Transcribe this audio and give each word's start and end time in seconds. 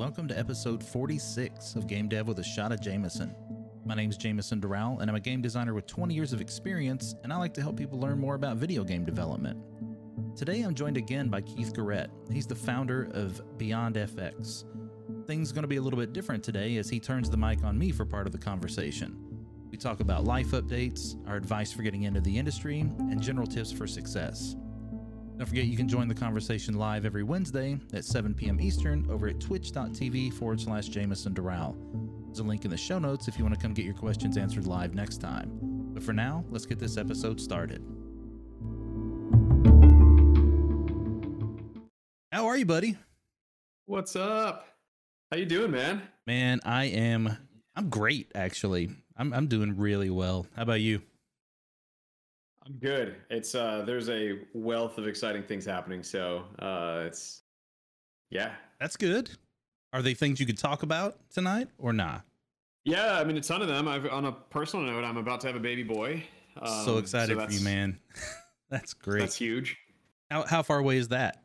welcome 0.00 0.26
to 0.26 0.38
episode 0.38 0.82
46 0.82 1.74
of 1.74 1.86
Game 1.86 2.08
Dev 2.08 2.26
with 2.26 2.38
a 2.38 2.42
Shot 2.42 2.72
of 2.72 2.80
Jameson. 2.80 3.34
My 3.84 3.94
name 3.94 4.08
is 4.08 4.16
Jameson 4.16 4.58
Durall, 4.58 5.00
and 5.00 5.10
I'm 5.10 5.16
a 5.16 5.20
game 5.20 5.42
designer 5.42 5.74
with 5.74 5.86
20 5.86 6.14
years 6.14 6.32
of 6.32 6.40
experience, 6.40 7.14
and 7.22 7.30
I 7.30 7.36
like 7.36 7.52
to 7.52 7.60
help 7.60 7.76
people 7.76 8.00
learn 8.00 8.18
more 8.18 8.34
about 8.34 8.56
video 8.56 8.82
game 8.82 9.04
development. 9.04 9.58
Today, 10.34 10.62
I'm 10.62 10.74
joined 10.74 10.96
again 10.96 11.28
by 11.28 11.42
Keith 11.42 11.74
Guerrette. 11.74 12.08
He's 12.32 12.46
the 12.46 12.54
founder 12.54 13.10
of 13.12 13.42
Beyond 13.58 13.96
FX. 13.96 14.64
Things 15.26 15.50
are 15.50 15.54
going 15.54 15.64
to 15.64 15.68
be 15.68 15.76
a 15.76 15.82
little 15.82 16.00
bit 16.00 16.14
different 16.14 16.42
today 16.42 16.78
as 16.78 16.88
he 16.88 16.98
turns 16.98 17.28
the 17.28 17.36
mic 17.36 17.62
on 17.62 17.78
me 17.78 17.92
for 17.92 18.06
part 18.06 18.26
of 18.26 18.32
the 18.32 18.38
conversation. 18.38 19.18
We 19.70 19.76
talk 19.76 20.00
about 20.00 20.24
life 20.24 20.52
updates, 20.52 21.14
our 21.28 21.36
advice 21.36 21.74
for 21.74 21.82
getting 21.82 22.04
into 22.04 22.22
the 22.22 22.38
industry, 22.38 22.80
and 22.80 23.20
general 23.20 23.46
tips 23.46 23.70
for 23.70 23.86
success. 23.86 24.56
Don't 25.40 25.46
forget 25.46 25.64
you 25.64 25.76
can 25.78 25.88
join 25.88 26.06
the 26.06 26.14
conversation 26.14 26.74
live 26.74 27.06
every 27.06 27.22
Wednesday 27.22 27.78
at 27.94 28.04
7 28.04 28.34
p.m. 28.34 28.60
Eastern 28.60 29.06
over 29.10 29.26
at 29.26 29.40
twitch.tv 29.40 30.34
forward 30.34 30.60
slash 30.60 30.88
Jameson 30.88 31.32
Durall. 31.32 31.78
There's 32.26 32.40
a 32.40 32.42
link 32.42 32.66
in 32.66 32.70
the 32.70 32.76
show 32.76 32.98
notes 32.98 33.26
if 33.26 33.38
you 33.38 33.44
want 33.44 33.54
to 33.54 33.60
come 33.62 33.72
get 33.72 33.86
your 33.86 33.94
questions 33.94 34.36
answered 34.36 34.66
live 34.66 34.94
next 34.94 35.16
time. 35.16 35.50
But 35.94 36.02
for 36.02 36.12
now, 36.12 36.44
let's 36.50 36.66
get 36.66 36.78
this 36.78 36.98
episode 36.98 37.40
started. 37.40 37.82
How 42.30 42.44
are 42.46 42.58
you, 42.58 42.66
buddy? 42.66 42.98
What's 43.86 44.16
up? 44.16 44.66
How 45.30 45.38
you 45.38 45.46
doing, 45.46 45.70
man? 45.70 46.02
Man, 46.26 46.60
I 46.66 46.84
am 46.84 47.38
I'm 47.74 47.88
great 47.88 48.30
actually. 48.34 48.90
I'm 49.16 49.32
I'm 49.32 49.46
doing 49.46 49.78
really 49.78 50.10
well. 50.10 50.46
How 50.54 50.64
about 50.64 50.82
you? 50.82 51.00
I'm 52.70 52.78
good. 52.78 53.16
It's 53.30 53.54
uh 53.54 53.82
there's 53.84 54.08
a 54.08 54.38
wealth 54.54 54.96
of 54.98 55.06
exciting 55.08 55.42
things 55.42 55.64
happening, 55.64 56.02
so 56.02 56.44
uh 56.60 57.04
it's 57.06 57.42
yeah. 58.30 58.52
That's 58.78 58.96
good. 58.96 59.30
Are 59.92 60.02
they 60.02 60.14
things 60.14 60.38
you 60.38 60.46
could 60.46 60.58
talk 60.58 60.84
about 60.84 61.18
tonight 61.34 61.68
or 61.78 61.92
not? 61.92 62.22
Yeah, 62.84 63.18
I 63.18 63.24
mean 63.24 63.36
a 63.36 63.40
ton 63.40 63.60
of 63.60 63.68
them. 63.68 63.88
I've 63.88 64.06
on 64.06 64.26
a 64.26 64.32
personal 64.32 64.86
note, 64.86 65.02
I'm 65.04 65.16
about 65.16 65.40
to 65.40 65.48
have 65.48 65.56
a 65.56 65.60
baby 65.60 65.82
boy. 65.82 66.22
Um, 66.60 66.84
so 66.84 66.98
excited 66.98 67.40
for 67.40 67.50
you, 67.50 67.60
man. 67.62 67.98
that's 68.70 68.94
great. 68.94 69.20
That's 69.20 69.36
huge. 69.36 69.76
How 70.30 70.44
how 70.44 70.62
far 70.62 70.78
away 70.78 70.96
is 70.98 71.08
that? 71.08 71.42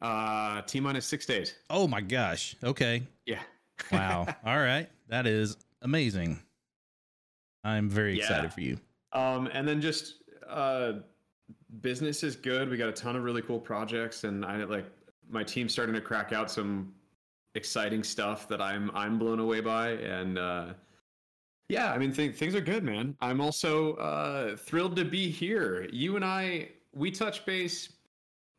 Uh 0.00 0.62
T 0.62 0.78
minus 0.78 1.04
six 1.04 1.26
days. 1.26 1.54
Oh 1.68 1.88
my 1.88 2.00
gosh. 2.00 2.54
Okay. 2.62 3.02
Yeah. 3.26 3.40
wow. 3.90 4.26
All 4.46 4.58
right. 4.58 4.88
That 5.08 5.26
is 5.26 5.56
amazing. 5.82 6.38
I'm 7.64 7.88
very 7.88 8.14
Yeah. 8.16 8.20
excited 8.22 8.52
for 8.52 8.60
you. 8.60 8.78
Um 9.12 9.48
and 9.52 9.66
then 9.66 9.80
just 9.80 10.14
uh 10.48 10.92
business 11.80 12.22
is 12.22 12.36
good. 12.36 12.68
We 12.68 12.76
got 12.76 12.88
a 12.88 12.92
ton 12.92 13.16
of 13.16 13.24
really 13.24 13.42
cool 13.42 13.58
projects 13.58 14.24
and 14.24 14.44
I 14.44 14.64
like 14.64 14.86
my 15.28 15.42
team's 15.42 15.72
starting 15.72 15.94
to 15.94 16.00
crack 16.00 16.32
out 16.32 16.50
some 16.50 16.94
exciting 17.54 18.02
stuff 18.02 18.48
that 18.48 18.60
I'm 18.60 18.90
I'm 18.94 19.18
blown 19.18 19.40
away 19.40 19.60
by 19.60 19.90
and 19.90 20.38
uh 20.38 20.74
yeah, 21.68 21.92
I 21.92 21.98
mean 21.98 22.12
th- 22.12 22.36
things 22.36 22.54
are 22.54 22.60
good, 22.60 22.84
man. 22.84 23.16
I'm 23.20 23.40
also 23.40 23.94
uh 23.94 24.56
thrilled 24.56 24.96
to 24.96 25.04
be 25.04 25.30
here. 25.30 25.88
You 25.92 26.16
and 26.16 26.24
I 26.24 26.68
we 26.94 27.10
touch 27.10 27.44
base 27.44 27.93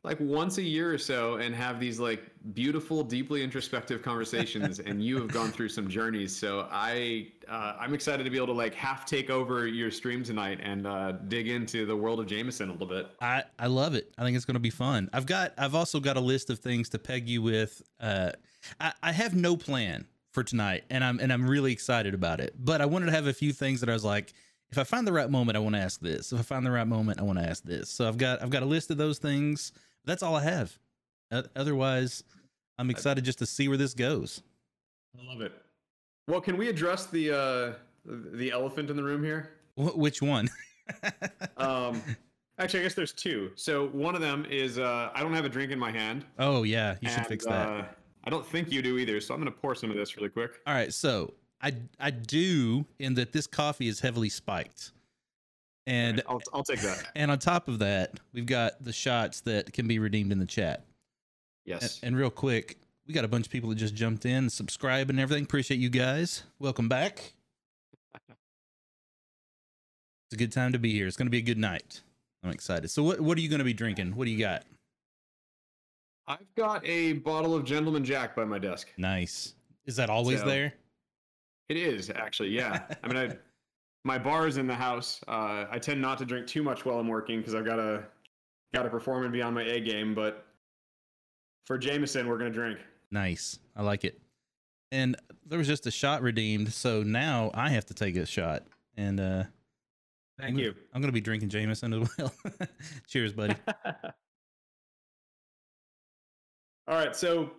like 0.04 0.20
once 0.20 0.58
a 0.58 0.62
year 0.62 0.92
or 0.92 0.98
so 0.98 1.36
and 1.36 1.54
have 1.54 1.80
these 1.80 1.98
like 1.98 2.30
beautiful 2.54 3.02
deeply 3.02 3.42
introspective 3.42 4.02
conversations 4.02 4.78
and 4.78 5.02
you 5.02 5.18
have 5.18 5.28
gone 5.32 5.50
through 5.50 5.68
some 5.68 5.88
journeys 5.88 6.34
so 6.36 6.68
i 6.70 7.26
uh, 7.48 7.74
i'm 7.80 7.92
excited 7.92 8.22
to 8.22 8.30
be 8.30 8.36
able 8.36 8.46
to 8.46 8.52
like 8.52 8.72
half 8.74 9.04
take 9.04 9.30
over 9.30 9.66
your 9.66 9.90
stream 9.90 10.22
tonight 10.22 10.60
and 10.62 10.86
uh, 10.86 11.12
dig 11.28 11.48
into 11.48 11.84
the 11.86 11.96
world 11.96 12.20
of 12.20 12.26
jameson 12.26 12.68
a 12.68 12.72
little 12.72 12.86
bit 12.86 13.08
I, 13.20 13.44
I 13.58 13.66
love 13.66 13.94
it. 13.94 14.12
I 14.18 14.22
think 14.22 14.36
it's 14.36 14.44
going 14.44 14.54
to 14.54 14.60
be 14.60 14.70
fun. 14.70 15.10
I've 15.12 15.26
got 15.26 15.52
I've 15.58 15.74
also 15.74 16.00
got 16.00 16.16
a 16.16 16.20
list 16.20 16.50
of 16.50 16.58
things 16.58 16.88
to 16.90 16.98
peg 16.98 17.28
you 17.28 17.42
with. 17.42 17.82
Uh, 18.00 18.32
I, 18.80 18.92
I 19.02 19.12
have 19.12 19.34
no 19.34 19.56
plan 19.56 20.06
for 20.32 20.42
tonight, 20.42 20.84
and 20.90 21.02
I'm 21.02 21.18
and 21.18 21.32
I'm 21.32 21.48
really 21.48 21.72
excited 21.72 22.14
about 22.14 22.40
it. 22.40 22.54
But 22.58 22.80
I 22.80 22.86
wanted 22.86 23.06
to 23.06 23.12
have 23.12 23.26
a 23.26 23.32
few 23.32 23.52
things 23.52 23.80
that 23.80 23.88
I 23.88 23.92
was 23.92 24.04
like, 24.04 24.32
if 24.76 24.80
I 24.80 24.84
find 24.84 25.06
the 25.06 25.12
right 25.12 25.30
moment, 25.30 25.56
I 25.56 25.60
want 25.60 25.74
to 25.74 25.80
ask 25.80 26.00
this. 26.00 26.32
If 26.32 26.38
I 26.38 26.42
find 26.42 26.66
the 26.66 26.70
right 26.70 26.86
moment, 26.86 27.18
I 27.18 27.22
want 27.22 27.38
to 27.38 27.44
ask 27.48 27.64
this. 27.64 27.88
So 27.88 28.06
I've 28.06 28.18
got 28.18 28.42
I've 28.42 28.50
got 28.50 28.62
a 28.62 28.66
list 28.66 28.90
of 28.90 28.98
those 28.98 29.18
things. 29.18 29.72
That's 30.04 30.22
all 30.22 30.36
I 30.36 30.42
have. 30.42 30.78
Otherwise, 31.56 32.22
I'm 32.78 32.90
excited 32.90 33.24
just 33.24 33.38
to 33.38 33.46
see 33.46 33.68
where 33.68 33.78
this 33.78 33.94
goes. 33.94 34.42
i 35.18 35.26
love 35.26 35.40
it 35.40 35.52
well 36.28 36.40
can 36.42 36.56
we 36.58 36.68
address 36.68 37.06
the 37.06 37.30
uh 37.32 37.72
the 38.04 38.50
elephant 38.52 38.90
in 38.90 38.96
the 38.96 39.02
room 39.02 39.24
here 39.24 39.50
Wh- 39.76 39.96
which 39.96 40.20
one? 40.20 40.48
um 41.56 42.02
actually 42.58 42.80
i 42.80 42.82
guess 42.82 42.94
there's 42.94 43.12
two 43.12 43.50
so 43.56 43.88
one 43.88 44.14
of 44.14 44.20
them 44.20 44.46
is 44.50 44.78
uh 44.78 45.10
i 45.14 45.22
don't 45.22 45.32
have 45.32 45.44
a 45.46 45.48
drink 45.48 45.72
in 45.72 45.78
my 45.78 45.90
hand 45.90 46.24
oh 46.38 46.62
yeah, 46.64 46.96
you 47.00 47.08
should 47.08 47.26
fix 47.26 47.44
that. 47.46 47.68
uh, 47.68 47.84
i 48.24 48.30
don't 48.30 48.46
think 48.46 48.70
you 48.70 48.82
do 48.82 48.98
either 48.98 49.20
so 49.20 49.32
i'm 49.34 49.40
gonna 49.40 49.50
pour 49.50 49.74
some 49.74 49.90
of 49.90 49.96
this 49.96 50.16
really 50.16 50.28
quick 50.28 50.60
All 50.66 50.74
right, 50.74 50.92
so 50.92 51.32
I 51.60 51.74
I 51.98 52.10
do 52.10 52.84
in 52.98 53.14
that 53.14 53.32
this 53.32 53.46
coffee 53.46 53.88
is 53.88 54.00
heavily 54.00 54.28
spiked, 54.28 54.92
and 55.86 56.22
I'll, 56.28 56.42
I'll 56.52 56.64
take 56.64 56.80
that 56.80 57.10
and 57.14 57.30
on 57.30 57.38
top 57.38 57.68
of 57.68 57.78
that, 57.78 58.20
we've 58.32 58.46
got 58.46 58.82
the 58.84 58.92
shots 58.92 59.40
that 59.42 59.72
can 59.72 59.88
be 59.88 59.98
redeemed 59.98 60.32
in 60.32 60.38
the 60.38 60.46
chat. 60.46 60.84
And, 61.66 61.80
yes 61.82 62.00
and 62.02 62.16
real 62.16 62.30
quick, 62.30 62.76
we 63.06 63.14
got 63.14 63.24
a 63.24 63.28
bunch 63.28 63.46
of 63.46 63.52
people 63.52 63.70
that 63.70 63.76
just 63.76 63.94
jumped 63.94 64.26
in, 64.26 64.50
subscribe 64.50 65.10
and 65.10 65.18
everything. 65.18 65.44
Appreciate 65.44 65.78
you 65.80 65.88
guys. 65.90 66.42
Welcome 66.58 66.88
back. 66.88 67.32
It's 70.28 70.34
a 70.34 70.36
good 70.36 70.52
time 70.52 70.72
to 70.72 70.78
be 70.78 70.92
here. 70.92 71.06
It's 71.06 71.16
going 71.16 71.26
to 71.26 71.30
be 71.30 71.38
a 71.38 71.42
good 71.42 71.58
night. 71.58 72.02
I'm 72.42 72.50
excited. 72.50 72.88
So 72.90 73.02
what 73.02 73.20
what 73.20 73.38
are 73.38 73.40
you 73.40 73.48
going 73.48 73.60
to 73.60 73.64
be 73.64 73.72
drinking? 73.72 74.14
What 74.16 74.24
do 74.26 74.30
you 74.30 74.38
got? 74.38 74.64
I've 76.28 76.54
got 76.56 76.84
a 76.84 77.14
bottle 77.14 77.54
of 77.54 77.64
Gentleman 77.64 78.04
Jack 78.04 78.34
by 78.34 78.44
my 78.44 78.58
desk. 78.58 78.88
Nice. 78.98 79.54
Is 79.86 79.96
that 79.96 80.10
always 80.10 80.40
So- 80.40 80.46
there? 80.46 80.74
It 81.68 81.76
is 81.76 82.10
actually, 82.10 82.50
yeah. 82.50 82.84
I 83.02 83.08
mean, 83.08 83.16
I, 83.16 83.36
my 84.04 84.18
bar 84.18 84.46
is 84.46 84.56
in 84.56 84.66
the 84.66 84.74
house. 84.74 85.20
Uh, 85.26 85.66
I 85.70 85.78
tend 85.78 86.00
not 86.00 86.18
to 86.18 86.24
drink 86.24 86.46
too 86.46 86.62
much 86.62 86.84
while 86.84 86.98
I'm 86.98 87.08
working 87.08 87.38
because 87.40 87.54
I've 87.54 87.64
got 87.64 87.76
to 87.76 88.04
got 88.72 88.82
to 88.84 88.90
perform 88.90 89.24
and 89.24 89.32
be 89.32 89.42
on 89.42 89.54
my 89.54 89.62
A 89.62 89.80
game. 89.80 90.14
But 90.14 90.46
for 91.64 91.76
Jameson, 91.78 92.28
we're 92.28 92.38
gonna 92.38 92.50
drink. 92.50 92.78
Nice. 93.10 93.58
I 93.74 93.82
like 93.82 94.04
it. 94.04 94.20
And 94.92 95.16
there 95.44 95.58
was 95.58 95.66
just 95.66 95.86
a 95.86 95.90
shot 95.90 96.22
redeemed, 96.22 96.72
so 96.72 97.02
now 97.02 97.50
I 97.54 97.70
have 97.70 97.86
to 97.86 97.94
take 97.94 98.16
a 98.16 98.26
shot. 98.26 98.62
And 98.96 99.18
uh 99.20 99.44
Thank 100.38 100.50
I'm, 100.50 100.58
you. 100.58 100.74
I'm 100.92 101.00
gonna 101.00 101.12
be 101.12 101.20
drinking 101.20 101.48
Jameson 101.48 101.92
as 101.94 102.08
well. 102.18 102.32
Cheers, 103.08 103.32
buddy. 103.32 103.56
All 106.88 106.94
right, 106.96 107.16
so 107.16 107.50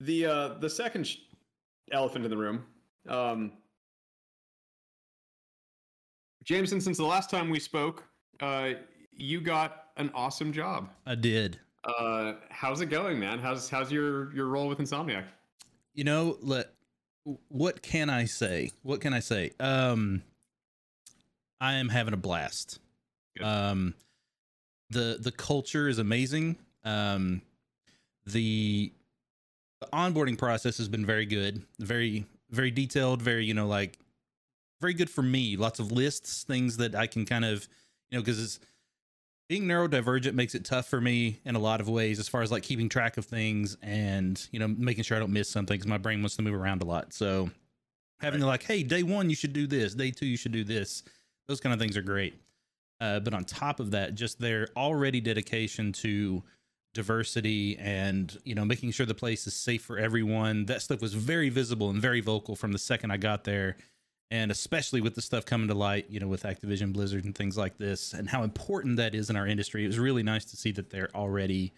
the 0.00 0.26
uh, 0.26 0.48
the 0.60 0.70
second 0.70 1.06
sh- 1.06 1.18
elephant 1.92 2.24
in 2.24 2.30
the 2.30 2.36
room, 2.36 2.64
um, 3.10 3.52
Jameson. 6.44 6.80
Since 6.80 6.96
the 6.96 7.04
last 7.04 7.30
time 7.30 7.50
we 7.50 7.60
spoke, 7.60 8.04
uh, 8.40 8.70
you 9.12 9.40
got 9.40 9.86
an 9.96 10.10
awesome 10.14 10.52
job. 10.52 10.88
I 11.06 11.14
did. 11.14 11.58
Uh, 11.84 12.34
how's 12.50 12.80
it 12.80 12.86
going, 12.86 13.18
man? 13.18 13.38
How's 13.38 13.68
how's 13.68 13.90
your 13.90 14.32
your 14.34 14.46
role 14.46 14.68
with 14.68 14.78
Insomniac? 14.78 15.24
You 15.94 16.04
know, 16.04 16.38
let 16.40 16.72
what 17.48 17.82
can 17.82 18.10
I 18.10 18.24
say? 18.24 18.70
What 18.82 19.00
can 19.00 19.12
I 19.12 19.20
say? 19.20 19.52
Um 19.60 20.22
I 21.60 21.74
am 21.74 21.88
having 21.88 22.14
a 22.14 22.18
blast. 22.18 22.80
Good. 23.36 23.44
Um 23.44 23.94
the 24.90 25.18
the 25.20 25.32
culture 25.32 25.88
is 25.88 25.98
amazing. 25.98 26.58
Um 26.84 27.42
the 28.26 28.92
the 29.80 29.86
onboarding 29.86 30.36
process 30.36 30.76
has 30.78 30.88
been 30.88 31.06
very 31.06 31.24
good, 31.26 31.62
very 31.78 32.26
very 32.50 32.70
detailed, 32.70 33.22
very, 33.22 33.44
you 33.44 33.54
know, 33.54 33.66
like 33.66 33.98
very 34.80 34.94
good 34.94 35.10
for 35.10 35.22
me. 35.22 35.56
Lots 35.56 35.78
of 35.78 35.92
lists, 35.92 36.44
things 36.44 36.76
that 36.78 36.94
I 36.94 37.06
can 37.06 37.24
kind 37.24 37.44
of, 37.44 37.68
you 38.10 38.18
know, 38.18 38.22
because 38.22 38.42
it's 38.42 38.60
being 39.50 39.64
neurodivergent 39.64 40.32
makes 40.34 40.54
it 40.54 40.64
tough 40.64 40.86
for 40.86 41.00
me 41.00 41.40
in 41.44 41.56
a 41.56 41.58
lot 41.58 41.80
of 41.80 41.88
ways 41.88 42.20
as 42.20 42.28
far 42.28 42.40
as 42.40 42.52
like 42.52 42.62
keeping 42.62 42.88
track 42.88 43.16
of 43.16 43.24
things 43.24 43.76
and 43.82 44.46
you 44.52 44.60
know 44.60 44.68
making 44.68 45.02
sure 45.02 45.16
i 45.16 45.20
don't 45.20 45.32
miss 45.32 45.50
something 45.50 45.74
because 45.76 45.88
my 45.88 45.98
brain 45.98 46.20
wants 46.20 46.36
to 46.36 46.42
move 46.42 46.54
around 46.54 46.82
a 46.82 46.84
lot. 46.84 47.12
So 47.12 47.50
having 48.20 48.38
to 48.40 48.46
like 48.46 48.62
hey 48.62 48.84
day 48.84 49.02
one 49.02 49.28
you 49.28 49.34
should 49.34 49.52
do 49.52 49.66
this. 49.66 49.92
Day 49.94 50.12
two 50.12 50.26
you 50.26 50.36
should 50.36 50.52
do 50.52 50.62
this. 50.62 51.02
Those 51.48 51.58
kind 51.58 51.72
of 51.72 51.80
things 51.80 51.96
are 51.96 52.02
great. 52.02 52.34
Uh, 53.00 53.18
but 53.18 53.34
on 53.34 53.44
top 53.44 53.80
of 53.80 53.90
that 53.90 54.14
just 54.14 54.38
their 54.38 54.68
already 54.76 55.20
dedication 55.20 55.90
to 55.94 56.44
diversity 56.92 57.76
and 57.78 58.38
you 58.44 58.54
know 58.54 58.64
making 58.64 58.90
sure 58.90 59.06
the 59.06 59.14
place 59.14 59.46
is 59.46 59.54
safe 59.54 59.82
for 59.82 59.96
everyone 59.98 60.66
that 60.66 60.82
stuff 60.82 61.00
was 61.00 61.14
very 61.14 61.48
visible 61.48 61.88
and 61.88 62.00
very 62.02 62.20
vocal 62.20 62.56
from 62.56 62.72
the 62.72 62.78
second 62.78 63.10
i 63.12 63.16
got 63.16 63.44
there 63.44 63.76
and 64.30 64.50
especially 64.50 65.00
with 65.00 65.14
the 65.14 65.22
stuff 65.22 65.44
coming 65.44 65.66
to 65.68 65.74
light, 65.74 66.06
you 66.08 66.20
know, 66.20 66.28
with 66.28 66.44
Activision 66.44 66.92
Blizzard 66.92 67.24
and 67.24 67.34
things 67.34 67.58
like 67.58 67.78
this, 67.78 68.12
and 68.12 68.28
how 68.28 68.44
important 68.44 68.96
that 68.96 69.12
is 69.14 69.28
in 69.28 69.34
our 69.34 69.46
industry. 69.46 69.82
It 69.84 69.88
was 69.88 69.98
really 69.98 70.22
nice 70.22 70.44
to 70.46 70.56
see 70.56 70.70
that 70.72 70.90
they're 70.90 71.10
already 71.16 71.72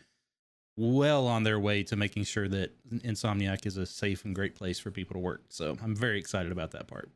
well 0.77 1.27
on 1.27 1.45
their 1.45 1.59
way 1.59 1.83
to 1.85 1.97
making 1.97 2.25
sure 2.25 2.49
that 2.49 2.73
Insomniac 2.91 3.65
is 3.65 3.79
a 3.79 3.87
safe 3.87 4.25
and 4.25 4.35
great 4.35 4.55
place 4.55 4.79
for 4.79 4.91
people 4.91 5.15
to 5.15 5.19
work. 5.19 5.45
So 5.49 5.79
I'm 5.83 5.97
very 5.97 6.19
excited 6.19 6.53
about 6.53 6.73
that 6.73 6.89
part. 6.89 7.11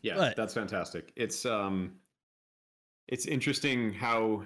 Yeah, 0.00 0.16
But- 0.16 0.36
that's 0.36 0.54
fantastic. 0.54 1.12
It's 1.14 1.46
um, 1.46 1.92
it's 3.06 3.26
interesting 3.26 3.92
how 3.92 4.44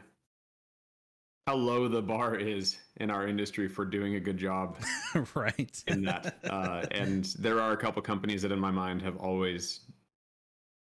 how 1.47 1.55
low 1.55 1.87
the 1.87 2.03
bar 2.03 2.35
is 2.35 2.79
in 2.97 3.11
our 3.11 3.29
industry 3.29 3.69
for 3.69 3.85
doing 3.85 4.17
a 4.17 4.21
good 4.21 4.37
job 4.37 4.77
right. 5.35 5.83
in 5.87 6.03
that. 6.03 6.39
Uh, 6.51 6.85
and 6.91 7.27
there 7.39 7.61
are 7.61 7.73
a 7.73 7.77
couple 7.77 8.03
companies 8.03 8.43
that, 8.43 8.51
in 8.51 8.59
my 8.59 8.71
mind, 8.71 9.01
have 9.03 9.17
always 9.17 9.81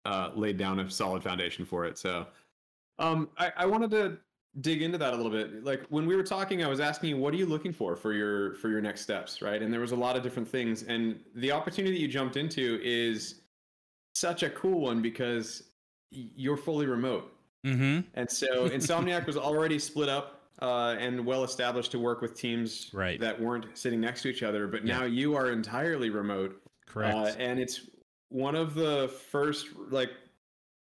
uh, 0.06 0.32
laid 0.34 0.58
down 0.58 0.80
a 0.80 0.90
solid 0.90 1.24
foundation 1.24 1.66
for 1.66 1.86
it. 1.86 1.98
So, 1.98 2.26
um, 3.00 3.30
I, 3.38 3.52
I 3.58 3.66
wanted 3.66 3.92
to 3.92 4.18
dig 4.62 4.82
into 4.82 4.98
that 4.98 5.14
a 5.14 5.16
little 5.18 5.32
bit. 5.32 5.66
Like 5.66 5.86
when 5.90 6.06
we 6.06 6.16
were 6.16 6.24
talking, 6.24 6.64
I 6.64 6.68
was 6.68 6.80
asking 6.80 7.10
you, 7.10 7.18
what 7.18 7.34
are 7.34 7.38
you 7.38 7.46
looking 7.46 7.74
for 7.74 7.98
for 7.98 8.14
your 8.14 8.54
for 8.56 8.70
your 8.70 8.80
next 8.80 9.02
steps, 9.02 9.42
right? 9.42 9.62
And 9.62 9.74
there 9.74 9.82
was 9.82 9.92
a 9.92 9.98
lot 9.98 10.16
of 10.16 10.24
different 10.24 10.48
things. 10.48 10.84
And 10.84 11.20
the 11.36 11.52
opportunity 11.52 11.96
that 11.96 12.02
you 12.02 12.08
jumped 12.08 12.38
into 12.38 12.80
is 12.82 13.42
such 14.14 14.44
a 14.44 14.50
cool 14.52 14.80
one 14.80 15.02
because 15.02 15.64
you're 16.12 16.56
fully 16.56 16.86
remote. 16.86 17.34
Mm-hmm. 17.66 18.08
And 18.14 18.30
so 18.30 18.70
Insomniac 18.70 19.26
was 19.26 19.36
already 19.36 19.80
split 19.80 20.08
up 20.08 20.35
uh, 20.62 20.96
and 21.00 21.26
well 21.26 21.44
established 21.44 21.92
to 21.92 22.00
work 22.00 22.22
with 22.22 22.36
teams 22.38 22.90
Right. 22.94 23.20
that 23.20 23.40
weren't 23.40 23.78
sitting 23.78 24.00
next 24.02 24.22
to 24.24 24.30
each 24.30 24.44
other. 24.44 24.68
But 24.68 24.86
Yeah. 24.86 25.00
now 25.00 25.06
you 25.06 25.36
are 25.36 25.52
entirely 25.52 26.10
remote, 26.10 26.62
Correct. 26.86 27.16
uh, 27.16 27.26
and 27.38 27.60
it's 27.60 27.90
one 28.30 28.56
of 28.56 28.74
the 28.74 29.08
first 29.32 29.68
like 29.90 30.12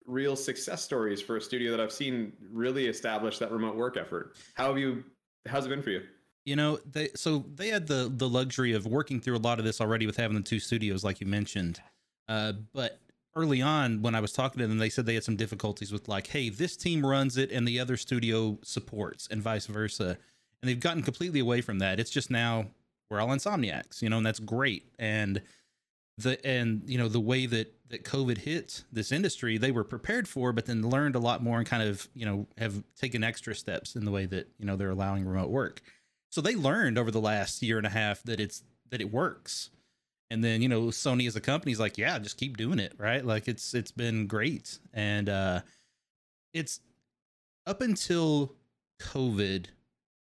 real 0.05 0.35
success 0.35 0.81
stories 0.83 1.21
for 1.21 1.37
a 1.37 1.41
studio 1.41 1.71
that 1.71 1.79
I've 1.79 1.91
seen 1.91 2.33
really 2.51 2.87
establish 2.87 3.37
that 3.39 3.51
remote 3.51 3.75
work 3.75 3.95
effort. 3.97 4.35
How 4.55 4.67
have 4.69 4.77
you? 4.77 5.03
How's 5.47 5.65
it 5.65 5.69
been 5.69 5.81
for 5.83 5.91
you? 5.91 6.01
you 6.45 6.55
know 6.55 6.79
they 6.89 7.09
so 7.15 7.45
they 7.55 7.67
had 7.67 7.85
the 7.85 8.11
the 8.15 8.27
luxury 8.27 8.71
of 8.71 8.85
working 8.87 9.19
through 9.19 9.35
a 9.35 9.37
lot 9.39 9.59
of 9.59 9.65
this 9.65 9.81
already 9.81 10.07
with 10.07 10.15
having 10.15 10.37
the 10.37 10.41
two 10.41 10.57
studios 10.59 11.03
like 11.03 11.19
you 11.19 11.27
mentioned 11.27 11.81
uh 12.29 12.53
but 12.73 12.97
early 13.35 13.61
on 13.61 14.01
when 14.01 14.15
i 14.15 14.19
was 14.19 14.31
talking 14.31 14.59
to 14.59 14.67
them 14.67 14.77
they 14.79 14.89
said 14.89 15.05
they 15.05 15.13
had 15.13 15.23
some 15.23 15.35
difficulties 15.35 15.91
with 15.91 16.07
like 16.07 16.27
hey 16.27 16.49
this 16.49 16.75
team 16.75 17.05
runs 17.05 17.37
it 17.37 17.51
and 17.51 17.67
the 17.67 17.79
other 17.79 17.97
studio 17.97 18.57
supports 18.63 19.27
and 19.31 19.41
vice 19.41 19.65
versa. 19.65 20.17
And 20.61 20.67
they've 20.67 20.79
gotten 20.79 21.03
completely 21.03 21.39
away 21.39 21.61
from 21.61 21.79
that. 21.79 22.01
It's 22.01 22.09
just 22.09 22.29
now 22.29 22.67
we're 23.09 23.21
all 23.21 23.29
insomniacs 23.29 24.01
you 24.01 24.09
know 24.09 24.17
and 24.17 24.25
that's 24.25 24.39
great. 24.39 24.91
And 24.97 25.41
the 26.17 26.45
and 26.45 26.81
you 26.85 26.97
know 26.97 27.07
the 27.07 27.19
way 27.19 27.45
that 27.45 27.73
that 27.89 28.03
covid 28.03 28.39
hit 28.39 28.83
this 28.91 29.11
industry 29.11 29.57
they 29.57 29.71
were 29.71 29.85
prepared 29.85 30.27
for 30.27 30.51
but 30.51 30.65
then 30.65 30.87
learned 30.87 31.15
a 31.15 31.19
lot 31.19 31.41
more 31.41 31.57
and 31.57 31.65
kind 31.65 31.81
of 31.81 32.09
you 32.13 32.25
know 32.25 32.45
have 32.57 32.83
taken 32.97 33.23
extra 33.23 33.55
steps 33.55 33.95
in 33.95 34.03
the 34.03 34.11
way 34.11 34.25
that 34.25 34.49
you 34.59 34.65
know 34.65 34.75
they're 34.75 34.89
allowing 34.89 35.25
remote 35.25 35.49
work. 35.49 35.81
So 36.29 36.41
they 36.41 36.55
learned 36.55 36.97
over 36.97 37.09
the 37.09 37.21
last 37.21 37.63
year 37.63 37.77
and 37.77 37.87
a 37.87 37.91
half 37.91 38.21
that 38.23 38.39
it's 38.39 38.63
that 38.89 39.01
it 39.01 39.11
works 39.11 39.69
and 40.31 40.43
then 40.43 40.61
you 40.61 40.69
know 40.69 40.83
sony 40.87 41.27
as 41.27 41.35
a 41.35 41.41
company 41.41 41.71
is 41.71 41.79
like 41.79 41.97
yeah 41.97 42.17
just 42.19 42.37
keep 42.37 42.57
doing 42.57 42.79
it 42.79 42.93
right? 42.97 43.25
Like 43.25 43.47
it's 43.47 43.73
it's 43.73 43.91
been 43.91 44.27
great. 44.27 44.79
And 44.93 45.29
uh 45.29 45.61
it's 46.53 46.79
up 47.65 47.81
until 47.81 48.55
covid 49.01 49.67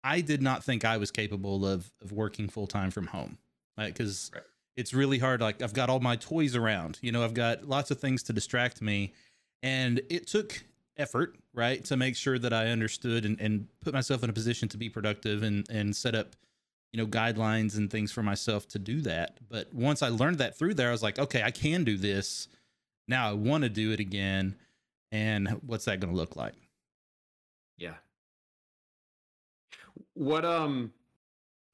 i 0.02 0.20
did 0.20 0.42
not 0.42 0.64
think 0.64 0.84
i 0.84 0.96
was 0.96 1.10
capable 1.10 1.64
of 1.66 1.90
of 2.02 2.12
working 2.12 2.48
full 2.48 2.66
time 2.66 2.90
from 2.90 3.06
home. 3.06 3.38
Right 3.78 3.92
because 3.92 4.30
Right. 4.34 4.42
it's 4.76 4.92
really 4.94 5.18
hard. 5.18 5.40
Like 5.40 5.62
i've 5.62 5.74
got 5.74 5.90
all 5.90 6.00
my 6.00 6.16
toys 6.16 6.56
around. 6.56 6.98
You 7.02 7.12
know 7.12 7.24
i've 7.24 7.34
got 7.34 7.68
lots 7.68 7.90
of 7.90 7.98
things 8.00 8.22
to 8.24 8.32
distract 8.32 8.80
me. 8.82 9.12
And 9.62 10.00
it 10.10 10.26
took 10.26 10.62
effort 10.98 11.36
right 11.52 11.84
to 11.84 11.94
make 11.96 12.16
sure 12.16 12.38
that 12.38 12.54
i 12.54 12.68
understood 12.68 13.26
and, 13.26 13.38
and 13.38 13.66
put 13.80 13.92
myself 13.92 14.24
in 14.24 14.30
a 14.30 14.32
position 14.32 14.66
to 14.66 14.78
be 14.78 14.88
productive 14.88 15.42
and 15.42 15.68
and 15.68 15.94
set 15.94 16.14
up 16.14 16.34
you 16.96 17.02
know 17.02 17.08
guidelines 17.08 17.76
and 17.76 17.90
things 17.90 18.10
for 18.10 18.22
myself 18.22 18.66
to 18.68 18.78
do 18.78 19.02
that. 19.02 19.38
But 19.50 19.72
once 19.74 20.02
i 20.02 20.08
learned 20.08 20.38
that 20.38 20.58
through 20.58 20.74
there 20.74 20.88
i 20.88 20.92
was 20.92 21.02
like 21.02 21.18
okay 21.18 21.42
i 21.42 21.50
can 21.50 21.84
do 21.84 21.98
this. 21.98 22.48
Now 23.06 23.28
i 23.28 23.34
want 23.34 23.64
to 23.64 23.68
do 23.68 23.92
it 23.92 24.00
again. 24.00 24.56
And 25.12 25.60
what's 25.66 25.84
that 25.84 26.00
going 26.00 26.12
to 26.12 26.16
look 26.18 26.36
like? 26.36 26.54
Yeah. 27.76 27.94
What 30.14 30.46
um 30.46 30.90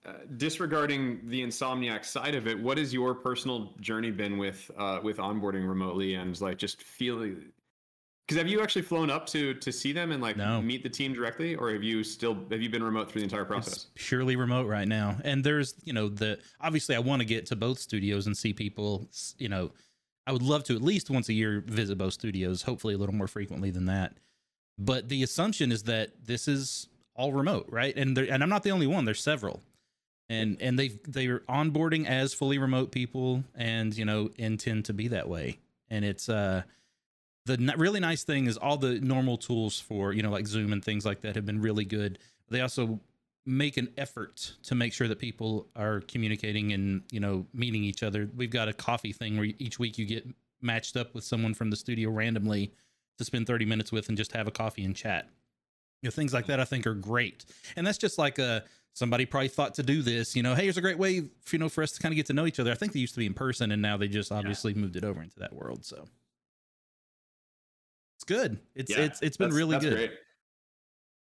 uh, 0.04 0.14
disregarding 0.36 1.20
the 1.28 1.40
insomniac 1.40 2.04
side 2.04 2.34
of 2.34 2.48
it, 2.48 2.60
what 2.60 2.76
has 2.76 2.92
your 2.92 3.14
personal 3.14 3.74
journey 3.80 4.10
been 4.10 4.38
with 4.38 4.69
uh 4.76 4.98
with 5.04 5.19
onboarding 5.19 5.69
remotely 5.69 6.14
and 6.14 6.40
like 6.40 6.58
just 6.58 6.82
feeling 6.82 7.44
because 8.32 8.43
have 8.43 8.50
you 8.50 8.61
actually 8.62 8.82
flown 8.82 9.11
up 9.11 9.26
to 9.29 9.55
to 9.55 9.70
see 9.73 9.93
them 9.93 10.12
and 10.12 10.23
like 10.23 10.37
No. 10.37 10.61
meet 10.62 10.82
the 10.82 10.88
team 10.88 11.12
directly 11.12 11.55
or 11.55 11.70
have 11.73 11.82
you 11.82 12.02
still 12.05 12.34
have 12.50 12.62
you 12.62 12.69
been 12.70 12.82
remote 12.82 13.11
through 13.11 13.20
the 13.20 13.25
entire 13.25 13.43
it's 13.43 13.49
process? 13.49 13.87
purely 13.94 14.37
remote 14.37 14.67
right 14.67 14.88
now. 14.88 15.17
And 15.25 15.44
there's 15.44 15.75
you 15.84 15.93
know 15.93 16.08
the 16.08 16.38
obviously 16.61 16.94
i 16.96 16.99
want 16.99 17.20
to 17.20 17.26
get 17.26 17.46
to 17.46 17.56
both 17.56 17.79
studios 17.79 18.26
and 18.26 18.37
see 18.37 18.52
people 18.52 19.08
you 19.38 19.49
know 19.49 19.70
i 20.26 20.32
would 20.32 20.43
love 20.43 20.64
to 20.64 20.76
at 20.76 20.82
least 20.82 21.11
once 21.11 21.29
a 21.29 21.32
year 21.32 21.62
visit 21.67 21.99
both 21.99 22.12
studios 22.14 22.62
hopefully 22.62 22.94
a 22.94 22.99
little 22.99 23.14
more 23.14 23.29
frequently 23.29 23.70
than 23.70 23.87
that. 23.87 24.14
But 24.79 25.08
the 25.08 25.23
assumption 25.23 25.70
is 25.70 25.82
that 25.84 26.25
this 26.25 26.49
is 26.49 26.88
all 27.14 27.32
remote 27.32 27.67
right? 27.69 27.94
And 27.96 28.17
there, 28.17 28.25
and 28.32 28.43
i'm 28.43 28.49
not 28.49 28.62
the 28.62 28.70
only 28.73 28.87
one 28.87 29.05
there's 29.05 29.20
several. 29.23 29.62
And 30.29 30.56
and 30.62 30.79
they 30.79 30.88
they're 31.06 31.40
onboarding 31.40 32.06
as 32.06 32.32
fully 32.32 32.56
remote 32.56 32.90
people 32.90 33.44
and 33.55 33.94
you 33.94 34.05
know 34.06 34.31
intend 34.38 34.87
to 34.87 34.94
be 34.94 35.08
that 35.08 35.29
way. 35.29 35.58
And 35.90 36.06
it's 36.06 36.29
uh 36.31 36.62
the 37.47 37.55
n- 37.55 37.75
really 37.77 38.00
nice 38.00 38.23
thing 38.25 38.47
is 38.47 38.56
all 38.56 38.77
the 38.77 39.00
normal 39.00 39.37
tools 39.37 39.81
for 39.81 40.12
you 40.12 40.23
know 40.23 40.31
like 40.31 40.47
zoom 40.47 40.73
and 40.73 40.85
things 40.85 41.05
like 41.05 41.23
that 41.23 41.35
have 41.37 41.47
been 41.47 41.61
really 41.61 41.85
good. 41.85 42.19
They 42.49 42.61
also 42.61 43.00
make 43.44 43.77
an 43.77 43.89
effort 43.97 44.53
to 44.62 44.75
make 44.75 44.93
sure 44.93 45.09
that 45.09 45.19
people 45.19 45.67
are 45.75 46.00
communicating 46.03 46.73
and 46.73 47.03
you 47.11 47.21
know 47.21 47.47
meeting 47.53 47.85
each 47.85 48.03
other. 48.03 48.29
We've 48.37 48.50
got 48.50 48.69
a 48.69 48.73
coffee 48.73 49.12
thing 49.12 49.37
where 49.37 49.49
each 49.59 49.79
week 49.79 49.99
you 49.99 50.06
get 50.06 50.27
matched 50.61 50.97
up 50.97 51.15
with 51.15 51.25
someone 51.25 51.55
from 51.55 51.71
the 51.71 51.77
studio 51.77 52.11
randomly 52.11 52.73
to 53.19 53.25
spend 53.25 53.47
30 53.47 53.65
minutes 53.65 53.91
with 53.91 54.09
and 54.09 54.17
just 54.17 54.33
have 54.33 54.47
a 54.47 54.53
coffee 54.53 54.85
and 54.85 54.94
chat. 54.94 55.29
You 56.03 56.09
know 56.09 56.12
things 56.12 56.33
like 56.33 56.47
that 56.47 56.59
i 56.61 56.65
think 56.65 56.87
are 56.87 56.94
great. 56.94 57.44
And 57.77 57.87
that's 57.87 57.99
just 57.99 58.19
like 58.19 58.39
a 58.39 58.65
somebody 58.94 59.25
probably 59.25 59.49
thought 59.49 59.75
to 59.75 59.83
do 59.83 60.03
this 60.03 60.37
you 60.37 60.43
know 60.43 60.55
hey 60.55 60.65
here's 60.65 60.77
a 60.77 60.83
great 60.83 60.99
way 60.99 61.12
you 61.12 61.59
know 61.59 61.71
for 61.71 61.83
us 61.83 61.93
to 61.93 62.00
kind 62.00 62.12
of 62.12 62.17
get 62.17 62.27
to 62.27 62.33
know 62.33 62.47
each 62.47 62.61
other. 62.61 62.71
I 62.71 62.75
think 62.75 62.93
they 62.93 63.00
used 63.00 63.15
to 63.15 63.21
be 63.21 63.27
in 63.27 63.35
person 63.35 63.73
and 63.73 63.83
now 63.83 63.97
they 63.97 64.06
just 64.09 64.31
obviously 64.31 64.75
moved 64.75 64.97
it 64.97 65.05
over 65.05 65.23
into 65.23 65.39
that 65.41 65.53
world 65.53 65.85
so 65.85 66.06
it's 68.22 68.24
good 68.24 68.58
it's 68.74 68.90
Yeah, 68.90 69.00
it's 69.00 69.20
it's 69.22 69.36
been 69.36 69.50
really 69.50 69.72
that's 69.72 69.84
good 69.84 69.96
great. 69.96 70.12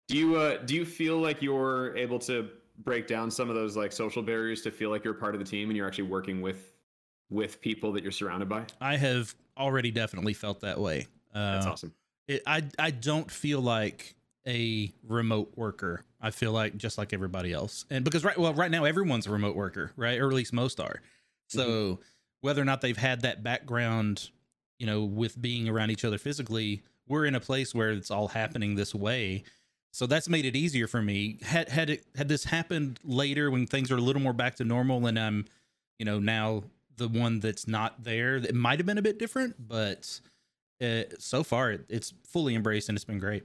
Do 0.09 0.17
you 0.17 0.37
uh 0.37 0.59
do 0.59 0.75
you 0.75 0.85
feel 0.85 1.19
like 1.19 1.41
you're 1.43 1.97
able 1.97 2.19
to 2.21 2.49
break 2.79 3.07
down 3.07 3.31
some 3.31 3.49
of 3.49 3.55
those 3.55 3.77
like 3.77 3.93
social 3.93 4.23
barriers 4.23 4.63
to 4.63 4.71
feel 4.71 4.91
like 4.91 5.05
you're 5.05 5.15
part 5.15 5.35
of 5.35 5.39
the 5.39 5.45
team 5.45 5.71
and 5.71 5.77
you're 5.77 5.87
actually 5.87 6.05
working 6.05 6.41
with 6.41 6.75
with 7.31 7.61
people 7.61 7.93
that 7.93 8.03
you're 8.03 8.13
surrounded 8.13 8.49
by? 8.49 8.65
i 8.81 8.97
have 8.97 9.35
already 9.57 9.91
definitely 9.91 10.35
felt 10.35 10.61
that 10.61 10.79
way 10.81 11.07
uh, 11.35 11.53
That's 11.53 11.67
awesome. 11.67 11.95
it, 12.27 12.43
I 12.47 12.65
I 12.79 12.91
don't 12.91 13.31
feel 13.31 13.61
like 13.61 14.17
a 14.47 14.93
remote 15.07 15.53
worker. 15.57 16.05
I 16.21 16.31
feel 16.31 16.53
like 16.53 16.77
just 16.77 16.99
like 16.99 17.13
everybody 17.13 17.53
else. 17.53 17.85
And 17.91 18.05
because 18.05 18.25
right 18.25 18.37
well 18.37 18.55
right 18.55 18.71
now 18.71 18.85
everyone's 18.85 19.27
a 19.27 19.31
remote 19.31 19.57
worker, 19.57 19.93
right? 19.97 20.21
Or 20.21 20.29
at 20.29 20.35
least 20.35 20.53
most 20.53 20.81
are. 20.81 21.01
So 21.49 22.01
whether 22.41 22.63
or 22.63 22.65
not 22.65 22.81
they've 22.81 22.97
had 22.97 23.23
that 23.23 23.43
background, 23.43 24.31
you 24.83 24.87
know, 24.87 25.05
with 25.05 25.41
being 25.41 25.69
around 25.69 25.91
each 25.91 26.05
other 26.05 26.19
physically, 26.19 26.83
we're 27.07 27.25
in 27.25 27.37
a 27.37 27.41
place 27.41 27.73
where 27.73 27.93
it's 27.93 28.11
all 28.11 28.27
happening 28.27 28.75
this 28.75 28.93
way. 28.93 29.45
So 29.93 30.07
that's 30.07 30.29
made 30.29 30.45
it 30.45 30.57
easier 30.57 30.89
for 30.89 31.01
me. 31.01 31.39
Had 31.41 31.69
had 31.69 31.89
it 31.89 32.05
had 32.17 32.27
this 32.27 32.43
happened 32.43 32.99
later 33.05 33.49
when 33.49 33.65
things 33.65 33.93
are 33.93 33.97
a 33.97 34.01
little 34.01 34.21
more 34.21 34.33
back 34.33 34.57
to 34.57 34.65
normal 34.65 35.07
and 35.07 35.17
I'm, 35.17 35.45
you 36.01 36.05
know, 36.05 36.19
now 36.19 36.65
the 36.97 37.07
one 37.07 37.39
that's 37.39 37.69
not 37.69 38.03
there, 38.03 38.39
it 38.39 38.57
might 38.57 38.81
have 38.81 38.87
been 38.87 38.99
a 38.99 39.03
bit 39.03 39.21
different, 39.21 39.55
but 39.69 40.19
uh, 40.83 41.03
so 41.17 41.45
far 41.45 41.71
it, 41.71 41.85
it's 41.89 42.13
fully 42.27 42.57
embraced 42.57 42.89
and 42.89 42.99
it's 42.99 43.05
been 43.05 43.21
great. 43.21 43.45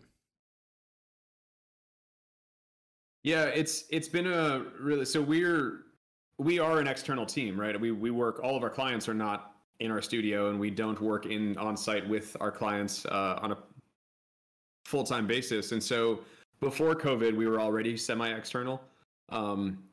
Yeah, 3.24 3.44
it's 3.44 3.84
it's 3.92 4.08
been 4.08 4.26
a 4.26 4.66
really 4.80 5.06
so 5.06 5.22
we're 5.22 5.82
we 6.40 6.58
are 6.58 6.80
an 6.80 6.88
external 6.88 7.28
team, 7.28 7.60
right? 7.60 7.80
We 7.80 7.92
we 7.92 8.10
work 8.10 8.40
all 8.42 8.58
of 8.58 8.64
our 8.64 8.72
clients 8.72 9.08
are 9.08 9.14
not 9.14 9.57
in 9.80 9.92
our 9.92 10.02
studio 10.02 10.50
and 10.50 10.60
we 10.60 10.70
don't 10.70 11.00
work 11.00 11.26
in 11.26 11.58
on 11.58 11.78
site 11.78 12.08
with 12.08 12.36
our 12.40 12.52
clients 12.52 13.06
uh, 13.06 13.40
on 13.42 13.52
a 13.52 13.58
full 14.86 15.04
time 15.04 15.28
basis. 15.28 15.72
And 15.72 15.84
so 15.84 16.20
before 16.60 16.96
COVID, 16.96 17.36
we 17.36 17.48
were 17.48 17.60
already 17.60 17.98
semi 17.98 18.30
external. 18.30 18.82
Um, 19.30 19.84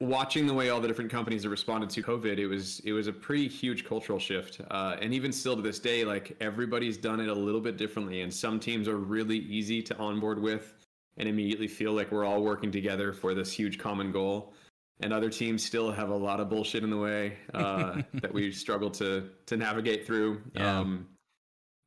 watching 0.00 0.46
the 0.46 0.54
way 0.54 0.70
all 0.70 0.80
the 0.80 0.88
different 0.88 1.10
companies 1.10 1.42
have 1.42 1.52
responded 1.52 1.90
to 1.90 2.02
COVID, 2.02 2.38
it 2.38 2.46
was 2.46 2.80
it 2.80 2.92
was 2.92 3.06
a 3.06 3.12
pretty 3.12 3.46
huge 3.46 3.84
cultural 3.84 4.18
shift. 4.18 4.60
Uh, 4.70 4.96
and 5.00 5.12
even 5.14 5.32
still 5.32 5.56
to 5.56 5.62
this 5.62 5.78
day, 5.78 6.04
like 6.04 6.36
everybody's 6.40 6.96
done 6.96 7.20
it 7.20 7.28
a 7.28 7.34
little 7.34 7.60
bit 7.60 7.76
differently. 7.76 8.22
And 8.22 8.32
some 8.32 8.58
teams 8.58 8.88
are 8.88 8.96
really 8.96 9.38
easy 9.38 9.82
to 9.82 9.96
onboard 9.98 10.40
with 10.40 10.74
and 11.16 11.28
immediately 11.28 11.68
feel 11.68 11.92
like 11.92 12.10
we're 12.10 12.24
all 12.24 12.42
working 12.42 12.72
together 12.72 13.12
for 13.12 13.34
this 13.34 13.52
huge 13.52 13.78
common 13.78 14.10
goal. 14.10 14.54
And 15.02 15.12
other 15.12 15.30
teams 15.30 15.64
still 15.64 15.90
have 15.90 16.10
a 16.10 16.16
lot 16.16 16.40
of 16.40 16.48
bullshit 16.48 16.84
in 16.84 16.90
the 16.90 16.98
way 16.98 17.38
uh, 17.54 18.02
that 18.14 18.32
we 18.32 18.52
struggle 18.52 18.90
to 18.92 19.30
to 19.46 19.56
navigate 19.56 20.06
through. 20.06 20.42
Yeah. 20.54 20.80
Um, 20.80 21.06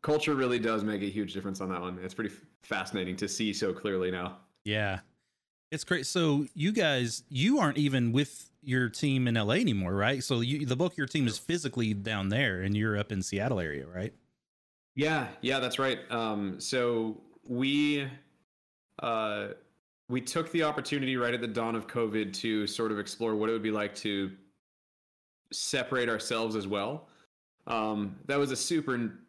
culture 0.01 0.35
really 0.35 0.59
does 0.59 0.83
make 0.83 1.01
a 1.01 1.09
huge 1.09 1.33
difference 1.33 1.61
on 1.61 1.69
that 1.69 1.81
one. 1.81 1.99
It's 2.03 2.13
pretty 2.13 2.33
f- 2.33 2.41
fascinating 2.63 3.15
to 3.17 3.27
see 3.27 3.53
so 3.53 3.73
clearly 3.73 4.11
now. 4.11 4.37
Yeah. 4.65 4.99
It's 5.71 5.83
great. 5.83 6.05
So 6.05 6.45
you 6.53 6.71
guys, 6.71 7.23
you 7.29 7.59
aren't 7.59 7.77
even 7.77 8.11
with 8.11 8.49
your 8.61 8.89
team 8.89 9.27
in 9.27 9.35
LA 9.35 9.55
anymore, 9.55 9.93
right? 9.93 10.23
So 10.23 10.41
you, 10.41 10.65
the 10.65 10.75
bulk 10.75 10.93
of 10.93 10.97
your 10.97 11.07
team 11.07 11.27
is 11.27 11.37
physically 11.37 11.93
down 11.93 12.29
there 12.29 12.61
and 12.61 12.77
you're 12.77 12.97
up 12.97 13.11
in 13.11 13.21
Seattle 13.21 13.59
area, 13.59 13.87
right? 13.87 14.13
Yeah, 14.95 15.27
yeah, 15.41 15.59
that's 15.59 15.79
right. 15.79 15.99
Um, 16.11 16.59
so 16.59 17.21
we 17.47 18.07
uh, 19.01 19.47
we 20.09 20.21
took 20.21 20.51
the 20.51 20.63
opportunity 20.63 21.17
right 21.17 21.33
at 21.33 21.41
the 21.41 21.47
dawn 21.47 21.75
of 21.75 21.87
COVID 21.87 22.33
to 22.33 22.67
sort 22.67 22.91
of 22.91 22.99
explore 22.99 23.35
what 23.35 23.49
it 23.49 23.53
would 23.53 23.63
be 23.63 23.71
like 23.71 23.95
to 23.95 24.31
separate 25.51 26.09
ourselves 26.09 26.55
as 26.55 26.67
well. 26.67 27.07
Um, 27.67 28.17
that 28.25 28.37
was 28.37 28.51
a 28.51 28.55
super 28.55 29.19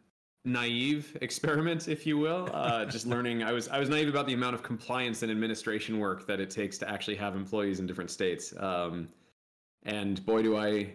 naive 0.43 1.17
experiment, 1.21 1.87
if 1.87 2.05
you 2.05 2.17
will. 2.17 2.49
Uh, 2.53 2.85
just 2.85 3.05
learning, 3.07 3.43
I 3.43 3.51
was 3.51 3.67
I 3.67 3.79
was 3.79 3.89
naive 3.89 4.09
about 4.09 4.27
the 4.27 4.33
amount 4.33 4.55
of 4.55 4.63
compliance 4.63 5.23
and 5.23 5.31
administration 5.31 5.99
work 5.99 6.27
that 6.27 6.39
it 6.39 6.49
takes 6.49 6.77
to 6.79 6.89
actually 6.89 7.15
have 7.15 7.35
employees 7.35 7.79
in 7.79 7.87
different 7.87 8.11
states. 8.11 8.53
Um, 8.57 9.07
and 9.83 10.25
boy, 10.25 10.41
do 10.41 10.57
I 10.57 10.91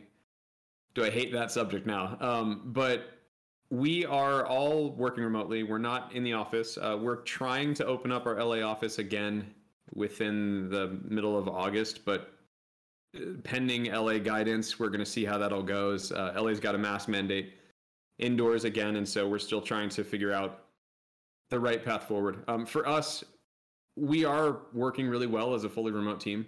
do 0.94 1.04
I 1.04 1.10
hate 1.10 1.32
that 1.32 1.50
subject 1.50 1.86
now. 1.86 2.16
Um, 2.20 2.62
but 2.66 3.10
we 3.70 4.04
are 4.04 4.44
all 4.46 4.90
working 4.90 5.22
remotely. 5.22 5.62
We're 5.62 5.78
not 5.78 6.12
in 6.12 6.24
the 6.24 6.32
office. 6.32 6.76
Uh, 6.76 6.98
we're 7.00 7.22
trying 7.22 7.72
to 7.74 7.86
open 7.86 8.10
up 8.10 8.26
our 8.26 8.42
LA 8.42 8.62
office 8.66 8.98
again 8.98 9.54
within 9.94 10.68
the 10.70 10.98
middle 11.04 11.36
of 11.36 11.48
August, 11.48 12.04
but 12.04 12.32
uh, 13.16 13.20
pending 13.42 13.92
LA 13.92 14.18
guidance, 14.18 14.78
we're 14.78 14.88
going 14.88 15.00
to 15.00 15.06
see 15.06 15.24
how 15.24 15.38
that 15.38 15.52
all 15.52 15.62
goes. 15.62 16.12
Uh, 16.12 16.32
LA's 16.36 16.60
got 16.60 16.74
a 16.74 16.78
mask 16.78 17.08
mandate 17.08 17.54
indoors 18.18 18.64
again, 18.64 18.96
and 18.96 19.08
so 19.08 19.28
we're 19.28 19.38
still 19.38 19.60
trying 19.60 19.88
to 19.88 20.04
figure 20.04 20.32
out 20.32 20.64
the 21.50 21.58
right 21.58 21.84
path 21.84 22.04
forward. 22.04 22.44
Um, 22.48 22.64
for 22.64 22.86
us, 22.86 23.24
we 23.96 24.24
are 24.24 24.60
working 24.72 25.08
really 25.08 25.26
well 25.26 25.54
as 25.54 25.64
a 25.64 25.68
fully 25.68 25.92
remote 25.92 26.20
team. 26.20 26.46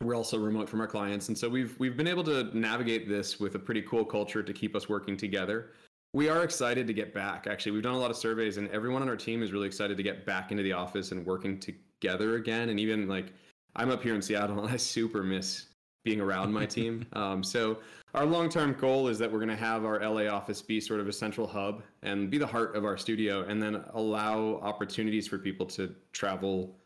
We're 0.00 0.16
also 0.16 0.38
remote 0.38 0.68
from 0.68 0.80
our 0.80 0.86
clients, 0.86 1.28
and 1.28 1.38
so 1.38 1.48
we've 1.48 1.78
we've 1.78 1.96
been 1.96 2.08
able 2.08 2.24
to 2.24 2.56
navigate 2.56 3.08
this 3.08 3.38
with 3.38 3.54
a 3.54 3.58
pretty 3.58 3.82
cool 3.82 4.04
culture 4.04 4.42
to 4.42 4.52
keep 4.52 4.74
us 4.74 4.88
working 4.88 5.16
together. 5.16 5.70
We 6.12 6.28
are 6.28 6.42
excited 6.42 6.86
to 6.88 6.92
get 6.92 7.14
back. 7.14 7.46
Actually, 7.46 7.72
we've 7.72 7.82
done 7.82 7.94
a 7.94 7.98
lot 7.98 8.10
of 8.10 8.16
surveys, 8.16 8.56
and 8.56 8.68
everyone 8.70 9.02
on 9.02 9.08
our 9.08 9.16
team 9.16 9.42
is 9.42 9.52
really 9.52 9.66
excited 9.66 9.96
to 9.96 10.02
get 10.02 10.26
back 10.26 10.50
into 10.50 10.62
the 10.62 10.72
office 10.72 11.12
and 11.12 11.24
working 11.24 11.58
together 12.02 12.34
again. 12.36 12.68
And 12.68 12.78
even 12.80 13.08
like 13.08 13.32
I'm 13.76 13.90
up 13.90 14.02
here 14.02 14.14
in 14.14 14.22
Seattle, 14.22 14.58
and 14.60 14.70
I 14.70 14.76
super 14.76 15.22
miss 15.22 15.66
being 16.04 16.20
around 16.20 16.52
my 16.52 16.66
team. 16.78 17.06
Um, 17.14 17.42
so 17.42 17.78
our 18.14 18.26
long-term 18.26 18.76
goal 18.78 19.08
is 19.08 19.18
that 19.18 19.30
we're 19.30 19.38
going 19.38 19.48
to 19.48 19.56
have 19.56 19.84
our 19.84 20.00
LA 20.00 20.26
office 20.30 20.60
be 20.60 20.80
sort 20.80 21.00
of 21.00 21.08
a 21.08 21.12
central 21.12 21.46
hub 21.46 21.82
and 22.02 22.30
be 22.30 22.36
the 22.36 22.46
heart 22.46 22.76
of 22.76 22.84
our 22.84 22.98
studio, 22.98 23.44
and 23.44 23.62
then 23.62 23.82
allow 23.94 24.60
opportunities 24.62 25.26
for 25.26 25.38
people 25.38 25.64
to 25.66 25.94
travel 26.12 26.76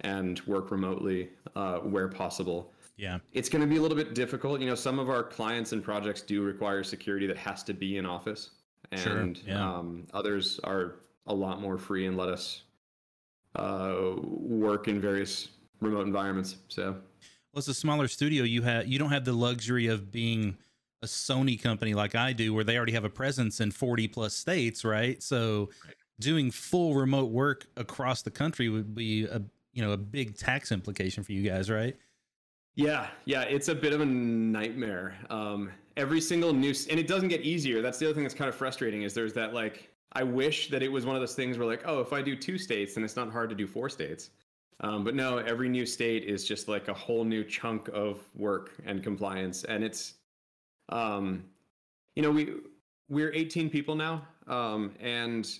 and 0.00 0.40
work 0.46 0.70
remotely 0.72 1.28
uh, 1.54 1.76
where 1.78 2.08
possible. 2.08 2.72
Yeah. 2.96 3.18
It's 3.32 3.48
going 3.48 3.62
to 3.62 3.68
be 3.68 3.76
a 3.76 3.80
little 3.80 3.96
bit 3.96 4.14
difficult. 4.14 4.60
You 4.60 4.66
know, 4.66 4.74
some 4.74 4.98
of 4.98 5.08
our 5.08 5.22
clients 5.22 5.72
and 5.72 5.82
projects 5.82 6.22
do 6.22 6.42
require 6.42 6.82
security 6.82 7.26
that 7.26 7.38
has 7.38 7.62
to 7.64 7.74
be 7.74 7.98
in 7.98 8.06
office, 8.06 8.50
and 8.90 9.00
Sure, 9.00 9.54
yeah. 9.54 9.78
um, 9.78 10.06
others 10.12 10.58
are 10.64 10.96
a 11.26 11.34
lot 11.34 11.60
more 11.60 11.78
free 11.78 12.06
and 12.06 12.16
let 12.16 12.28
us 12.28 12.62
uh, 13.56 14.12
work 14.18 14.88
in 14.88 15.00
various 15.00 15.48
remote 15.80 16.06
environments. 16.06 16.56
So 16.68 16.92
Well, 16.92 17.58
it's 17.58 17.68
a 17.68 17.74
smaller 17.74 18.08
studio. 18.08 18.44
You 18.44 18.62
have 18.62 18.86
you 18.86 18.98
don't 18.98 19.10
have 19.10 19.24
the 19.24 19.32
luxury 19.32 19.86
of 19.88 20.10
being 20.10 20.56
a 21.02 21.06
Sony 21.06 21.60
company 21.60 21.94
like 21.94 22.14
I 22.14 22.32
do, 22.32 22.54
where 22.54 22.64
they 22.64 22.76
already 22.76 22.92
have 22.92 23.04
a 23.04 23.10
presence 23.10 23.60
in 23.60 23.70
forty 23.70 24.06
plus 24.08 24.34
states, 24.34 24.84
right? 24.84 25.22
So, 25.22 25.70
Right. 25.84 25.94
doing 26.20 26.50
full 26.50 26.94
remote 26.94 27.32
work 27.32 27.66
across 27.76 28.22
the 28.22 28.30
country 28.30 28.68
would 28.68 28.94
be 28.94 29.24
a 29.24 29.42
you 29.72 29.82
know 29.82 29.92
a 29.92 29.96
big 29.96 30.36
tax 30.36 30.70
implication 30.70 31.24
for 31.24 31.32
you 31.32 31.42
guys, 31.42 31.68
right? 31.70 31.96
Yeah, 32.74 33.08
yeah, 33.26 33.42
it's 33.42 33.68
a 33.68 33.74
bit 33.74 33.92
of 33.92 34.00
a 34.00 34.06
nightmare. 34.06 35.14
Um, 35.28 35.70
every 35.98 36.22
single 36.22 36.54
new, 36.54 36.72
and 36.88 36.98
it 36.98 37.06
doesn't 37.06 37.28
get 37.28 37.42
easier. 37.42 37.82
That's 37.82 37.98
the 37.98 38.06
other 38.06 38.14
thing 38.14 38.22
that's 38.22 38.34
kind 38.34 38.48
of 38.48 38.54
frustrating 38.54 39.02
is 39.02 39.12
there's 39.12 39.34
that 39.34 39.52
like, 39.52 39.90
I 40.14 40.22
wish 40.22 40.68
that 40.68 40.82
it 40.82 40.92
was 40.92 41.06
one 41.06 41.16
of 41.16 41.22
those 41.22 41.34
things 41.34 41.58
where 41.58 41.66
like, 41.66 41.82
oh, 41.84 42.00
if 42.00 42.12
I 42.12 42.22
do 42.22 42.36
two 42.36 42.58
states, 42.58 42.94
then 42.94 43.04
it's 43.04 43.16
not 43.16 43.30
hard 43.30 43.48
to 43.50 43.56
do 43.56 43.66
four 43.66 43.88
states. 43.88 44.30
Um, 44.80 45.04
but 45.04 45.14
no, 45.14 45.38
every 45.38 45.68
new 45.68 45.86
state 45.86 46.24
is 46.24 46.44
just 46.44 46.68
like 46.68 46.88
a 46.88 46.94
whole 46.94 47.24
new 47.24 47.44
chunk 47.44 47.88
of 47.92 48.18
work 48.34 48.72
and 48.84 49.02
compliance, 49.02 49.64
and 49.64 49.84
it's, 49.84 50.14
um, 50.88 51.44
you 52.16 52.22
know, 52.22 52.30
we 52.30 52.54
we're 53.08 53.32
18 53.32 53.70
people 53.70 53.94
now, 53.94 54.26
um, 54.48 54.92
and 54.98 55.58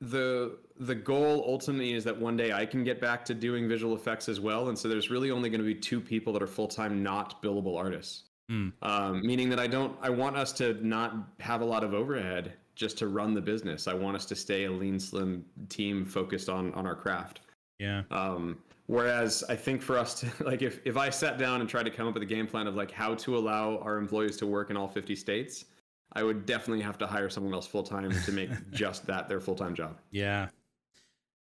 the 0.00 0.58
the 0.78 0.94
goal 0.94 1.44
ultimately 1.46 1.94
is 1.94 2.04
that 2.04 2.16
one 2.16 2.36
day 2.36 2.52
I 2.52 2.64
can 2.64 2.84
get 2.84 3.00
back 3.00 3.24
to 3.24 3.34
doing 3.34 3.68
visual 3.68 3.96
effects 3.96 4.28
as 4.28 4.38
well, 4.38 4.68
and 4.68 4.78
so 4.78 4.88
there's 4.88 5.10
really 5.10 5.32
only 5.32 5.50
going 5.50 5.60
to 5.60 5.66
be 5.66 5.74
two 5.74 6.00
people 6.00 6.32
that 6.34 6.42
are 6.42 6.48
full 6.48 6.68
time, 6.68 7.02
not 7.02 7.42
billable 7.42 7.76
artists. 7.76 8.24
Hmm. 8.48 8.68
Um, 8.82 9.20
meaning 9.24 9.48
that 9.50 9.58
I 9.58 9.66
don't, 9.66 9.96
I 10.02 10.10
want 10.10 10.36
us 10.36 10.52
to 10.54 10.74
not 10.86 11.14
have 11.40 11.60
a 11.60 11.64
lot 11.64 11.84
of 11.84 11.94
overhead 11.94 12.52
just 12.74 12.98
to 12.98 13.08
run 13.08 13.34
the 13.34 13.40
business. 13.40 13.86
I 13.86 13.94
want 13.94 14.16
us 14.16 14.24
to 14.26 14.36
stay 14.36 14.64
a 14.64 14.70
lean, 14.70 14.98
slim 14.98 15.44
team 15.68 16.04
focused 16.04 16.48
on 16.48 16.72
on 16.74 16.86
our 16.86 16.94
craft. 16.94 17.40
Yeah. 17.78 18.02
Um, 18.10 18.58
whereas 18.86 19.44
I 19.48 19.56
think 19.56 19.82
for 19.82 19.98
us 19.98 20.20
to 20.20 20.30
like, 20.44 20.62
if 20.62 20.80
if 20.84 20.96
I 20.96 21.10
sat 21.10 21.38
down 21.38 21.60
and 21.60 21.68
tried 21.68 21.84
to 21.84 21.90
come 21.90 22.06
up 22.08 22.14
with 22.14 22.22
a 22.22 22.26
game 22.26 22.46
plan 22.46 22.66
of 22.66 22.74
like 22.74 22.90
how 22.90 23.14
to 23.16 23.36
allow 23.36 23.78
our 23.78 23.96
employees 23.98 24.36
to 24.38 24.46
work 24.46 24.70
in 24.70 24.76
all 24.76 24.88
50 24.88 25.16
states, 25.16 25.66
I 26.14 26.22
would 26.22 26.46
definitely 26.46 26.82
have 26.82 26.98
to 26.98 27.06
hire 27.06 27.30
someone 27.30 27.54
else 27.54 27.66
full 27.66 27.82
time 27.82 28.10
to 28.10 28.32
make 28.32 28.50
just 28.70 29.06
that 29.06 29.28
their 29.28 29.40
full 29.40 29.56
time 29.56 29.74
job. 29.74 29.98
Yeah. 30.10 30.48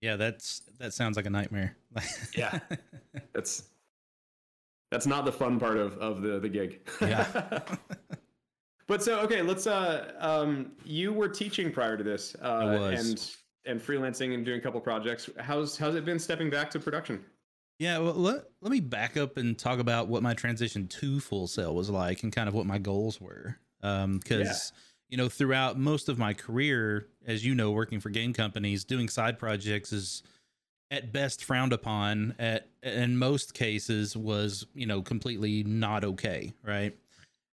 Yeah, 0.00 0.14
that's 0.16 0.62
that 0.78 0.94
sounds 0.94 1.16
like 1.16 1.26
a 1.26 1.30
nightmare. 1.30 1.76
Yeah. 2.36 2.60
That's 3.32 3.64
that's 4.90 5.06
not 5.06 5.24
the 5.24 5.32
fun 5.32 5.58
part 5.58 5.76
of 5.76 5.98
of 5.98 6.22
the 6.22 6.38
the 6.38 6.48
gig. 6.48 6.88
Yeah. 7.00 7.60
But 8.88 9.02
so 9.02 9.20
okay, 9.20 9.42
let's 9.42 9.68
uh 9.68 10.12
um 10.18 10.72
you 10.84 11.12
were 11.12 11.28
teaching 11.28 11.70
prior 11.70 11.96
to 11.96 12.02
this 12.02 12.34
uh 12.42 12.46
I 12.46 12.78
was. 12.78 13.08
and 13.08 13.36
and 13.66 13.80
freelancing 13.80 14.34
and 14.34 14.44
doing 14.44 14.58
a 14.58 14.62
couple 14.62 14.80
projects. 14.80 15.30
How's 15.38 15.78
how's 15.78 15.94
it 15.94 16.04
been 16.04 16.18
stepping 16.18 16.50
back 16.50 16.70
to 16.70 16.80
production? 16.80 17.24
Yeah, 17.78 17.98
well, 17.98 18.14
let, 18.14 18.44
let 18.60 18.72
me 18.72 18.80
back 18.80 19.16
up 19.16 19.36
and 19.36 19.56
talk 19.56 19.78
about 19.78 20.08
what 20.08 20.20
my 20.20 20.34
transition 20.34 20.88
to 20.88 21.20
full 21.20 21.46
sail 21.46 21.76
was 21.76 21.88
like 21.88 22.24
and 22.24 22.32
kind 22.32 22.48
of 22.48 22.54
what 22.54 22.66
my 22.66 22.78
goals 22.78 23.20
were. 23.20 23.56
Um, 23.84 24.18
because 24.18 24.72
you 25.08 25.16
know, 25.16 25.28
throughout 25.28 25.78
most 25.78 26.08
of 26.08 26.18
my 26.18 26.34
career, 26.34 27.06
as 27.26 27.44
you 27.44 27.54
know, 27.54 27.70
working 27.70 28.00
for 28.00 28.10
game 28.10 28.32
companies, 28.32 28.84
doing 28.84 29.08
side 29.08 29.38
projects 29.38 29.92
is 29.92 30.22
at 30.90 31.12
best 31.12 31.44
frowned 31.44 31.72
upon. 31.72 32.34
At 32.38 32.68
in 32.82 33.16
most 33.16 33.54
cases, 33.54 34.16
was 34.16 34.66
you 34.74 34.86
know 34.86 35.00
completely 35.00 35.62
not 35.62 36.04
okay, 36.04 36.52
right? 36.64 36.96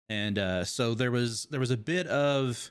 And 0.09 0.39
uh, 0.39 0.65
so 0.65 0.95
there 0.95 1.11
was 1.11 1.47
there 1.51 1.61
was 1.61 1.71
a 1.71 1.77
bit 1.77 2.07
of 2.07 2.71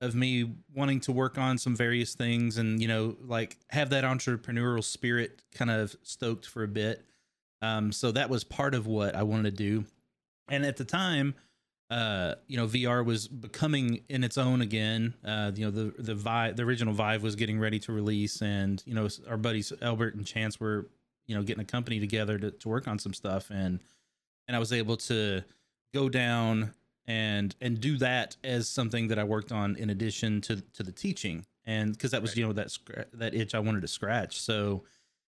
of 0.00 0.14
me 0.14 0.50
wanting 0.74 1.00
to 1.00 1.12
work 1.12 1.36
on 1.36 1.58
some 1.58 1.76
various 1.76 2.14
things 2.14 2.56
and 2.56 2.80
you 2.80 2.88
know 2.88 3.16
like 3.22 3.58
have 3.68 3.90
that 3.90 4.04
entrepreneurial 4.04 4.82
spirit 4.82 5.42
kind 5.54 5.70
of 5.70 5.94
stoked 6.02 6.46
for 6.46 6.62
a 6.62 6.68
bit. 6.68 7.04
Um 7.62 7.92
so 7.92 8.10
that 8.12 8.30
was 8.30 8.44
part 8.44 8.74
of 8.74 8.86
what 8.86 9.14
i 9.14 9.22
wanted 9.22 9.56
to 9.56 9.62
do. 9.62 9.84
And 10.48 10.64
at 10.64 10.76
the 10.76 10.84
time 10.84 11.34
uh 11.90 12.36
you 12.46 12.56
know 12.56 12.66
vr 12.66 13.04
was 13.04 13.28
becoming 13.28 14.02
in 14.08 14.24
its 14.24 14.38
own 14.38 14.62
again. 14.62 15.14
Uh 15.24 15.52
you 15.54 15.66
know 15.66 15.70
the 15.70 15.92
the 16.02 16.14
vive 16.14 16.56
the 16.56 16.62
original 16.62 16.94
vive 16.94 17.22
was 17.22 17.36
getting 17.36 17.58
ready 17.58 17.78
to 17.80 17.92
release 17.92 18.40
and 18.40 18.82
you 18.86 18.94
know 18.94 19.08
our 19.28 19.36
buddies 19.36 19.72
albert 19.82 20.14
and 20.14 20.26
chance 20.26 20.58
were 20.58 20.88
you 21.26 21.34
know 21.34 21.42
getting 21.42 21.62
a 21.62 21.66
company 21.66 22.00
together 22.00 22.38
to, 22.38 22.50
to 22.50 22.68
work 22.68 22.88
on 22.88 22.98
some 22.98 23.12
stuff. 23.12 23.50
And 23.50 23.80
and 24.48 24.56
i 24.56 24.58
was 24.58 24.72
able 24.72 24.96
to 24.96 25.44
go 25.92 26.08
down 26.08 26.74
and 27.06 27.54
and 27.60 27.80
do 27.80 27.96
that 27.98 28.36
as 28.44 28.68
something 28.68 29.08
that 29.08 29.18
I 29.18 29.24
worked 29.24 29.52
on 29.52 29.76
in 29.76 29.90
addition 29.90 30.40
to 30.42 30.60
to 30.74 30.82
the 30.82 30.92
teaching. 30.92 31.44
And 31.66 31.92
because 31.92 32.12
that 32.12 32.22
was 32.22 32.36
you 32.36 32.46
know 32.46 32.52
that 32.52 32.76
that 33.14 33.34
itch 33.34 33.54
I 33.54 33.58
wanted 33.58 33.82
to 33.82 33.88
scratch. 33.88 34.40
So 34.40 34.84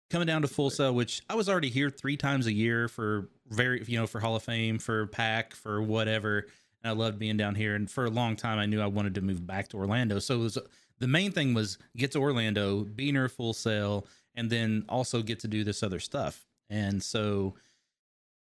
coming 0.09 0.27
down 0.27 0.41
to 0.43 0.47
full 0.47 0.69
sail 0.69 0.93
which 0.93 1.21
I 1.29 1.35
was 1.35 1.49
already 1.49 1.69
here 1.69 1.89
three 1.89 2.17
times 2.17 2.47
a 2.47 2.53
year 2.53 2.87
for 2.87 3.29
very 3.49 3.83
you 3.85 3.99
know 3.99 4.07
for 4.07 4.19
Hall 4.19 4.35
of 4.35 4.43
Fame 4.43 4.79
for 4.79 5.07
pack 5.07 5.53
for 5.53 5.81
whatever. 5.81 6.47
And 6.83 6.91
I 6.91 6.93
loved 6.93 7.19
being 7.19 7.37
down 7.37 7.55
here. 7.55 7.75
And 7.75 7.89
for 7.89 8.05
a 8.05 8.09
long 8.09 8.35
time 8.35 8.59
I 8.59 8.65
knew 8.65 8.81
I 8.81 8.87
wanted 8.87 9.15
to 9.15 9.21
move 9.21 9.45
back 9.45 9.67
to 9.69 9.77
Orlando. 9.77 10.19
So 10.19 10.35
it 10.35 10.43
was 10.43 10.57
the 10.99 11.07
main 11.07 11.31
thing 11.31 11.53
was 11.53 11.77
get 11.97 12.13
to 12.13 12.19
Orlando 12.19 12.83
be 12.83 13.11
near 13.11 13.27
full 13.27 13.53
sail 13.53 14.07
and 14.33 14.49
then 14.49 14.85
also 14.87 15.21
get 15.21 15.39
to 15.39 15.47
do 15.47 15.63
this 15.63 15.83
other 15.83 15.99
stuff. 15.99 16.45
And 16.69 17.01
so 17.01 17.55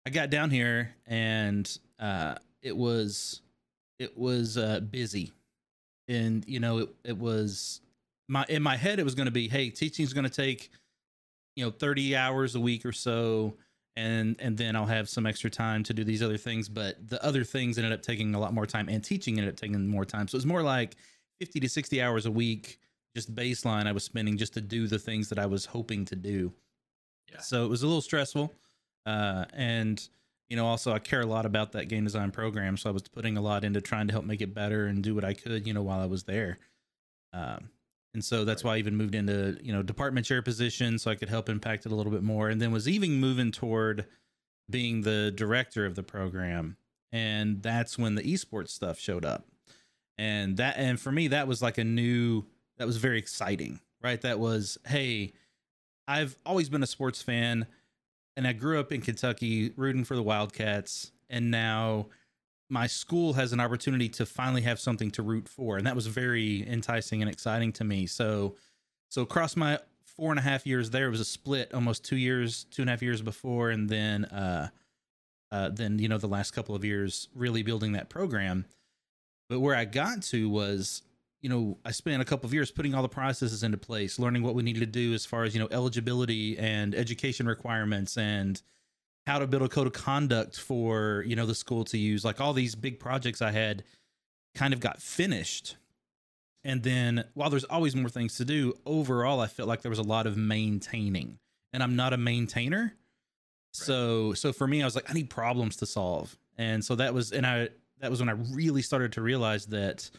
I 0.06 0.10
got 0.10 0.30
down 0.30 0.50
here 0.50 0.94
and 1.06 1.78
uh, 2.02 2.34
it 2.60 2.76
was 2.76 3.40
it 3.98 4.18
was 4.18 4.58
uh, 4.58 4.80
busy, 4.80 5.32
and 6.08 6.44
you 6.46 6.60
know 6.60 6.78
it, 6.78 6.94
it 7.04 7.16
was 7.16 7.80
my 8.28 8.44
in 8.48 8.62
my 8.62 8.76
head 8.76 8.98
it 8.98 9.04
was 9.04 9.14
going 9.14 9.26
to 9.26 9.32
be 9.32 9.48
hey 9.48 9.70
teaching's 9.70 10.12
going 10.12 10.24
to 10.24 10.30
take 10.30 10.70
you 11.56 11.64
know 11.64 11.70
30 11.70 12.16
hours 12.16 12.54
a 12.54 12.60
week 12.60 12.84
or 12.86 12.92
so 12.92 13.54
and 13.96 14.36
and 14.38 14.56
then 14.56 14.74
I'll 14.74 14.86
have 14.86 15.08
some 15.08 15.26
extra 15.26 15.50
time 15.50 15.82
to 15.84 15.94
do 15.94 16.04
these 16.04 16.22
other 16.22 16.38
things. 16.38 16.68
But 16.68 17.08
the 17.08 17.22
other 17.24 17.44
things 17.44 17.78
ended 17.78 17.92
up 17.92 18.02
taking 18.02 18.34
a 18.34 18.40
lot 18.40 18.54
more 18.54 18.66
time 18.66 18.88
and 18.88 19.04
teaching 19.04 19.38
ended 19.38 19.52
up 19.52 19.60
taking 19.60 19.86
more 19.86 20.04
time. 20.04 20.28
So 20.28 20.36
it 20.36 20.38
was 20.38 20.46
more 20.46 20.62
like 20.62 20.96
50 21.40 21.60
to 21.60 21.68
60 21.68 22.02
hours 22.02 22.26
a 22.26 22.30
week 22.30 22.78
just 23.14 23.34
baseline 23.34 23.86
I 23.86 23.92
was 23.92 24.04
spending 24.04 24.38
just 24.38 24.54
to 24.54 24.62
do 24.62 24.86
the 24.86 24.98
things 24.98 25.28
that 25.28 25.38
I 25.38 25.46
was 25.46 25.66
hoping 25.66 26.04
to 26.06 26.16
do. 26.16 26.52
Yeah. 27.30 27.40
so 27.40 27.64
it 27.64 27.68
was 27.68 27.82
a 27.82 27.86
little 27.86 28.02
stressful 28.02 28.52
uh, 29.06 29.46
and 29.54 30.06
you 30.52 30.56
know 30.56 30.66
also 30.66 30.92
i 30.92 30.98
care 30.98 31.22
a 31.22 31.26
lot 31.26 31.46
about 31.46 31.72
that 31.72 31.86
game 31.88 32.04
design 32.04 32.30
program 32.30 32.76
so 32.76 32.90
i 32.90 32.92
was 32.92 33.08
putting 33.08 33.38
a 33.38 33.40
lot 33.40 33.64
into 33.64 33.80
trying 33.80 34.06
to 34.06 34.12
help 34.12 34.26
make 34.26 34.42
it 34.42 34.54
better 34.54 34.86
and 34.86 35.02
do 35.02 35.14
what 35.14 35.24
i 35.24 35.32
could 35.32 35.66
you 35.66 35.72
know 35.72 35.82
while 35.82 36.00
i 36.00 36.06
was 36.06 36.24
there 36.24 36.58
um, 37.32 37.70
And 38.14 38.22
so 38.24 38.44
that's 38.44 38.62
why 38.62 38.74
I 38.74 38.78
even 38.78 38.96
moved 38.96 39.14
into, 39.14 39.58
you 39.62 39.72
know, 39.72 39.82
department 39.82 40.26
chair 40.26 40.42
position 40.42 40.98
so 40.98 41.10
I 41.10 41.14
could 41.14 41.30
help 41.30 41.48
impact 41.48 41.86
it 41.86 41.92
a 41.92 41.94
little 41.94 42.12
bit 42.12 42.22
more. 42.22 42.50
And 42.50 42.60
then 42.60 42.70
was 42.70 42.86
even 42.86 43.20
moving 43.20 43.50
toward 43.50 44.06
being 44.68 45.02
the 45.02 45.32
director 45.34 45.86
of 45.86 45.94
the 45.94 46.02
program. 46.02 46.76
And 47.10 47.62
that's 47.62 47.98
when 47.98 48.14
the 48.14 48.22
esports 48.22 48.68
stuff 48.70 48.98
showed 48.98 49.24
up. 49.24 49.46
And 50.18 50.58
that 50.58 50.76
and 50.76 51.00
for 51.00 51.10
me 51.10 51.28
that 51.28 51.48
was 51.48 51.62
like 51.62 51.78
a 51.78 51.84
new 51.84 52.44
that 52.76 52.86
was 52.86 52.98
very 52.98 53.18
exciting, 53.18 53.80
right? 54.02 54.20
That 54.20 54.38
was, 54.38 54.76
hey, 54.86 55.32
I've 56.06 56.36
always 56.44 56.68
been 56.68 56.82
a 56.82 56.86
sports 56.86 57.22
fan 57.22 57.66
and 58.36 58.46
I 58.46 58.52
grew 58.52 58.80
up 58.80 58.92
in 58.92 59.00
Kentucky 59.00 59.72
rooting 59.76 60.04
for 60.04 60.14
the 60.14 60.22
Wildcats 60.22 61.12
and 61.28 61.50
now 61.50 62.08
my 62.68 62.86
school 62.86 63.34
has 63.34 63.52
an 63.52 63.60
opportunity 63.60 64.08
to 64.08 64.24
finally 64.24 64.62
have 64.62 64.80
something 64.80 65.10
to 65.12 65.22
root 65.22 65.48
for 65.48 65.76
and 65.76 65.86
that 65.86 65.94
was 65.94 66.06
very 66.06 66.66
enticing 66.68 67.22
and 67.22 67.30
exciting 67.30 67.72
to 67.72 67.84
me. 67.84 68.06
So 68.06 68.56
so 69.08 69.22
across 69.22 69.56
my 69.56 69.78
four 70.04 70.30
and 70.30 70.38
a 70.38 70.42
half 70.42 70.66
years 70.66 70.90
there 70.90 71.06
it 71.06 71.10
was 71.10 71.20
a 71.20 71.24
split 71.24 71.72
almost 71.74 72.04
two 72.04 72.16
years 72.16 72.64
two 72.70 72.82
and 72.82 72.88
a 72.88 72.92
half 72.92 73.02
years 73.02 73.22
before 73.22 73.70
and 73.70 73.88
then 73.88 74.24
uh 74.26 74.68
uh 75.50 75.68
then 75.70 75.98
you 75.98 76.08
know 76.08 76.18
the 76.18 76.28
last 76.28 76.52
couple 76.52 76.74
of 76.74 76.84
years 76.84 77.28
really 77.34 77.62
building 77.62 77.92
that 77.92 78.08
program. 78.08 78.66
But 79.48 79.60
where 79.60 79.74
i 79.74 79.84
got 79.84 80.22
to 80.22 80.48
was 80.48 81.02
you 81.42 81.48
know 81.48 81.76
i 81.84 81.90
spent 81.90 82.22
a 82.22 82.24
couple 82.24 82.46
of 82.46 82.54
years 82.54 82.70
putting 82.70 82.94
all 82.94 83.02
the 83.02 83.08
processes 83.08 83.62
into 83.62 83.76
place 83.76 84.18
learning 84.18 84.42
what 84.42 84.54
we 84.54 84.62
needed 84.62 84.80
to 84.80 84.86
do 84.86 85.12
as 85.12 85.26
far 85.26 85.44
as 85.44 85.54
you 85.54 85.60
know 85.60 85.68
eligibility 85.70 86.56
and 86.58 86.94
education 86.94 87.46
requirements 87.46 88.16
and 88.16 88.62
how 89.26 89.38
to 89.38 89.46
build 89.46 89.62
a 89.62 89.68
code 89.68 89.86
of 89.86 89.92
conduct 89.92 90.58
for 90.58 91.24
you 91.26 91.36
know 91.36 91.46
the 91.46 91.54
school 91.54 91.84
to 91.84 91.98
use. 91.98 92.24
Like 92.24 92.40
all 92.40 92.52
these 92.52 92.74
big 92.74 92.98
projects 92.98 93.42
i 93.42 93.50
had 93.50 93.84
kind 94.54 94.74
of 94.74 94.80
got 94.80 95.00
finished. 95.00 95.76
And 96.64 96.82
then 96.82 97.24
while 97.34 97.50
there's 97.50 97.64
always 97.64 97.96
more 97.96 98.08
things 98.08 98.36
to 98.36 98.44
do 98.44 98.74
overall 98.86 99.40
i 99.40 99.46
felt 99.46 99.68
like 99.68 99.82
there 99.82 99.90
was 99.90 99.98
a 99.98 100.04
lot 100.04 100.26
of 100.26 100.36
maintaining. 100.36 101.38
And 101.72 101.82
i'm 101.82 101.96
not 101.96 102.12
a 102.12 102.16
maintainer. 102.18 102.94
So 103.72 104.32
so 104.34 104.52
for 104.52 104.66
me 104.66 104.82
i 104.82 104.84
was 104.84 104.94
like 104.94 105.08
i 105.10 105.12
need 105.12 105.30
problems 105.30 105.76
to 105.76 105.86
solve. 105.86 106.36
And 106.58 106.84
so 106.84 106.96
that 106.96 107.14
was 107.14 107.32
and 107.32 107.46
i 107.46 107.68
that 108.00 108.10
was 108.10 108.20
when 108.20 108.28
i 108.28 108.32
really 108.52 108.82
started 108.82 109.12
to 109.12 109.22
realize 109.22 109.66
that 109.66 110.10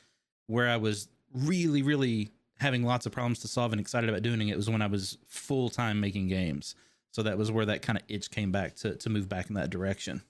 where 0.47 0.69
i 0.69 0.77
was 0.77 1.07
really 1.33 1.81
really 1.81 2.31
having 2.59 2.83
lots 2.83 3.05
of 3.05 3.11
problems 3.11 3.39
to 3.39 3.47
solve 3.47 3.71
and 3.73 3.81
excited 3.81 4.09
about 4.09 4.21
doing 4.21 4.47
it 4.47 4.55
was 4.55 4.69
when 4.69 4.81
i 4.81 4.87
was 4.87 5.17
full 5.27 5.69
time 5.69 5.99
making 5.99 6.27
games 6.27 6.75
so 7.13 7.21
that 7.21 7.37
was 7.37 7.51
where 7.51 7.65
that 7.67 7.83
kind 7.83 7.97
of 7.97 8.03
itch 8.07 8.31
came 8.31 8.51
back 8.51 8.75
to 8.77 8.95
to 8.95 9.09
move 9.09 9.29
back 9.29 9.47
in 9.47 9.55
that 9.55 9.69
direction. 9.69 10.21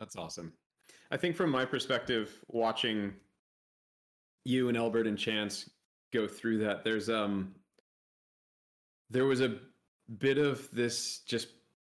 That's 0.00 0.16
awesome. 0.16 0.54
I 1.10 1.18
think 1.18 1.36
from 1.36 1.50
my 1.50 1.66
perspective, 1.66 2.38
watching 2.48 3.12
you 4.44 4.68
and 4.68 4.76
Albert 4.76 5.06
and 5.06 5.18
Chance 5.18 5.68
go 6.10 6.26
through 6.26 6.58
that, 6.58 6.84
there's 6.84 7.10
um 7.10 7.54
there 9.10 9.26
was 9.26 9.42
a 9.42 9.58
bit 10.18 10.38
of 10.38 10.70
this 10.72 11.18
just 11.18 11.48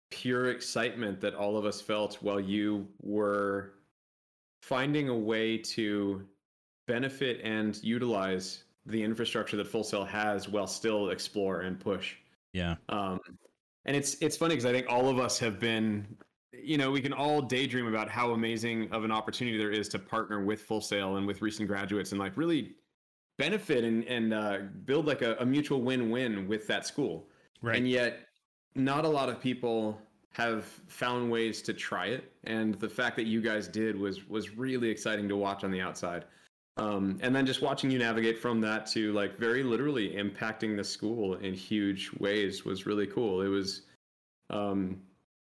pure 0.09 0.49
excitement 0.49 1.21
that 1.21 1.35
all 1.35 1.57
of 1.57 1.65
us 1.65 1.79
felt 1.79 2.15
while 2.15 2.39
you 2.39 2.87
were 2.99 3.73
finding 4.63 5.07
a 5.07 5.15
way 5.15 5.57
to 5.57 6.27
benefit 6.91 7.39
and 7.41 7.81
utilize 7.81 8.65
the 8.85 9.01
infrastructure 9.01 9.55
that 9.55 9.65
Full 9.65 9.83
Sail 9.83 10.03
has 10.03 10.49
while 10.49 10.67
still 10.67 11.11
explore 11.11 11.61
and 11.61 11.79
push. 11.79 12.15
Yeah. 12.51 12.75
Um, 12.89 13.19
and 13.85 13.95
it's 13.95 14.15
it's 14.15 14.35
funny 14.35 14.55
because 14.55 14.65
I 14.65 14.73
think 14.73 14.87
all 14.89 15.07
of 15.07 15.17
us 15.17 15.39
have 15.39 15.57
been, 15.57 16.05
you 16.51 16.77
know, 16.77 16.91
we 16.91 17.01
can 17.01 17.13
all 17.13 17.41
daydream 17.41 17.87
about 17.87 18.09
how 18.09 18.31
amazing 18.31 18.91
of 18.91 19.05
an 19.05 19.11
opportunity 19.11 19.57
there 19.57 19.71
is 19.71 19.87
to 19.89 19.99
partner 19.99 20.43
with 20.43 20.61
Full 20.63 20.81
Sail 20.81 21.15
and 21.15 21.25
with 21.25 21.41
recent 21.41 21.69
graduates 21.69 22.11
and 22.11 22.19
like 22.19 22.35
really 22.35 22.73
benefit 23.37 23.85
and 23.85 24.03
and 24.05 24.33
uh, 24.33 24.57
build 24.83 25.05
like 25.05 25.21
a, 25.21 25.37
a 25.39 25.45
mutual 25.45 25.81
win-win 25.81 26.45
with 26.45 26.67
that 26.67 26.85
school. 26.85 27.25
Right. 27.61 27.77
And 27.77 27.87
yet, 27.87 28.27
not 28.75 29.05
a 29.05 29.09
lot 29.09 29.29
of 29.29 29.39
people 29.39 29.97
have 30.33 30.65
found 30.87 31.31
ways 31.31 31.61
to 31.61 31.73
try 31.73 32.07
it. 32.07 32.33
And 32.43 32.75
the 32.75 32.89
fact 32.89 33.15
that 33.15 33.27
you 33.27 33.41
guys 33.41 33.69
did 33.69 33.95
was 33.95 34.27
was 34.27 34.57
really 34.57 34.89
exciting 34.89 35.29
to 35.29 35.37
watch 35.37 35.63
on 35.63 35.71
the 35.71 35.79
outside. 35.79 36.25
Um, 36.81 37.19
and 37.21 37.35
then 37.35 37.45
just 37.45 37.61
watching 37.61 37.91
you 37.91 37.99
navigate 37.99 38.39
from 38.39 38.59
that 38.61 38.87
to 38.87 39.13
like 39.13 39.37
very 39.37 39.61
literally 39.61 40.15
impacting 40.15 40.75
the 40.75 40.83
school 40.83 41.35
in 41.35 41.53
huge 41.53 42.09
ways 42.17 42.65
was 42.65 42.87
really 42.87 43.05
cool. 43.05 43.41
It 43.43 43.49
was, 43.49 43.83
um, 44.49 44.99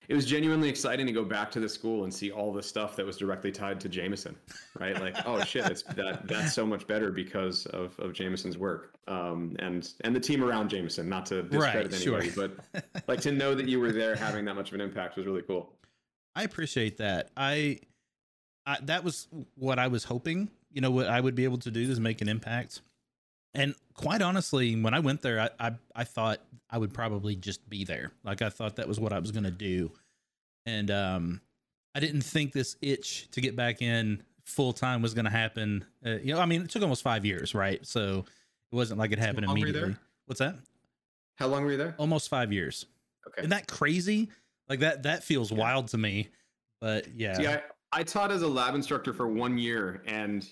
it 0.09 0.13
was 0.13 0.25
genuinely 0.25 0.67
exciting 0.67 1.07
to 1.07 1.13
go 1.13 1.23
back 1.23 1.49
to 1.51 1.61
the 1.61 1.69
school 1.69 2.03
and 2.03 2.13
see 2.13 2.31
all 2.31 2.51
the 2.51 2.61
stuff 2.61 2.97
that 2.97 3.05
was 3.05 3.15
directly 3.15 3.49
tied 3.49 3.79
to 3.79 3.87
Jameson, 3.87 4.35
right? 4.77 4.99
Like, 4.99 5.15
oh 5.25 5.41
shit, 5.45 5.67
it's 5.67 5.83
that 5.83 6.27
that's 6.27 6.53
so 6.53 6.65
much 6.65 6.85
better 6.85 7.11
because 7.11 7.65
of 7.67 7.97
of 7.99 8.11
Jameson's 8.11 8.57
work, 8.57 8.95
um, 9.07 9.55
and 9.59 9.93
and 10.03 10.13
the 10.13 10.19
team 10.19 10.43
around 10.43 10.69
Jameson. 10.69 11.07
Not 11.07 11.25
to 11.27 11.43
discredit 11.43 11.91
Right, 11.93 12.01
sure. 12.01 12.19
anybody, 12.19 12.51
but 12.73 12.85
like 13.07 13.21
to 13.21 13.31
know 13.31 13.55
that 13.55 13.69
you 13.69 13.79
were 13.79 13.93
there 13.93 14.15
having 14.15 14.43
that 14.45 14.55
much 14.55 14.69
of 14.69 14.75
an 14.75 14.81
impact 14.81 15.15
was 15.15 15.25
really 15.25 15.43
cool. 15.43 15.71
I 16.35 16.43
appreciate 16.43 16.97
that. 16.97 17.29
I, 17.37 17.79
I 18.65 18.79
that 18.81 19.05
was 19.05 19.29
what 19.55 19.79
I 19.79 19.87
was 19.87 20.03
hoping. 20.03 20.49
You 20.73 20.81
know, 20.81 20.91
what 20.91 21.07
I 21.07 21.19
would 21.19 21.35
be 21.35 21.43
able 21.43 21.57
to 21.59 21.71
do 21.71 21.81
is 21.81 21.99
make 21.99 22.21
an 22.21 22.29
impact. 22.29 22.81
And 23.53 23.75
quite 23.93 24.21
honestly, 24.21 24.75
when 24.81 24.93
I 24.93 24.99
went 24.99 25.21
there, 25.21 25.39
I 25.39 25.49
I, 25.59 25.71
I 25.95 26.03
thought 26.03 26.39
I 26.69 26.77
would 26.77 26.93
probably 26.93 27.35
just 27.35 27.69
be 27.69 27.83
there. 27.83 28.11
Like 28.23 28.41
I 28.41 28.49
thought 28.49 28.77
that 28.77 28.87
was 28.87 28.99
what 28.99 29.13
I 29.13 29.19
was 29.19 29.31
going 29.31 29.43
to 29.43 29.51
do, 29.51 29.91
and 30.65 30.89
um, 30.89 31.41
I 31.93 31.99
didn't 31.99 32.21
think 32.21 32.53
this 32.53 32.77
itch 32.81 33.29
to 33.31 33.41
get 33.41 33.55
back 33.55 33.81
in 33.81 34.23
full 34.45 34.73
time 34.73 35.01
was 35.01 35.13
going 35.13 35.25
to 35.25 35.31
happen. 35.31 35.85
Uh, 36.05 36.17
you 36.23 36.33
know, 36.33 36.39
I 36.39 36.45
mean, 36.45 36.63
it 36.63 36.69
took 36.69 36.81
almost 36.81 37.03
five 37.03 37.25
years, 37.25 37.53
right? 37.53 37.85
So 37.85 38.25
it 38.71 38.75
wasn't 38.75 38.99
like 38.99 39.11
it 39.11 39.19
happened 39.19 39.45
immediately. 39.45 39.95
What's 40.25 40.39
that? 40.39 40.55
How 41.35 41.47
long 41.47 41.63
were 41.63 41.71
you 41.71 41.77
there? 41.77 41.95
Almost 41.97 42.29
five 42.29 42.53
years. 42.53 42.85
Okay. 43.27 43.41
Isn't 43.41 43.49
that 43.49 43.67
crazy? 43.67 44.29
Like 44.69 44.79
that 44.79 45.03
that 45.03 45.23
feels 45.23 45.51
wild 45.51 45.89
to 45.89 45.97
me. 45.97 46.29
But 46.79 47.07
yeah. 47.13 47.33
See, 47.33 47.47
I, 47.47 47.61
I 47.91 48.03
taught 48.03 48.31
as 48.31 48.41
a 48.41 48.47
lab 48.47 48.75
instructor 48.75 49.13
for 49.13 49.27
one 49.27 49.57
year, 49.57 50.03
and 50.05 50.47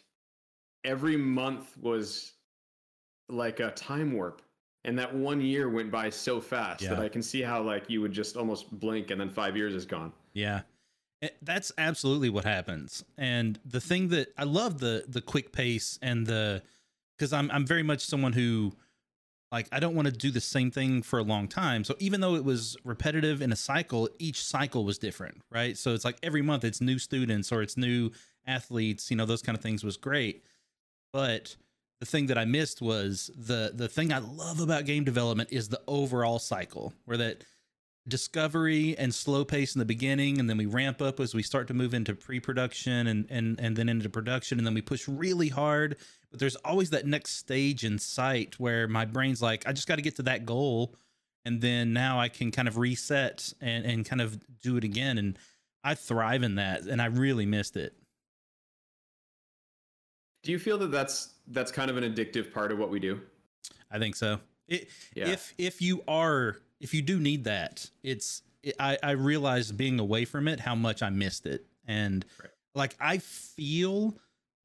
every 0.84 1.18
month 1.18 1.78
was 1.78 2.34
like 3.28 3.60
a 3.60 3.72
time 3.72 4.14
warp. 4.14 4.42
And 4.86 4.98
that 4.98 5.14
one 5.14 5.42
year 5.42 5.70
went 5.70 5.92
by 5.92 6.10
so 6.10 6.40
fast 6.40 6.84
that 6.84 7.00
I 7.00 7.10
can 7.10 7.22
see 7.22 7.42
how 7.42 7.62
like 7.62 7.90
you 7.90 8.02
would 8.02 8.14
just 8.14 8.38
almost 8.38 8.72
blink 8.80 9.12
and 9.12 9.20
then 9.20 9.30
five 9.30 9.58
years 9.58 9.76
is 9.76 9.86
gone. 9.86 10.14
Yeah. 10.34 10.62
Eh, 11.22 11.30
That's 11.42 11.72
absolutely 11.78 12.30
what 12.30 12.46
happens. 12.46 13.04
And 13.18 13.60
the 13.66 13.82
thing 13.82 14.08
that 14.10 14.34
I 14.38 14.46
love 14.46 14.80
the 14.80 15.04
the 15.08 15.22
quick 15.22 15.52
pace 15.52 16.00
and 16.02 16.26
the 16.26 16.64
cuz 17.18 17.34
I'm 17.34 17.52
I'm 17.52 17.66
very 17.68 17.84
much 17.84 18.06
someone 18.06 18.32
who 18.32 18.72
like 19.52 19.68
I 19.72 19.80
don't 19.82 19.96
want 19.96 20.06
to 20.08 20.14
do 20.14 20.32
the 20.32 20.42
same 20.42 20.72
thing 20.72 21.02
for 21.02 21.20
a 21.20 21.24
long 21.24 21.50
time. 21.50 21.84
So 21.84 21.96
even 22.00 22.22
though 22.22 22.36
it 22.36 22.46
was 22.46 22.78
repetitive 22.86 23.42
in 23.42 23.52
a 23.52 23.58
cycle, 23.58 24.10
each 24.18 24.44
cycle 24.44 24.86
was 24.86 24.98
different, 24.98 25.42
right? 25.50 25.78
So 25.78 25.94
it's 25.94 26.06
like 26.06 26.18
every 26.24 26.42
month 26.42 26.64
it's 26.64 26.80
new 26.80 27.00
students 27.00 27.52
or 27.52 27.62
it's 27.62 27.76
new 27.76 28.12
athletes, 28.48 29.12
you 29.12 29.18
know, 29.18 29.26
those 29.26 29.42
kind 29.42 29.58
of 29.58 29.62
things 29.62 29.84
was 29.84 29.98
great. 29.98 30.46
But 31.12 31.56
the 32.00 32.06
thing 32.06 32.28
that 32.28 32.38
I 32.38 32.46
missed 32.46 32.82
was 32.82 33.30
the 33.36 33.72
the 33.74 33.88
thing 33.88 34.14
I 34.14 34.20
love 34.20 34.60
about 34.60 34.86
game 34.86 35.04
development 35.04 35.50
is 35.52 35.70
the 35.70 35.82
overall 35.88 36.40
cycle, 36.40 36.94
where 37.06 37.18
that 37.18 37.44
discovery 38.08 38.98
and 38.98 39.14
slow 39.14 39.46
pace 39.46 39.76
in 39.76 39.80
the 39.80 39.86
beginning, 39.86 40.40
and 40.40 40.50
then 40.50 40.58
we 40.58 40.66
ramp 40.66 41.02
up 41.02 41.20
as 41.20 41.36
we 41.36 41.44
start 41.44 41.68
to 41.68 41.74
move 41.74 41.94
into 41.94 42.16
pre-production 42.16 43.08
and 43.08 43.28
and 43.30 43.60
and 43.60 43.76
then 43.76 43.90
into 43.90 44.10
production, 44.10 44.58
and 44.58 44.66
then 44.66 44.74
we 44.74 44.82
push 44.82 45.08
really 45.08 45.50
hard. 45.50 45.98
But 46.32 46.40
there's 46.40 46.56
always 46.58 46.90
that 46.92 47.06
next 47.06 47.38
stage 47.38 47.84
in 47.84 48.00
sight 48.00 48.60
where 48.60 48.88
my 48.88 49.06
brain's 49.06 49.42
like, 49.42 49.68
I 49.68 49.74
just 49.74 49.88
got 49.88 49.96
to 49.96 50.02
get 50.02 50.16
to 50.18 50.24
that 50.24 50.46
goal, 50.46 50.96
and 51.44 51.60
then 51.62 51.92
now 51.92 52.20
I 52.20 52.30
can 52.30 52.52
kind 52.52 52.68
of 52.68 52.78
reset 52.78 53.52
and 53.60 53.86
and 53.86 54.06
kind 54.06 54.22
of 54.22 54.40
do 54.62 54.78
it 54.78 54.84
again. 54.84 55.18
And 55.18 55.38
I 55.84 55.96
thrive 55.96 56.44
in 56.44 56.56
that, 56.56 56.84
and 56.84 57.02
I 57.02 57.06
really 57.06 57.46
missed 57.46 57.76
it. 57.76 57.99
Do 60.44 60.52
you 60.52 60.60
feel 60.60 60.78
that 60.80 60.92
that's 60.92 61.34
that's 61.48 61.72
kind 61.72 61.90
of 61.92 61.98
an 61.98 62.04
addictive 62.04 62.54
part 62.54 62.72
of 62.72 62.80
what 62.80 62.90
we 62.90 63.00
do? 63.00 63.22
I 63.92 64.00
think 64.00 64.16
so. 64.16 64.40
It, 64.68 64.90
Yeah. 65.16 65.30
If 65.30 65.54
if 65.58 65.82
you 65.82 66.04
are 66.08 66.58
if 66.80 66.94
you 66.94 67.02
do 67.02 67.20
need 67.20 67.44
that, 67.46 67.90
it's 68.04 68.42
it, 68.64 68.76
I 68.80 68.98
I 69.02 69.12
realized 69.12 69.78
being 69.78 70.00
away 70.00 70.26
from 70.26 70.48
it 70.48 70.60
how 70.60 70.76
much 70.76 71.02
I 71.02 71.10
missed 71.10 71.46
it, 71.46 71.66
and 71.88 72.26
Right. 72.42 72.52
like 72.76 72.96
I 73.00 73.18
feel 73.18 74.16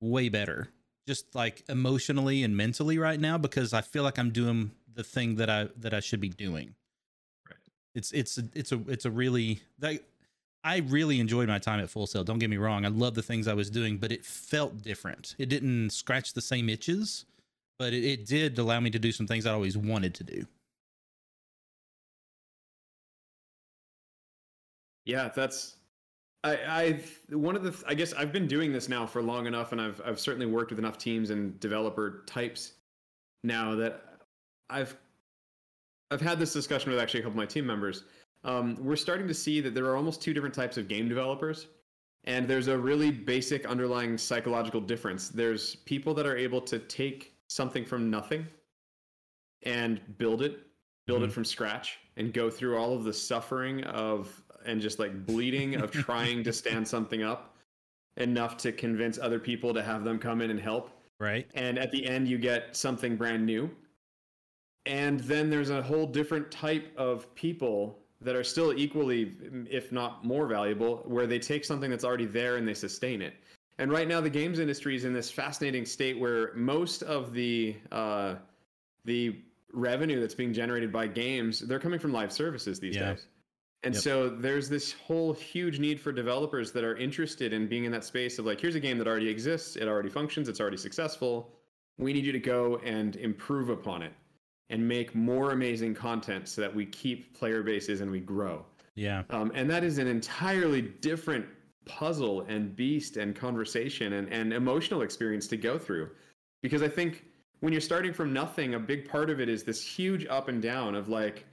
way 0.01 0.29
better, 0.29 0.69
just 1.09 1.35
like 1.35 1.65
emotionally 1.69 2.43
and 2.43 2.57
mentally 2.57 2.99
right 2.99 3.19
now 3.19 3.39
because 3.39 3.73
I 3.73 3.81
feel 3.81 4.03
like 4.03 4.19
I'm 4.19 4.31
doing 4.31 4.73
the 4.93 5.05
thing 5.05 5.37
that 5.37 5.51
I 5.51 5.69
that 5.79 5.95
I 5.95 6.01
should 6.01 6.21
be 6.21 6.29
doing. 6.29 6.75
Right. 7.49 7.59
It's 7.95 8.13
it's 8.13 8.39
a, 8.39 8.45
it's 8.55 8.73
a 8.73 8.81
it's 8.89 9.05
a 9.07 9.11
really 9.11 9.61
like 9.81 10.05
I 10.65 10.79
really 10.79 11.21
enjoyed 11.21 11.47
my 11.47 11.59
time 11.59 11.79
at 11.81 11.91
Full 11.91 12.07
Sail. 12.07 12.25
Don't 12.25 12.39
get 12.39 12.49
me 12.49 12.57
wrong. 12.57 12.87
I 12.87 12.89
love 12.89 13.15
the 13.15 13.23
things 13.23 13.47
I 13.47 13.53
was 13.55 13.69
doing, 13.69 13.99
but 13.99 14.11
it 14.11 14.25
felt 14.25 14.83
different. 14.83 15.35
It 15.39 15.51
didn't 15.51 15.91
scratch 15.91 16.33
the 16.33 16.41
same 16.41 16.71
itches, 16.71 17.27
but 17.79 17.93
it, 17.93 18.03
it 18.03 18.27
did 18.27 18.59
allow 18.59 18.81
me 18.81 18.89
to 18.91 18.99
do 18.99 19.13
some 19.13 19.27
things 19.27 19.45
I 19.45 19.53
always 19.53 19.77
wanted 19.77 20.15
to 20.15 20.25
do. 20.25 20.47
Yeah, 25.05 25.29
that's 25.35 25.77
I 26.45 26.59
I've 26.67 27.21
one 27.29 27.57
of 27.57 27.63
the 27.63 27.85
I 27.87 27.93
guess 27.93 28.15
I've 28.15 28.33
been 28.33 28.47
doing 28.47 28.73
this 28.73 28.89
now 28.89 29.05
for 29.05 29.23
long 29.23 29.47
enough 29.47 29.73
and 29.73 29.81
I've 29.81 30.01
I've 30.05 30.19
certainly 30.19 30.47
worked 30.47 30.71
with 30.71 30.79
enough 30.79 30.97
teams 30.97 31.29
and 31.29 31.61
developer 31.61 32.23
types 32.27 32.73
now 33.43 33.75
that 33.75 34.03
I've 34.71 34.97
I've 36.11 36.23
had 36.23 36.39
this 36.39 36.55
discussion 36.55 36.91
with 36.91 37.01
actually 37.01 37.21
a 37.21 37.23
couple 37.25 37.35
of 37.35 37.37
my 37.37 37.47
team 37.47 37.67
members. 37.67 38.05
Um, 38.45 38.77
we're 38.79 38.97
starting 38.97 39.27
to 39.29 39.35
see 39.35 39.61
that 39.61 39.75
there 39.75 39.87
are 39.87 39.97
almost 39.97 40.21
two 40.23 40.35
different 40.35 40.55
types 40.55 40.77
of 40.77 40.87
game 40.89 41.09
developers, 41.09 41.69
and 42.25 42.47
there's 42.47 42.69
a 42.69 42.77
really 42.77 43.11
basic 43.11 43.67
underlying 43.67 44.19
psychological 44.19 44.81
difference. 44.81 45.29
There's 45.29 45.77
people 45.77 46.15
that 46.15 46.27
are 46.27 46.37
able 46.37 46.61
to 46.63 46.79
take 46.79 47.35
something 47.49 47.85
from 47.85 48.11
nothing 48.11 48.47
and 49.63 50.01
build 50.19 50.43
it, 50.43 50.61
build 51.07 51.23
Mhm. 51.23 51.27
it 51.27 51.33
from 51.33 51.45
scratch, 51.45 51.99
and 52.17 52.33
go 52.33 52.51
through 52.51 52.77
all 52.77 52.95
of 52.95 53.05
the 53.05 53.13
suffering 53.13 53.83
of 53.85 54.43
and 54.67 54.81
just 54.81 54.99
like 54.99 55.27
bleeding 55.27 55.75
of 55.77 55.91
trying 55.93 56.43
to 56.43 56.53
stand 56.53 56.87
something 56.89 57.23
up 57.23 57.57
enough 58.17 58.57
to 58.57 58.73
convince 58.73 59.19
other 59.19 59.39
people 59.39 59.75
to 59.75 59.83
have 59.83 60.05
them 60.05 60.19
come 60.19 60.41
in 60.41 60.51
and 60.51 60.59
help 60.61 60.91
Right. 61.21 61.51
and 61.55 61.79
at 61.79 61.91
the 61.91 62.07
end 62.07 62.29
you 62.29 62.39
get 62.39 62.75
something 62.75 63.17
brand 63.17 63.45
new 63.45 63.71
and 64.87 65.21
then 65.21 65.51
there's 65.51 65.69
a 65.71 65.83
whole 65.83 66.07
different 66.07 66.51
type 66.51 66.91
of 66.97 67.35
people 67.35 68.04
that 68.25 68.35
are 68.35 68.45
still 68.45 68.73
equally 68.77 69.33
if 69.71 69.93
not 69.93 70.25
more 70.25 70.47
valuable 70.47 71.03
where 71.07 71.27
they 71.27 71.39
take 71.39 71.65
something 71.65 71.91
that's 71.91 72.05
already 72.05 72.27
there 72.27 72.57
and 72.57 72.67
they 72.67 72.75
sustain 72.75 73.23
it 73.23 73.35
and 73.79 73.91
right 73.91 74.09
now 74.09 74.21
the 74.21 74.31
games 74.31 74.59
industry 74.59 74.97
is 74.97 75.05
in 75.05 75.13
this 75.13 75.31
fascinating 75.31 75.85
state 75.85 76.19
where 76.19 76.53
most 76.55 77.03
of 77.03 77.33
the 77.33 77.77
uh, 77.93 78.35
the 79.05 79.41
revenue 79.73 80.21
that's 80.21 80.35
being 80.35 80.53
generated 80.53 80.93
by 80.93 81.07
games 81.07 81.61
they're 81.61 81.79
coming 81.81 81.99
from 81.99 82.13
live 82.13 82.33
services 82.33 82.81
these 82.81 82.97
Yeah. 82.97 83.11
days 83.13 83.27
and 83.83 83.93
Yep. 83.95 84.03
so 84.03 84.29
there's 84.31 84.69
this 84.71 84.93
whole 84.93 85.35
huge 85.35 85.79
need 85.79 86.01
for 86.01 86.11
developers 86.11 86.73
that 86.73 86.85
are 86.85 86.97
interested 86.97 87.53
in 87.53 87.67
being 87.69 87.85
in 87.85 87.93
that 87.93 88.03
space 88.03 88.39
of 88.39 88.47
like, 88.47 88.59
here's 88.59 88.77
a 88.77 88.81
game 88.81 88.97
that 88.97 89.07
already 89.07 89.29
exists, 89.29 89.77
it 89.77 89.87
already 89.89 90.09
functions, 90.09 90.49
it's 90.49 90.59
already 90.59 90.79
successful. 90.79 91.53
We 91.99 92.15
need 92.15 92.25
you 92.25 92.33
to 92.33 92.39
go 92.39 92.79
and 92.79 93.15
improve 93.17 93.69
upon 93.69 94.01
it 94.01 94.15
and 94.71 94.87
make 94.87 95.15
more 95.15 95.53
amazing 95.53 95.95
content 95.95 96.49
so 96.49 96.61
that 96.61 96.75
we 96.75 96.87
keep 96.87 97.37
player 97.37 97.63
bases 97.63 98.01
and 98.01 98.11
we 98.11 98.21
grow. 98.21 98.65
Yeah. 98.95 99.25
Um, 99.31 99.53
and 99.55 99.69
that 99.71 99.85
is 99.85 99.99
an 99.99 100.07
entirely 100.07 100.83
different 100.83 101.47
puzzle 101.85 102.43
and 102.43 102.75
beast 102.75 103.17
and 103.17 103.37
conversation 103.37 104.15
and, 104.15 104.33
and 104.33 104.53
emotional 104.53 105.03
experience 105.03 105.47
to 105.49 105.57
go 105.57 105.79
through. 105.79 106.11
Because 106.63 106.83
I 106.83 106.89
think 106.89 107.25
when 107.61 107.73
you're 107.73 107.81
starting 107.81 108.13
from 108.13 108.33
nothing, 108.33 108.75
a 108.75 108.79
big 108.79 109.09
part 109.09 109.31
of 109.31 109.41
it 109.41 109.49
is 109.49 109.65
this 109.65 109.83
huge 109.83 110.27
up 110.27 110.49
and 110.49 110.63
down 110.63 110.95
of 110.95 111.09
like, 111.09 111.45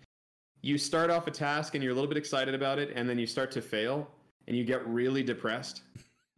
you 0.62 0.78
start 0.78 1.10
off 1.10 1.28
a 1.28 1.32
task 1.32 1.74
and 1.74 1.84
you're 1.84 1.92
a 1.92 1.96
little 1.96 2.08
bit 2.08 2.18
excited 2.18 2.54
about 2.54 2.78
it, 2.80 2.92
and 2.96 3.10
then 3.10 3.18
you 3.18 3.26
start 3.26 3.52
to 3.52 3.62
fail 3.62 4.08
and 4.48 4.56
you 4.56 4.64
get 4.64 4.86
really 4.88 5.24
depressed. 5.24 5.82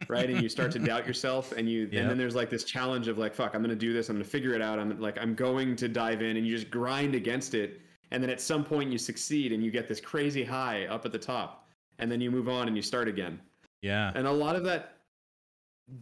Right 0.08 0.30
and 0.30 0.42
you 0.42 0.50
start 0.50 0.72
to 0.72 0.80
doubt 0.80 1.06
yourself 1.12 1.52
and 1.54 1.70
you 1.70 1.90
Yeah. 1.92 2.02
and 2.02 2.10
then 2.10 2.18
there's 2.18 2.36
like 2.36 2.50
this 2.50 2.64
challenge 2.64 3.08
of 3.08 3.18
like 3.18 3.34
fuck 3.34 3.56
i'm 3.56 3.62
gonna 3.62 3.76
do 3.76 3.94
this 3.94 4.10
i'm 4.10 4.16
gonna 4.16 4.24
figure 4.26 4.54
it 4.54 4.62
out 4.62 4.80
i'm 4.80 5.00
like 5.00 5.18
i'm 5.20 5.36
going 5.36 5.76
to 5.78 5.88
dive 5.88 6.22
in 6.22 6.38
and 6.38 6.46
you 6.48 6.56
just 6.58 6.70
grind 6.72 7.16
against 7.16 7.54
it 7.54 7.82
and 8.12 8.22
then 8.22 8.30
at 8.30 8.40
some 8.42 8.64
point 8.64 8.92
you 8.92 8.98
succeed 8.98 9.52
and 9.52 9.64
you 9.64 9.72
get 9.72 9.88
this 9.88 10.00
crazy 10.02 10.44
high 10.44 10.86
up 10.88 11.06
at 11.06 11.12
the 11.12 11.18
top 11.20 11.68
and 12.00 12.12
then 12.12 12.20
you 12.22 12.30
move 12.32 12.48
on 12.50 12.68
and 12.68 12.76
you 12.76 12.82
start 12.82 13.08
again 13.08 13.40
Yeah. 13.82 14.12
and 14.16 14.28
a 14.28 14.32
lot 14.32 14.56
of 14.56 14.64
that 14.66 14.98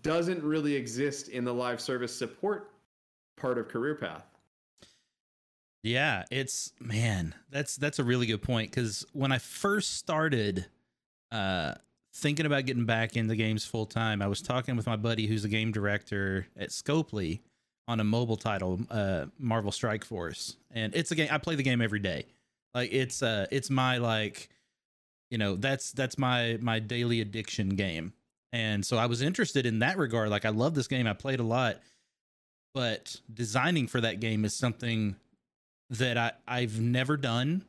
doesn't 0.02 0.44
really 0.44 0.76
exist 0.76 1.30
in 1.30 1.44
the 1.44 1.54
live 1.54 1.82
service 1.82 2.16
support 2.16 2.72
part 3.38 3.58
of 3.58 3.68
career 3.68 3.96
path 3.96 4.26
Yeah, 5.84 6.24
it's 6.30 6.74
man, 6.80 7.34
that's 7.50 7.76
that's 7.76 7.98
a 7.98 8.04
really 8.04 8.28
good 8.28 8.44
point 8.44 8.70
because 8.70 9.04
when 9.14 9.32
I 9.32 9.40
first 9.40 9.96
started 9.98 10.68
uh 11.32 11.74
thinking 12.14 12.46
about 12.46 12.66
getting 12.66 12.86
back 12.86 13.16
into 13.16 13.36
games 13.36 13.66
full 13.66 13.86
time, 13.86 14.22
I 14.22 14.28
was 14.28 14.42
talking 14.42 14.76
with 14.76 14.88
my 14.88 14.96
buddy 14.96 15.28
who's 15.28 15.46
a 15.46 15.50
game 15.50 15.72
director 15.72 16.48
at 16.58 16.70
Scopely 16.70 17.40
on 17.88 18.00
a 18.00 18.04
mobile 18.04 18.38
title, 18.38 18.80
uh 18.90 19.26
Marvel 19.38 19.72
Strike 19.72 20.06
Force. 20.06 20.58
And 20.72 20.96
it's 20.96 21.12
a 21.12 21.16
game 21.16 21.30
I 21.32 21.38
play 21.38 21.56
the 21.56 21.64
game 21.64 21.82
every 21.82 22.00
day. 22.00 22.26
Like 22.74 22.94
it's 22.94 23.22
uh 23.24 23.48
it's 23.52 23.70
my 23.70 23.98
like 23.98 24.50
you 25.30 25.38
know, 25.38 25.56
that's 25.56 25.92
that's 25.94 26.18
my 26.18 26.58
my 26.62 26.80
daily 26.80 27.22
addiction 27.22 27.70
game. 27.70 28.14
And 28.54 28.86
so 28.86 28.98
I 28.98 29.06
was 29.06 29.22
interested 29.22 29.66
in 29.66 29.80
that 29.80 29.98
regard. 29.98 30.30
Like 30.30 30.46
I 30.46 30.50
love 30.50 30.76
this 30.76 30.88
game. 30.88 31.08
I 31.08 31.14
played 31.14 31.40
a 31.40 31.44
lot. 31.44 31.78
But 32.74 33.16
designing 33.34 33.88
for 33.88 34.02
that 34.02 34.20
game 34.20 34.46
is 34.46 34.54
something 34.54 35.16
that 35.90 36.18
I, 36.18 36.32
I've 36.48 36.80
never 36.80 37.18
done. 37.18 37.66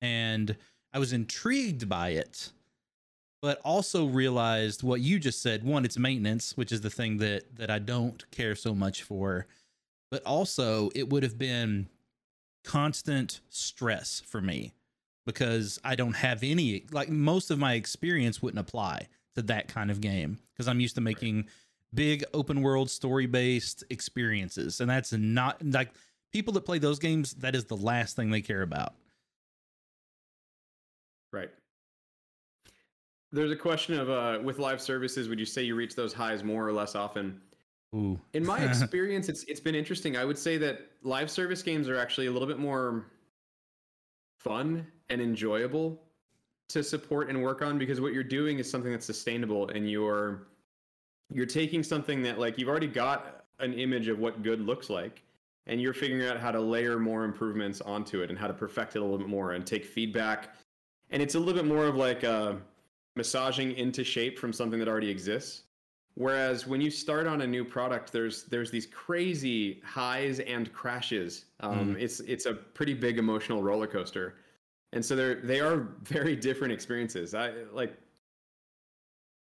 And 0.00 0.56
I 0.92 0.98
was 0.98 1.12
intrigued 1.12 1.88
by 1.88 2.10
it, 2.10 2.50
but 3.46 3.60
also 3.64 4.06
realized 4.06 4.82
what 4.82 5.00
you 5.00 5.20
just 5.20 5.40
said. 5.40 5.62
One, 5.62 5.84
it's 5.84 5.96
maintenance, 5.96 6.56
which 6.56 6.72
is 6.72 6.80
the 6.80 6.90
thing 6.90 7.18
that 7.18 7.54
that 7.54 7.70
I 7.70 7.78
don't 7.78 8.28
care 8.32 8.56
so 8.56 8.74
much 8.74 9.04
for. 9.04 9.46
But 10.10 10.24
also 10.24 10.90
it 10.96 11.10
would 11.10 11.22
have 11.22 11.38
been 11.38 11.86
constant 12.64 13.38
stress 13.48 14.20
for 14.26 14.40
me 14.40 14.72
because 15.26 15.78
I 15.84 15.94
don't 15.94 16.16
have 16.16 16.42
any 16.42 16.86
like 16.90 17.08
most 17.08 17.52
of 17.52 17.60
my 17.60 17.74
experience 17.74 18.42
wouldn't 18.42 18.58
apply 18.58 19.06
to 19.36 19.42
that 19.42 19.68
kind 19.68 19.92
of 19.92 20.00
game 20.00 20.40
because 20.52 20.66
I'm 20.66 20.80
used 20.80 20.96
to 20.96 21.00
making 21.00 21.46
big 21.94 22.24
open 22.34 22.62
world 22.62 22.90
story 22.90 23.26
based 23.26 23.84
experiences 23.90 24.80
and 24.80 24.90
that's 24.90 25.12
not 25.12 25.64
like 25.64 25.90
people 26.32 26.52
that 26.54 26.62
play 26.62 26.80
those 26.80 26.98
games 26.98 27.34
that 27.34 27.54
is 27.54 27.66
the 27.66 27.76
last 27.76 28.16
thing 28.16 28.32
they 28.32 28.40
care 28.40 28.62
about 28.62 28.94
Right. 31.32 31.50
There's 33.32 33.50
a 33.50 33.56
question 33.56 33.98
of 33.98 34.08
uh, 34.08 34.38
with 34.42 34.58
live 34.58 34.80
services, 34.80 35.28
would 35.28 35.38
you 35.38 35.46
say 35.46 35.62
you 35.62 35.74
reach 35.74 35.94
those 35.94 36.12
highs 36.12 36.44
more 36.44 36.66
or 36.66 36.72
less 36.72 36.94
often? 36.94 37.40
ooh 37.94 38.18
In 38.32 38.44
my 38.44 38.64
experience, 38.68 39.28
it's 39.28 39.44
it's 39.44 39.60
been 39.60 39.74
interesting. 39.74 40.16
I 40.16 40.24
would 40.24 40.38
say 40.38 40.58
that 40.58 40.90
live 41.02 41.30
service 41.30 41.62
games 41.62 41.88
are 41.88 41.96
actually 41.96 42.26
a 42.26 42.30
little 42.30 42.48
bit 42.48 42.58
more 42.58 43.06
fun 44.38 44.86
and 45.08 45.20
enjoyable 45.20 46.00
to 46.68 46.82
support 46.82 47.28
and 47.28 47.42
work 47.42 47.62
on 47.62 47.78
because 47.78 48.00
what 48.00 48.12
you're 48.12 48.24
doing 48.24 48.58
is 48.58 48.70
something 48.70 48.90
that's 48.90 49.06
sustainable 49.06 49.68
and 49.68 49.90
you're 49.90 50.48
you're 51.32 51.46
taking 51.46 51.82
something 51.82 52.22
that 52.22 52.38
like 52.38 52.58
you've 52.58 52.68
already 52.68 52.86
got 52.86 53.44
an 53.58 53.72
image 53.74 54.08
of 54.08 54.18
what 54.18 54.42
good 54.42 54.60
looks 54.60 54.90
like 54.90 55.22
and 55.66 55.80
you're 55.80 55.94
figuring 55.94 56.26
out 56.26 56.38
how 56.38 56.50
to 56.50 56.60
layer 56.60 56.98
more 56.98 57.24
improvements 57.24 57.80
onto 57.80 58.22
it 58.22 58.30
and 58.30 58.38
how 58.38 58.46
to 58.46 58.54
perfect 58.54 58.94
it 58.94 59.00
a 59.00 59.02
little 59.02 59.18
bit 59.18 59.28
more 59.28 59.52
and 59.52 59.66
take 59.66 59.84
feedback 59.84 60.54
and 61.10 61.22
it's 61.22 61.34
a 61.34 61.38
little 61.38 61.54
bit 61.54 61.66
more 61.66 61.86
of 61.86 61.96
like 61.96 62.24
uh, 62.24 62.54
massaging 63.16 63.72
into 63.72 64.04
shape 64.04 64.38
from 64.38 64.52
something 64.52 64.78
that 64.78 64.88
already 64.88 65.10
exists. 65.10 65.62
Whereas 66.14 66.66
when 66.66 66.80
you 66.80 66.90
start 66.90 67.26
on 67.26 67.42
a 67.42 67.46
new 67.46 67.64
product 67.64 68.10
there's 68.10 68.44
there's 68.44 68.70
these 68.70 68.86
crazy 68.86 69.82
highs 69.84 70.40
and 70.40 70.72
crashes. 70.72 71.46
Um, 71.60 71.96
it's 71.98 72.20
it's 72.20 72.46
a 72.46 72.54
pretty 72.54 72.94
big 72.94 73.18
emotional 73.18 73.62
roller 73.62 73.86
coaster. 73.86 74.36
And 74.92 75.04
so 75.04 75.14
they're 75.14 75.34
they 75.42 75.60
are 75.60 75.76
very 76.04 76.36
different 76.36 76.72
experiences. 76.72 77.34
I 77.34 77.52
like 77.72 77.98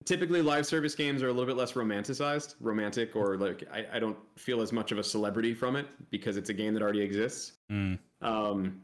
typically 0.06 0.42
live 0.42 0.66
service 0.66 0.96
games 0.96 1.22
are 1.22 1.28
a 1.28 1.32
little 1.32 1.46
bit 1.46 1.58
less 1.58 1.74
romanticized 1.74 2.56
romantic 2.62 3.14
or 3.14 3.36
like 3.36 3.64
i, 3.74 3.86
I 3.94 4.00
don't 4.00 4.18
feel 4.38 4.62
as 4.62 4.72
much 4.72 4.94
of 4.94 5.00
a 5.00 5.04
celebrity 5.04 5.54
from 5.54 5.76
it 5.76 5.86
because 6.12 6.38
it's 6.38 6.50
a 6.50 6.54
game 6.54 6.74
that 6.76 6.82
already 6.82 7.02
exists. 7.02 7.54
Mm, 7.70 8.00
um, 8.22 8.82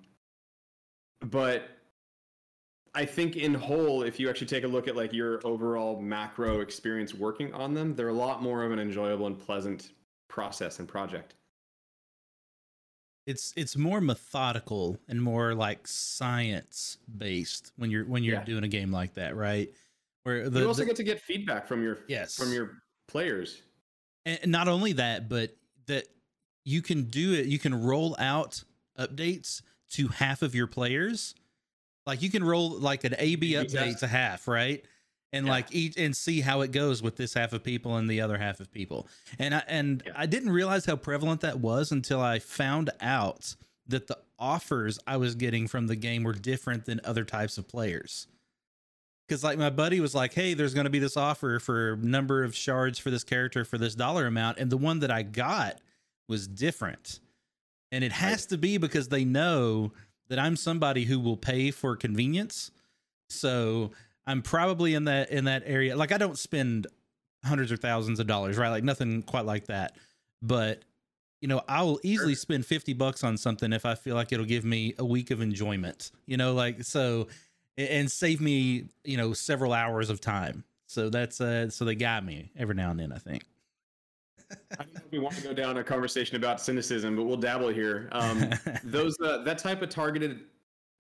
but 1.22 1.70
I 2.96 3.06
think 3.06 3.36
in 3.36 3.54
whole, 3.56 4.04
if 4.04 4.20
you 4.20 4.30
actually 4.30 4.48
take 4.48 4.64
a 4.64 4.68
look 4.68 4.88
at 4.88 4.96
like 4.96 5.14
your 5.14 5.42
overall 5.46 6.00
macro 6.00 6.60
experience 6.62 7.14
working 7.14 7.54
on 7.54 7.74
them, 7.74 7.96
they're 7.96 8.10
a 8.10 8.14
lot 8.14 8.44
more 8.44 8.64
of 8.64 8.72
an 8.72 8.80
enjoyable 8.80 9.26
and 9.28 9.40
pleasant 9.40 9.92
process 10.30 10.80
and 10.80 10.88
project. 10.88 11.36
it's 13.26 13.54
it's 13.56 13.78
more 13.78 14.02
methodical 14.02 14.98
and 15.08 15.22
more 15.22 15.54
like 15.56 15.88
science 15.88 16.98
based 17.18 17.72
when 17.78 17.90
you're 17.90 18.04
when 18.06 18.22
you're 18.24 18.36
Yeah. 18.36 18.44
doing 18.44 18.64
a 18.66 18.68
game 18.68 18.92
like 18.92 19.14
that 19.14 19.36
right 19.38 19.72
where 20.24 20.50
the, 20.50 20.60
you 20.60 20.68
also 20.68 20.82
the- 20.82 20.88
get 20.88 20.96
to 20.98 21.04
get 21.04 21.22
feedback 21.22 21.66
from 21.68 21.82
your 21.84 22.00
yes 22.10 22.36
from 22.36 22.52
your 22.52 22.82
players. 23.08 23.62
and 24.26 24.48
not 24.52 24.68
only 24.68 24.92
that 24.94 25.30
but 25.30 25.56
that 25.86 26.08
you 26.66 26.82
can 26.82 27.04
do 27.04 27.34
it 27.34 27.46
you 27.46 27.60
can 27.60 27.74
roll 27.74 28.14
out 28.20 28.64
updates 29.00 29.62
to 29.92 30.10
half 30.10 30.42
of 30.42 30.54
your 30.54 30.68
players 30.68 31.34
like 32.06 32.22
you 32.22 32.30
can 32.30 32.44
roll 32.44 32.72
like 32.80 33.04
an 33.04 33.14
ab 33.14 33.42
update 33.42 34.00
to 34.00 34.08
half 34.08 34.48
right? 34.48 34.84
And 35.32 35.46
Yeah. 35.48 35.52
like 35.52 35.74
each 35.74 35.98
and 35.98 36.16
see 36.16 36.42
how 36.42 36.62
it 36.62 36.72
goes 36.72 37.02
with 37.02 37.16
this 37.16 37.34
half 37.34 37.54
of 37.54 37.64
people 37.64 37.98
and 37.98 38.10
the 38.10 38.22
other 38.22 38.38
half 38.38 38.60
of 38.60 38.72
people. 38.72 39.08
And 39.40 39.56
i 39.56 39.64
and 39.68 40.04
Yeah. 40.06 40.14
i 40.16 40.26
didn't 40.26 40.52
realize 40.52 40.86
how 40.86 40.96
prevalent 40.96 41.42
that 41.42 41.60
was 41.60 41.92
until 41.92 42.22
i 42.22 42.40
found 42.40 42.90
out 43.02 43.56
that 43.88 44.08
the 44.08 44.18
offers 44.40 45.00
i 45.08 45.18
was 45.18 45.36
getting 45.36 45.68
from 45.68 45.88
the 45.88 45.96
game 45.96 46.24
were 46.24 46.34
different 46.34 46.86
than 46.86 47.00
other 47.04 47.24
types 47.24 47.58
of 47.58 47.68
players. 47.68 48.28
Because 49.28 49.44
like 49.44 49.58
my 49.58 49.70
buddy 49.70 50.00
was 50.02 50.14
like 50.14 50.34
hey 50.34 50.54
there's 50.54 50.74
going 50.74 50.84
to 50.86 50.90
be 50.92 51.00
this 51.00 51.18
offer 51.18 51.58
for 51.60 51.98
number 52.02 52.44
of 52.44 52.56
shards 52.56 53.00
for 53.00 53.10
this 53.10 53.24
character 53.24 53.64
for 53.66 53.78
this 53.78 53.96
dollar 53.96 54.28
amount 54.28 54.60
and 54.60 54.70
the 54.70 54.78
one 54.78 55.00
that 55.00 55.10
i 55.12 55.24
got 55.24 55.80
was 56.28 56.48
different. 56.48 57.20
And 57.92 58.04
it 58.04 58.12
has 58.12 58.46
to 58.48 58.58
be 58.58 58.78
because 58.78 59.08
they 59.10 59.24
know 59.24 59.92
that 60.34 60.40
i'm 60.40 60.56
somebody 60.56 61.06
who 61.06 61.20
will 61.20 61.38
pay 61.38 61.70
for 61.70 61.96
convenience. 61.96 62.72
So 63.30 63.92
i'm 64.26 64.42
probably 64.42 64.96
in 64.96 65.06
that 65.06 65.30
in 65.30 65.46
that 65.46 65.62
area. 65.66 65.96
Like 65.96 66.12
i 66.12 66.18
don't 66.18 66.38
spend 66.40 66.88
hundreds 67.46 67.72
or 67.72 67.78
thousands 67.78 68.20
of 68.20 68.26
dollars 68.26 68.58
right? 68.58 68.70
Like 68.70 68.84
nothing 68.84 69.22
quite 69.22 69.46
like 69.46 69.68
that. 69.68 69.96
But 70.42 70.82
you 71.40 71.48
know, 71.48 71.62
I 71.68 71.84
will 71.84 72.00
easily 72.04 72.36
spend 72.36 72.66
50 72.66 72.94
bucks 72.94 73.24
on 73.24 73.38
something 73.38 73.74
if 73.74 73.86
I 73.86 73.96
feel 73.96 74.16
like 74.16 74.32
it'll 74.32 74.46
give 74.46 74.64
me 74.64 74.96
a 74.98 75.06
week 75.06 75.30
of 75.30 75.42
enjoyment, 75.42 76.10
you 76.26 76.38
know, 76.38 76.54
like 76.54 76.84
so 76.84 77.28
and 77.78 78.12
save 78.12 78.42
me, 78.42 78.86
you 79.04 79.18
know, 79.18 79.34
several 79.34 79.74
hours 79.74 80.10
of 80.10 80.20
time. 80.20 80.64
So 80.88 81.10
that's 81.10 81.42
uh 81.42 81.70
so 81.70 81.86
they 81.86 81.96
got 81.96 82.26
me 82.26 82.50
every 82.58 82.76
now 82.76 82.90
and 82.90 83.00
then, 83.00 83.12
I 83.12 83.20
think. 83.20 83.44
I 84.72 84.84
don't 84.84 84.94
know 84.94 85.02
if 85.06 85.12
we 85.12 85.20
want 85.20 85.36
to 85.36 85.42
go 85.42 85.54
down 85.54 85.78
a 85.78 85.84
conversation 85.84 86.36
about 86.36 86.62
cynicism, 86.62 87.16
but 87.16 87.24
we'll 87.24 87.38
dabble 87.38 87.70
here. 87.70 88.10
Um, 88.12 88.50
those 88.84 89.16
uh, 89.24 89.44
that 89.44 89.58
type 89.58 89.82
of 89.82 89.90
targeted 89.90 90.42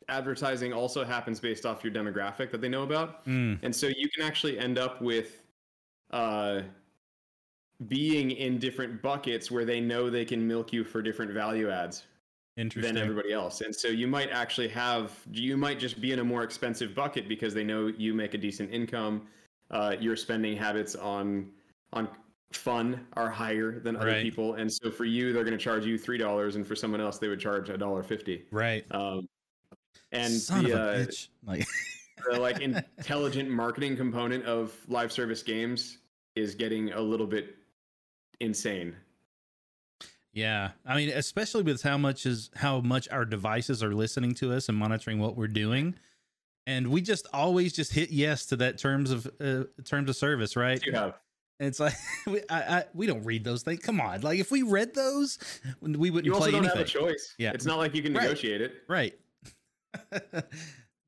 advertising 0.10 0.74
also 0.74 1.04
happens 1.04 1.39
based 1.39 1.66
off 1.66 1.84
your 1.84 1.94
demographic 1.94 2.52
that 2.52 2.62
they 2.62 2.70
know 2.70 2.84
about, 2.84 3.26
Mm, 3.26 3.60
and 3.63 3.76
so 3.76 3.88
you 3.88 4.10
can 4.10 4.26
actually 4.26 4.60
end 4.60 4.78
up 4.78 5.02
with 5.02 5.44
uh, 6.12 6.62
being 7.88 8.32
in 8.32 8.60
different 8.60 9.02
buckets 9.02 9.50
where 9.50 9.66
they 9.66 9.80
know 9.80 10.10
they 10.10 10.26
can 10.26 10.46
milk 10.48 10.74
you 10.74 10.84
for 10.84 11.02
different 11.02 11.32
value 11.32 11.70
adds 11.70 12.04
than 12.56 12.98
everybody 12.98 13.34
else, 13.34 13.62
and 13.62 13.76
so 13.76 13.88
you 13.88 14.08
might 14.08 14.30
actually 14.30 14.68
have 14.68 15.12
you 15.32 15.58
might 15.58 15.80
just 15.80 16.00
be 16.00 16.12
in 16.12 16.20
a 16.20 16.24
more 16.24 16.44
expensive 16.44 16.94
bucket 16.94 17.28
because 17.28 17.54
they 17.54 17.63
know 17.63 17.88
you 17.88 18.13
make 18.13 18.34
a 18.34 18.38
decent 18.38 18.72
income. 18.72 19.28
Uh, 19.72 19.96
your 20.00 20.16
spending 20.16 20.56
habits 20.56 20.94
on 20.96 21.50
on 21.94 22.08
fun 22.58 23.06
are 23.13 23.30
higher 23.30 23.80
than 23.80 23.96
other 23.96 24.08
Right. 24.08 24.24
people, 24.24 24.56
and 24.56 24.72
so 24.72 24.92
for 24.92 25.06
you, 25.06 25.34
they're 25.34 25.44
going 25.44 25.58
to 25.58 25.63
charge 25.63 25.86
you 25.86 25.98
three 25.98 26.18
dollars, 26.18 26.56
and 26.56 26.66
for 26.66 26.76
someone 26.76 27.02
else, 27.02 27.18
they 27.20 27.28
would 27.28 27.39
charge 27.39 27.70
a 27.70 27.78
dollar 27.78 28.04
fifty. 28.04 28.46
Right. 28.52 28.86
Um, 28.92 29.28
and 30.12 30.32
Son 30.32 30.63
the, 30.63 30.72
of 30.74 30.80
a 30.80 30.84
uh, 30.84 30.96
bitch. 31.06 31.28
Like 31.46 31.68
the 32.32 32.39
like 32.39 32.60
intelligent 32.98 33.50
marketing 33.50 33.98
component 33.98 34.46
of 34.46 34.76
live 34.88 35.12
service 35.12 35.44
games 35.44 35.98
is 36.36 36.56
getting 36.56 36.92
a 36.94 37.02
little 37.02 37.28
bit 37.28 37.56
insane. 38.39 38.96
Yeah, 40.34 40.72
I 40.84 40.96
mean, 40.96 41.10
especially 41.10 41.62
with 41.62 41.84
how 41.84 41.98
much 41.98 42.26
is 42.26 42.50
how 42.56 42.80
much 42.82 43.08
our 43.10 43.24
devices 43.26 43.84
are 43.84 43.94
listening 43.94 44.34
to 44.36 44.52
us 44.54 44.68
and 44.68 44.78
monitoring 44.78 45.20
what 45.20 45.38
we're 45.38 45.48
doing, 45.48 45.94
and 46.66 46.88
we 46.88 47.02
just 47.02 47.28
always 47.34 47.72
just 47.72 47.94
hit 47.94 48.10
yes 48.10 48.48
to 48.48 48.56
that 48.56 48.80
terms 48.80 49.12
of 49.12 49.28
uh, 49.39 49.66
terms 49.84 50.10
of 50.10 50.16
service, 50.16 50.56
right? 50.56 50.84
You 50.84 50.94
have 50.94 51.04
And 51.06 51.13
it's 51.60 51.80
like 51.80 51.94
we, 52.28 52.42
I, 52.50 52.62
I, 52.80 52.84
we 52.94 53.06
don't 53.08 53.24
read 53.24 53.44
those 53.44 53.63
things. 53.63 53.80
Come 53.82 54.00
on, 54.02 54.22
like 54.22 54.39
if 54.39 54.52
we 54.52 54.63
read 54.63 54.94
those, 54.94 55.38
we 55.82 56.10
wouldn't 56.10 56.26
you 56.26 56.34
also 56.34 56.52
don't 56.52 56.60
anything, 56.66 56.78
have 56.78 56.88
a 56.88 56.89
choice. 56.89 57.36
Yeah. 57.38 57.52
it's 57.54 57.66
not 57.66 57.78
like 57.78 57.94
you 57.96 58.02
can 58.02 58.13
Right. 58.13 58.24
negotiate 58.24 58.62
it. 58.62 58.74
right? 58.88 59.13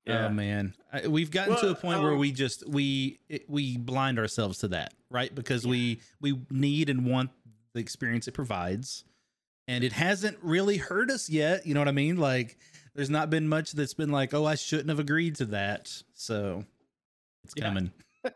Yeah. 0.08 0.28
Oh 0.28 0.30
man, 0.30 0.76
I, 0.94 1.08
we've 1.08 1.32
gotten 1.32 1.56
to 1.56 1.62
a 1.62 1.66
Well, 1.70 1.76
point 1.76 2.00
where 2.04 2.12
um, 2.12 2.20
we 2.20 2.32
just 2.32 2.70
we 2.70 3.18
it, 3.28 3.50
we 3.50 3.76
blind 3.76 4.20
ourselves 4.20 4.60
to 4.60 4.68
that, 4.68 4.94
right? 5.10 5.34
Because 5.34 5.66
we 5.66 6.00
we 6.22 6.40
need 6.52 6.92
and 6.92 7.08
want 7.08 7.32
the 7.74 7.80
experience 7.80 8.28
it 8.28 8.34
provides, 8.34 9.04
and 9.68 9.84
it 9.84 9.94
hasn't 9.94 10.38
really 10.44 10.78
hurt 10.78 11.10
us 11.10 11.28
yet. 11.28 11.66
You 11.66 11.74
know 11.74 11.80
what 11.82 11.88
I 11.88 11.92
mean? 11.92 12.18
Like, 12.18 12.60
there's 12.94 13.10
not 13.10 13.32
been 13.32 13.48
much 13.50 13.72
that's 13.72 13.96
been 13.96 14.12
like, 14.12 14.32
oh, 14.36 14.46
I 14.46 14.54
shouldn't 14.54 14.90
have 14.90 15.00
agreed 15.00 15.38
to 15.38 15.46
that. 15.46 16.04
So 16.14 16.66
it's 17.44 17.56
Yeah. 17.58 17.64
coming. 17.64 17.92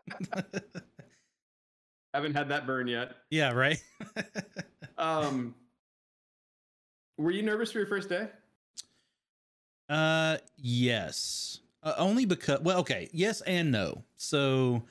Haven't 2.14 2.34
had 2.34 2.48
that 2.48 2.66
burn 2.66 2.88
yet. 2.88 3.16
yeah, 3.30 3.52
right. 3.52 3.82
Um, 4.98 5.54
were 7.16 7.30
you 7.30 7.42
nervous 7.42 7.72
for 7.72 7.78
your 7.78 7.86
first 7.86 8.10
day? 8.10 8.28
Uh, 9.88 10.36
yes. 10.58 11.60
Uh, 11.82 11.94
only 11.96 12.26
because 12.26 12.60
well, 12.60 12.80
okay, 12.80 13.08
yes 13.12 13.40
and 13.42 13.72
no. 13.72 14.04
So 14.18 14.82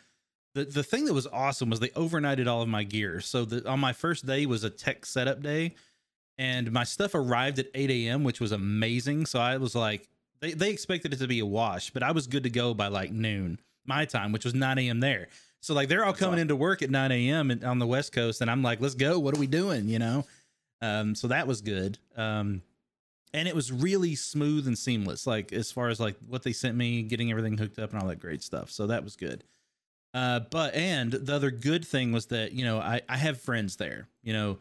the 0.56 0.66
the 0.66 0.82
thing 0.82 1.06
that 1.06 1.14
was 1.14 1.28
awesome 1.28 1.70
was 1.70 1.80
they 1.80 1.90
overnighted 1.90 2.48
all 2.48 2.64
of 2.64 2.68
my 2.68 2.84
gear. 2.84 3.22
So 3.22 3.46
the 3.46 3.70
on 3.70 3.80
my 3.80 3.94
first 3.94 4.26
day 4.26 4.48
was 4.48 4.64
a 4.64 4.70
tech 4.72 5.06
setup 5.06 5.44
day, 5.44 5.76
and 6.40 6.72
my 6.72 6.84
stuff 6.84 7.14
arrived 7.14 7.60
at 7.60 7.68
8 7.76 7.92
a.m., 7.92 8.24
which 8.24 8.40
was 8.40 8.52
amazing. 8.52 9.28
So 9.28 9.40
I 9.40 9.58
was 9.58 9.76
like, 9.76 10.10
they 10.40 10.54
they 10.54 10.72
expected 10.72 11.14
it 11.14 11.18
to 11.18 11.28
be 11.28 11.40
a 11.40 11.46
wash, 11.46 11.92
but 11.92 12.02
I 12.02 12.12
was 12.12 12.26
good 12.26 12.44
to 12.44 12.50
go 12.50 12.74
by 12.74 12.88
like 12.88 13.12
noon 13.12 13.60
my 13.86 14.06
time, 14.06 14.32
which 14.32 14.46
was 14.46 14.56
9 14.56 14.78
a.m. 14.80 15.00
there. 15.00 15.28
So 15.62 15.74
like 15.74 15.90
they're 15.90 16.06
all 16.06 16.14
coming 16.14 16.36
awesome. 16.36 16.42
into 16.42 16.56
work 16.56 16.82
at 16.82 16.90
9 16.90 17.12
a.m. 17.12 17.52
and- 17.52 17.64
on 17.64 17.80
the 17.80 17.88
West 17.88 18.12
Coast, 18.14 18.42
and 18.42 18.50
I'm 18.50 18.64
like, 18.64 18.80
let's 18.82 18.96
go. 18.96 19.20
What 19.20 19.36
are 19.36 19.40
we 19.40 19.48
doing? 19.48 19.88
You 19.90 20.00
know. 20.00 20.26
Um, 20.82 21.14
so 21.16 21.28
that 21.28 21.46
was 21.48 21.62
good. 21.62 21.98
Um, 22.16 22.62
and 23.34 23.48
it 23.48 23.56
was 23.56 23.72
really 23.72 24.16
smooth 24.16 24.68
and 24.68 24.78
seamless 24.78 25.28
like 25.28 25.54
as 25.54 25.72
far 25.72 25.90
as 25.90 26.00
like 26.00 26.16
what 26.28 26.44
they 26.44 26.54
sent 26.54 26.76
me 26.76 27.04
getting 27.04 27.30
everything 27.32 27.58
hooked 27.58 27.80
up 27.80 27.92
and 27.94 28.02
all 28.02 28.08
that 28.08 28.20
great 28.20 28.42
stuff 28.42 28.72
so 28.72 28.88
that 28.88 29.04
was 29.04 29.16
good 29.16 29.44
uh 30.14 30.40
but 30.52 30.74
and 30.74 31.12
the 31.12 31.36
other 31.36 31.52
good 31.52 31.86
thing 31.86 32.12
was 32.12 32.28
that 32.28 32.54
you 32.54 32.66
know 32.66 32.80
i 32.80 33.02
i 33.08 33.18
have 33.18 33.40
friends 33.40 33.76
there 33.76 34.08
you 34.24 34.34
know 34.34 34.58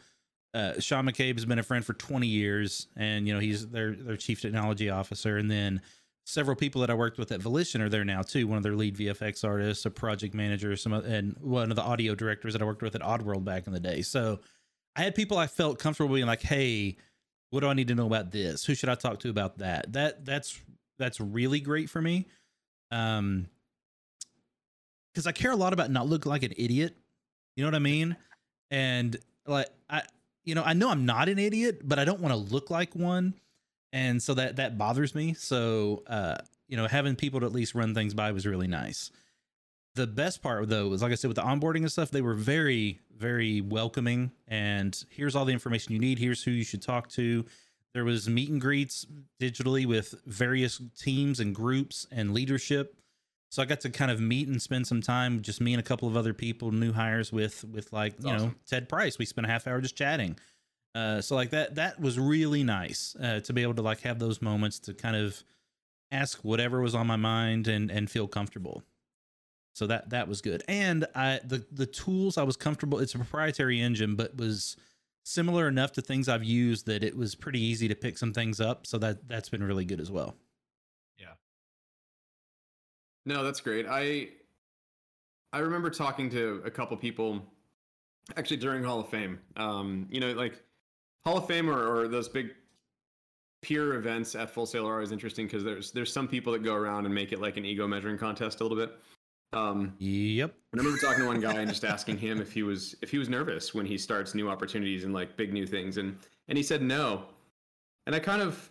uh 0.55 0.79
sean 0.81 1.07
mccabe 1.07 1.35
has 1.35 1.45
been 1.47 1.59
a 1.59 1.63
friend 1.63 1.85
for 1.85 1.95
20 1.95 2.27
years 2.27 2.89
and 2.97 3.27
you 3.27 3.33
know 3.33 3.41
he's 3.41 3.67
their 3.69 3.93
their 3.93 4.17
chief 4.17 4.41
technology 4.41 4.91
officer 4.91 5.39
and 5.39 5.51
then 5.51 5.81
several 6.29 6.55
people 6.55 6.81
that 6.81 6.91
i 6.91 6.95
worked 6.95 7.19
with 7.19 7.33
at 7.33 7.41
volition 7.41 7.81
are 7.81 7.89
there 7.89 8.05
now 8.05 8.21
too 8.23 8.47
one 8.47 8.57
of 8.57 8.63
their 8.63 8.75
lead 8.75 8.97
vfx 8.97 9.45
artists 9.45 9.87
a 9.87 9.91
project 9.91 10.35
manager 10.35 10.77
some 10.77 10.93
and 10.93 11.37
one 11.41 11.71
of 11.71 11.77
the 11.77 11.83
audio 11.83 12.15
directors 12.15 12.53
that 12.53 12.61
i 12.61 12.65
worked 12.65 12.83
with 12.83 12.95
at 12.95 13.01
oddworld 13.01 13.45
back 13.45 13.67
in 13.67 13.73
the 13.73 13.81
day 13.81 14.03
so 14.03 14.39
i 14.97 15.03
had 15.03 15.15
people 15.15 15.39
i 15.39 15.47
felt 15.47 15.79
comfortable 15.79 16.15
being 16.15 16.27
like 16.27 16.43
hey 16.43 16.97
what 17.51 17.61
do 17.61 17.69
I 17.69 17.75
need 17.75 17.89
to 17.89 17.95
know 17.95 18.07
about 18.07 18.31
this? 18.31 18.65
Who 18.65 18.75
should 18.75 18.89
I 18.89 18.95
talk 18.95 19.21
to 19.21 19.31
about 19.31 19.59
that? 19.59 19.93
That 19.93 20.25
that's 20.25 20.61
that's 20.99 21.21
really 21.21 21.61
great 21.61 21.89
for 21.89 22.03
me. 22.03 22.27
Um 22.91 23.47
because 25.13 25.27
I 25.27 25.33
care 25.33 25.51
a 25.51 25.57
lot 25.57 25.73
about 25.73 25.91
not 25.91 26.07
looking 26.07 26.31
like 26.31 26.43
an 26.43 26.53
idiot. 26.57 26.97
You 27.57 27.65
know 27.65 27.69
what 27.69 27.75
I 27.75 27.81
mean? 27.81 28.17
And 28.71 29.17
like 29.47 29.69
I 29.89 30.03
you 30.45 30.55
know, 30.55 30.63
I 30.63 30.73
know 30.73 30.91
I'm 30.91 31.05
not 31.07 31.29
an 31.29 31.39
idiot, 31.39 31.81
but 31.85 31.99
I 31.99 32.05
don't 32.05 32.21
want 32.21 32.33
to 32.33 32.55
look 32.55 32.71
like 32.71 32.95
one. 32.95 33.35
And 33.93 34.23
so 34.23 34.35
that 34.35 34.57
that 34.57 34.77
bothers 34.77 35.15
me. 35.15 35.35
So 35.35 36.03
uh, 36.07 36.37
you 36.69 36.77
know, 36.77 36.87
having 36.87 37.17
people 37.17 37.41
to 37.41 37.47
at 37.47 37.53
least 37.53 37.75
run 37.75 37.95
things 37.95 38.15
by 38.15 38.33
was 38.33 38.47
really 38.47 38.69
nice. 38.69 39.11
The 39.95 40.07
best 40.07 40.43
part 40.43 40.69
though 40.69 40.89
was 40.89 41.03
like 41.03 41.13
I 41.13 41.15
said 41.15 41.29
with 41.29 41.37
the 41.37 41.43
onboarding 41.43 41.79
and 41.79 41.91
stuff, 41.91 42.11
they 42.11 42.21
were 42.21 42.35
very, 42.35 43.01
very 43.17 43.61
welcoming 43.61 44.31
and 44.47 45.03
here's 45.11 45.35
all 45.35 45.45
the 45.45 45.53
information 45.53 45.93
you 45.93 45.99
need. 45.99 46.19
Here's 46.19 46.43
who 46.43 46.51
you 46.51 46.65
should 46.65 46.83
talk 46.83 47.09
to. 47.11 47.45
There 47.95 48.05
was 48.05 48.29
meet 48.29 48.51
and 48.51 48.61
greets 48.61 49.07
digitally 49.41 49.87
with 49.87 50.15
various 50.27 50.81
teams 50.99 51.41
and 51.41 51.55
groups 51.55 52.07
and 52.13 52.33
leadership. 52.33 52.95
So 53.51 53.63
I 53.63 53.65
got 53.65 53.81
to 53.81 53.91
kind 53.91 54.11
of 54.11 54.21
meet 54.21 54.47
and 54.47 54.61
spend 54.61 54.87
some 54.87 55.01
time, 55.01 55.41
just 55.41 55.61
me 55.61 55.73
and 55.73 55.81
a 55.81 55.83
couple 55.83 56.07
of 56.07 56.17
other 56.17 56.35
people, 56.35 56.71
new 56.71 56.93
hires 56.93 57.33
with 57.33 57.65
with 57.65 57.93
like, 57.93 58.15
you 58.23 58.31
know. 58.31 58.55
Ted 58.69 58.91
Price. 58.91 59.19
We 59.19 59.25
spent 59.25 59.47
a 59.47 59.51
half 59.51 59.67
hour 59.67 59.81
just 59.81 59.97
chatting. 59.97 60.37
Uh, 60.95 61.21
so 61.21 61.35
like 61.35 61.51
that 61.51 61.75
that 61.75 62.01
was 62.01 62.19
really 62.19 62.65
nice 62.65 63.15
uh, 63.23 63.41
to 63.41 63.53
be 63.53 63.63
able 63.63 63.75
to 63.75 63.83
like 63.83 64.01
have 64.01 64.19
those 64.19 64.41
moments 64.41 64.79
to 64.79 64.95
kind 64.95 65.17
of 65.17 65.43
ask 66.11 66.39
whatever 66.39 66.81
was 66.81 66.95
on 66.95 67.07
my 67.07 67.17
mind 67.17 67.69
and 67.69 67.91
and 67.91 68.11
feel 68.11 68.27
comfortable. 68.27 68.83
So 69.75 69.87
that 69.87 70.11
that 70.11 70.27
was 70.27 70.41
good. 70.41 70.65
And 70.67 71.07
I 71.15 71.41
the 71.45 71.65
the 71.71 71.87
tools 71.87 72.37
I 72.39 72.43
was 72.43 72.57
comfortable. 72.57 72.99
It's 72.99 73.15
a 73.15 73.19
proprietary 73.19 73.81
engine, 73.81 74.17
but 74.17 74.37
was 74.37 74.77
similar 75.25 75.69
enough 75.69 75.93
to 75.93 76.01
things 76.01 76.29
I've 76.29 76.43
used 76.43 76.87
that 76.87 77.05
it 77.05 77.17
was 77.17 77.35
pretty 77.35 77.61
easy 77.61 77.87
to 77.89 77.95
pick 77.95 78.17
some 78.17 78.33
things 78.33 78.61
up. 78.61 78.87
So 78.87 78.99
that 78.99 79.29
that's 79.29 79.51
been 79.51 79.63
really 79.63 79.85
good 79.85 80.01
as 80.01 80.11
well. 80.11 80.35
Yeah. 81.19 81.35
No, 83.27 83.45
that's 83.45 83.61
great. 83.61 83.87
I 83.89 84.31
I 85.53 85.59
remember 85.59 85.91
talking 85.91 86.31
to 86.31 86.63
a 86.65 86.71
couple 86.71 86.97
people 86.97 87.43
actually 88.37 88.57
during 88.57 88.83
Hall 88.83 89.01
of 89.01 89.09
Fame. 89.09 89.39
Um, 89.57 90.07
you 90.11 90.21
know, 90.21 90.33
like 90.33 90.63
Hall 91.25 91.39
of 91.39 91.47
Fame 91.47 91.69
or, 91.69 91.87
or 91.87 92.09
those 92.09 92.29
big 92.29 92.51
peer 93.63 93.95
events 93.95 94.35
at 94.35 94.51
Full 94.51 94.67
Sail 94.67 94.87
are 94.87 94.95
always 94.95 95.13
interesting 95.13 95.47
because 95.47 95.65
there's 95.65 95.91
there's 95.91 96.13
some 96.13 96.29
people 96.29 96.53
that 96.53 96.63
go 96.63 96.75
around 96.75 97.07
and 97.07 97.15
make 97.15 97.33
it 97.33 97.41
like 97.41 97.57
an 97.57 97.65
ego 97.65 97.87
measuring 97.87 98.19
contest 98.19 98.61
a 98.61 98.65
little 98.65 98.79
bit. 98.79 98.97
Um, 99.53 99.95
Yep. 99.99 100.55
I 100.75 100.77
remember 100.77 100.99
talking 100.99 101.23
to 101.23 101.27
one 101.27 101.41
guy 101.41 101.55
and 101.55 101.69
just 101.69 101.85
asking 101.85 102.19
him 102.19 102.41
if 102.41 102.53
he 102.53 102.63
was 102.63 102.97
if 103.03 103.11
he 103.11 103.19
was 103.19 103.29
nervous 103.29 103.75
when 103.75 103.87
he 103.87 103.97
starts 103.97 104.35
new 104.35 104.49
opportunities 104.49 105.05
and 105.05 105.15
like 105.15 105.37
big 105.37 105.53
new 105.53 105.67
things, 105.67 105.97
and 105.97 106.19
and 106.49 106.57
he 106.59 106.63
said 106.63 106.83
no. 106.83 107.25
And 108.07 108.15
I 108.15 108.21
kind 108.21 108.43
of 108.43 108.71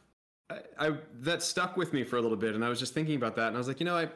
I, 0.50 0.60
I 0.80 0.98
that 1.22 1.42
stuck 1.44 1.78
with 1.78 1.94
me 1.94 2.04
for 2.04 2.18
a 2.18 2.22
little 2.22 2.38
bit, 2.38 2.56
and 2.56 2.64
I 2.64 2.70
was 2.70 2.80
just 2.80 2.94
thinking 2.94 3.16
about 3.16 3.36
that, 3.36 3.48
and 3.48 3.56
I 3.56 3.60
was 3.60 3.68
like, 3.68 3.80
you 3.80 3.86
know, 3.86 3.98
I 3.98 4.08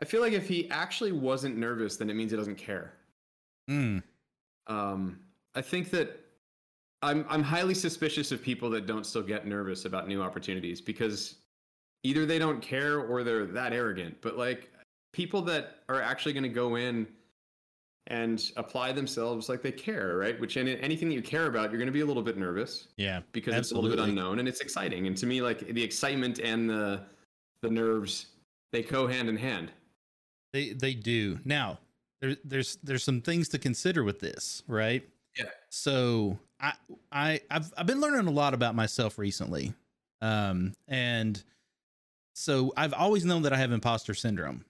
I 0.00 0.04
feel 0.04 0.20
like 0.20 0.32
if 0.32 0.48
he 0.48 0.68
actually 0.70 1.12
wasn't 1.12 1.56
nervous, 1.56 1.96
then 1.96 2.10
it 2.10 2.14
means 2.14 2.30
he 2.30 2.36
doesn't 2.36 2.58
care. 2.58 2.94
Mm. 3.70 4.02
Um, 4.66 5.20
I 5.54 5.62
think 5.62 5.90
that 5.90 6.25
I'm 7.02 7.24
I'm 7.28 7.42
highly 7.42 7.74
suspicious 7.74 8.32
of 8.32 8.42
people 8.42 8.70
that 8.70 8.86
don't 8.86 9.04
still 9.04 9.22
get 9.22 9.46
nervous 9.46 9.84
about 9.84 10.08
new 10.08 10.22
opportunities 10.22 10.80
because 10.80 11.36
either 12.02 12.24
they 12.26 12.38
don't 12.38 12.60
care 12.62 13.00
or 13.00 13.22
they're 13.24 13.46
that 13.46 13.72
arrogant. 13.72 14.16
But 14.22 14.36
like 14.38 14.70
people 15.12 15.42
that 15.42 15.78
are 15.88 16.00
actually 16.00 16.32
going 16.32 16.42
to 16.44 16.48
go 16.48 16.76
in 16.76 17.06
and 18.08 18.52
apply 18.56 18.92
themselves 18.92 19.48
like 19.48 19.62
they 19.62 19.72
care, 19.72 20.16
right? 20.16 20.38
Which 20.40 20.56
in 20.56 20.68
anything 20.68 21.08
that 21.08 21.14
you 21.14 21.22
care 21.22 21.46
about, 21.46 21.70
you're 21.70 21.78
going 21.78 21.86
to 21.86 21.92
be 21.92 22.02
a 22.02 22.06
little 22.06 22.22
bit 22.22 22.36
nervous 22.38 22.86
Yeah. 22.96 23.22
because 23.32 23.54
it's 23.54 23.72
a 23.72 23.74
little 23.74 23.90
bit 23.90 23.98
unknown 23.98 24.38
and 24.38 24.46
it's 24.46 24.60
exciting. 24.60 25.08
And 25.08 25.16
to 25.16 25.26
me, 25.26 25.42
like 25.42 25.66
the 25.66 25.82
excitement 25.82 26.38
and 26.38 26.70
the 26.70 27.02
the 27.62 27.70
nerves, 27.70 28.26
they 28.72 28.82
go 28.82 29.06
hand 29.06 29.28
in 29.28 29.36
hand. 29.36 29.72
They 30.52 30.72
they 30.72 30.94
do. 30.94 31.40
Now, 31.44 31.80
there, 32.20 32.36
there's 32.44 32.76
there's 32.82 33.02
some 33.02 33.20
things 33.20 33.48
to 33.50 33.58
consider 33.58 34.04
with 34.04 34.20
this, 34.20 34.62
right? 34.68 35.02
Yeah. 35.36 35.46
So 35.70 36.38
I 36.60 36.72
I 37.12 37.40
I've 37.50 37.72
I've 37.76 37.86
been 37.86 38.00
learning 38.00 38.26
a 38.26 38.30
lot 38.30 38.54
about 38.54 38.74
myself 38.74 39.18
recently, 39.18 39.74
um, 40.20 40.74
and 40.88 41.42
so 42.34 42.72
I've 42.76 42.94
always 42.94 43.24
known 43.24 43.42
that 43.42 43.52
I 43.52 43.56
have 43.58 43.72
imposter 43.72 44.14
syndrome, 44.14 44.64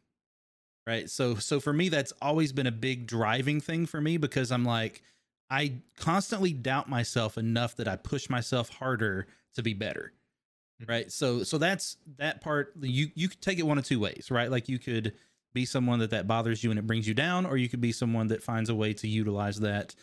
right? 0.87 1.11
So 1.11 1.37
so 1.37 1.61
for 1.61 1.73
me, 1.73 1.89
that's 1.89 2.13
always 2.23 2.53
been 2.53 2.67
a 2.67 2.73
big 2.73 3.07
driving 3.07 3.61
thing 3.61 3.87
for 3.87 4.01
me 4.01 4.17
because 4.17 4.53
I'm 4.53 4.65
like 4.65 5.03
I 5.51 5.75
constantly 5.99 6.53
doubt 6.53 6.89
myself 6.89 7.39
enough 7.39 7.77
that 7.77 7.89
I 7.89 7.97
push 7.97 8.31
myself 8.31 8.71
harder 8.71 9.27
to 9.55 9.63
be 9.63 9.75
better. 9.75 10.13
Mhm. 10.83 10.89
Right. 10.89 11.13
So 11.13 11.43
so 11.45 11.59
that's 11.59 11.97
that 12.19 12.41
part 12.41 12.75
you 12.81 13.11
you 13.15 13.29
could 13.29 13.41
take 13.41 13.59
it 13.59 13.67
one 13.67 13.79
of 13.79 13.85
two 13.85 14.01
ways, 14.01 14.29
right? 14.31 14.51
Like 14.51 14.69
you 14.69 14.79
could 14.79 15.15
be 15.55 15.65
someone 15.65 16.01
that 16.01 16.11
that 16.11 16.27
bothers 16.27 16.63
you 16.63 16.71
and 16.71 16.79
it 16.79 16.87
brings 16.87 17.09
you 17.09 17.15
down 17.15 17.47
or 17.47 17.57
you 17.57 17.69
could 17.69 17.81
be 17.81 17.93
someone 17.93 18.29
that 18.29 18.43
finds 18.43 18.71
a 18.71 18.75
way 18.75 18.93
to 18.95 19.09
utilize 19.09 19.61
that. 19.61 19.95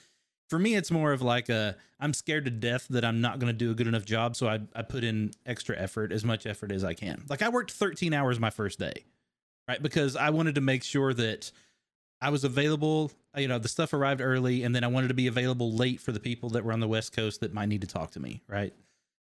For 0.54 0.60
me 0.60 0.76
it's 0.76 0.92
more 0.92 1.14
of 1.14 1.24
like 1.24 1.50
a 1.50 1.76
I'm 2.00 2.14
scared 2.14 2.46
to 2.46 2.52
death 2.52 2.86
that 2.92 3.04
I'm 3.04 3.22
not 3.22 3.40
going 3.40 3.48
to 3.48 3.58
do 3.58 3.72
a 3.72 3.74
good 3.74 3.88
enough 3.88 4.06
job 4.06 4.36
so 4.36 4.48
I 4.48 4.60
I 4.76 4.84
put 4.84 5.04
in 5.04 5.32
extra 5.48 5.76
effort, 5.76 6.12
as 6.12 6.24
much 6.24 6.46
effort 6.46 6.72
as 6.72 6.84
I 6.84 6.94
can. 6.94 7.24
Like 7.28 7.42
I 7.42 7.50
worked 7.50 7.72
13 7.72 8.14
hours 8.14 8.40
my 8.40 8.52
first 8.52 8.78
day. 8.78 9.06
Right? 9.68 9.82
Because 9.82 10.16
I 10.16 10.30
wanted 10.30 10.54
to 10.54 10.62
make 10.62 10.84
sure 10.84 11.12
that 11.12 11.52
I 12.22 12.30
was 12.30 12.44
available. 12.44 13.12
You 13.36 13.48
know, 13.48 13.58
the 13.58 13.68
stuff 13.68 13.94
arrived 13.94 14.22
early, 14.22 14.62
and 14.62 14.76
then 14.76 14.84
I 14.84 14.88
wanted 14.90 15.08
to 15.08 15.16
be 15.16 15.26
available 15.26 15.74
late 15.74 16.00
for 16.00 16.12
the 16.12 16.20
people 16.20 16.52
that 16.52 16.64
were 16.64 16.72
on 16.72 16.82
the 16.82 16.88
West 16.88 17.16
Coast 17.16 17.40
that 17.40 17.52
might 17.52 17.70
need 17.70 17.82
to 17.82 17.88
talk 17.88 18.12
to 18.12 18.20
me. 18.20 18.44
Right. 18.48 18.76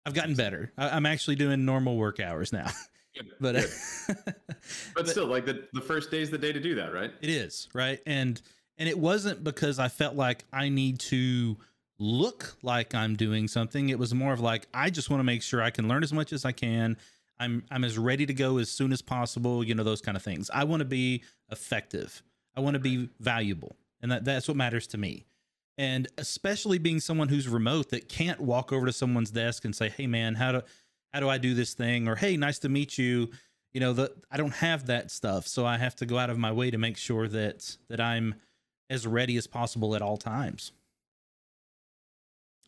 I've 0.07 0.15
gotten 0.15 0.37
better. 0.37 0.71
I, 0.79 0.91
I'm 0.91 1.07
actually 1.07 1.35
doing 1.35 1.65
normal 1.65 1.97
work 1.97 2.21
hours 2.21 2.53
now. 2.53 2.71
Yeah, 3.15 3.23
but 3.41 3.57
uh, 3.57 4.15
but 4.95 5.09
still, 5.09 5.27
like 5.27 5.45
the 5.45 5.67
the 5.73 5.81
first 5.81 6.13
day 6.13 6.23
is 6.23 6.31
the 6.31 6.39
day 6.39 6.53
to 6.53 6.61
do 6.61 6.77
that, 6.77 6.95
right? 6.95 7.11
it 7.21 7.31
is 7.31 7.69
right, 7.75 7.99
and 8.07 8.41
and 8.79 8.89
it 8.89 8.99
wasn't 8.99 9.43
because 9.43 9.79
I 9.79 9.89
felt 9.89 10.15
like 10.15 10.45
I 10.53 10.69
need 10.69 11.01
to 11.01 11.57
look 11.99 12.57
like 12.63 12.95
I'm 12.95 13.17
doing 13.17 13.49
something. 13.49 13.89
It 13.89 13.99
was 13.99 14.15
more 14.15 14.33
of 14.33 14.41
like 14.41 14.67
I 14.75 14.91
just 14.91 15.11
want 15.11 15.21
to 15.21 15.25
make 15.25 15.43
sure 15.43 15.63
I 15.63 15.71
can 15.71 15.89
learn 15.89 16.03
as 16.03 16.13
much 16.13 16.33
as 16.33 16.45
I 16.45 16.53
can. 16.53 16.97
I'm 17.39 17.65
I'm 17.71 17.85
as 17.85 17.99
ready 17.99 18.27
to 18.27 18.35
go 18.35 18.59
as 18.59 18.71
soon 18.71 18.93
as 18.93 19.03
possible. 19.03 19.65
You 19.65 19.75
know 19.75 19.85
those 19.85 20.01
kind 20.01 20.17
of 20.17 20.23
things. 20.23 20.51
I 20.53 20.65
want 20.65 20.81
to 20.81 20.87
be 20.87 21.23
effective. 21.51 22.23
I 22.57 22.61
want 22.61 22.75
to 22.75 22.81
be 22.81 23.09
valuable, 23.21 23.77
and 24.01 24.11
that 24.11 24.25
that's 24.25 24.49
what 24.49 24.57
matters 24.57 24.87
to 24.89 24.99
me. 24.99 25.27
And 25.79 26.09
especially 26.17 26.79
being 26.79 27.01
someone 27.01 27.29
who's 27.29 27.49
remote 27.49 27.91
that 27.91 28.09
can't 28.09 28.41
walk 28.41 28.73
over 28.73 28.87
to 28.87 28.93
someone's 28.93 29.31
desk 29.31 29.65
and 29.65 29.75
say, 29.75 29.91
"Hey, 29.91 30.07
man, 30.07 30.35
how 30.35 30.53
do 30.53 30.63
how 31.13 31.21
do 31.21 31.29
I 31.29 31.39
do 31.39 31.55
this 31.55 31.75
thing?" 31.75 32.09
or 32.09 32.17
"Hey, 32.17 32.37
nice 32.37 32.59
to 32.61 32.69
meet 32.69 32.97
you." 32.99 33.31
You 33.75 33.81
know, 33.81 33.93
the 33.93 34.13
I 34.31 34.39
don't 34.39 34.55
have 34.55 34.87
that 34.87 35.11
stuff, 35.11 35.47
so 35.47 35.67
I 35.67 35.77
have 35.77 35.95
to 35.97 36.07
go 36.07 36.19
out 36.19 36.31
of 36.31 36.39
my 36.39 36.53
way 36.53 36.71
to 36.71 36.79
make 36.79 36.97
sure 36.97 37.29
that 37.29 37.77
that 37.89 38.01
I'm 38.01 38.37
as 38.91 39.07
ready 39.07 39.37
as 39.37 39.47
possible 39.47 39.95
at 39.95 40.03
all 40.03 40.17
times. 40.17 40.73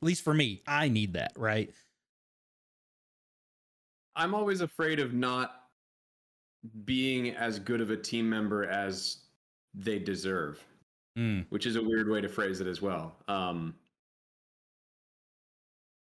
At 0.00 0.06
least 0.06 0.22
for 0.22 0.34
me, 0.34 0.62
I 0.66 0.88
need 0.88 1.14
that, 1.14 1.32
right? 1.36 1.72
I'm 4.14 4.34
always 4.34 4.60
afraid 4.60 5.00
of 5.00 5.14
not 5.14 5.62
being 6.84 7.30
as 7.36 7.58
good 7.58 7.80
of 7.80 7.90
a 7.90 7.96
team 7.96 8.28
member 8.28 8.64
as 8.64 9.18
they 9.74 9.98
deserve, 9.98 10.64
Mm, 11.16 11.46
which 11.50 11.66
is 11.66 11.74
a 11.76 11.82
weird 11.82 12.08
way 12.08 12.20
to 12.20 12.28
phrase 12.28 12.60
it 12.60 12.66
as 12.68 12.80
well. 12.80 13.16
Um, 13.26 13.74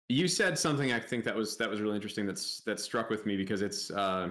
you 0.09 0.29
said 0.29 0.59
something 0.59 0.93
I 0.93 1.01
think 1.01 1.25
that 1.25 1.35
was 1.35 1.57
that 1.59 1.69
was 1.69 1.81
really 1.81 1.97
interesting. 1.97 2.27
That's 2.27 2.61
that 2.61 2.81
struck 2.81 3.11
with 3.11 3.27
me 3.27 3.37
because 3.37 3.63
it's 3.63 3.91
uh, 3.91 4.31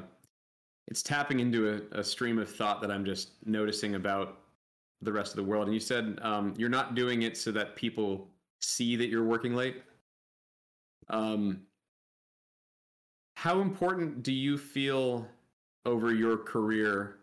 it's 0.87 1.03
tapping 1.03 1.39
into 1.39 1.81
a, 1.93 1.99
a 1.99 2.03
stream 2.03 2.39
of 2.39 2.49
thought 2.49 2.81
that 2.81 2.91
I'm 2.91 3.05
just 3.05 3.45
noticing 3.45 3.95
about 3.95 4.39
the 5.01 5.11
rest 5.11 5.31
of 5.31 5.37
the 5.37 5.43
world. 5.43 5.65
And 5.65 5.73
you 5.73 5.79
said 5.79 6.19
um, 6.21 6.53
you're 6.57 6.69
not 6.69 6.95
doing 6.95 7.23
it 7.23 7.37
so 7.37 7.51
that 7.51 7.75
people 7.75 8.27
see 8.61 8.95
that 8.95 9.07
you're 9.07 9.23
working 9.23 9.55
late. 9.55 9.81
Um, 11.09 11.61
how 13.35 13.61
important 13.61 14.23
do 14.23 14.31
you 14.31 14.57
feel 14.57 15.27
over 15.85 16.13
your 16.13 16.37
career 16.37 17.17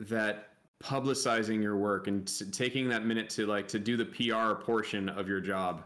that 0.00 0.48
publicizing 0.82 1.60
your 1.62 1.76
work 1.76 2.06
and 2.06 2.26
s- 2.28 2.42
taking 2.52 2.88
that 2.88 3.04
minute 3.04 3.28
to 3.30 3.46
like 3.46 3.68
to 3.68 3.78
do 3.78 3.96
the 3.96 4.04
PR 4.04 4.54
portion 4.54 5.08
of 5.08 5.28
your 5.28 5.40
job 5.40 5.82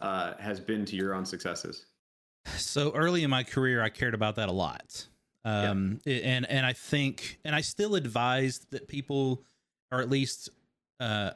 uh, 0.00 0.32
has 0.38 0.58
been 0.58 0.84
to 0.86 0.96
your 0.96 1.14
own 1.14 1.24
successes? 1.24 1.86
so 2.56 2.90
early 2.92 3.22
in 3.22 3.30
my 3.30 3.44
career, 3.44 3.82
I 3.82 3.90
cared 3.90 4.14
about 4.14 4.36
that 4.36 4.48
a 4.48 4.52
lot. 4.52 5.06
Um, 5.44 6.00
i- 6.06 6.10
and 6.10 6.44
and 6.50 6.66
I 6.66 6.72
think, 6.72 7.38
and 7.44 7.54
I 7.54 7.60
still 7.60 7.94
advise 7.94 8.60
that 8.70 8.88
people 8.88 9.44
are 9.92 10.00
at 10.00 10.10
least 10.10 10.50
uh, 10.98 11.30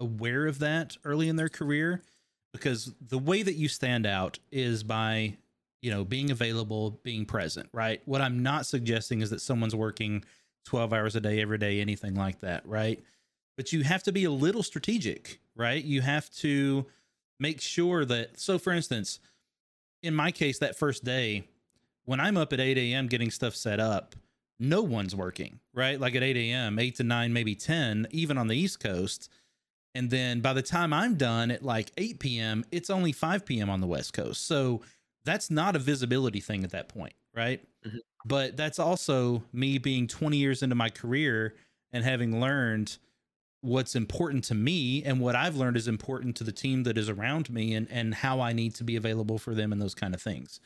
aware 0.00 0.46
of 0.46 0.58
that 0.60 0.96
early 1.04 1.28
in 1.28 1.36
their 1.36 1.48
career, 1.48 2.02
because 2.52 2.92
the 3.00 3.18
way 3.18 3.42
that 3.42 3.54
you 3.54 3.68
stand 3.68 4.06
out 4.06 4.38
is 4.50 4.82
by 4.82 5.36
you 5.82 5.90
know 5.90 6.04
being 6.04 6.30
available, 6.30 7.00
being 7.02 7.24
present. 7.24 7.68
Right. 7.72 8.00
What 8.04 8.20
I'm 8.20 8.42
not 8.42 8.66
suggesting 8.66 9.20
is 9.20 9.30
that 9.30 9.40
someone's 9.40 9.74
working 9.74 10.24
12 10.64 10.92
hours 10.92 11.16
a 11.16 11.20
day 11.20 11.40
every 11.40 11.58
day, 11.58 11.80
anything 11.80 12.14
like 12.14 12.40
that. 12.40 12.66
Right. 12.66 13.02
But 13.56 13.72
you 13.72 13.84
have 13.84 14.02
to 14.02 14.12
be 14.12 14.24
a 14.24 14.30
little 14.30 14.62
strategic, 14.62 15.40
right? 15.54 15.82
You 15.82 16.02
have 16.02 16.30
to 16.36 16.86
make 17.40 17.60
sure 17.60 18.04
that. 18.04 18.38
So, 18.38 18.58
for 18.58 18.72
instance 18.72 19.20
in 20.06 20.14
my 20.14 20.30
case, 20.30 20.58
that 20.60 20.76
first 20.76 21.04
day, 21.04 21.48
when 22.04 22.20
I'm 22.20 22.36
up 22.36 22.52
at 22.52 22.60
8 22.60 22.78
a.m. 22.78 23.08
getting 23.08 23.30
stuff 23.30 23.54
set 23.54 23.80
up, 23.80 24.14
no 24.58 24.82
one's 24.82 25.14
working, 25.14 25.60
right? 25.74 26.00
Like 26.00 26.14
at 26.14 26.22
8 26.22 26.36
a.m., 26.36 26.78
8 26.78 26.96
to 26.96 27.04
9, 27.04 27.32
maybe 27.32 27.54
10, 27.54 28.06
even 28.10 28.38
on 28.38 28.48
the 28.48 28.56
East 28.56 28.80
Coast. 28.80 29.28
And 29.94 30.10
then 30.10 30.40
by 30.40 30.52
the 30.52 30.62
time 30.62 30.92
I'm 30.92 31.14
done 31.16 31.50
at 31.50 31.62
like 31.62 31.90
8 31.96 32.18
p.m., 32.20 32.64
it's 32.70 32.90
only 32.90 33.12
5 33.12 33.46
p.m. 33.46 33.70
on 33.70 33.80
the 33.80 33.86
West 33.86 34.12
Coast. 34.12 34.46
So 34.46 34.82
that's 35.24 35.50
not 35.50 35.74
a 35.76 35.78
visibility 35.78 36.40
thing 36.40 36.64
at 36.64 36.70
that 36.70 36.88
point, 36.88 37.14
right? 37.34 37.62
Mhm. 37.86 37.98
But 38.24 38.56
that's 38.56 38.78
also 38.78 39.42
me 39.52 39.78
being 39.78 40.06
20 40.06 40.36
years 40.36 40.62
into 40.62 40.74
my 40.74 40.90
career 40.90 41.54
and 41.92 42.04
having 42.04 42.40
learned 42.40 42.98
what's 43.62 43.94
important 43.96 44.44
to 44.44 44.54
me 44.54 45.02
and 45.02 45.20
what 45.20 45.34
I've 45.34 45.56
learned 45.56 45.76
is 45.76 45.88
important 45.88 46.36
to 46.36 46.44
the 46.44 46.52
team 46.52 46.84
that 46.84 46.98
is 46.98 47.08
around 47.08 47.50
me 47.50 47.74
and 47.74 47.88
and 47.90 48.14
how 48.14 48.40
I 48.40 48.52
need 48.52 48.74
to 48.76 48.84
be 48.84 48.96
available 48.96 49.38
for 49.38 49.54
them 49.54 49.72
and 49.72 49.80
those 49.80 49.94
kind 49.94 50.14
of 50.14 50.22
things. 50.22 50.60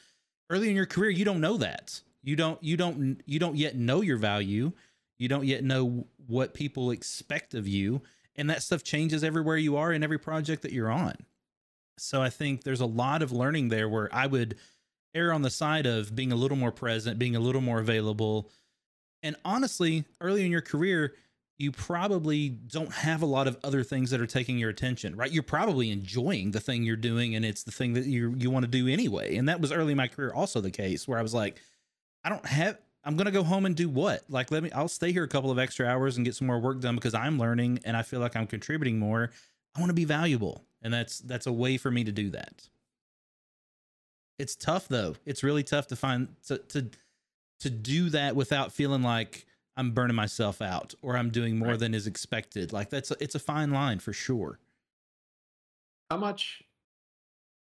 Early 0.51 0.69
in 0.71 0.77
your 0.77 0.87
career, 0.87 1.11
you 1.11 1.25
don't 1.25 1.41
know 1.41 1.57
that. 1.59 2.03
You 2.23 2.37
don't 2.37 2.63
you 2.63 2.77
don't 2.77 3.23
you 3.27 3.39
don't 3.39 3.57
yet 3.57 3.77
know 3.77 4.01
your 4.01 4.17
value. 4.17 4.73
You 5.19 5.29
don't 5.29 5.47
yet 5.47 5.65
know 5.65 6.07
what 6.27 6.55
people 6.55 6.91
expect 6.91 7.55
of 7.55 7.69
you 7.69 8.03
and 8.37 8.49
that 8.49 8.63
stuff 8.63 8.83
changes 8.83 9.23
everywhere 9.23 9.57
you 9.57 9.77
are 9.77 9.93
in 9.93 10.03
every 10.03 10.19
project 10.19 10.63
that 10.63 10.73
you're 10.73 10.91
on. 10.91 11.15
So 11.99 12.23
I 12.23 12.31
think 12.31 12.65
there's 12.65 12.81
a 12.81 12.87
lot 12.87 13.23
of 13.23 13.33
learning 13.33 13.69
there 13.69 13.89
where 13.89 14.09
I 14.13 14.27
would 14.27 14.57
err 15.15 15.33
on 15.33 15.43
the 15.43 15.51
side 15.51 15.87
of 15.87 16.15
being 16.15 16.33
a 16.33 16.37
little 16.37 16.57
more 16.57 16.73
present, 16.73 17.19
being 17.19 17.37
a 17.37 17.41
little 17.41 17.61
more 17.61 17.81
available. 17.81 18.49
And 19.23 19.37
honestly, 19.45 20.05
early 20.21 20.47
in 20.47 20.51
your 20.51 20.63
career, 20.63 21.15
you 21.59 21.71
probably 21.71 22.49
don't 22.49 22.93
have 22.93 23.21
a 23.21 23.27
lot 23.27 23.47
of 23.47 23.59
other 23.63 23.85
things 23.85 24.11
that 24.11 24.21
are 24.21 24.27
taking 24.27 24.59
your 24.59 24.71
attention, 24.71 25.15
right? 25.15 25.31
You're 25.31 25.43
probably 25.43 25.91
enjoying 25.91 26.53
the 26.53 26.61
thing 26.61 26.85
you're 26.85 26.97
doing 26.97 27.35
and 27.35 27.45
it's 27.45 27.65
the 27.65 27.71
thing 27.71 27.93
that 27.93 28.07
you 28.07 28.35
you 28.39 28.51
want 28.51 28.65
to 28.65 28.71
do 28.71 28.89
anyway. 28.89 29.37
And 29.37 29.47
that 29.51 29.61
was 29.61 29.71
early 29.71 29.93
in 29.93 29.99
my 29.99 30.09
career 30.09 30.33
also 30.33 30.63
the 30.63 30.71
case 30.71 31.07
where 31.07 31.19
I 31.19 31.23
was 31.23 31.35
like, 31.35 31.61
I 32.25 32.29
don't 32.29 32.45
have 32.47 32.79
I'm 33.03 33.17
going 33.17 33.25
to 33.27 33.31
go 33.33 33.43
home 33.43 33.65
and 33.65 33.75
do 33.75 33.89
what? 33.89 34.23
Like 34.29 34.51
let 34.51 34.63
me 34.63 34.71
I'll 34.73 34.89
stay 34.89 35.13
here 35.13 35.25
a 35.25 35.29
couple 35.29 35.51
of 35.51 35.59
extra 35.59 35.87
hours 35.87 36.17
and 36.17 36.25
get 36.25 36.35
some 36.35 36.47
more 36.47 36.61
work 36.61 36.81
done 36.81 36.95
because 36.95 37.15
I'm 37.15 37.39
learning 37.39 37.81
and 37.85 37.97
I 37.97 38.03
feel 38.03 38.21
like 38.21 38.37
I'm 38.37 38.47
contributing 38.47 38.99
more. 38.99 39.31
I 39.75 39.81
want 39.81 39.91
to 39.91 39.95
be 39.95 40.05
valuable. 40.05 40.65
And 40.83 40.93
that's 40.93 41.19
that's 41.21 41.47
a 41.47 41.53
way 41.53 41.77
for 41.77 41.91
me 41.91 42.05
to 42.05 42.13
do 42.13 42.31
that. 42.31 42.69
It's 44.39 44.57
tough 44.57 44.89
though. 44.89 45.15
It's 45.27 45.43
really 45.43 45.63
tough 45.63 45.87
to 45.89 45.97
find 45.97 46.29
to 46.47 46.59
to 46.59 46.91
to 47.61 47.71
do 47.71 48.09
that 48.11 48.37
without 48.37 48.73
feeling 48.73 49.03
like 49.03 49.47
I'm 49.77 49.93
burning 49.93 50.17
myself 50.17 50.61
out 50.63 50.95
or 51.03 51.17
I'm 51.17 51.31
doing 51.31 51.59
more 51.59 51.69
Right. 51.71 51.79
than 51.79 51.95
is 51.95 52.07
expected. 52.07 52.73
Like 52.73 52.91
that's 52.91 53.11
a, 53.11 53.17
it's 53.23 53.35
a 53.35 53.39
fine 53.39 53.71
line 53.71 53.99
for 53.99 54.13
sure. 54.13 54.59
How 56.11 56.17
much? 56.17 56.63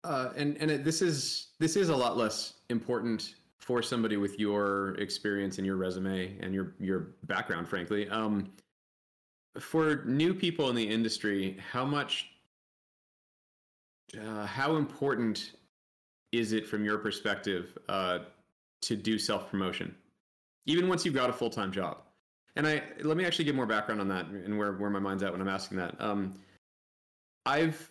Uh, 0.03 0.29
and 0.35 0.57
and 0.57 0.69
it, 0.71 0.83
this 0.83 1.01
is 1.01 1.47
this 1.59 1.75
is 1.75 1.89
a 1.89 1.95
lot 1.95 2.17
less 2.17 2.53
important 2.69 3.35
for 3.63 3.81
somebody 3.81 4.17
with 4.17 4.37
your 4.37 4.95
experience 4.95 5.57
and 5.57 5.65
your 5.65 5.77
resume 5.77 6.37
and 6.41 6.53
your 6.53 6.73
your 6.79 7.13
background, 7.23 7.67
frankly. 7.67 8.09
Um, 8.09 8.51
for 9.57 10.03
new 10.05 10.33
people 10.33 10.69
in 10.69 10.75
the 10.75 10.83
industry, 10.83 11.57
how 11.71 11.85
much? 11.85 12.29
Uh, 14.21 14.45
how 14.45 14.75
important 14.75 15.53
is 16.33 16.51
it 16.51 16.67
from 16.67 16.83
your 16.83 16.97
perspective 16.97 17.77
uh, 17.87 18.19
to 18.81 18.97
do 18.97 19.17
self 19.17 19.49
promotion, 19.49 19.95
even 20.65 20.89
once 20.89 21.05
you've 21.05 21.15
got 21.15 21.29
a 21.29 21.33
full 21.33 21.49
time 21.49 21.71
job? 21.71 21.99
And 22.57 22.67
I 22.67 22.83
let 23.01 23.15
me 23.15 23.25
actually 23.25 23.45
give 23.45 23.55
more 23.55 23.65
background 23.65 24.01
on 24.01 24.09
that 24.09 24.25
and 24.25 24.57
where 24.57 24.73
where 24.73 24.89
my 24.89 24.99
mind's 24.99 25.23
at 25.23 25.31
when 25.31 25.39
I'm 25.39 25.47
asking 25.47 25.77
that. 25.77 25.95
Um, 26.01 26.35
I've 27.45 27.89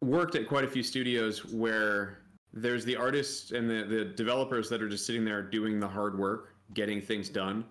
worked 0.00 0.36
at 0.36 0.48
quite 0.48 0.64
a 0.64 0.68
few 0.68 0.82
studios 0.82 1.44
where 1.44 2.21
there's 2.52 2.84
the 2.84 2.96
artists 2.96 3.52
and 3.52 3.68
the, 3.68 3.84
the 3.84 4.04
developers 4.04 4.68
that 4.68 4.82
are 4.82 4.88
just 4.88 5.06
sitting 5.06 5.24
there 5.24 5.42
doing 5.42 5.80
the 5.80 5.88
hard 5.88 6.18
work, 6.18 6.54
getting 6.74 7.00
things 7.00 7.28
done, 7.28 7.64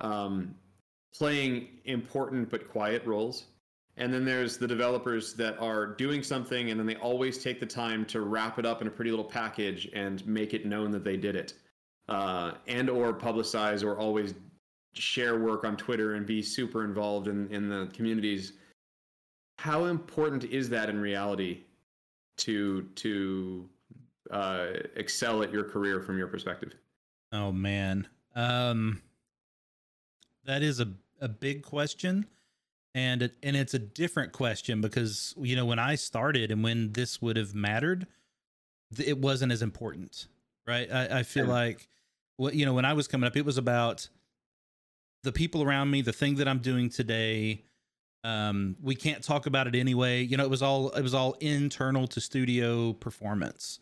um, 0.00 0.54
playing 1.14 1.68
important 1.84 2.50
but 2.50 2.68
quiet 2.68 3.04
roles. 3.06 3.44
And 3.96 4.12
then 4.12 4.24
there's 4.24 4.56
the 4.56 4.66
developers 4.66 5.34
that 5.34 5.58
are 5.58 5.86
doing 5.86 6.22
something 6.22 6.70
and 6.70 6.80
then 6.80 6.86
they 6.86 6.96
always 6.96 7.42
take 7.42 7.60
the 7.60 7.66
time 7.66 8.04
to 8.06 8.22
wrap 8.22 8.58
it 8.58 8.64
up 8.64 8.80
in 8.80 8.88
a 8.88 8.90
pretty 8.90 9.10
little 9.10 9.24
package 9.24 9.88
and 9.92 10.26
make 10.26 10.54
it 10.54 10.64
known 10.64 10.90
that 10.92 11.04
they 11.04 11.16
did 11.16 11.36
it. 11.36 11.54
Uh, 12.08 12.52
and 12.66 12.90
or 12.90 13.12
publicize 13.12 13.84
or 13.84 13.96
always 13.98 14.34
share 14.94 15.38
work 15.38 15.64
on 15.64 15.76
Twitter 15.76 16.14
and 16.14 16.26
be 16.26 16.42
super 16.42 16.84
involved 16.84 17.28
in, 17.28 17.48
in 17.52 17.68
the 17.68 17.88
communities. 17.94 18.54
How 19.58 19.84
important 19.84 20.44
is 20.44 20.68
that 20.70 20.88
in 20.88 20.98
reality 20.98 21.60
to 22.38 22.82
to 22.96 23.68
uh, 24.30 24.66
excel 24.96 25.42
at 25.42 25.52
your 25.52 25.64
career 25.64 26.00
from 26.00 26.18
your 26.18 26.28
perspective? 26.28 26.74
Oh 27.32 27.52
man, 27.52 28.08
um, 28.34 29.02
that 30.44 30.62
is 30.62 30.80
a 30.80 30.88
a 31.20 31.28
big 31.28 31.62
question, 31.62 32.26
and 32.94 33.22
it, 33.22 33.36
and 33.42 33.56
it's 33.56 33.74
a 33.74 33.78
different 33.78 34.32
question 34.32 34.80
because 34.80 35.34
you 35.38 35.56
know 35.56 35.64
when 35.64 35.78
I 35.78 35.94
started 35.94 36.50
and 36.50 36.62
when 36.62 36.92
this 36.92 37.22
would 37.22 37.36
have 37.36 37.54
mattered, 37.54 38.06
it 38.98 39.18
wasn't 39.18 39.52
as 39.52 39.62
important, 39.62 40.26
right? 40.66 40.90
I, 40.92 41.20
I 41.20 41.22
feel 41.22 41.46
like, 41.46 41.88
what 42.36 42.54
you 42.54 42.66
know, 42.66 42.74
when 42.74 42.84
I 42.84 42.92
was 42.92 43.08
coming 43.08 43.26
up, 43.26 43.36
it 43.36 43.44
was 43.44 43.58
about 43.58 44.08
the 45.22 45.32
people 45.32 45.62
around 45.62 45.90
me, 45.90 46.02
the 46.02 46.12
thing 46.12 46.36
that 46.36 46.48
I'm 46.48 46.58
doing 46.58 46.90
today. 46.90 47.64
Um, 48.24 48.76
we 48.80 48.94
can't 48.94 49.24
talk 49.24 49.46
about 49.46 49.66
it 49.66 49.74
anyway. 49.74 50.22
You 50.22 50.36
know, 50.36 50.44
it 50.44 50.50
was 50.50 50.62
all 50.62 50.90
it 50.90 51.02
was 51.02 51.14
all 51.14 51.32
internal 51.40 52.06
to 52.08 52.20
studio 52.20 52.92
performance. 52.92 53.80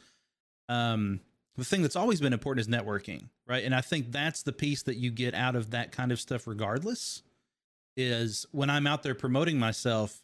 Um, 0.71 1.21
the 1.57 1.65
thing 1.65 1.83
that's 1.83 1.97
always 1.97 2.21
been 2.21 2.33
important 2.33 2.67
is 2.67 2.75
networking, 2.75 3.29
right? 3.47 3.65
And 3.65 3.75
I 3.75 3.81
think 3.81 4.13
that's 4.13 4.43
the 4.43 4.53
piece 4.53 4.83
that 4.85 4.97
you 4.97 5.11
get 5.11 5.35
out 5.35 5.57
of 5.57 5.71
that 5.71 5.93
kind 5.93 6.13
of 6.13 6.21
stuff, 6.21 6.47
regardless. 6.47 7.23
Is 7.97 8.47
when 8.53 8.71
I'm 8.71 8.87
out 8.87 9.03
there 9.03 9.17
promoting 9.17 9.59
myself 9.59 10.23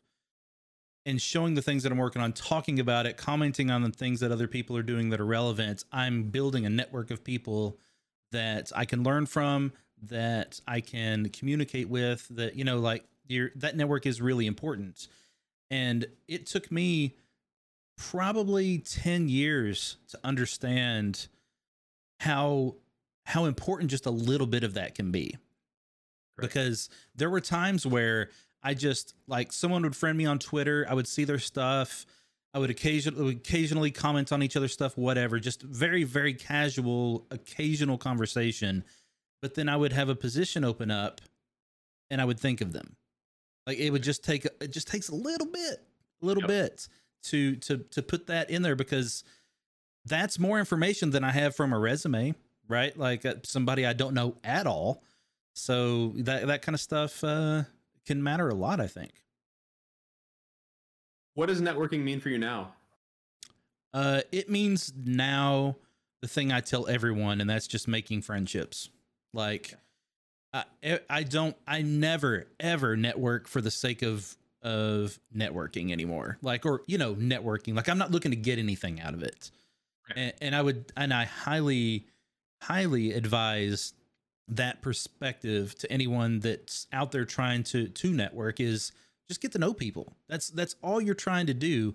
and 1.05 1.21
showing 1.21 1.55
the 1.55 1.63
things 1.63 1.83
that 1.83 1.93
I'm 1.93 1.99
working 1.99 2.23
on, 2.23 2.33
talking 2.33 2.81
about 2.81 3.07
it, 3.07 3.17
commenting 3.17 3.71
on 3.71 3.83
the 3.83 3.91
things 3.91 4.21
that 4.21 4.33
other 4.33 4.49
people 4.49 4.77
are 4.77 4.83
doing 4.83 5.11
that 5.11 5.21
are 5.21 5.27
relevant. 5.27 5.85
I'm 5.93 6.31
building 6.31 6.65
a 6.65 6.71
network 6.71 7.11
of 7.11 7.23
people 7.23 7.79
that 8.33 8.73
I 8.75 8.85
can 8.85 9.03
learn 9.03 9.27
from, 9.27 9.73
that 10.03 10.61
I 10.67 10.81
can 10.81 11.29
communicate 11.31 11.89
with, 11.89 12.29
that, 12.31 12.57
you 12.57 12.65
know, 12.65 12.79
like 12.79 13.05
your 13.27 13.51
that 13.57 13.77
network 13.77 14.07
is 14.07 14.23
really 14.23 14.47
important. 14.47 15.09
And 15.71 16.07
it 16.29 16.47
took 16.47 16.71
me 16.71 17.15
probably 17.97 18.79
10 18.79 19.29
years 19.29 19.97
to 20.09 20.19
understand 20.23 21.29
how 22.21 22.77
how 23.25 23.45
important 23.47 23.91
just 23.91 24.07
a 24.07 24.11
little 24.11 24.47
bit 24.47 24.63
of 24.63 24.75
that 24.75 24.95
can 24.95 25.11
be. 25.11 25.37
Right. 26.39 26.47
Because 26.49 26.89
there 27.17 27.29
were 27.29 27.41
times 27.41 27.85
where 27.85 28.31
I 28.63 28.75
just 28.75 29.15
like 29.27 29.53
someone 29.53 29.83
would 29.83 29.97
friend 29.97 30.17
me 30.17 30.27
on 30.27 30.39
Twitter, 30.39 30.87
I 30.89 30.95
would 30.95 31.09
see 31.09 31.25
their 31.25 31.41
stuff, 31.41 32.07
I 32.55 32.59
would 32.59 32.71
occasionally 32.71 33.33
occasionally 33.33 33.91
comment 33.91 34.33
on 34.33 34.43
each 34.43 34.57
other's 34.57 34.73
stuff, 34.73 34.97
whatever, 34.97 35.41
just 35.41 35.63
very 35.63 36.05
very 36.05 36.35
casual 36.35 37.27
occasional 37.31 37.99
conversation. 37.99 38.85
But 39.43 39.55
then 39.55 39.69
I 39.69 39.77
would 39.77 39.93
have 39.93 40.09
a 40.09 40.15
position 40.15 40.65
open 40.65 40.91
up 40.91 41.21
and 42.11 42.21
I 42.21 42.25
would 42.25 42.39
think 42.39 42.61
of 42.61 42.73
them. 42.73 42.97
Like 43.67 43.79
it 43.79 43.91
would 43.91 44.03
just 44.03 44.23
take 44.23 44.45
it 44.45 44.69
just 44.69 44.89
takes 44.89 45.09
a 45.09 45.15
little 45.15 45.49
bit, 45.49 45.83
a 46.23 46.27
little 46.27 46.43
yep. 46.43 46.49
bit 46.49 46.89
to 47.25 47.57
to 47.57 47.79
to 47.79 48.03
put 48.03 48.27
that 48.29 48.51
in 48.51 48.62
there 48.62 48.77
because 48.77 49.25
that's 50.05 50.39
more 50.39 50.59
information 50.59 51.11
than 51.11 51.25
I 51.25 51.33
have 51.33 51.57
from 51.57 51.73
a 51.73 51.79
resume, 51.79 52.35
right? 52.69 52.97
Like 52.97 53.27
uh, 53.27 53.35
somebody 53.45 53.85
I 53.85 53.93
don't 53.93 54.14
know 54.14 54.37
at 54.45 54.67
all. 54.67 55.03
So 55.55 56.12
that 56.17 56.47
that 56.47 56.62
kind 56.62 56.75
of 56.75 56.81
stuff 56.81 57.25
uh, 57.25 57.64
can 58.07 58.23
matter 58.23 58.49
a 58.49 58.55
lot, 58.55 58.81
I 58.81 58.87
think. 58.87 59.12
What 61.35 61.47
does 61.47 61.61
networking 61.61 62.03
mean 62.03 62.21
for 62.21 62.31
you 62.31 62.39
now? 62.39 62.73
Uh, 63.93 64.23
it 64.33 64.49
means 64.49 64.93
now 65.05 65.77
the 66.23 66.29
thing 66.29 66.53
I 66.53 66.61
tell 66.61 66.87
everyone, 66.87 67.41
and 67.41 67.49
that's 67.49 67.67
just 67.67 67.89
making 67.89 68.23
friendships. 68.23 68.89
Like, 69.33 69.75
I, 70.53 70.64
I 71.11 71.23
don't, 71.23 71.57
I 71.67 71.83
never 71.83 72.47
ever 72.59 72.97
network 72.97 73.49
for 73.49 73.61
the 73.61 73.71
sake 73.71 74.03
of 74.03 74.37
of 74.67 75.19
networking 75.35 75.93
anymore. 75.93 76.39
Like, 76.43 76.67
or, 76.67 76.83
you 76.89 76.99
know, 76.99 77.14
networking. 77.14 77.77
Like, 77.77 77.89
I'm 77.89 77.99
not 77.99 78.11
looking 78.11 78.33
to 78.33 78.37
get 78.37 78.59
anything 78.59 79.01
out 79.01 79.14
of 79.14 79.23
it. 79.23 79.53
Okay. 80.11 80.21
And, 80.21 80.33
and 80.43 80.57
I 80.57 80.62
would, 80.62 80.93
and 80.97 81.14
I 81.14 81.25
highly, 81.25 82.07
highly 82.61 83.12
advise 83.12 83.95
that 84.49 84.83
perspective 84.83 85.77
to 85.79 85.91
anyone 85.91 86.41
that's 86.41 86.89
out 86.93 87.12
there 87.12 87.25
trying 87.25 87.62
to 87.64 87.89
to 87.89 88.12
network 88.12 88.61
is 88.61 88.93
just 89.29 89.41
get 89.41 89.53
to 89.53 89.59
know 89.59 89.73
people. 89.73 90.17
That's 90.29 90.49
that's 90.49 90.77
all 90.83 91.01
you're 91.01 91.14
trying 91.14 91.47
to 91.47 91.55
do. 91.55 91.95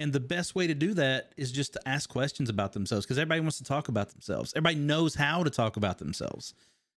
And 0.00 0.12
the 0.12 0.20
best 0.20 0.54
way 0.54 0.66
to 0.66 0.74
do 0.74 0.94
that 0.94 1.32
is 1.36 1.52
just 1.52 1.74
to 1.74 1.88
ask 1.88 2.10
questions 2.10 2.48
about 2.48 2.72
themselves 2.72 3.06
because 3.06 3.18
everybody 3.18 3.40
wants 3.40 3.58
to 3.58 3.64
talk 3.64 3.88
about 3.88 4.10
themselves. 4.10 4.52
Everybody 4.54 4.76
knows 4.76 5.14
how 5.14 5.44
to 5.44 5.50
talk 5.50 5.76
about 5.76 5.98
themselves. 5.98 6.54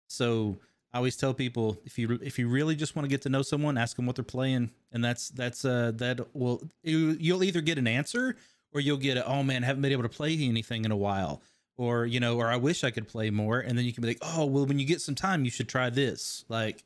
So 0.07 0.59
I 0.93 0.97
always 0.97 1.17
tell 1.17 1.33
people 1.33 1.77
if 1.85 1.97
you 1.97 2.19
if 2.21 2.37
you 2.37 2.47
really 2.47 2.75
just 2.75 2.95
want 2.95 3.05
to 3.05 3.09
get 3.09 3.23
to 3.23 3.29
know 3.29 3.41
someone, 3.41 3.77
ask 3.77 3.95
them 3.95 4.05
what 4.05 4.15
they're 4.15 4.23
playing, 4.23 4.69
and 4.91 5.03
that's 5.03 5.29
that's 5.29 5.65
uh 5.65 5.91
that 5.95 6.21
will 6.35 6.61
you, 6.83 7.17
you'll 7.19 7.43
either 7.43 7.61
get 7.61 7.79
an 7.79 7.87
answer 7.87 8.35
or 8.73 8.81
you'll 8.81 8.97
get 8.97 9.17
a, 9.17 9.25
oh 9.25 9.43
man, 9.43 9.63
I 9.63 9.67
haven't 9.67 9.81
been 9.81 9.91
able 9.91 10.03
to 10.03 10.09
play 10.09 10.37
anything 10.37 10.85
in 10.85 10.91
a 10.91 10.95
while, 10.95 11.41
or 11.77 12.05
you 12.05 12.19
know, 12.19 12.37
or 12.37 12.47
I 12.47 12.57
wish 12.57 12.83
I 12.83 12.91
could 12.91 13.07
play 13.07 13.31
more, 13.31 13.59
and 13.59 13.77
then 13.77 13.85
you 13.85 13.93
can 13.93 14.01
be 14.01 14.07
like, 14.07 14.19
oh 14.21 14.45
well, 14.45 14.65
when 14.65 14.77
you 14.77 14.85
get 14.85 15.01
some 15.01 15.15
time, 15.15 15.45
you 15.45 15.51
should 15.51 15.67
try 15.67 15.89
this. 15.89 16.45
Like, 16.47 16.83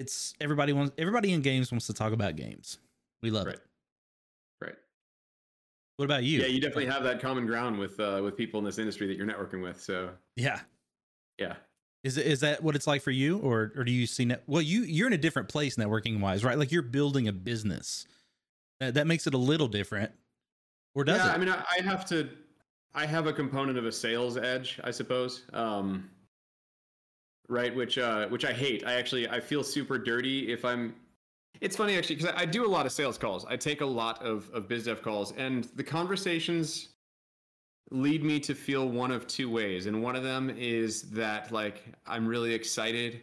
it's 0.00 0.34
everybody 0.40 0.72
wants 0.72 0.92
everybody 0.98 1.32
in 1.32 1.40
games 1.40 1.70
wants 1.70 1.86
to 1.86 1.94
talk 1.94 2.12
about 2.12 2.34
games. 2.34 2.78
We 3.22 3.30
love 3.30 3.46
right. 3.46 3.54
it. 3.54 3.62
Right. 4.60 4.76
What 5.96 6.06
about 6.06 6.24
you? 6.24 6.40
Yeah, 6.40 6.46
you 6.46 6.60
definitely 6.60 6.86
have 6.86 7.04
that 7.04 7.20
common 7.20 7.46
ground 7.46 7.78
with 7.78 8.00
uh, 8.00 8.20
with 8.22 8.36
people 8.36 8.58
in 8.58 8.64
this 8.64 8.78
industry 8.78 9.06
that 9.06 9.16
you're 9.16 9.26
networking 9.26 9.62
with. 9.62 9.80
So 9.80 10.10
yeah, 10.36 10.60
yeah, 11.38 11.54
is 12.04 12.16
is 12.16 12.40
that 12.40 12.62
what 12.62 12.76
it's 12.76 12.86
like 12.86 13.02
for 13.02 13.10
you, 13.10 13.38
or 13.38 13.72
or 13.76 13.84
do 13.84 13.90
you 13.90 14.06
see 14.06 14.24
net? 14.24 14.44
Well, 14.46 14.62
you 14.62 14.82
you're 14.82 15.08
in 15.08 15.12
a 15.12 15.18
different 15.18 15.48
place 15.48 15.76
networking 15.76 16.20
wise, 16.20 16.44
right? 16.44 16.56
Like 16.56 16.70
you're 16.70 16.82
building 16.82 17.26
a 17.26 17.32
business. 17.32 18.06
That 18.80 18.94
that 18.94 19.06
makes 19.06 19.26
it 19.26 19.34
a 19.34 19.38
little 19.38 19.68
different, 19.68 20.12
or 20.94 21.04
does 21.04 21.18
yeah, 21.18 21.30
it? 21.30 21.34
I 21.34 21.38
mean, 21.38 21.48
I, 21.48 21.64
I 21.78 21.82
have 21.82 22.04
to. 22.06 22.28
I 22.94 23.04
have 23.04 23.26
a 23.26 23.32
component 23.32 23.78
of 23.78 23.84
a 23.84 23.92
sales 23.92 24.36
edge, 24.36 24.80
I 24.82 24.90
suppose. 24.90 25.42
Um, 25.52 26.08
right, 27.48 27.74
which 27.74 27.98
uh, 27.98 28.28
which 28.28 28.44
I 28.44 28.52
hate. 28.52 28.86
I 28.86 28.94
actually 28.94 29.28
I 29.28 29.40
feel 29.40 29.64
super 29.64 29.98
dirty 29.98 30.52
if 30.52 30.64
I'm. 30.64 30.94
It's 31.60 31.76
funny 31.76 31.96
actually 31.96 32.16
because 32.16 32.32
I, 32.32 32.42
I 32.42 32.44
do 32.44 32.64
a 32.64 32.68
lot 32.70 32.86
of 32.86 32.92
sales 32.92 33.18
calls. 33.18 33.44
I 33.44 33.56
take 33.56 33.80
a 33.80 33.86
lot 33.86 34.22
of 34.22 34.48
of 34.52 34.68
biz 34.68 34.84
dev 34.84 35.02
calls, 35.02 35.32
and 35.32 35.64
the 35.74 35.82
conversations 35.82 36.90
lead 37.90 38.22
me 38.22 38.38
to 38.40 38.54
feel 38.54 38.88
one 38.88 39.10
of 39.10 39.26
two 39.26 39.50
ways. 39.50 39.86
And 39.86 40.02
one 40.02 40.16
of 40.16 40.22
them 40.22 40.50
is 40.50 41.02
that 41.10 41.50
like 41.52 41.84
I'm 42.06 42.26
really 42.26 42.52
excited 42.52 43.22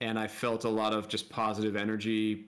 and 0.00 0.18
I 0.18 0.26
felt 0.26 0.64
a 0.64 0.68
lot 0.68 0.92
of 0.92 1.08
just 1.08 1.28
positive 1.28 1.76
energy, 1.76 2.46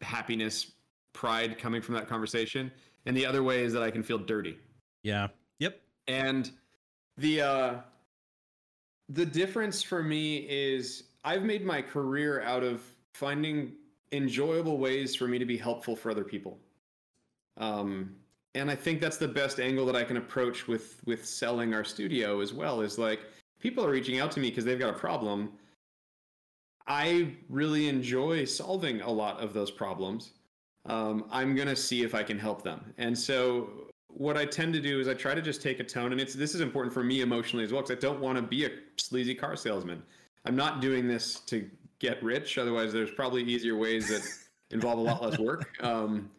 happiness, 0.00 0.72
pride 1.12 1.58
coming 1.58 1.80
from 1.80 1.94
that 1.94 2.08
conversation. 2.08 2.70
And 3.06 3.16
the 3.16 3.24
other 3.24 3.42
way 3.42 3.62
is 3.62 3.72
that 3.72 3.82
I 3.82 3.90
can 3.90 4.02
feel 4.02 4.18
dirty. 4.18 4.58
Yeah. 5.02 5.28
Yep. 5.58 5.80
And 6.08 6.50
the 7.16 7.40
uh 7.40 7.74
the 9.08 9.24
difference 9.24 9.82
for 9.82 10.02
me 10.02 10.38
is 10.38 11.04
I've 11.24 11.44
made 11.44 11.64
my 11.64 11.80
career 11.80 12.42
out 12.42 12.62
of 12.62 12.82
finding 13.14 13.72
enjoyable 14.12 14.78
ways 14.78 15.14
for 15.14 15.26
me 15.26 15.38
to 15.38 15.44
be 15.44 15.56
helpful 15.56 15.96
for 15.96 16.10
other 16.10 16.24
people. 16.24 16.58
Um, 17.56 18.16
and 18.56 18.70
I 18.70 18.74
think 18.74 19.00
that's 19.00 19.18
the 19.18 19.28
best 19.28 19.60
angle 19.60 19.84
that 19.86 19.94
I 19.94 20.02
can 20.02 20.16
approach 20.16 20.66
with 20.66 21.00
with 21.04 21.26
selling 21.26 21.74
our 21.74 21.84
studio 21.84 22.40
as 22.40 22.52
well. 22.52 22.80
Is 22.80 22.98
like 22.98 23.20
people 23.60 23.84
are 23.84 23.90
reaching 23.90 24.18
out 24.18 24.30
to 24.32 24.40
me 24.40 24.48
because 24.48 24.64
they've 24.64 24.78
got 24.78 24.90
a 24.90 24.98
problem. 24.98 25.52
I 26.88 27.34
really 27.48 27.88
enjoy 27.88 28.44
solving 28.44 29.00
a 29.02 29.10
lot 29.10 29.40
of 29.40 29.52
those 29.52 29.70
problems. 29.70 30.32
Um, 30.86 31.24
I'm 31.30 31.54
gonna 31.54 31.76
see 31.76 32.02
if 32.02 32.14
I 32.14 32.22
can 32.22 32.38
help 32.38 32.62
them, 32.62 32.94
and 32.98 33.16
so 33.16 33.68
what 34.08 34.38
I 34.38 34.46
tend 34.46 34.72
to 34.72 34.80
do 34.80 34.98
is 34.98 35.08
I 35.08 35.14
try 35.14 35.34
to 35.34 35.42
just 35.42 35.60
take 35.60 35.78
a 35.78 35.84
tone, 35.84 36.12
and 36.12 36.20
it's 36.20 36.34
this 36.34 36.54
is 36.54 36.62
important 36.62 36.94
for 36.94 37.04
me 37.04 37.20
emotionally 37.20 37.64
as 37.64 37.72
well 37.72 37.82
because 37.82 37.96
I 37.96 38.00
don't 38.00 38.20
want 38.20 38.36
to 38.36 38.42
be 38.42 38.64
a 38.64 38.70
sleazy 38.96 39.34
car 39.34 39.56
salesman. 39.56 40.02
I'm 40.46 40.56
not 40.56 40.80
doing 40.80 41.06
this 41.06 41.40
to 41.40 41.68
get 41.98 42.22
rich. 42.22 42.56
Otherwise, 42.56 42.92
there's 42.92 43.10
probably 43.10 43.42
easier 43.42 43.76
ways 43.76 44.08
that 44.08 44.22
involve 44.70 44.98
a 44.98 45.02
lot 45.02 45.22
less 45.22 45.38
work. 45.38 45.68
Um, 45.82 46.30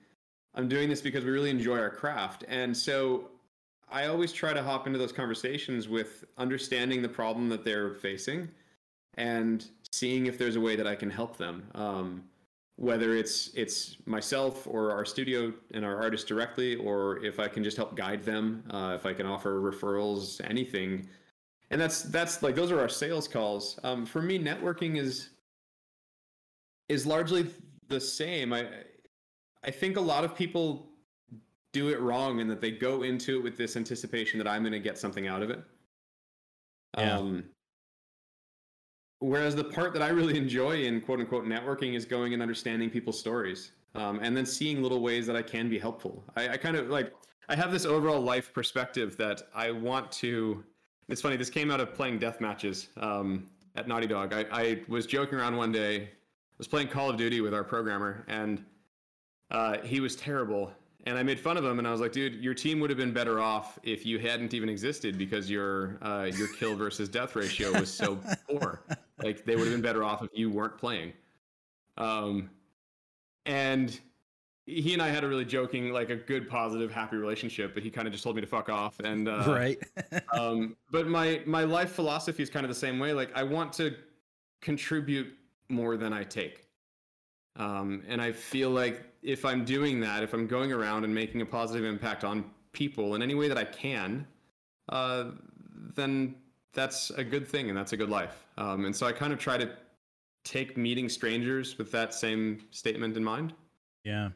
I'm 0.57 0.67
doing 0.67 0.89
this 0.89 1.01
because 1.01 1.23
we 1.23 1.29
really 1.29 1.51
enjoy 1.51 1.77
our 1.77 1.91
craft. 1.91 2.43
And 2.47 2.75
so 2.75 3.29
I 3.91 4.07
always 4.07 4.33
try 4.33 4.53
to 4.53 4.63
hop 4.63 4.87
into 4.87 4.97
those 4.97 5.11
conversations 5.11 5.87
with 5.87 6.25
understanding 6.37 7.03
the 7.03 7.09
problem 7.09 7.47
that 7.49 7.63
they're 7.63 7.93
facing 7.93 8.49
and 9.13 9.65
seeing 9.91 10.25
if 10.25 10.37
there's 10.39 10.55
a 10.55 10.61
way 10.61 10.75
that 10.75 10.87
I 10.87 10.95
can 10.95 11.11
help 11.11 11.37
them. 11.37 11.63
Um, 11.75 12.23
whether 12.75 13.15
it's 13.15 13.49
it's 13.55 13.97
myself 14.05 14.67
or 14.67 14.91
our 14.91 15.03
studio 15.03 15.51
and 15.73 15.83
our 15.85 15.99
artists 15.99 16.27
directly, 16.27 16.75
or 16.75 17.23
if 17.23 17.39
I 17.39 17.47
can 17.47 17.63
just 17.63 17.77
help 17.77 17.95
guide 17.95 18.23
them, 18.23 18.63
uh, 18.69 18.93
if 18.95 19.05
I 19.05 19.13
can 19.13 19.25
offer 19.25 19.59
referrals, 19.59 20.41
anything. 20.47 21.07
And 21.71 21.81
that's 21.81 22.03
that's 22.03 22.43
like 22.43 22.55
those 22.55 22.71
are 22.71 22.79
our 22.79 22.89
sales 22.89 23.27
calls. 23.27 23.79
Um, 23.83 24.05
for 24.05 24.21
me, 24.21 24.37
networking 24.37 24.97
is 24.97 25.29
is 26.87 27.07
largely 27.07 27.47
the 27.87 27.99
same. 27.99 28.53
I 28.53 28.67
I 29.67 29.71
think 29.71 29.97
a 29.97 30.01
lot 30.01 30.23
of 30.23 30.33
people 30.33 30.87
do 31.73 31.89
it 31.89 31.99
wrong 31.99 32.39
in 32.39 32.47
that 32.47 32.61
they 32.61 32.71
go 32.71 33.03
into 33.03 33.37
it 33.37 33.43
with 33.43 33.57
this 33.57 33.75
anticipation 33.75 34.39
that 34.39 34.47
I'm 34.47 34.63
going 34.63 34.71
to 34.71 34.79
get 34.79 34.97
something 34.97 35.27
out 35.27 35.43
of 35.43 35.49
it. 35.49 35.61
Yeah. 36.97 37.17
Um, 37.17 37.43
whereas 39.19 39.55
the 39.55 39.65
part 39.65 39.91
that 39.93 40.01
I 40.01 40.07
really 40.07 40.37
enjoy 40.37 40.83
in 40.83 41.01
quote 41.01 41.19
unquote 41.19 41.45
networking 41.45 41.95
is 41.95 42.05
going 42.05 42.33
and 42.33 42.41
understanding 42.41 42.89
people's 42.89 43.19
stories 43.19 43.73
um, 43.93 44.19
and 44.21 44.35
then 44.35 44.45
seeing 44.45 44.81
little 44.81 45.01
ways 45.01 45.27
that 45.27 45.35
I 45.35 45.41
can 45.41 45.69
be 45.69 45.77
helpful. 45.77 46.23
I, 46.37 46.49
I 46.49 46.57
kind 46.57 46.77
of 46.77 46.87
like, 46.87 47.13
I 47.49 47.55
have 47.55 47.71
this 47.71 47.85
overall 47.85 48.21
life 48.21 48.53
perspective 48.53 49.17
that 49.17 49.41
I 49.53 49.71
want 49.71 50.11
to. 50.13 50.63
It's 51.09 51.21
funny, 51.21 51.35
this 51.35 51.49
came 51.49 51.71
out 51.71 51.81
of 51.81 51.93
playing 51.93 52.19
death 52.19 52.39
matches 52.39 52.87
um, 52.97 53.47
at 53.75 53.87
Naughty 53.87 54.07
Dog. 54.07 54.33
I, 54.33 54.45
I 54.51 54.81
was 54.87 55.05
joking 55.05 55.37
around 55.37 55.57
one 55.57 55.71
day, 55.73 56.03
I 56.03 56.57
was 56.57 56.67
playing 56.67 56.87
Call 56.87 57.09
of 57.09 57.17
Duty 57.17 57.41
with 57.41 57.53
our 57.53 57.63
programmer, 57.63 58.25
and 58.27 58.63
uh, 59.51 59.77
he 59.79 59.99
was 59.99 60.15
terrible. 60.15 60.71
And 61.05 61.17
I 61.17 61.23
made 61.23 61.39
fun 61.39 61.55
of 61.55 61.63
him, 61.63 61.79
and 61.79 61.87
I 61.87 61.91
was 61.91 62.01
like, 62.01 62.11
"Dude, 62.11 62.43
your 62.43 62.53
team 62.53 62.81
would 62.81 62.89
have 62.89 62.97
been 62.97 63.13
better 63.13 63.39
off 63.39 63.79
if 63.83 64.05
you 64.05 64.19
hadn't 64.19 64.53
even 64.53 64.67
existed 64.67 65.17
because 65.17 65.49
your 65.49 65.97
uh, 66.01 66.29
your 66.33 66.49
kill 66.49 66.75
versus 66.83 67.07
death 67.07 67.35
ratio 67.35 67.71
was 67.71 67.93
so 67.93 68.19
poor. 68.49 68.81
Like 69.23 69.45
they 69.45 69.55
would 69.55 69.65
have 69.65 69.73
been 69.73 69.81
better 69.81 70.03
off 70.03 70.21
if 70.21 70.31
you 70.33 70.49
weren't 70.49 70.77
playing." 70.77 71.13
Um, 71.97 72.49
and 73.45 73.97
he 74.67 74.91
and 74.93 75.01
I 75.01 75.07
had 75.07 75.23
a 75.23 75.27
really 75.27 75.45
joking, 75.45 75.91
like 75.91 76.09
a 76.09 76.15
good, 76.17 76.49
positive, 76.49 76.91
happy 76.91 77.15
relationship. 77.15 77.73
But 77.73 77.83
he 77.83 77.89
kind 77.89 78.05
of 78.05 78.11
just 78.11 78.23
told 78.23 78.35
me 78.35 78.41
to 78.41 78.47
fuck 78.47 78.69
off. 78.69 78.99
And 78.99 79.29
uh, 79.29 79.45
right. 79.47 79.81
um, 80.33 80.75
but 80.91 81.07
my 81.07 81.41
my 81.45 81.63
life 81.63 81.93
philosophy 81.93 82.43
is 82.43 82.49
kind 82.49 82.65
of 82.65 82.69
the 82.69 82.75
same 82.75 82.99
way. 82.99 83.13
Like 83.13 83.31
I 83.33 83.43
want 83.43 83.71
to 83.73 83.95
contribute 84.61 85.33
more 85.69 85.95
than 85.95 86.11
I 86.11 86.23
take. 86.23 86.66
Um, 87.57 88.03
and 88.07 88.21
I 88.21 88.31
feel 88.31 88.69
like 88.69 89.03
if 89.23 89.43
I'm 89.43 89.65
doing 89.65 89.99
that, 90.01 90.23
if 90.23 90.33
I'm 90.33 90.47
going 90.47 90.71
around 90.71 91.03
and 91.03 91.13
making 91.13 91.41
a 91.41 91.45
positive 91.45 91.85
impact 91.85 92.23
on 92.23 92.45
people 92.71 93.15
in 93.15 93.21
any 93.21 93.35
way 93.35 93.47
that 93.47 93.57
I 93.57 93.65
can, 93.65 94.25
uh, 94.89 95.31
then 95.95 96.35
that's 96.73 97.09
a 97.11 97.23
good 97.23 97.47
thing 97.47 97.69
and 97.69 97.77
that's 97.77 97.93
a 97.93 97.97
good 97.97 98.09
life. 98.09 98.45
Um, 98.57 98.85
and 98.85 98.95
so 98.95 99.07
I 99.07 99.11
kind 99.11 99.33
of 99.33 99.39
try 99.39 99.57
to 99.57 99.69
take 100.43 100.77
meeting 100.77 101.09
strangers 101.09 101.77
with 101.77 101.91
that 101.91 102.13
same 102.13 102.63
statement 102.71 103.17
in 103.17 103.23
mind. 103.23 103.53
Yeah. 104.03 104.29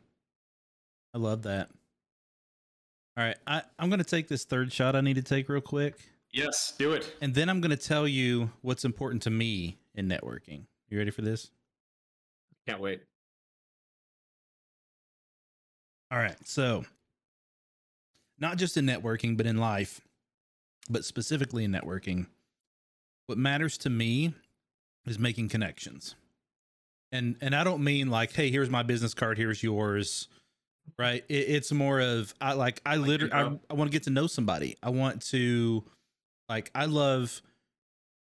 I 1.14 1.20
love 1.20 1.44
that. 1.44 1.70
All 3.18 3.24
right. 3.24 3.38
I, 3.46 3.62
I'm 3.78 3.90
going 3.90 4.00
to 4.00 4.04
take 4.04 4.28
this 4.28 4.44
third 4.44 4.74
shot 4.74 4.96
I 4.96 5.02
need 5.02 5.16
to 5.16 5.22
take 5.22 5.48
real 5.48 5.62
quick. 5.62 5.96
Yes, 6.34 6.74
do 6.78 6.94
it. 6.94 7.16
And 7.22 7.36
then 7.36 7.50
I'm 7.50 7.62
going 7.62 7.72
to 7.72 7.78
tell 7.78 8.08
you 8.08 8.52
what's 8.62 8.86
important 8.86 9.22
to 9.24 9.30
me 9.30 9.78
in 9.94 10.08
networking. 10.08 10.64
You 10.90 10.98
ready 10.98 11.12
for 11.12 11.22
this? 11.22 11.52
Can't 12.68 12.80
wait. 12.80 13.02
All 16.12 16.18
right. 16.18 16.36
So, 16.46 16.84
not 18.38 18.58
just 18.58 18.76
in 18.76 18.86
networking, 18.86 19.38
but 19.38 19.46
in 19.46 19.58
life, 19.58 20.02
but 20.90 21.06
specifically 21.06 21.64
in 21.64 21.72
networking, 21.72 22.28
what 23.28 23.38
matters 23.38 23.78
to 23.80 23.90
me 23.90 24.34
is 25.06 25.18
making 25.18 25.50
connections. 25.50 26.16
And 27.14 27.38
and 27.42 27.56
I 27.56 27.64
don't 27.64 27.84
mean 27.84 28.10
like, 28.10 28.34
hey, 28.34 28.52
here's 28.52 28.70
my 28.70 28.84
business 28.84 29.14
card, 29.14 29.38
here's 29.38 29.64
yours. 29.64 30.28
Right? 30.98 31.24
It, 31.30 31.34
it's 31.48 31.72
more 31.72 32.02
of 32.02 32.34
I 32.42 32.54
like 32.54 32.82
I 32.86 32.96
Like, 32.96 33.08
literally 33.08 33.34
I, 33.34 33.44
you 33.44 33.50
know. 33.52 33.60
I 33.70 33.74
want 33.76 33.90
to 33.90 33.96
get 33.96 34.04
to 34.04 34.10
know 34.10 34.28
somebody. 34.28 34.78
I 34.84 34.90
want 34.90 35.22
to 35.28 35.84
like 36.50 36.72
I 36.76 36.86
love 36.86 37.42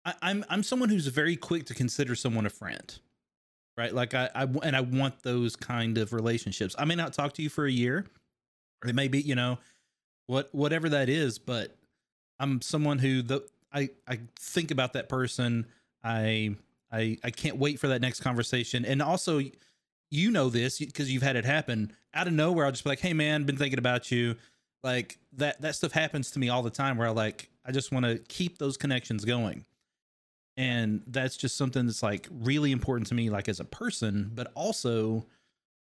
I, 0.05 0.15
I'm 0.21 0.45
I'm 0.51 0.63
someone 0.63 0.91
who's 0.91 1.07
very 1.07 1.37
quick 1.37 1.67
to 1.67 1.75
consider 1.75 2.15
someone 2.15 2.45
a 2.45 2.51
friend 2.51 2.99
right? 3.79 3.95
Like 3.95 4.13
I, 4.13 4.29
I 4.35 4.43
and 4.43 4.77
I 4.77 4.81
want 4.81 5.23
those 5.23 5.57
kind 5.57 5.97
of 5.97 6.13
relationships. 6.13 6.75
I 6.79 6.85
may 6.85 6.97
not 6.97 7.13
talk 7.13 7.33
to 7.35 7.43
you 7.43 7.49
for 7.49 7.65
a 7.65 7.71
year, 7.71 8.05
it 8.85 8.95
may 8.95 9.09
be, 9.09 9.21
you 9.21 9.37
know, 9.37 9.59
what 10.27 10.53
whatever 10.53 10.89
that 10.91 11.09
is, 11.09 11.39
but 11.39 11.77
I'm 12.41 12.61
someone 12.61 12.99
who 12.99 13.23
the 13.23 13.49
I 13.73 13.91
I 14.07 14.19
think 14.39 14.73
about 14.73 14.95
that 14.95 15.09
person. 15.09 15.67
I 16.03 16.57
I 16.93 17.19
I 17.23 17.31
can't 17.31 17.57
wait 17.57 17.79
for 17.79 17.89
that 17.89 18.03
next 18.03 18.21
conversation, 18.21 18.85
and 18.85 19.01
also. 19.01 19.41
You 20.11 20.31
know 20.31 20.49
this 20.49 20.79
because 20.79 21.13
you've 21.13 21.23
had 21.23 21.37
it 21.37 21.45
happen 21.45 21.93
out 22.15 22.27
of 22.27 22.33
nowhere. 22.33 22.65
I'll 22.65 22.73
just 22.73 22.83
be 22.83 22.89
like, 22.89 23.01
"Hey, 23.01 23.13
man, 23.13 23.45
been 23.45 23.59
thinking 23.59 23.79
about 23.79 24.11
you." 24.11 24.37
Like 24.83 25.19
that. 25.35 25.61
That 25.61 25.75
stuff 25.75 25.93
happens 25.93 26.31
to 26.31 26.39
me 26.39 26.49
all 26.49 26.63
the 26.63 26.71
time. 26.71 26.97
Where 26.97 27.09
I 27.09 27.11
like, 27.11 27.51
I 27.63 27.73
just 27.73 27.93
want 27.93 28.07
to 28.07 28.17
keep 28.17 28.57
those 28.57 28.79
connections 28.79 29.27
going 29.27 29.67
and 30.59 31.03
that's 31.07 31.37
just 31.37 31.57
something 31.57 31.87
that's 31.87 32.03
like 32.03 32.29
really 32.31 32.73
important 32.73 33.07
to 33.07 33.15
me 33.15 33.31
like 33.31 33.49
as 33.49 33.61
a 33.61 33.65
person 33.65 34.31
but 34.35 34.51
also 34.55 35.25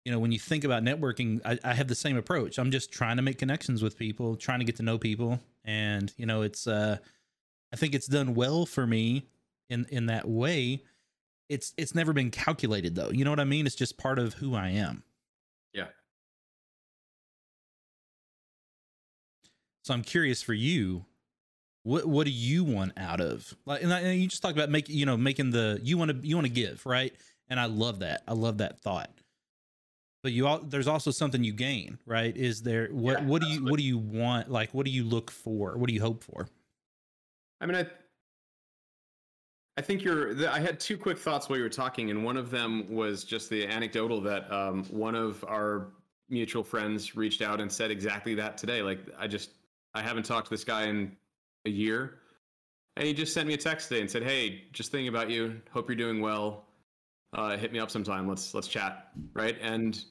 you 0.05 0.11
know 0.11 0.19
when 0.19 0.33
you 0.33 0.39
think 0.39 0.65
about 0.65 0.83
networking 0.83 1.41
I, 1.45 1.59
I 1.63 1.75
have 1.75 1.87
the 1.87 1.95
same 1.95 2.17
approach. 2.17 2.59
I'm 2.59 2.73
just 2.73 2.91
trying 2.91 3.17
to 3.17 3.23
make 3.23 3.39
connections 3.39 3.83
with 3.83 3.97
people 3.97 4.35
trying 4.35 4.59
to 4.59 4.65
get 4.65 4.77
to 4.77 4.83
know 4.83 4.99
people. 4.99 5.39
And 5.65 6.13
you 6.17 6.27
know 6.27 6.43
it's 6.43 6.67
uh 6.67 6.97
i 7.73 7.77
think 7.77 7.95
it's 7.95 8.09
done 8.09 8.35
well 8.35 8.67
for 8.67 8.85
me 8.85 9.29
in 9.71 9.87
in 9.91 10.07
that 10.07 10.27
way. 10.27 10.83
It's 11.49 11.75
it's 11.77 11.95
never 11.95 12.13
been 12.13 12.31
calculated 12.31 12.95
though. 12.97 13.11
You 13.11 13.25
know 13.25 13.31
what 13.31 13.41
i 13.41 13.45
mean? 13.45 13.67
It's 13.67 13.77
just 13.77 13.97
part 13.99 14.19
of 14.19 14.35
who 14.35 14.57
i 14.57 14.71
am. 14.71 15.05
Yeah. 15.73 15.87
so 19.85 19.95
i'm 19.95 20.03
curious 20.03 20.43
for 20.43 20.55
you 20.55 21.05
what 21.83 22.07
what 22.07 22.27
do 22.27 22.33
you 22.33 22.65
want 22.65 22.93
out 22.97 23.21
of 23.21 23.55
like 23.67 23.83
and, 23.83 23.93
I, 23.93 24.01
and 24.01 24.21
you 24.21 24.29
just 24.29 24.43
talked 24.43 24.57
about 24.57 24.71
making 24.71 24.97
you 24.97 25.07
know 25.07 25.17
making 25.17 25.51
the 25.51 25.81
you 25.83 25.99
want 25.99 26.11
to 26.11 26.27
you 26.27 26.37
want 26.37 26.47
to 26.47 26.53
give 26.53 26.85
right? 26.87 27.13
And 27.49 27.61
i 27.61 27.67
love 27.67 27.99
that. 27.99 28.23
I 28.27 28.33
love 28.33 28.59
that 28.59 28.81
thought. 28.81 29.11
But 30.23 30.33
you 30.33 30.47
all 30.47 30.59
there's 30.59 30.89
also 30.89 31.11
something 31.11 31.43
you 31.43 31.53
gain 31.53 31.99
right? 32.07 32.37
Is 32.37 32.63
there 32.63 32.89
what 32.89 33.21
Yeah, 33.21 33.27
what 33.27 33.43
do 33.43 33.49
you 33.49 33.65
what 33.65 33.79
do 33.79 33.85
you 33.85 33.99
want 33.99 34.51
like 34.51 34.73
what 34.73 34.87
do 34.87 34.93
you 34.93 35.05
look 35.05 35.31
for? 35.31 35.77
What 35.77 35.89
do 35.89 35.95
you 35.95 36.01
hope 36.01 36.23
for? 36.23 36.49
I 37.63 37.67
mean, 37.67 37.77
I, 37.77 37.87
I 39.79 39.83
think 39.83 40.03
you're. 40.03 40.35
The, 40.35 40.53
I 40.53 40.59
had 40.59 40.81
two 40.81 40.99
quick 40.99 41.17
thoughts 41.17 41.49
while 41.49 41.57
you 41.57 41.63
were 41.63 41.71
talking, 41.71 42.11
and 42.11 42.25
one 42.25 42.37
of 42.37 42.51
them 42.51 42.93
was 42.93 43.23
just 43.23 43.49
the 43.49 43.67
anecdotal 43.67 44.21
that 44.23 44.53
um, 44.53 44.85
one 44.87 45.15
of 45.15 45.45
our 45.49 45.93
mutual 46.29 46.65
friends 46.65 47.15
reached 47.15 47.41
out 47.41 47.61
and 47.61 47.71
said 47.71 47.93
exactly 47.93 48.35
that 48.35 48.59
today. 48.59 48.83
Like, 48.83 48.99
I 49.17 49.29
just, 49.29 49.51
I 49.95 50.03
haven't 50.03 50.25
talked 50.25 50.49
to 50.49 50.51
this 50.51 50.65
guy 50.65 50.87
in 50.87 51.17
a 51.67 51.71
year, 51.71 52.19
and 52.97 53.07
he 53.07 53.15
just 53.15 53.33
sent 53.33 53.49
me 53.49 53.55
a 53.55 53.59
text 53.59 53.89
today 53.89 54.01
and 54.01 54.11
said, 54.11 54.23
"Hey, 54.23 54.65
just 54.73 54.91
thinking 54.91 55.09
about 55.09 55.31
you. 55.31 55.61
Hope 55.71 55.89
you're 55.89 55.97
doing 55.97 56.21
well. 56.21 56.67
Uh, 57.33 57.57
hit 57.57 57.73
me 57.73 57.79
up 57.79 57.91
sometime. 57.91 58.29
Let's 58.29 58.55
let's 58.55 58.69
chat." 58.69 59.11
Right, 59.35 59.57
and 59.61 60.03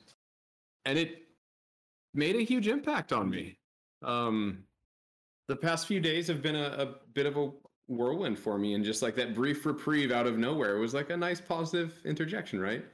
and 0.85 0.97
it 0.97 1.23
made 2.13 2.35
a 2.35 2.41
huge 2.41 2.67
impact 2.67 3.13
on 3.13 3.29
me. 3.29 3.57
Um, 4.03 4.63
the 5.47 5.55
past 5.55 5.87
few 5.87 5.99
days 5.99 6.27
have 6.27 6.41
been 6.41 6.55
a, 6.55 6.75
a 6.77 6.85
bit 7.13 7.25
of 7.25 7.37
a 7.37 7.51
whirlwind 7.91 8.39
for 8.39 8.57
me 8.57 8.73
and 8.73 8.85
just 8.85 9.01
like 9.01 9.15
that 9.15 9.35
brief 9.35 9.65
reprieve 9.65 10.11
out 10.11 10.25
of 10.25 10.37
nowhere 10.37 10.77
was 10.77 10.93
like 10.93 11.09
a 11.09 11.17
nice 11.17 11.41
positive 11.41 11.99
interjection 12.05 12.59
right 12.59 12.85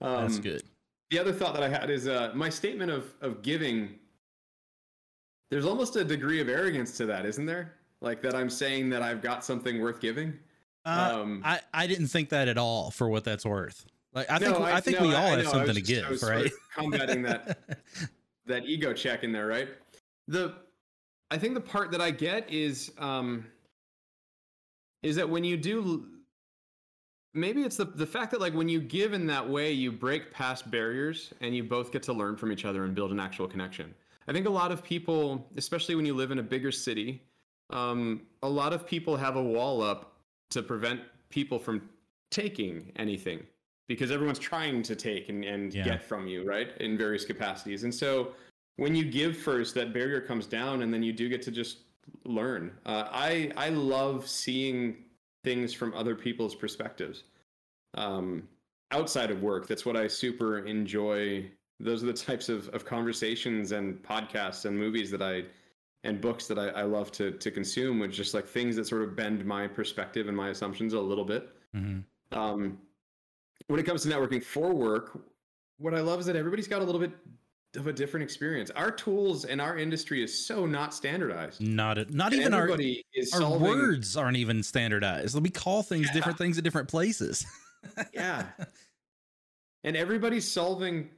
um, 0.00 0.22
that's 0.22 0.38
good 0.40 0.62
the 1.10 1.18
other 1.18 1.32
thought 1.32 1.54
that 1.54 1.62
i 1.62 1.68
had 1.68 1.88
is 1.88 2.08
uh, 2.08 2.32
my 2.34 2.48
statement 2.48 2.90
of 2.90 3.14
of 3.20 3.42
giving 3.42 3.94
there's 5.50 5.64
almost 5.64 5.94
a 5.94 6.04
degree 6.04 6.40
of 6.40 6.48
arrogance 6.48 6.96
to 6.96 7.06
that 7.06 7.24
isn't 7.24 7.46
there 7.46 7.74
like 8.00 8.20
that 8.22 8.34
i'm 8.34 8.50
saying 8.50 8.88
that 8.90 9.02
i've 9.02 9.22
got 9.22 9.44
something 9.44 9.80
worth 9.80 10.00
giving 10.00 10.32
uh, 10.84 11.18
um, 11.20 11.42
i 11.44 11.60
i 11.72 11.86
didn't 11.86 12.08
think 12.08 12.28
that 12.28 12.48
at 12.48 12.58
all 12.58 12.90
for 12.90 13.08
what 13.08 13.24
that's 13.24 13.44
worth 13.46 13.86
like 14.12 14.30
i 14.30 14.38
think 14.38 14.58
No, 14.58 14.64
i, 14.64 14.80
think 14.80 15.00
no, 15.00 15.06
we 15.08 15.14
all 15.14 15.26
I 15.26 15.30
have. 15.30 15.38
I 15.40 15.50
something 15.50 15.74
to 15.74 15.80
just- 15.80 15.90
I 15.90 15.94
give 16.02 16.08
was 16.10 16.20
sort 16.20 16.32
right 16.34 16.46
of 16.46 16.52
combating 16.74 17.22
that 17.22 17.58
that 18.46 18.66
ego 18.66 18.92
check 18.92 19.24
in 19.24 19.32
there, 19.32 19.46
right? 19.46 19.68
The 20.28 20.54
I 21.30 21.38
think 21.38 21.54
the 21.54 21.60
part 21.62 21.90
that 21.92 22.00
I 22.02 22.10
get 22.10 22.50
is 22.52 22.92
um 22.98 23.46
is 25.02 25.16
that 25.16 25.28
when 25.28 25.44
you 25.44 25.56
do 25.56 26.06
maybe 27.32 27.62
it's 27.62 27.76
the 27.76 27.86
the 27.86 28.06
fact 28.06 28.30
that 28.32 28.40
like 28.40 28.52
when 28.54 28.68
you 28.68 28.80
give 28.80 29.14
in 29.14 29.26
that 29.28 29.48
way 29.48 29.72
you 29.72 29.90
break 29.90 30.30
past 30.30 30.70
barriers 30.70 31.32
and 31.40 31.56
you 31.56 31.64
both 31.64 31.90
get 31.90 32.02
to 32.04 32.12
learn 32.12 32.36
from 32.36 32.52
each 32.52 32.64
other 32.66 32.84
and 32.84 32.94
build 32.94 33.10
an 33.12 33.18
actual 33.18 33.48
connection. 33.48 33.94
I 34.28 34.32
think 34.32 34.46
a 34.46 34.50
lot 34.50 34.70
of 34.70 34.84
people, 34.84 35.46
especially 35.56 35.94
when 35.94 36.04
you 36.06 36.14
live 36.14 36.30
in 36.30 36.38
a 36.38 36.42
bigger 36.42 36.70
city, 36.70 37.22
um, 37.70 38.22
a 38.42 38.48
lot 38.48 38.72
of 38.72 38.86
people 38.86 39.16
have 39.16 39.36
a 39.36 39.42
wall 39.42 39.82
up 39.82 40.16
to 40.50 40.62
prevent 40.62 41.00
people 41.30 41.58
from 41.58 41.88
taking 42.30 42.92
anything 42.96 43.42
because 43.88 44.10
everyone's 44.10 44.38
trying 44.38 44.82
to 44.82 44.96
take 44.96 45.28
and, 45.28 45.44
and 45.44 45.74
Yeah. 45.74 45.84
get 45.84 46.02
from 46.02 46.26
you, 46.26 46.44
right? 46.44 46.76
In 46.80 46.96
various 46.96 47.24
capacities. 47.24 47.84
And 47.84 47.94
so 47.94 48.32
when 48.76 48.94
you 48.94 49.04
give 49.04 49.36
first, 49.36 49.74
that 49.74 49.92
barrier 49.92 50.20
comes 50.20 50.46
down 50.46 50.82
and 50.82 50.92
then 50.92 51.02
you 51.02 51.12
do 51.12 51.28
get 51.28 51.42
to 51.42 51.50
just 51.50 51.78
learn. 52.24 52.72
Uh, 52.86 53.08
I, 53.10 53.50
I 53.56 53.68
love 53.70 54.28
seeing 54.28 55.04
things 55.42 55.72
from 55.72 55.92
other 55.94 56.14
people's 56.14 56.54
perspectives 56.54 57.24
um, 57.94 58.48
outside 58.90 59.30
of 59.30 59.42
work. 59.42 59.66
That's 59.66 59.84
what 59.84 59.96
I 59.96 60.06
super 60.08 60.66
enjoy. 60.66 61.50
Those 61.80 62.02
are 62.02 62.06
the 62.06 62.12
types 62.12 62.48
of, 62.48 62.68
of 62.68 62.84
conversations 62.84 63.72
and 63.72 64.02
podcasts 64.02 64.64
and 64.64 64.78
movies 64.78 65.10
that 65.10 65.22
I 65.22 65.44
and 66.04 66.20
books 66.20 66.46
that 66.46 66.58
I, 66.58 66.68
I 66.68 66.82
love 66.82 67.10
to 67.12 67.32
to 67.32 67.50
consume, 67.50 67.98
which 67.98 68.14
just 68.14 68.34
like 68.34 68.46
things 68.46 68.76
that 68.76 68.86
sort 68.86 69.02
of 69.02 69.16
bend 69.16 69.44
my 69.44 69.66
perspective 69.66 70.28
and 70.28 70.36
my 70.36 70.50
assumptions 70.50 70.92
a 70.92 71.00
little 71.00 71.24
bit. 71.24 71.48
Mhm. 71.74 72.04
Um, 72.32 72.78
when 73.66 73.80
it 73.80 73.84
comes 73.84 74.02
to 74.02 74.08
networking 74.08 74.42
for 74.42 74.72
work, 74.72 75.18
what 75.78 75.94
I 75.94 76.00
love 76.00 76.20
is 76.20 76.26
that 76.26 76.36
everybody's 76.36 76.68
got 76.68 76.82
a 76.82 76.84
little 76.84 77.00
bit 77.00 77.12
of 77.76 77.86
a 77.86 77.92
different 77.92 78.22
experience. 78.22 78.70
Our 78.70 78.90
tools 78.90 79.44
and 79.44 79.60
our 79.60 79.76
industry 79.76 80.22
is 80.22 80.46
so 80.46 80.66
not 80.66 80.94
standardized. 80.94 81.60
Not 81.60 81.98
a, 81.98 82.14
not 82.14 82.32
even 82.32 82.54
our 82.54 82.70
our 82.70 82.78
solving, 83.24 83.62
words 83.62 84.16
aren't 84.16 84.36
even 84.36 84.62
standardized. 84.62 85.40
We 85.40 85.50
call 85.50 85.82
things 85.82 86.10
different 86.12 86.38
things 86.38 86.58
at 86.58 86.64
different 86.64 86.88
places. 86.88 87.44
Yeah. 88.12 88.46
and 89.84 89.96
everybody's 89.96 90.50
solving 90.50 91.10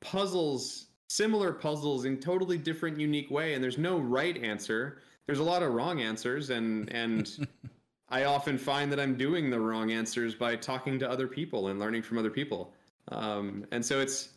puzzles, 0.00 0.86
similar 1.14 1.52
puzzles 1.52 2.04
in 2.04 2.18
totally 2.18 2.58
different, 2.58 2.98
unique 2.98 3.30
way. 3.30 3.54
And 3.54 3.62
there's 3.62 3.78
no 3.78 3.98
right 3.98 4.36
answer. 4.42 4.98
There's 5.26 5.38
a 5.38 5.44
lot 5.44 5.62
of 5.62 5.72
wrong 5.72 6.00
answers, 6.00 6.50
and 6.50 6.90
and 6.92 7.48
I 8.08 8.24
often 8.24 8.58
find 8.58 8.90
that 8.92 9.00
I'm 9.00 9.16
doing 9.16 9.50
the 9.50 9.58
wrong 9.58 9.90
answers 9.92 10.34
by 10.34 10.56
talking 10.56 10.98
to 10.98 11.08
other 11.10 11.26
people 11.26 11.68
and 11.68 11.80
learning 11.80 12.02
from 12.02 12.18
other 12.18 12.30
people. 12.30 12.72
Um, 13.08 13.64
and 13.70 13.84
so 13.84 14.00
it's, 14.00 14.30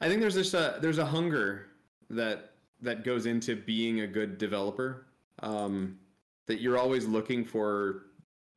I 0.00 0.08
think 0.08 0.20
there's 0.20 0.34
just 0.34 0.54
a 0.54 0.78
there's 0.80 0.98
a 0.98 1.06
hunger 1.06 1.68
that 2.10 2.52
that 2.82 3.04
goes 3.04 3.26
into 3.26 3.56
being 3.56 4.00
a 4.00 4.06
good 4.06 4.36
developer. 4.38 5.06
Um, 5.42 5.98
that 6.46 6.60
you're 6.60 6.78
always 6.78 7.06
looking 7.06 7.44
for 7.44 8.02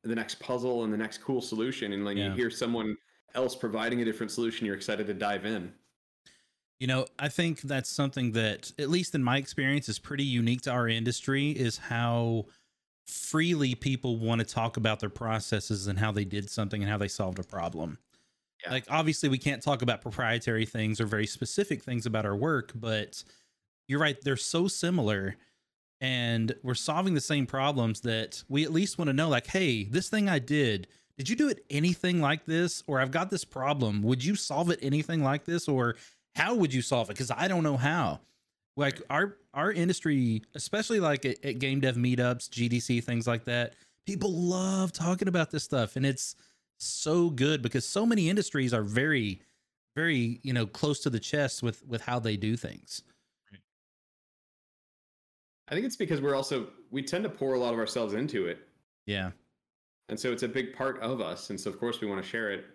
the 0.04 0.14
next 0.14 0.38
puzzle 0.38 0.84
and 0.84 0.92
the 0.92 0.96
next 0.96 1.18
cool 1.18 1.40
solution, 1.42 1.92
and 1.92 2.04
like 2.04 2.16
Yeah. 2.16 2.28
you 2.28 2.32
hear 2.34 2.50
someone 2.50 2.96
else 3.34 3.54
providing 3.54 4.00
a 4.02 4.04
different 4.04 4.32
solution, 4.32 4.66
you're 4.66 4.76
excited 4.76 5.06
to 5.06 5.14
dive 5.14 5.44
in. 5.44 5.72
You 6.80 6.86
know, 6.86 7.04
I 7.18 7.28
think 7.28 7.60
that's 7.60 7.90
something 7.90 8.32
that, 8.32 8.72
at 8.78 8.88
least 8.88 9.14
in 9.14 9.22
my 9.22 9.36
experience, 9.36 9.88
is 9.88 9.98
pretty 9.98 10.24
unique 10.24 10.62
to 10.62 10.70
our 10.70 10.88
industry 10.88 11.50
is 11.50 11.76
how 11.76 12.46
freely 13.06 13.74
people 13.74 14.16
want 14.16 14.40
to 14.40 14.46
talk 14.46 14.78
about 14.78 14.98
their 14.98 15.10
processes 15.10 15.86
and 15.88 15.98
how 15.98 16.10
they 16.10 16.24
did 16.24 16.48
something 16.48 16.82
and 16.82 16.90
how 16.90 16.96
they 16.96 17.06
solved 17.06 17.38
a 17.38 17.42
problem. 17.42 17.98
Yeah. 18.64 18.72
Like, 18.72 18.84
obviously, 18.88 19.28
we 19.28 19.36
can't 19.36 19.62
talk 19.62 19.82
about 19.82 20.00
proprietary 20.00 20.64
things 20.64 21.02
or 21.02 21.06
very 21.06 21.26
specific 21.26 21.82
things 21.82 22.06
about 22.06 22.24
our 22.24 22.34
work, 22.34 22.72
but 22.74 23.22
you're 23.86 24.00
right. 24.00 24.18
They're 24.22 24.38
so 24.38 24.66
similar 24.66 25.36
and 26.00 26.54
we're 26.62 26.74
solving 26.74 27.12
the 27.12 27.20
same 27.20 27.46
problems 27.46 28.00
that 28.02 28.42
we 28.48 28.64
at 28.64 28.72
least 28.72 28.96
want 28.96 29.10
to 29.10 29.12
know, 29.12 29.28
like, 29.28 29.48
hey, 29.48 29.84
this 29.84 30.08
thing 30.08 30.30
I 30.30 30.38
did, 30.38 30.86
did 31.18 31.28
you 31.28 31.36
do 31.36 31.48
it 31.48 31.62
anything 31.68 32.22
like 32.22 32.46
this? 32.46 32.82
Or 32.86 33.00
I've 33.00 33.10
got 33.10 33.28
this 33.28 33.44
problem. 33.44 34.02
Would 34.02 34.24
you 34.24 34.34
solve 34.34 34.70
it 34.70 34.78
anything 34.80 35.22
like 35.22 35.44
this? 35.44 35.68
Or 35.68 35.96
how 36.34 36.54
would 36.54 36.72
you 36.72 36.82
solve 36.82 37.10
it? 37.10 37.14
Because 37.14 37.30
I 37.30 37.48
don't 37.48 37.62
know 37.62 37.76
how. 37.76 38.20
Like 38.76 39.00
our 39.10 39.36
our 39.52 39.72
industry, 39.72 40.42
especially 40.54 41.00
like 41.00 41.24
at, 41.24 41.44
at 41.44 41.58
game 41.58 41.80
dev 41.80 41.96
meetups, 41.96 42.48
GDC, 42.48 43.02
things 43.04 43.26
like 43.26 43.44
that, 43.44 43.74
people 44.06 44.32
love 44.32 44.92
talking 44.92 45.28
about 45.28 45.50
this 45.50 45.64
stuff, 45.64 45.96
and 45.96 46.06
it's 46.06 46.36
so 46.78 47.30
good 47.30 47.62
because 47.62 47.84
so 47.84 48.06
many 48.06 48.30
industries 48.30 48.72
are 48.72 48.82
very, 48.82 49.42
very 49.96 50.40
you 50.42 50.52
know 50.52 50.66
close 50.66 51.00
to 51.00 51.10
the 51.10 51.20
chest 51.20 51.62
with 51.62 51.84
with 51.86 52.02
how 52.02 52.18
they 52.18 52.36
do 52.36 52.56
things. 52.56 53.02
I 55.68 55.74
think 55.74 55.86
it's 55.86 55.96
because 55.96 56.20
we're 56.20 56.34
also 56.36 56.68
we 56.90 57.02
tend 57.02 57.24
to 57.24 57.30
pour 57.30 57.54
a 57.54 57.58
lot 57.58 57.74
of 57.74 57.78
ourselves 57.78 58.14
into 58.14 58.46
it. 58.46 58.58
Yeah, 59.04 59.32
and 60.10 60.18
so 60.18 60.32
it's 60.32 60.42
a 60.42 60.48
big 60.48 60.74
part 60.74 61.00
of 61.00 61.20
us 61.20 61.48
and 61.50 61.58
so 61.58 61.70
of 61.70 61.78
course 61.78 62.00
we 62.00 62.08
want 62.08 62.22
to 62.22 62.28
share 62.28 62.50
it 62.50 62.66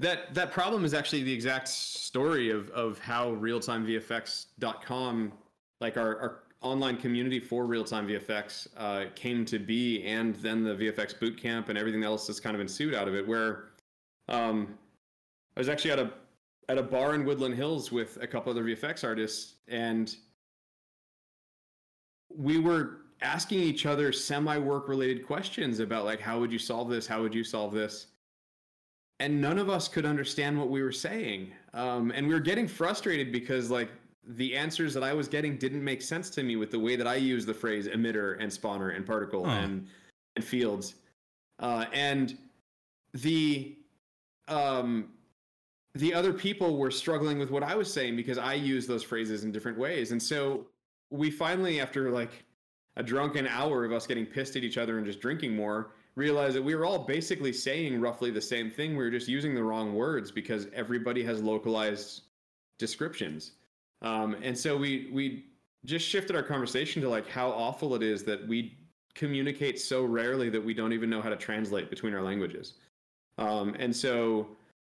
that 0.00 0.34
that 0.34 0.50
problem 0.50 0.84
is 0.84 0.92
actually 0.94 1.22
the 1.22 1.32
exact 1.32 1.68
story 1.68 2.50
of 2.50 2.68
of 2.70 2.98
how 2.98 3.30
realtimevfx.com 3.36 5.32
like 5.80 5.96
our, 5.96 6.18
our 6.18 6.40
online 6.62 6.96
community 6.96 7.38
for 7.38 7.64
real-time 7.66 8.08
vfx 8.08 8.66
uh, 8.76 9.04
came 9.14 9.44
to 9.44 9.58
be 9.58 10.02
and 10.04 10.34
then 10.36 10.64
the 10.64 10.74
vfx 10.74 11.16
bootcamp 11.18 11.68
and 11.68 11.78
everything 11.78 12.02
else 12.02 12.26
that's 12.26 12.40
kind 12.40 12.56
of 12.56 12.60
ensued 12.60 12.94
out 12.94 13.06
of 13.06 13.14
it 13.14 13.28
where 13.28 13.66
um, 14.28 14.76
i 15.56 15.60
was 15.60 15.68
actually 15.68 15.90
at 15.90 15.98
a 15.98 16.10
at 16.68 16.78
a 16.78 16.82
bar 16.82 17.14
in 17.14 17.24
woodland 17.24 17.54
hills 17.54 17.92
with 17.92 18.18
a 18.20 18.26
couple 18.26 18.50
other 18.50 18.64
vfx 18.64 19.04
artists 19.04 19.54
and 19.68 20.16
we 22.34 22.58
were 22.58 22.98
asking 23.22 23.60
each 23.60 23.86
other 23.86 24.12
semi 24.12 24.56
work 24.56 24.88
related 24.88 25.26
questions 25.26 25.80
about 25.80 26.04
like 26.04 26.20
how 26.20 26.38
would 26.38 26.52
you 26.52 26.58
solve 26.58 26.88
this? 26.88 27.06
How 27.06 27.20
would 27.20 27.34
you 27.34 27.44
solve 27.44 27.72
this 27.72 28.06
and 29.20 29.40
none 29.40 29.58
of 29.58 29.68
us 29.70 29.86
could 29.86 30.06
understand 30.06 30.58
what 30.58 30.70
we 30.70 30.82
were 30.82 30.90
saying. 30.90 31.52
Um, 31.74 32.10
and 32.10 32.26
we 32.26 32.34
were 32.34 32.40
getting 32.40 32.66
frustrated 32.66 33.30
because 33.30 33.70
like 33.70 33.90
the 34.26 34.54
answers 34.56 34.92
that 34.94 35.02
i 35.02 35.14
was 35.14 35.28
getting 35.28 35.56
didn't 35.56 35.82
make 35.82 36.02
sense 36.02 36.28
to 36.28 36.42
me 36.42 36.54
with 36.56 36.70
the 36.70 36.78
way 36.78 36.94
that 36.94 37.06
i 37.06 37.14
use 37.14 37.46
the 37.46 37.54
phrase 37.54 37.88
emitter 37.88 38.36
and 38.38 38.52
spawner 38.52 38.94
and 38.94 39.06
particle 39.06 39.44
Huh. 39.46 39.52
and 39.52 39.86
and 40.36 40.44
fields. 40.44 40.94
Uh, 41.58 41.86
and 41.92 42.36
the 43.12 43.76
um 44.48 45.08
the 45.94 46.12
other 46.14 46.32
people 46.32 46.76
were 46.76 46.90
struggling 46.90 47.38
with 47.38 47.50
what 47.50 47.62
i 47.62 47.74
was 47.74 47.92
saying 47.92 48.14
because 48.14 48.38
i 48.38 48.54
use 48.54 48.86
those 48.86 49.02
phrases 49.02 49.44
in 49.44 49.52
different 49.52 49.78
ways. 49.78 50.12
And 50.12 50.22
so 50.22 50.66
we 51.10 51.30
finally 51.30 51.80
after 51.80 52.10
like 52.10 52.44
a 52.96 53.02
drunken 53.02 53.46
hour 53.46 53.84
of 53.84 53.92
us 53.92 54.06
getting 54.06 54.26
pissed 54.26 54.54
at 54.56 54.62
each 54.64 54.78
other 54.78 54.98
and 54.98 55.06
just 55.06 55.20
drinking 55.20 55.54
more 55.56 55.92
realized 56.16 56.56
that 56.56 56.62
we 56.62 56.74
were 56.74 56.84
all 56.84 56.98
basically 56.98 57.52
saying 57.52 58.00
roughly 58.00 58.30
the 58.30 58.40
same 58.40 58.70
thing. 58.70 58.90
We 58.96 59.04
were 59.04 59.10
just 59.10 59.28
using 59.28 59.54
the 59.54 59.62
wrong 59.62 59.94
words 59.94 60.30
because 60.30 60.66
everybody 60.74 61.22
has 61.24 61.42
localized 61.42 62.22
descriptions. 62.78 63.52
Um, 64.02 64.36
and 64.42 64.58
so 64.58 64.76
we 64.76 65.10
we 65.12 65.44
just 65.84 66.06
shifted 66.06 66.36
our 66.36 66.42
conversation 66.42 67.00
to 67.02 67.08
like 67.08 67.28
how 67.28 67.50
awful 67.50 67.94
it 67.94 68.02
is 68.02 68.22
that 68.24 68.46
we 68.46 68.76
communicate 69.14 69.80
so 69.80 70.04
rarely 70.04 70.50
that 70.50 70.62
we 70.62 70.74
don't 70.74 70.92
even 70.92 71.10
know 71.10 71.22
how 71.22 71.30
to 71.30 71.36
translate 71.36 71.90
between 71.90 72.14
our 72.14 72.22
languages. 72.22 72.74
Um, 73.38 73.74
and 73.78 73.94
so 73.94 74.48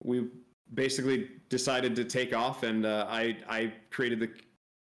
we 0.03 0.27
basically 0.73 1.29
decided 1.49 1.95
to 1.95 2.03
take 2.03 2.35
off 2.35 2.63
and 2.63 2.85
uh, 2.85 3.05
I, 3.09 3.37
I 3.47 3.73
created 3.89 4.19
the 4.19 4.29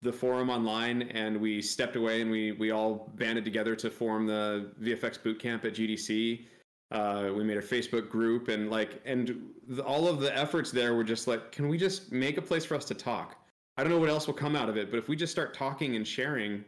the 0.01 0.11
forum 0.11 0.49
online 0.49 1.03
and 1.03 1.39
we 1.39 1.61
stepped 1.61 1.95
away 1.95 2.21
and 2.21 2.31
we 2.31 2.53
we 2.53 2.71
all 2.71 3.11
banded 3.15 3.45
together 3.45 3.75
to 3.75 3.89
form 3.89 4.25
the 4.25 4.71
VFX 4.81 5.19
bootcamp 5.19 5.63
at 5.65 5.73
GDC. 5.75 6.45
Uh, 6.91 7.31
we 7.35 7.43
made 7.43 7.57
a 7.57 7.61
Facebook 7.61 8.09
group 8.09 8.47
and 8.49 8.69
like 8.69 9.01
and 9.05 9.49
the, 9.67 9.83
all 9.83 10.07
of 10.07 10.19
the 10.19 10.35
efforts 10.37 10.71
there 10.71 10.93
were 10.95 11.03
just 11.03 11.27
like, 11.27 11.51
can 11.51 11.67
we 11.69 11.77
just 11.77 12.11
make 12.11 12.37
a 12.37 12.41
place 12.41 12.65
for 12.65 12.75
us 12.75 12.85
to 12.85 12.93
talk? 12.93 13.35
I 13.77 13.83
don't 13.83 13.91
know 13.91 13.99
what 13.99 14.09
else 14.09 14.27
will 14.27 14.33
come 14.33 14.55
out 14.55 14.69
of 14.69 14.75
it, 14.77 14.91
but 14.91 14.97
if 14.97 15.07
we 15.07 15.15
just 15.15 15.31
start 15.31 15.53
talking 15.53 15.95
and 15.95 16.05
sharing, 16.05 16.65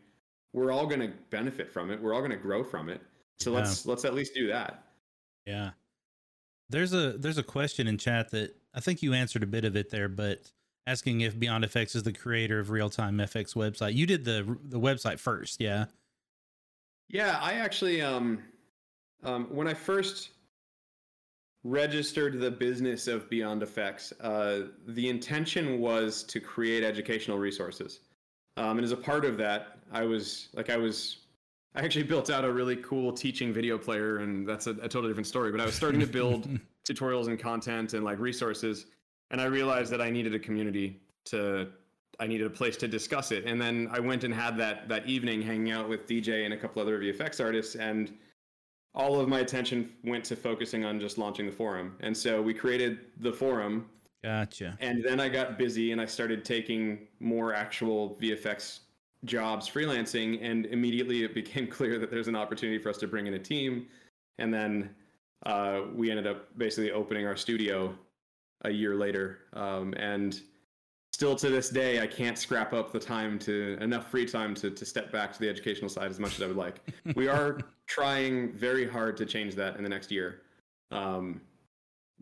we're 0.54 0.72
all 0.72 0.86
going 0.88 1.02
to 1.02 1.12
benefit 1.30 1.70
from 1.72 1.92
it. 1.92 2.02
We're 2.02 2.14
all 2.14 2.22
going 2.22 2.32
to 2.32 2.38
grow 2.38 2.64
from 2.64 2.88
it. 2.90 3.02
So 3.40 3.52
Yeah. 3.52 3.58
let's 3.58 3.86
let's 3.86 4.06
at 4.06 4.14
least 4.14 4.34
do 4.36 4.48
that. 4.48 4.84
yeah. 5.46 5.72
There's 6.70 6.94
a 6.94 7.18
there's 7.18 7.38
a 7.38 7.44
question 7.44 7.88
in 7.88 7.98
chat 7.98 8.32
that 8.32 8.56
I 8.74 8.80
think 8.80 9.02
you 9.02 9.14
answered 9.14 9.44
a 9.44 9.48
bit 9.48 9.66
of 9.66 9.76
it 9.76 9.90
there, 9.90 10.08
but 10.08 10.50
asking 10.86 11.22
if 11.22 11.38
Beyond 11.40 11.66
FX 11.66 11.96
is 11.96 12.04
the 12.04 12.14
creator 12.14 12.60
of 12.60 12.70
Real 12.70 12.90
Time 12.90 13.18
FX 13.18 13.56
website. 13.56 13.96
You 13.96 14.06
did 14.06 14.26
the 14.26 14.58
the 14.64 14.80
website 14.80 15.20
first, 15.20 15.62
yeah. 15.62 15.86
Yeah, 17.10 17.38
I 17.42 17.54
actually 17.54 18.02
um 18.02 18.44
um 19.24 19.46
when 19.46 19.68
I 19.68 19.74
first 19.74 20.30
registered 21.64 22.40
the 22.40 22.52
business 22.52 23.08
of 23.08 23.30
Beyond 23.30 23.64
Effects, 23.64 24.12
uh, 24.20 24.64
the 24.88 25.10
intention 25.10 25.80
was 25.80 26.24
to 26.24 26.40
create 26.40 26.84
educational 26.84 27.38
resources. 27.38 28.02
Um, 28.58 28.78
and 28.78 28.84
as 28.84 28.92
a 28.92 28.98
part 28.98 29.24
of 29.24 29.38
that, 29.38 29.78
I 29.92 30.04
was 30.04 30.50
like 30.54 30.70
I 30.70 30.78
was 30.78 31.20
I 31.76 31.82
actually 31.82 32.04
built 32.04 32.30
out 32.30 32.46
a 32.46 32.52
really 32.52 32.76
cool 32.78 33.12
teaching 33.12 33.52
video 33.54 33.78
player 33.78 34.18
and 34.18 34.48
that's 34.48 34.68
a, 34.68 34.72
a 34.72 34.90
totally 34.90 35.08
different 35.08 35.28
story, 35.28 35.52
but 35.52 35.60
I 35.60 35.66
was 35.66 35.76
starting 35.76 36.02
to 36.02 36.08
build 36.08 36.48
tutorials 36.88 37.28
and 37.28 37.40
content 37.40 37.94
and 37.94 38.04
like 38.04 38.20
resources 38.20 38.86
and 39.34 39.42
I 39.42 39.46
realized 39.46 39.92
that 39.92 40.00
I 40.00 40.12
needed 40.12 40.34
a 40.36 40.40
community 40.40 41.02
to 41.26 41.68
I 42.20 42.28
needed 42.28 42.46
a 42.46 42.50
place 42.52 42.78
to 42.78 42.88
discuss 42.88 43.32
it. 43.32 43.46
And 43.46 43.60
then 43.60 43.90
I 43.92 44.00
went 44.00 44.24
and 44.24 44.34
had 44.34 44.56
that 44.60 44.88
that 44.88 45.08
evening 45.08 45.42
hanging 45.42 45.72
out 45.72 45.90
with 45.90 46.08
DJ 46.08 46.46
and 46.46 46.54
a 46.54 46.58
couple 46.58 46.82
other 46.82 47.00
VFX 47.00 47.44
artists 47.44 47.76
and 47.76 48.14
all 48.96 49.20
of 49.20 49.28
my 49.28 49.40
attention 49.40 49.92
went 50.04 50.24
to 50.26 50.36
focusing 50.36 50.86
on 50.86 51.00
just 51.00 51.18
launching 51.18 51.48
the 51.48 51.52
forum. 51.52 51.96
And 52.02 52.16
so 52.16 52.42
we 52.44 52.54
created 52.54 53.00
the 53.22 53.34
forum 53.34 53.90
Gotcha. 54.24 54.78
and 54.80 55.04
then 55.04 55.20
I 55.20 55.30
got 55.30 55.58
busy 55.58 55.92
and 55.92 56.00
I 56.00 56.06
started 56.06 56.46
taking 56.46 57.08
more 57.20 57.56
actual 57.56 58.16
VFX 58.22 58.82
jobs 59.26 59.68
freelancing 59.68 60.38
and 60.44 60.68
immediately 60.68 61.24
it 61.24 61.34
became 61.34 61.66
clear 61.78 61.98
that 61.98 62.12
there's 62.12 62.28
an 62.28 62.36
opportunity 62.36 62.78
for 62.78 62.90
us 62.90 62.98
to 62.98 63.08
bring 63.08 63.26
in 63.26 63.34
a 63.34 63.40
team 63.40 63.88
and 64.38 64.54
then 64.54 64.92
uh, 65.48 65.82
we 65.94 66.12
ended 66.12 66.28
up 66.28 66.56
basically 66.58 66.92
opening 66.92 67.26
our 67.26 67.36
studio 67.36 67.94
a 68.64 68.72
year 68.72 68.96
later. 68.96 69.40
Um, 69.54 69.94
and 69.98 70.42
still 71.12 71.36
to 71.36 71.48
this 71.48 71.70
day 71.70 72.02
i 72.02 72.08
can't 72.08 72.40
scrap 72.40 72.74
up 72.74 72.92
the 72.92 73.00
time 73.00 73.38
to 73.38 73.78
enough 73.80 74.10
free 74.10 74.26
time 74.26 74.56
to, 74.56 74.72
to 74.72 74.84
step 74.84 75.12
back 75.12 75.32
to 75.32 75.40
the 75.40 75.48
educational 75.48 75.88
side 75.88 76.10
as 76.10 76.20
much 76.20 76.36
as 76.36 76.42
i 76.42 76.48
would 76.48 76.58
like. 76.58 76.82
We 77.16 77.28
are 77.28 77.60
trying 77.86 78.52
very 78.54 78.88
hard 78.90 79.16
to 79.18 79.26
change 79.26 79.54
that 79.56 79.78
in 79.78 79.84
the 79.84 79.90
next 79.90 80.12
year. 80.12 80.42
Um, 80.92 81.40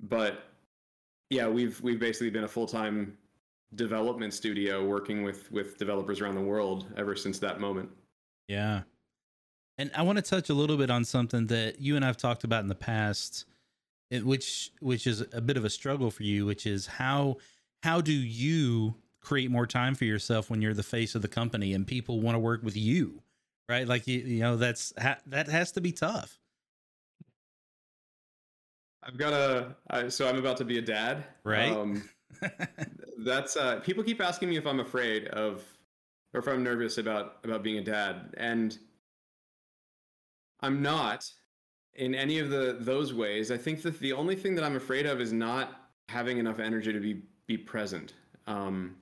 but 0.03 0.43
yeah 1.29 1.47
we've 1.47 1.79
we've 1.81 1.99
basically 1.99 2.31
been 2.31 2.43
a 2.43 2.47
full-time 2.47 3.17
development 3.75 4.33
studio 4.33 4.85
working 4.85 5.23
with 5.23 5.49
with 5.51 5.77
developers 5.77 6.19
around 6.19 6.35
the 6.35 6.41
world 6.41 6.87
ever 6.97 7.15
since 7.15 7.39
that 7.39 7.59
moment. 7.59 7.89
Yeah. 8.47 8.81
And 9.77 9.89
I 9.95 10.01
want 10.01 10.17
to 10.17 10.21
touch 10.21 10.49
a 10.49 10.53
little 10.53 10.77
bit 10.77 10.89
on 10.89 11.05
something 11.05 11.47
that 11.47 11.79
you 11.79 11.95
and 11.95 12.03
I've 12.03 12.17
talked 12.17 12.43
about 12.43 12.61
in 12.61 12.67
the 12.67 12.75
past, 12.75 13.45
which 14.11 14.71
which 14.79 15.07
is 15.07 15.25
a 15.33 15.41
bit 15.41 15.57
of 15.57 15.65
a 15.65 15.69
struggle 15.69 16.11
for 16.11 16.23
you, 16.23 16.45
which 16.45 16.65
is 16.65 16.87
how 16.87 17.37
how 17.83 18.01
do 18.01 18.13
you 18.13 18.95
create 19.21 19.51
more 19.51 19.67
time 19.67 19.95
for 19.95 20.05
yourself 20.05 20.49
when 20.49 20.61
you're 20.61 20.73
the 20.73 20.83
face 20.83 21.15
of 21.15 21.21
the 21.21 21.27
company 21.27 21.73
and 21.73 21.85
people 21.85 22.19
want 22.21 22.35
to 22.35 22.39
work 22.39 22.63
with 22.63 22.75
you 22.75 23.21
right? 23.71 23.87
Like 23.87 24.05
you, 24.05 24.19
you 24.19 24.39
know 24.41 24.57
that's 24.57 24.91
that 25.27 25.47
has 25.47 25.71
to 25.73 25.81
be 25.81 25.91
tough. 25.91 26.37
I've 29.03 29.17
got 29.17 29.33
a 29.33 29.75
I, 29.89 30.09
so 30.09 30.27
i'm 30.27 30.37
about 30.37 30.57
to 30.57 30.65
be 30.65 30.77
a 30.77 30.81
dad. 30.81 31.23
Right. 31.43 31.71
Um, 31.71 32.07
that's 33.25 33.57
uh 33.57 33.79
people 33.79 34.03
keep 34.03 34.21
asking 34.21 34.49
me 34.49 34.57
if 34.57 34.65
i'm 34.65 34.79
afraid 34.79 35.27
of 35.27 35.63
or 36.33 36.39
if 36.39 36.47
i'm 36.47 36.63
nervous 36.63 36.97
about 36.97 37.35
about 37.43 37.61
being 37.61 37.77
a 37.77 37.83
dad 37.83 38.33
and 38.37 38.79
i'm 40.61 40.81
not 40.81 41.29
in 41.95 42.15
any 42.15 42.39
of 42.39 42.49
the 42.49 42.77
those 42.79 43.13
ways 43.13 43.51
i 43.51 43.57
think 43.57 43.81
that 43.81 43.99
the 43.99 44.13
only 44.13 44.35
thing 44.35 44.55
that 44.55 44.63
i'm 44.63 44.75
afraid 44.75 45.05
of 45.05 45.19
is 45.19 45.33
not 45.33 45.81
having 46.11 46.37
enough 46.37 46.59
energy 46.59 46.91
to 46.91 46.99
be 46.99 47.21
be 47.47 47.57
present. 47.57 48.13
Um 48.47 48.95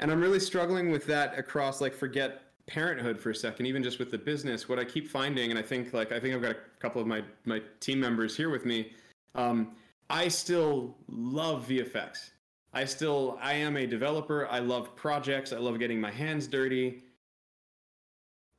and 0.00 0.10
i'm 0.10 0.20
really 0.20 0.40
struggling 0.40 0.90
with 0.90 1.06
that 1.06 1.38
across 1.38 1.80
like 1.80 1.94
forget 1.94 2.42
parenthood 2.66 3.20
for 3.20 3.30
a 3.30 3.34
second 3.34 3.66
even 3.66 3.82
just 3.82 3.98
with 3.98 4.10
the 4.10 4.18
business. 4.18 4.68
What 4.68 4.78
i 4.78 4.84
keep 4.84 5.08
finding 5.08 5.50
and 5.50 5.58
i 5.58 5.62
think 5.62 5.92
like 5.92 6.12
i 6.12 6.20
think 6.20 6.34
i've 6.34 6.42
got 6.42 6.52
a 6.52 6.58
couple 6.78 7.00
of 7.00 7.06
my 7.06 7.22
my 7.44 7.60
team 7.80 8.00
members 8.00 8.36
here 8.36 8.50
with 8.50 8.64
me 8.64 8.92
um, 9.34 9.72
i 10.10 10.28
still 10.28 10.96
love 11.08 11.66
vfx 11.68 12.30
i 12.72 12.84
still 12.84 13.38
i 13.42 13.52
am 13.52 13.76
a 13.76 13.86
developer. 13.86 14.46
I 14.48 14.60
love 14.60 14.94
projects. 14.96 15.52
I 15.52 15.58
love 15.58 15.78
getting 15.78 16.00
my 16.00 16.10
hands 16.10 16.46
dirty. 16.46 17.02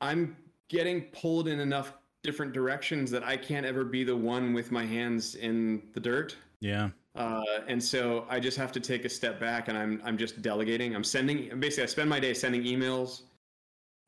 I'm 0.02 0.36
getting 0.70 1.02
pulled 1.20 1.48
in 1.48 1.60
enough 1.60 1.94
different 2.26 2.52
directions 2.54 3.12
that 3.12 3.24
i 3.24 3.38
can't 3.38 3.66
ever 3.66 3.84
be 3.84 4.04
the 4.04 4.16
one 4.16 4.54
with 4.54 4.72
my 4.72 4.86
hands 4.86 5.36
in 5.36 5.82
the 5.94 6.00
dirt 6.00 6.36
yeah 6.60 6.90
uh, 7.16 7.42
and 7.68 7.82
so 7.82 8.26
I 8.30 8.40
just 8.42 8.58
have 8.58 8.74
to 8.74 8.80
take 8.80 9.06
a 9.06 9.10
step 9.10 9.40
back 9.40 9.70
and 9.70 9.78
I'm 9.78 10.02
I'm 10.04 10.18
just 10.18 10.42
delegating. 10.42 10.96
I'm 10.96 11.04
sending 11.04 11.60
basically 11.60 11.84
I 11.84 11.88
spend 11.88 12.10
my 12.10 12.20
day 12.20 12.34
sending 12.34 12.64
emails, 12.64 13.22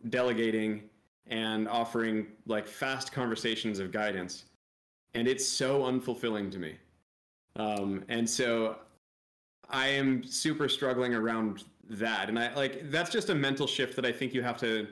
delegating, 0.09 0.83
and 1.27 1.69
offering 1.69 2.27
like 2.45 2.67
fast 2.67 3.13
conversations 3.13 3.79
of 3.79 3.91
guidance. 3.91 4.45
And 5.13 5.27
it's 5.27 5.47
so 5.47 5.83
unfulfilling 5.83 6.51
to 6.51 6.59
me. 6.59 6.75
Um, 7.55 8.03
and 8.09 8.29
so 8.29 8.75
I 9.69 9.87
am 9.87 10.23
super 10.23 10.67
struggling 10.67 11.15
around 11.15 11.63
that. 11.89 12.27
And 12.27 12.37
I 12.37 12.53
like 12.55 12.91
that's 12.91 13.09
just 13.09 13.29
a 13.29 13.35
mental 13.35 13.67
shift 13.67 13.95
that 13.95 14.05
I 14.05 14.11
think 14.11 14.33
you 14.33 14.41
have 14.41 14.57
to 14.57 14.87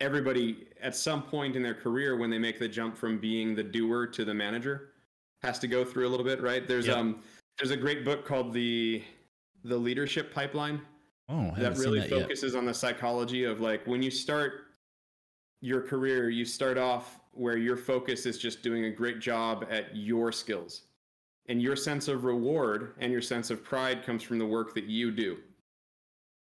everybody 0.00 0.66
at 0.82 0.96
some 0.96 1.22
point 1.22 1.56
in 1.56 1.62
their 1.62 1.74
career 1.74 2.16
when 2.16 2.30
they 2.30 2.38
make 2.38 2.58
the 2.58 2.68
jump 2.68 2.96
from 2.96 3.18
being 3.18 3.54
the 3.54 3.62
doer 3.62 4.06
to 4.06 4.24
the 4.24 4.34
manager 4.34 4.90
has 5.42 5.58
to 5.58 5.66
go 5.66 5.84
through 5.84 6.06
a 6.06 6.10
little 6.10 6.24
bit, 6.24 6.40
right? 6.40 6.66
There's 6.66 6.86
yep. 6.86 6.96
um 6.96 7.20
there's 7.58 7.70
a 7.70 7.76
great 7.76 8.04
book 8.04 8.24
called 8.24 8.52
the 8.52 9.02
the 9.64 9.76
leadership 9.76 10.34
pipeline. 10.34 10.80
Oh, 11.28 11.52
that 11.56 11.76
really 11.78 12.00
that 12.00 12.10
focuses 12.10 12.54
yet. 12.54 12.58
on 12.58 12.66
the 12.66 12.74
psychology 12.74 13.44
of 13.44 13.60
like 13.60 13.86
when 13.86 14.02
you 14.02 14.10
start 14.10 14.62
your 15.60 15.82
career, 15.82 16.30
you 16.30 16.44
start 16.44 16.78
off 16.78 17.20
where 17.32 17.56
your 17.56 17.76
focus 17.76 18.26
is 18.26 18.38
just 18.38 18.62
doing 18.62 18.86
a 18.86 18.90
great 18.90 19.20
job 19.20 19.66
at 19.70 19.94
your 19.94 20.32
skills. 20.32 20.82
And 21.46 21.60
your 21.60 21.76
sense 21.76 22.08
of 22.08 22.24
reward 22.24 22.94
and 22.98 23.12
your 23.12 23.22
sense 23.22 23.50
of 23.50 23.64
pride 23.64 24.04
comes 24.04 24.22
from 24.22 24.38
the 24.38 24.46
work 24.46 24.74
that 24.74 24.84
you 24.84 25.10
do. 25.10 25.38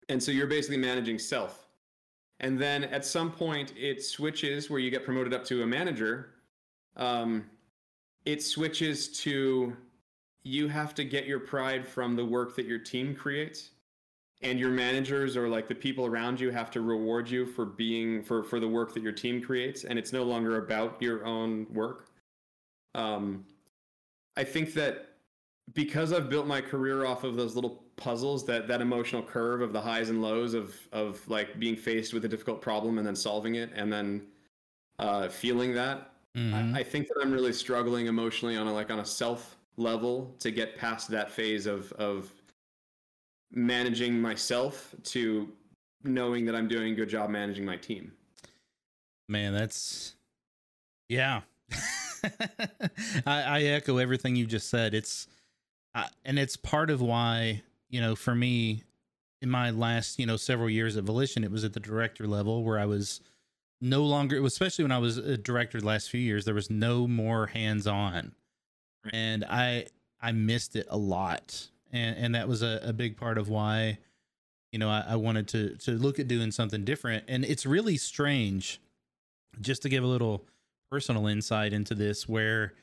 And 0.09 0.23
so 0.23 0.31
you're 0.31 0.47
basically 0.47 0.77
managing 0.77 1.19
self. 1.19 1.62
And 2.43 2.59
then 2.59 2.85
at 2.85 3.05
some 3.05 3.31
point, 3.31 3.73
it 3.77 4.03
switches 4.03 4.69
where 4.69 4.81
you 4.81 4.91
get 4.91 5.05
promoted 5.05 5.33
up 5.33 5.45
to 5.47 5.63
a 5.63 5.67
manager. 5.67 6.31
Um, 6.97 7.45
it 8.25 8.43
switches 8.43 9.09
to 9.21 9.77
you 10.43 10.69
have 10.69 10.95
to 10.97 11.05
get 11.05 11.27
your 11.27 11.39
pride 11.39 11.87
from 11.87 12.17
the 12.17 12.25
work 12.25 12.57
that 12.57 12.67
your 12.67 12.79
team 12.79 13.15
creates. 13.15 13.71
And 14.43 14.59
your 14.59 14.71
managers 14.71 15.37
or 15.37 15.49
like 15.49 15.69
the 15.69 15.75
people 15.75 16.05
around 16.05 16.41
you 16.41 16.51
have 16.51 16.69
to 16.73 16.81
reward 16.81 17.31
you 17.31 17.47
for 17.47 17.65
being 17.65 18.25
for 18.25 18.43
for 18.43 18.59
the 18.59 18.67
work 18.67 18.93
that 18.95 19.03
your 19.03 19.13
team 19.13 19.41
creates. 19.41 19.85
And 19.85 19.97
it's 19.97 20.13
no 20.13 20.25
longer 20.25 20.59
about 20.59 21.01
your 21.01 21.25
own 21.25 21.67
work. 21.73 22.09
Um 22.97 23.45
i 24.37 24.45
think 24.45 24.73
that 24.75 25.11
because 25.75 26.13
i've 26.13 26.29
built 26.31 26.47
my 26.47 26.61
career 26.61 27.05
off 27.05 27.25
of 27.25 27.37
those 27.37 27.55
little 27.55 27.85
puzzles 28.03 28.45
that 28.47 28.67
that 28.69 28.81
emotional 28.81 29.23
curve 29.23 29.61
of 29.61 29.73
the 29.73 29.81
highs 29.81 30.11
and 30.11 30.21
lows 30.23 30.55
of 30.55 30.75
of 30.93 31.27
like 31.29 31.59
being 31.59 31.77
faced 31.77 32.13
with 32.13 32.25
a 32.25 32.29
difficult 32.29 32.61
problem 32.61 32.99
and 32.99 33.07
then 33.07 33.17
solving 33.17 33.55
it 33.57 33.71
and 33.75 33.93
then 33.93 34.23
uh 34.99 35.29
feeling 35.29 35.73
that 35.73 36.13
Mm-hmm. 36.37 36.75
I, 36.75 36.81
I, 36.81 36.83
think 36.83 37.09
that 37.09 37.17
I'm 37.21 37.31
really 37.31 37.53
struggling 37.53 38.07
emotionally 38.07 38.57
on 38.57 38.67
a 38.67 38.73
like 38.73 38.91
on 38.91 39.01
a 39.01 39.05
self 39.05 39.57
level 39.77 40.35
to 40.39 40.51
get 40.51 40.79
past 40.79 41.09
that 41.11 41.31
phase 41.31 41.67
of 41.67 41.93
of 41.93 42.31
managing 43.51 44.19
myself 44.19 44.95
to 45.05 45.49
knowing 46.05 46.47
that 46.47 46.55
I'm 46.55 46.69
doing 46.69 46.95
a 46.95 46.97
good 46.97 47.11
job 47.11 47.29
managing 47.29 47.67
my 47.67 47.77
team. 47.77 48.13
Man, 49.29 49.53
that's 49.53 50.15
yeah. 51.11 51.43
I, 53.27 53.43
I, 53.43 53.63
echo 53.63 53.99
everything 53.99 54.37
you 54.37 54.47
just 54.47 54.71
said. 54.71 54.95
It's 54.95 55.27
uh, 55.95 56.07
and 56.25 56.39
it's 56.39 56.57
part 56.57 56.89
of 56.89 57.03
why 57.03 57.63
you 57.93 58.01
know 58.01 58.17
for 58.17 58.35
me 58.35 58.83
in 59.41 59.49
my 59.49 59.71
last 59.71 60.19
you 60.19 60.27
know 60.27 60.37
several 60.37 60.69
years 60.69 60.97
at 60.97 61.05
Volition, 61.05 61.45
it 61.45 61.53
was 61.53 61.63
at 61.63 61.73
the 61.73 61.81
director 61.81 62.27
level 62.27 62.65
where 62.65 62.81
I 62.81 62.87
was 62.87 63.21
no 63.83 64.05
longer, 64.05 64.43
especially 64.47 64.85
when 64.85 64.93
I 64.93 64.99
was 64.99 65.19
a 65.19 65.37
director 65.37 65.81
the 65.81 65.87
last 65.87 66.09
few 66.09 66.21
years, 66.21 66.45
there 66.45 66.55
was 66.55 66.71
no 66.71 67.09
more 67.09 67.49
hands 67.49 67.87
on. 67.89 68.33
Right. 69.05 69.13
And 69.13 69.45
I, 69.45 69.87
I 70.21 70.31
missed 70.31 70.77
it 70.77 70.87
a 70.89 70.97
lot. 70.97 71.69
And, 71.91 72.17
and 72.17 72.35
that 72.37 72.47
was 72.47 72.63
a, 72.63 72.81
a 72.85 72.93
big 72.93 73.17
part 73.17 73.39
of 73.39 73.49
why, 73.49 73.99
you 74.71 74.79
know, 74.79 74.89
I, 74.89 75.05
I 75.09 75.17
wanted 75.17 75.49
to, 75.49 75.77
to 75.79 75.91
look 75.93 76.21
at 76.21 76.29
doing 76.29 76.53
something 76.53 76.85
different. 76.85 77.25
And 77.27 77.45
it's 77.45 77.67
really 77.67 77.97
strange 77.97 78.81
just 79.61 79.83
to 79.83 79.89
give 79.89 80.05
a 80.05 80.07
little 80.07 80.47
personal 80.89 81.27
insight 81.27 81.73
into 81.73 81.97
this 81.97 82.29
where 82.29 82.75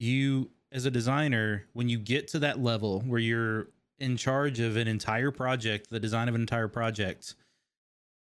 you 0.00 0.50
as 0.72 0.86
a 0.86 0.90
designer 0.90 1.66
when 1.72 1.88
you 1.88 1.98
get 1.98 2.26
to 2.28 2.40
that 2.40 2.60
level 2.60 3.00
where 3.06 3.20
you're 3.20 3.68
in 4.00 4.16
charge 4.16 4.58
of 4.60 4.76
an 4.76 4.88
entire 4.88 5.30
project 5.30 5.90
the 5.90 6.00
design 6.00 6.28
of 6.28 6.34
an 6.34 6.40
entire 6.40 6.68
project 6.68 7.34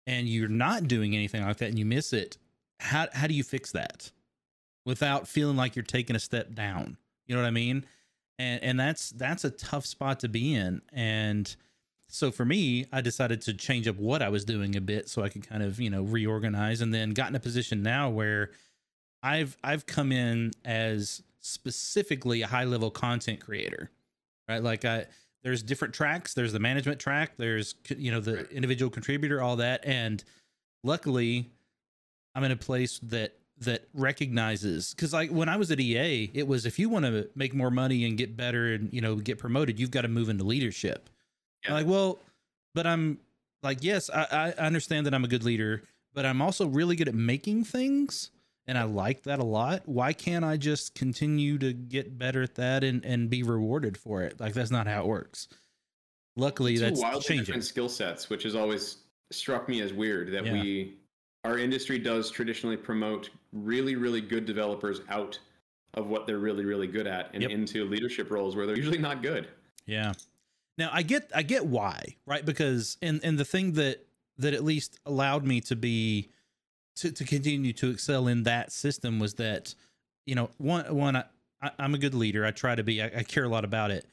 and 0.06 0.28
you're 0.28 0.48
not 0.48 0.86
doing 0.86 1.14
anything 1.14 1.42
like 1.42 1.56
that 1.58 1.68
and 1.68 1.78
you 1.78 1.84
miss 1.84 2.12
it, 2.12 2.36
how 2.80 3.06
how 3.12 3.26
do 3.26 3.34
you 3.34 3.44
fix 3.44 3.72
that 3.72 4.10
without 4.84 5.26
feeling 5.26 5.56
like 5.56 5.76
you're 5.76 5.82
taking 5.82 6.16
a 6.16 6.20
step 6.20 6.54
down? 6.54 6.96
You 7.26 7.34
know 7.34 7.42
what 7.42 7.48
I 7.48 7.52
mean? 7.52 7.84
And 8.38 8.62
and 8.62 8.80
that's 8.80 9.10
that's 9.10 9.44
a 9.44 9.50
tough 9.50 9.86
spot 9.86 10.20
to 10.20 10.28
be 10.28 10.54
in. 10.54 10.82
And 10.92 11.54
so 12.08 12.30
for 12.30 12.44
me, 12.44 12.86
I 12.92 13.00
decided 13.00 13.40
to 13.42 13.54
change 13.54 13.88
up 13.88 13.96
what 13.96 14.22
I 14.22 14.28
was 14.28 14.44
doing 14.44 14.76
a 14.76 14.80
bit 14.80 15.08
so 15.08 15.22
I 15.22 15.28
could 15.28 15.48
kind 15.48 15.62
of, 15.62 15.80
you 15.80 15.90
know, 15.90 16.02
reorganize 16.02 16.80
and 16.80 16.92
then 16.92 17.10
got 17.10 17.30
in 17.30 17.34
a 17.34 17.40
position 17.40 17.82
now 17.82 18.10
where 18.10 18.50
I've 19.22 19.56
I've 19.64 19.86
come 19.86 20.12
in 20.12 20.50
as 20.64 21.22
specifically 21.40 22.42
a 22.42 22.46
high 22.46 22.64
level 22.64 22.90
content 22.90 23.40
creator. 23.40 23.90
Right? 24.48 24.62
Like 24.62 24.84
I 24.84 25.06
there's 25.44 25.62
different 25.62 25.94
tracks. 25.94 26.34
There's 26.34 26.52
the 26.52 26.58
management 26.58 26.98
track. 26.98 27.32
There's 27.36 27.76
you 27.96 28.10
know 28.10 28.20
the 28.20 28.50
individual 28.50 28.90
contributor 28.90 29.40
all 29.40 29.56
that. 29.56 29.84
And 29.86 30.24
luckily 30.84 31.50
i'm 32.36 32.44
in 32.44 32.52
a 32.52 32.56
place 32.56 33.00
that 33.02 33.34
that 33.58 33.88
recognizes 33.94 34.94
because 34.94 35.12
like 35.12 35.30
when 35.30 35.48
i 35.48 35.56
was 35.56 35.70
at 35.70 35.80
ea 35.80 36.30
it 36.34 36.46
was 36.46 36.66
if 36.66 36.78
you 36.78 36.88
want 36.88 37.04
to 37.04 37.28
make 37.34 37.54
more 37.54 37.70
money 37.70 38.04
and 38.04 38.18
get 38.18 38.36
better 38.36 38.74
and 38.74 38.92
you 38.92 39.00
know 39.00 39.16
get 39.16 39.38
promoted 39.38 39.80
you've 39.80 39.90
got 39.90 40.02
to 40.02 40.08
move 40.08 40.28
into 40.28 40.44
leadership. 40.44 41.08
Yeah. 41.64 41.74
like 41.74 41.86
well 41.86 42.18
but 42.74 42.86
i'm 42.86 43.18
like 43.62 43.78
yes 43.80 44.10
I, 44.10 44.52
I 44.58 44.66
understand 44.66 45.06
that 45.06 45.14
i'm 45.14 45.24
a 45.24 45.28
good 45.28 45.44
leader 45.44 45.82
but 46.12 46.26
i'm 46.26 46.42
also 46.42 46.66
really 46.66 46.94
good 46.94 47.08
at 47.08 47.14
making 47.14 47.64
things 47.64 48.30
and 48.66 48.78
I 48.78 48.84
like 48.84 49.24
that 49.24 49.38
a 49.38 49.44
lot. 49.44 49.82
Why 49.86 50.12
can't 50.12 50.44
I 50.44 50.56
just 50.56 50.94
continue 50.94 51.58
to 51.58 51.72
get 51.72 52.18
better 52.18 52.42
at 52.42 52.54
that 52.56 52.84
and 52.84 53.04
and 53.04 53.28
be 53.28 53.42
rewarded 53.42 53.96
for 53.96 54.22
it? 54.22 54.40
Like 54.40 54.54
that's 54.54 54.70
not 54.70 54.86
how 54.86 55.02
it 55.02 55.06
works. 55.06 55.48
Luckily, 56.36 56.76
that's 56.78 57.00
wildly 57.00 57.22
changing. 57.22 57.44
different 57.44 57.64
skill 57.64 57.88
sets, 57.88 58.28
which 58.28 58.42
has 58.42 58.54
always 58.54 58.98
struck 59.30 59.68
me 59.68 59.80
as 59.80 59.92
weird 59.92 60.32
that 60.32 60.46
yeah. 60.46 60.52
we 60.52 60.94
our 61.44 61.58
industry 61.58 61.98
does 61.98 62.30
traditionally 62.30 62.76
promote 62.76 63.30
really 63.52 63.96
really 63.96 64.20
good 64.20 64.44
developers 64.44 65.00
out 65.08 65.38
of 65.94 66.08
what 66.08 66.26
they're 66.26 66.38
really 66.38 66.64
really 66.64 66.86
good 66.86 67.06
at 67.06 67.30
and 67.32 67.42
yep. 67.42 67.50
into 67.50 67.84
leadership 67.84 68.30
roles 68.30 68.56
where 68.56 68.66
they're 68.66 68.76
usually 68.76 68.98
not 68.98 69.22
good. 69.22 69.48
Yeah. 69.86 70.12
Now 70.76 70.90
I 70.92 71.02
get 71.02 71.30
I 71.34 71.42
get 71.42 71.66
why, 71.66 72.16
right? 72.26 72.44
Because 72.44 72.96
and 73.02 73.20
and 73.22 73.38
the 73.38 73.44
thing 73.44 73.72
that 73.74 74.04
that 74.38 74.54
at 74.54 74.64
least 74.64 74.98
allowed 75.06 75.44
me 75.44 75.60
to 75.62 75.76
be 75.76 76.30
to, 76.96 77.10
to 77.12 77.24
continue 77.24 77.72
to 77.74 77.90
excel 77.90 78.28
in 78.28 78.44
that 78.44 78.72
system 78.72 79.18
was 79.18 79.34
that 79.34 79.74
you 80.26 80.34
know 80.34 80.50
one 80.58 80.94
one 80.94 81.16
I, 81.16 81.70
I'm 81.78 81.94
a 81.94 81.98
good 81.98 82.14
leader. 82.14 82.44
I 82.44 82.50
try 82.50 82.74
to 82.74 82.84
be. 82.84 83.02
I, 83.02 83.06
I 83.06 83.22
care 83.22 83.44
a 83.44 83.48
lot 83.48 83.64
about 83.64 83.90
it, 83.90 84.06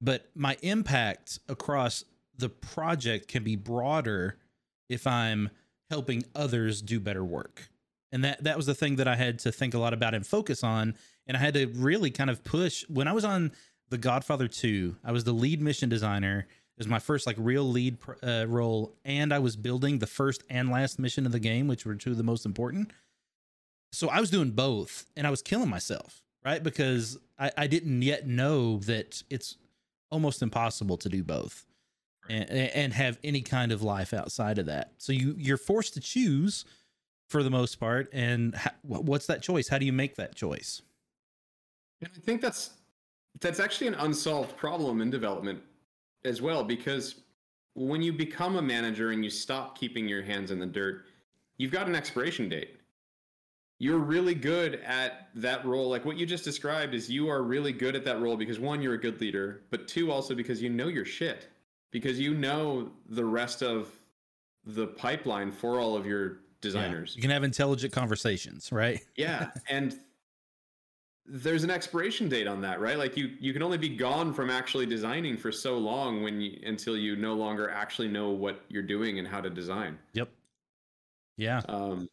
but 0.00 0.26
my 0.34 0.56
impact 0.62 1.38
across 1.48 2.04
the 2.36 2.48
project 2.48 3.28
can 3.28 3.44
be 3.44 3.56
broader 3.56 4.36
if 4.88 5.06
I'm 5.06 5.50
helping 5.90 6.24
others 6.34 6.82
do 6.82 7.00
better 7.00 7.24
work. 7.24 7.68
And 8.12 8.24
that 8.24 8.44
that 8.44 8.56
was 8.56 8.66
the 8.66 8.74
thing 8.74 8.96
that 8.96 9.08
I 9.08 9.16
had 9.16 9.38
to 9.40 9.52
think 9.52 9.74
a 9.74 9.78
lot 9.78 9.94
about 9.94 10.14
and 10.14 10.26
focus 10.26 10.62
on. 10.62 10.94
And 11.26 11.36
I 11.36 11.40
had 11.40 11.54
to 11.54 11.66
really 11.66 12.10
kind 12.10 12.30
of 12.30 12.44
push 12.44 12.84
when 12.88 13.08
I 13.08 13.12
was 13.12 13.24
on 13.24 13.52
The 13.88 13.98
Godfather 13.98 14.48
2. 14.48 14.96
I 15.04 15.12
was 15.12 15.24
the 15.24 15.32
lead 15.32 15.60
mission 15.60 15.88
designer. 15.88 16.46
It 16.76 16.80
was 16.80 16.88
my 16.88 16.98
first 16.98 17.26
like 17.26 17.36
real 17.38 17.64
lead 17.64 17.96
uh, 18.22 18.44
role, 18.46 18.94
and 19.04 19.32
I 19.32 19.38
was 19.38 19.56
building 19.56 19.98
the 19.98 20.06
first 20.06 20.42
and 20.50 20.70
last 20.70 20.98
mission 20.98 21.24
of 21.24 21.32
the 21.32 21.40
game, 21.40 21.68
which 21.68 21.86
were 21.86 21.94
two 21.94 22.10
of 22.10 22.18
the 22.18 22.22
most 22.22 22.44
important. 22.44 22.90
So 23.92 24.08
I 24.10 24.20
was 24.20 24.30
doing 24.30 24.50
both, 24.50 25.06
and 25.16 25.26
I 25.26 25.30
was 25.30 25.40
killing 25.40 25.70
myself, 25.70 26.20
right? 26.44 26.62
Because 26.62 27.16
I, 27.38 27.50
I 27.56 27.66
didn't 27.66 28.02
yet 28.02 28.26
know 28.26 28.76
that 28.80 29.22
it's 29.30 29.56
almost 30.10 30.42
impossible 30.42 30.98
to 30.98 31.08
do 31.08 31.24
both 31.24 31.64
and, 32.28 32.50
and 32.50 32.92
have 32.92 33.18
any 33.24 33.40
kind 33.40 33.72
of 33.72 33.82
life 33.82 34.12
outside 34.12 34.58
of 34.58 34.66
that. 34.66 34.92
So 34.98 35.12
you 35.12 35.34
you're 35.38 35.56
forced 35.56 35.94
to 35.94 36.00
choose 36.00 36.66
for 37.30 37.42
the 37.42 37.50
most 37.50 37.80
part. 37.80 38.10
And 38.12 38.54
ha- 38.54 38.74
what's 38.82 39.26
that 39.26 39.42
choice? 39.42 39.68
How 39.68 39.78
do 39.78 39.86
you 39.86 39.92
make 39.92 40.16
that 40.16 40.34
choice? 40.34 40.82
And 42.02 42.10
I 42.14 42.20
think 42.20 42.42
that's 42.42 42.70
that's 43.40 43.60
actually 43.60 43.86
an 43.86 43.94
unsolved 43.94 44.56
problem 44.58 45.00
in 45.00 45.10
development 45.10 45.62
as 46.26 46.42
well 46.42 46.64
because 46.64 47.22
when 47.74 48.02
you 48.02 48.12
become 48.12 48.56
a 48.56 48.62
manager 48.62 49.10
and 49.10 49.22
you 49.22 49.30
stop 49.30 49.78
keeping 49.78 50.08
your 50.08 50.22
hands 50.22 50.50
in 50.50 50.58
the 50.58 50.66
dirt, 50.66 51.04
you've 51.58 51.70
got 51.70 51.86
an 51.86 51.94
expiration 51.94 52.48
date. 52.48 52.80
You're 53.78 53.98
really 53.98 54.34
good 54.34 54.76
at 54.86 55.28
that 55.34 55.66
role. 55.66 55.90
Like 55.90 56.06
what 56.06 56.16
you 56.16 56.24
just 56.24 56.44
described 56.44 56.94
is 56.94 57.10
you 57.10 57.28
are 57.28 57.42
really 57.42 57.72
good 57.72 57.94
at 57.94 58.04
that 58.06 58.20
role 58.20 58.36
because 58.36 58.58
one, 58.58 58.80
you're 58.80 58.94
a 58.94 59.00
good 59.00 59.20
leader, 59.20 59.62
but 59.70 59.86
two, 59.86 60.10
also 60.10 60.34
because 60.34 60.62
you 60.62 60.70
know 60.70 60.88
your 60.88 61.04
shit. 61.04 61.48
Because 61.90 62.18
you 62.18 62.34
know 62.34 62.90
the 63.10 63.24
rest 63.24 63.62
of 63.62 63.90
the 64.64 64.86
pipeline 64.86 65.52
for 65.52 65.78
all 65.78 65.94
of 65.94 66.06
your 66.06 66.38
designers. 66.62 67.12
Yeah. 67.12 67.16
You 67.16 67.22
can 67.22 67.30
have 67.30 67.44
intelligent 67.44 67.92
conversations, 67.92 68.72
right? 68.72 69.00
yeah. 69.16 69.50
And 69.68 69.98
there's 71.28 71.64
an 71.64 71.70
expiration 71.70 72.28
date 72.28 72.46
on 72.46 72.60
that, 72.62 72.80
right? 72.80 72.98
Like 72.98 73.16
you 73.16 73.30
you 73.40 73.52
can 73.52 73.62
only 73.62 73.78
be 73.78 73.88
gone 73.88 74.32
from 74.32 74.50
actually 74.50 74.86
designing 74.86 75.36
for 75.36 75.50
so 75.50 75.76
long 75.78 76.22
when 76.22 76.40
you 76.40 76.58
until 76.64 76.96
you 76.96 77.16
no 77.16 77.34
longer 77.34 77.70
actually 77.70 78.08
know 78.08 78.30
what 78.30 78.60
you're 78.68 78.82
doing 78.82 79.18
and 79.18 79.26
how 79.26 79.40
to 79.40 79.50
design. 79.50 79.98
Yep. 80.12 80.30
Yeah. 81.36 81.62
Um 81.68 82.08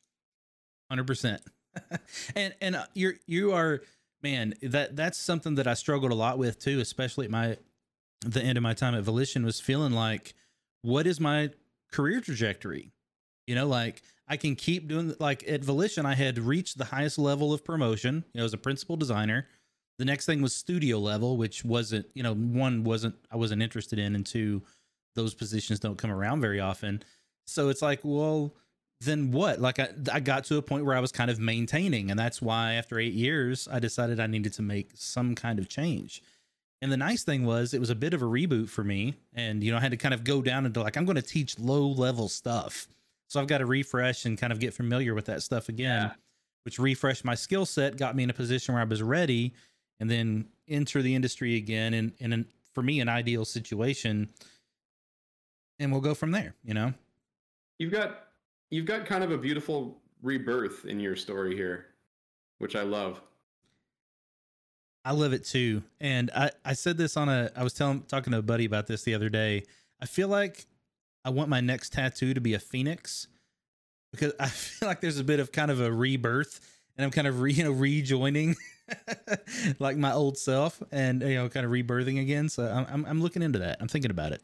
100%. 0.91 1.39
and 2.35 2.53
and 2.61 2.75
uh, 2.75 2.85
you're 2.93 3.15
you 3.25 3.53
are 3.53 3.81
man, 4.21 4.53
that 4.61 4.95
that's 4.95 5.17
something 5.17 5.55
that 5.55 5.67
I 5.67 5.73
struggled 5.73 6.11
a 6.11 6.15
lot 6.15 6.37
with 6.37 6.59
too, 6.59 6.79
especially 6.79 7.25
at 7.25 7.31
my 7.31 7.57
the 8.21 8.41
end 8.41 8.57
of 8.57 8.63
my 8.63 8.73
time 8.73 8.95
at 8.95 9.03
Volition 9.03 9.45
was 9.45 9.59
feeling 9.59 9.91
like 9.91 10.33
what 10.81 11.05
is 11.05 11.19
my 11.19 11.49
career 11.91 12.21
trajectory? 12.21 12.91
You 13.47 13.55
know, 13.55 13.67
like 13.67 14.01
I 14.27 14.37
can 14.37 14.55
keep 14.55 14.87
doing 14.87 15.15
like 15.19 15.47
at 15.47 15.63
Volition, 15.63 16.05
I 16.05 16.15
had 16.15 16.39
reached 16.39 16.77
the 16.77 16.85
highest 16.85 17.17
level 17.17 17.53
of 17.53 17.63
promotion, 17.63 18.23
you 18.33 18.39
know, 18.39 18.45
as 18.45 18.53
a 18.53 18.57
principal 18.57 18.95
designer. 18.95 19.47
The 19.99 20.05
next 20.05 20.25
thing 20.25 20.41
was 20.41 20.55
studio 20.55 20.97
level, 20.97 21.37
which 21.37 21.63
wasn't, 21.63 22.07
you 22.15 22.23
know, 22.23 22.33
one 22.33 22.83
wasn't 22.83 23.15
I 23.31 23.37
wasn't 23.37 23.61
interested 23.61 23.99
in, 23.99 24.15
and 24.15 24.25
two, 24.25 24.63
those 25.15 25.33
positions 25.33 25.79
don't 25.79 25.97
come 25.97 26.11
around 26.11 26.41
very 26.41 26.59
often. 26.59 27.03
So 27.45 27.69
it's 27.69 27.81
like, 27.81 27.99
well, 28.03 28.55
then 29.01 29.31
what? 29.31 29.59
Like 29.59 29.79
I, 29.79 29.89
I 30.11 30.19
got 30.19 30.45
to 30.45 30.57
a 30.57 30.61
point 30.61 30.85
where 30.85 30.95
I 30.95 31.01
was 31.01 31.11
kind 31.11 31.29
of 31.29 31.39
maintaining, 31.39 32.09
and 32.09 32.19
that's 32.19 32.41
why 32.41 32.73
after 32.73 32.99
eight 32.99 33.13
years, 33.13 33.67
I 33.71 33.79
decided 33.79 34.19
I 34.19 34.27
needed 34.27 34.53
to 34.53 34.61
make 34.61 34.91
some 34.95 35.35
kind 35.35 35.59
of 35.59 35.67
change. 35.67 36.23
And 36.81 36.91
the 36.91 36.97
nice 36.97 37.23
thing 37.23 37.45
was 37.45 37.73
it 37.73 37.79
was 37.79 37.89
a 37.89 37.95
bit 37.95 38.13
of 38.13 38.21
a 38.21 38.25
reboot 38.25 38.69
for 38.69 38.83
me, 38.83 39.15
and 39.33 39.63
you 39.63 39.71
know 39.71 39.77
I 39.77 39.81
had 39.81 39.91
to 39.91 39.97
kind 39.97 40.13
of 40.13 40.23
go 40.23 40.41
down 40.41 40.65
into 40.65 40.81
like 40.81 40.97
I'm 40.97 41.05
going 41.05 41.15
to 41.15 41.21
teach 41.21 41.59
low 41.59 41.87
level 41.87 42.29
stuff 42.29 42.87
so 43.33 43.39
I've 43.39 43.47
got 43.47 43.57
to 43.57 43.65
refresh 43.65 44.25
and 44.25 44.37
kind 44.37 44.53
of 44.53 44.59
get 44.59 44.75
familiar 44.75 45.15
with 45.15 45.25
that 45.25 45.41
stuff 45.41 45.67
again, 45.67 46.03
yeah. 46.03 46.11
which 46.65 46.77
refreshed 46.77 47.25
my 47.25 47.33
skill 47.33 47.65
set, 47.65 47.97
got 47.97 48.15
me 48.15 48.21
in 48.21 48.29
a 48.29 48.33
position 48.33 48.75
where 48.75 48.81
I 48.83 48.85
was 48.85 49.01
ready, 49.01 49.55
and 49.99 50.07
then 50.07 50.49
enter 50.67 51.01
the 51.01 51.15
industry 51.15 51.55
again. 51.55 51.95
And 51.95 52.11
in, 52.19 52.31
in 52.31 52.45
for 52.75 52.83
me, 52.83 52.99
an 52.99 53.09
ideal 53.09 53.43
situation, 53.43 54.29
and 55.79 55.91
we'll 55.91 55.99
go 55.99 56.13
from 56.13 56.29
there. 56.29 56.53
You 56.63 56.75
know, 56.75 56.93
you've 57.79 57.91
got 57.91 58.25
you've 58.69 58.85
got 58.85 59.07
kind 59.07 59.23
of 59.23 59.31
a 59.31 59.37
beautiful 59.39 59.97
rebirth 60.21 60.85
in 60.85 60.99
your 60.99 61.15
story 61.15 61.55
here, 61.55 61.87
which 62.59 62.75
I 62.75 62.83
love. 62.83 63.19
I 65.05 65.11
love 65.11 65.33
it 65.33 65.43
too. 65.43 65.81
And 65.99 66.29
I, 66.35 66.51
I 66.63 66.73
said 66.73 66.97
this 66.97 67.17
on 67.17 67.29
a, 67.29 67.49
I 67.55 67.63
was 67.63 67.73
telling, 67.73 68.03
talking 68.03 68.31
to 68.31 68.37
a 68.37 68.43
buddy 68.43 68.65
about 68.65 68.85
this 68.85 69.01
the 69.01 69.15
other 69.15 69.27
day. 69.27 69.63
I 69.99 70.05
feel 70.05 70.27
like 70.27 70.67
I 71.25 71.29
want 71.29 71.49
my 71.49 71.61
next 71.61 71.93
tattoo 71.93 72.33
to 72.33 72.41
be 72.41 72.53
a 72.53 72.59
phoenix 72.59 73.27
because 74.11 74.33
I 74.39 74.47
feel 74.49 74.87
like 74.87 75.01
there's 75.01 75.19
a 75.19 75.23
bit 75.23 75.39
of 75.39 75.51
kind 75.51 75.71
of 75.71 75.81
a 75.81 75.91
rebirth 75.91 76.59
and 76.97 77.05
I'm 77.05 77.11
kind 77.11 77.27
of 77.27 77.41
re, 77.41 77.53
you 77.53 77.63
know 77.63 77.71
rejoining 77.71 78.55
like 79.79 79.97
my 79.97 80.13
old 80.13 80.37
self 80.37 80.81
and 80.91 81.21
you 81.21 81.35
know 81.35 81.49
kind 81.49 81.65
of 81.65 81.71
rebirthing 81.71 82.21
again. 82.21 82.49
So 82.49 82.65
I'm 82.65 83.05
I'm 83.05 83.21
looking 83.21 83.41
into 83.41 83.59
that. 83.59 83.77
I'm 83.79 83.87
thinking 83.87 84.11
about 84.11 84.31
it. 84.31 84.41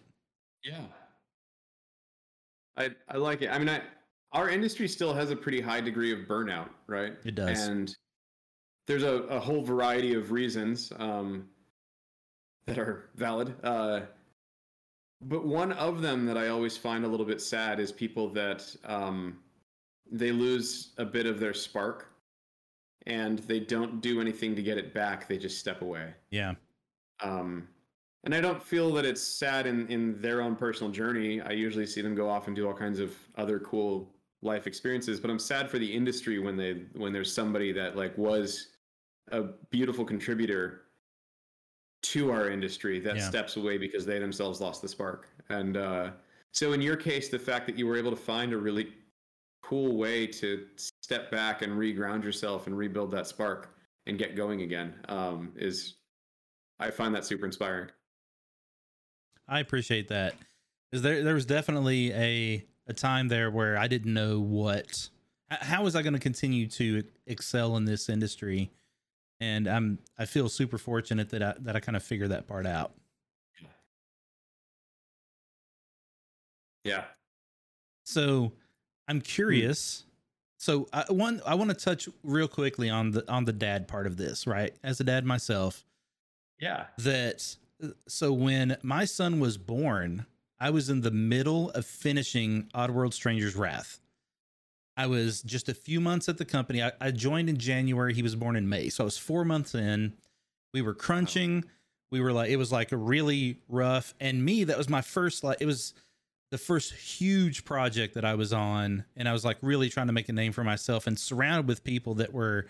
Yeah. 0.63 0.82
I 2.77 2.89
I 3.07 3.17
like 3.17 3.41
it. 3.41 3.49
I 3.49 3.59
mean 3.59 3.69
I 3.69 3.82
our 4.32 4.49
industry 4.49 4.88
still 4.88 5.13
has 5.13 5.32
a 5.32 5.36
pretty 5.36 5.59
high 5.59 5.82
degree 5.82 6.13
of 6.13 6.19
burnout, 6.27 6.69
right? 6.88 7.13
It 7.25 7.36
does. 7.36 7.67
And 7.67 7.95
there's 8.86 9.03
a, 9.03 9.23
a 9.23 9.39
whole 9.39 9.61
variety 9.61 10.13
of 10.13 10.32
reasons 10.32 10.91
um, 10.97 11.47
that 12.65 12.77
are 12.77 13.09
valid. 13.15 13.55
Uh, 13.63 14.01
but 15.22 15.45
one 15.45 15.74
of 15.74 16.01
them 16.01 16.26
that 16.26 16.38
I 16.38 16.47
always 16.47 16.78
find 16.78 17.03
a 17.03 17.07
little 17.07 17.26
bit 17.26 17.41
sad 17.41 17.80
is 17.80 17.91
people 17.91 18.30
that 18.30 18.65
um, 18.86 19.39
they 20.09 20.32
lose 20.32 20.93
a 20.97 21.05
bit 21.05 21.26
of 21.26 21.39
their 21.39 21.53
spark 21.53 22.11
and 23.05 23.39
they 23.39 23.59
don't 23.59 24.01
do 24.01 24.22
anything 24.22 24.55
to 24.55 24.63
get 24.63 24.78
it 24.78 24.93
back. 24.93 25.28
They 25.28 25.38
just 25.38 25.59
step 25.59 25.82
away. 25.82 26.13
Yeah. 26.32 26.53
Um, 27.22 27.67
and 28.24 28.36
I 28.36 28.41
don't 28.41 28.61
feel 28.61 28.93
that 28.93 29.05
it's 29.05 29.22
sad 29.22 29.65
in, 29.65 29.88
in 29.88 30.22
their 30.22 30.41
own 30.41 30.55
personal 30.55 30.91
journey. 30.91 31.41
I 31.41 31.51
usually 31.51 31.86
see 31.86 32.01
them 32.01 32.15
go 32.15 32.30
off 32.30 32.47
and 32.47 32.55
do 32.55 32.67
all 32.67 32.74
kinds 32.74 32.99
of 32.99 33.15
other 33.38 33.59
cool 33.59 34.13
life 34.41 34.67
experiences, 34.67 35.20
but 35.20 35.30
I'm 35.30 35.39
sad 35.39 35.70
for 35.70 35.80
the 35.80 35.93
industry 35.93 36.39
when 36.39 36.55
they 36.55 36.84
when 36.95 37.11
there's 37.11 37.34
somebody 37.34 37.72
that 37.74 37.97
like 37.97 38.17
was 38.17 38.67
a 39.32 39.43
beautiful 39.70 40.05
contributor 40.05 40.84
to 42.02 42.32
our 42.32 42.50
industry 42.50 43.00
that 43.00 43.18
yeah. 43.18 43.28
steps 43.28 43.58
away 43.58 43.78
because 43.78 44.06
they 44.06 44.20
themselves 44.20 44.62
lost 44.62 44.82
the 44.82 44.88
spark. 44.88 45.30
And 45.50 45.78
uh, 45.78 46.12
so, 46.52 46.74
in 46.74 46.82
your 46.82 46.95
case, 46.95 47.30
the 47.30 47.39
fact 47.39 47.66
that 47.68 47.78
you 47.78 47.88
were 47.88 47.97
able 47.97 48.12
to 48.12 48.18
find 48.18 48.54
a 48.54 48.58
really 48.58 48.93
cool 49.62 49.97
way 49.97 50.26
to 50.26 50.66
step 50.76 51.30
back 51.30 51.62
and 51.62 51.74
reground 51.74 52.24
yourself 52.24 52.68
and 52.68 52.78
rebuild 52.78 53.12
that 53.12 53.28
spark 53.28 53.76
and 54.08 54.18
get 54.18 54.36
going 54.36 54.62
again 54.62 54.93
um, 55.10 55.52
is, 55.56 55.95
I 56.80 56.89
find 56.89 57.14
that 57.16 57.26
super 57.26 57.45
inspiring. 57.45 57.89
I 59.47 59.60
appreciate 59.60 60.08
that. 60.10 60.36
Is 60.91 61.02
there 61.02 61.24
there 61.24 61.34
was 61.34 61.45
definitely 61.45 62.12
a 62.14 62.66
a 62.88 62.93
time 62.93 63.28
there 63.28 63.52
where 63.52 63.78
I 63.78 63.88
didn't 63.88 64.14
know 64.14 64.39
what 64.39 65.10
how 65.50 65.84
was 65.84 65.95
I 65.95 66.02
going 66.02 66.14
to 66.14 66.20
continue 66.20 66.68
to 66.68 67.04
excel 67.26 67.76
in 67.78 67.86
this 67.86 68.10
industry 68.10 68.72
and 69.39 69.67
I'm 69.67 69.99
I 70.17 70.25
feel 70.25 70.49
super 70.49 70.77
fortunate 70.77 71.29
that 71.29 71.43
I 71.43 71.53
that 71.59 71.75
I 71.75 71.79
kind 71.79 71.95
of 71.95 72.03
figured 72.03 72.31
that 72.31 72.47
part 72.47 72.65
out. 72.65 72.93
Yeah. 76.83 77.03
So 78.05 78.53
I'm 79.07 79.17
hmm. 79.17 79.21
curious. 79.21 80.05
So 80.57 80.87
I, 80.91 81.05
one 81.09 81.41
I 81.45 81.55
want 81.55 81.69
to 81.69 81.75
touch 81.75 82.09
real 82.23 82.47
quickly 82.47 82.89
on 82.89 83.11
the 83.11 83.29
on 83.31 83.45
the 83.45 83.53
dad 83.53 83.87
part 83.87 84.07
of 84.07 84.17
this, 84.17 84.45
right? 84.45 84.73
As 84.83 84.99
a 84.99 85.03
dad 85.03 85.25
myself. 85.25 85.85
Yeah. 86.59 86.87
That 86.97 87.55
so 88.07 88.33
when 88.33 88.77
my 88.83 89.05
son 89.05 89.39
was 89.39 89.57
born, 89.57 90.25
I 90.59 90.69
was 90.71 90.89
in 90.89 91.01
the 91.01 91.11
middle 91.11 91.69
of 91.71 91.85
finishing 91.85 92.69
Oddworld 92.75 93.13
Stranger's 93.13 93.55
Wrath. 93.55 94.01
I 95.00 95.08
was 95.08 95.41
just 95.43 95.70
a 95.70 95.74
few 95.74 96.02
months 96.02 96.28
at 96.28 96.38
the 96.38 96.43
company. 96.43 96.84
I, 96.84 96.91
I, 97.00 97.12
joined 97.12 97.47
in 97.47 97.56
January. 97.56 98.14
He 98.14 98.22
was 98.22 98.36
born 98.36 98.58
in 98.58 98.68
May. 98.68 98.89
So 98.89 99.02
I 99.02 99.06
was 99.06 99.18
four 99.18 99.45
months 99.45 99.74
in. 99.74 100.12
We 100.74 100.82
were 100.82 100.93
crunching. 100.93 101.64
We 102.12 102.20
were 102.20 102.34
like, 102.34 102.50
it 102.50 102.58
was 102.58 102.70
like 102.70 102.91
a 102.91 102.97
really 102.97 103.62
rough. 103.70 104.14
And 104.20 104.43
me, 104.43 104.66
that 104.66 104.78
was 104.78 104.89
my 104.89 105.00
first, 105.00 105.41
like, 105.41 105.62
it 105.62 105.66
was 105.66 105.93
the 106.52 106.58
first 106.58 106.91
huge 106.91 107.64
project 107.64 108.16
that 108.16 108.26
I 108.26 108.36
was 108.36 108.52
on. 108.52 109.06
And 109.16 109.30
I 109.30 109.32
was 109.32 109.45
like 109.45 109.56
really 109.62 109.88
trying 109.88 110.08
to 110.08 110.14
make 110.14 110.28
a 110.28 110.34
name 110.34 110.52
for 110.52 110.66
myself 110.66 111.08
and 111.08 111.18
surrounded 111.18 111.70
with 111.70 111.86
people 111.86 112.16
that 112.16 112.34
were 112.34 112.66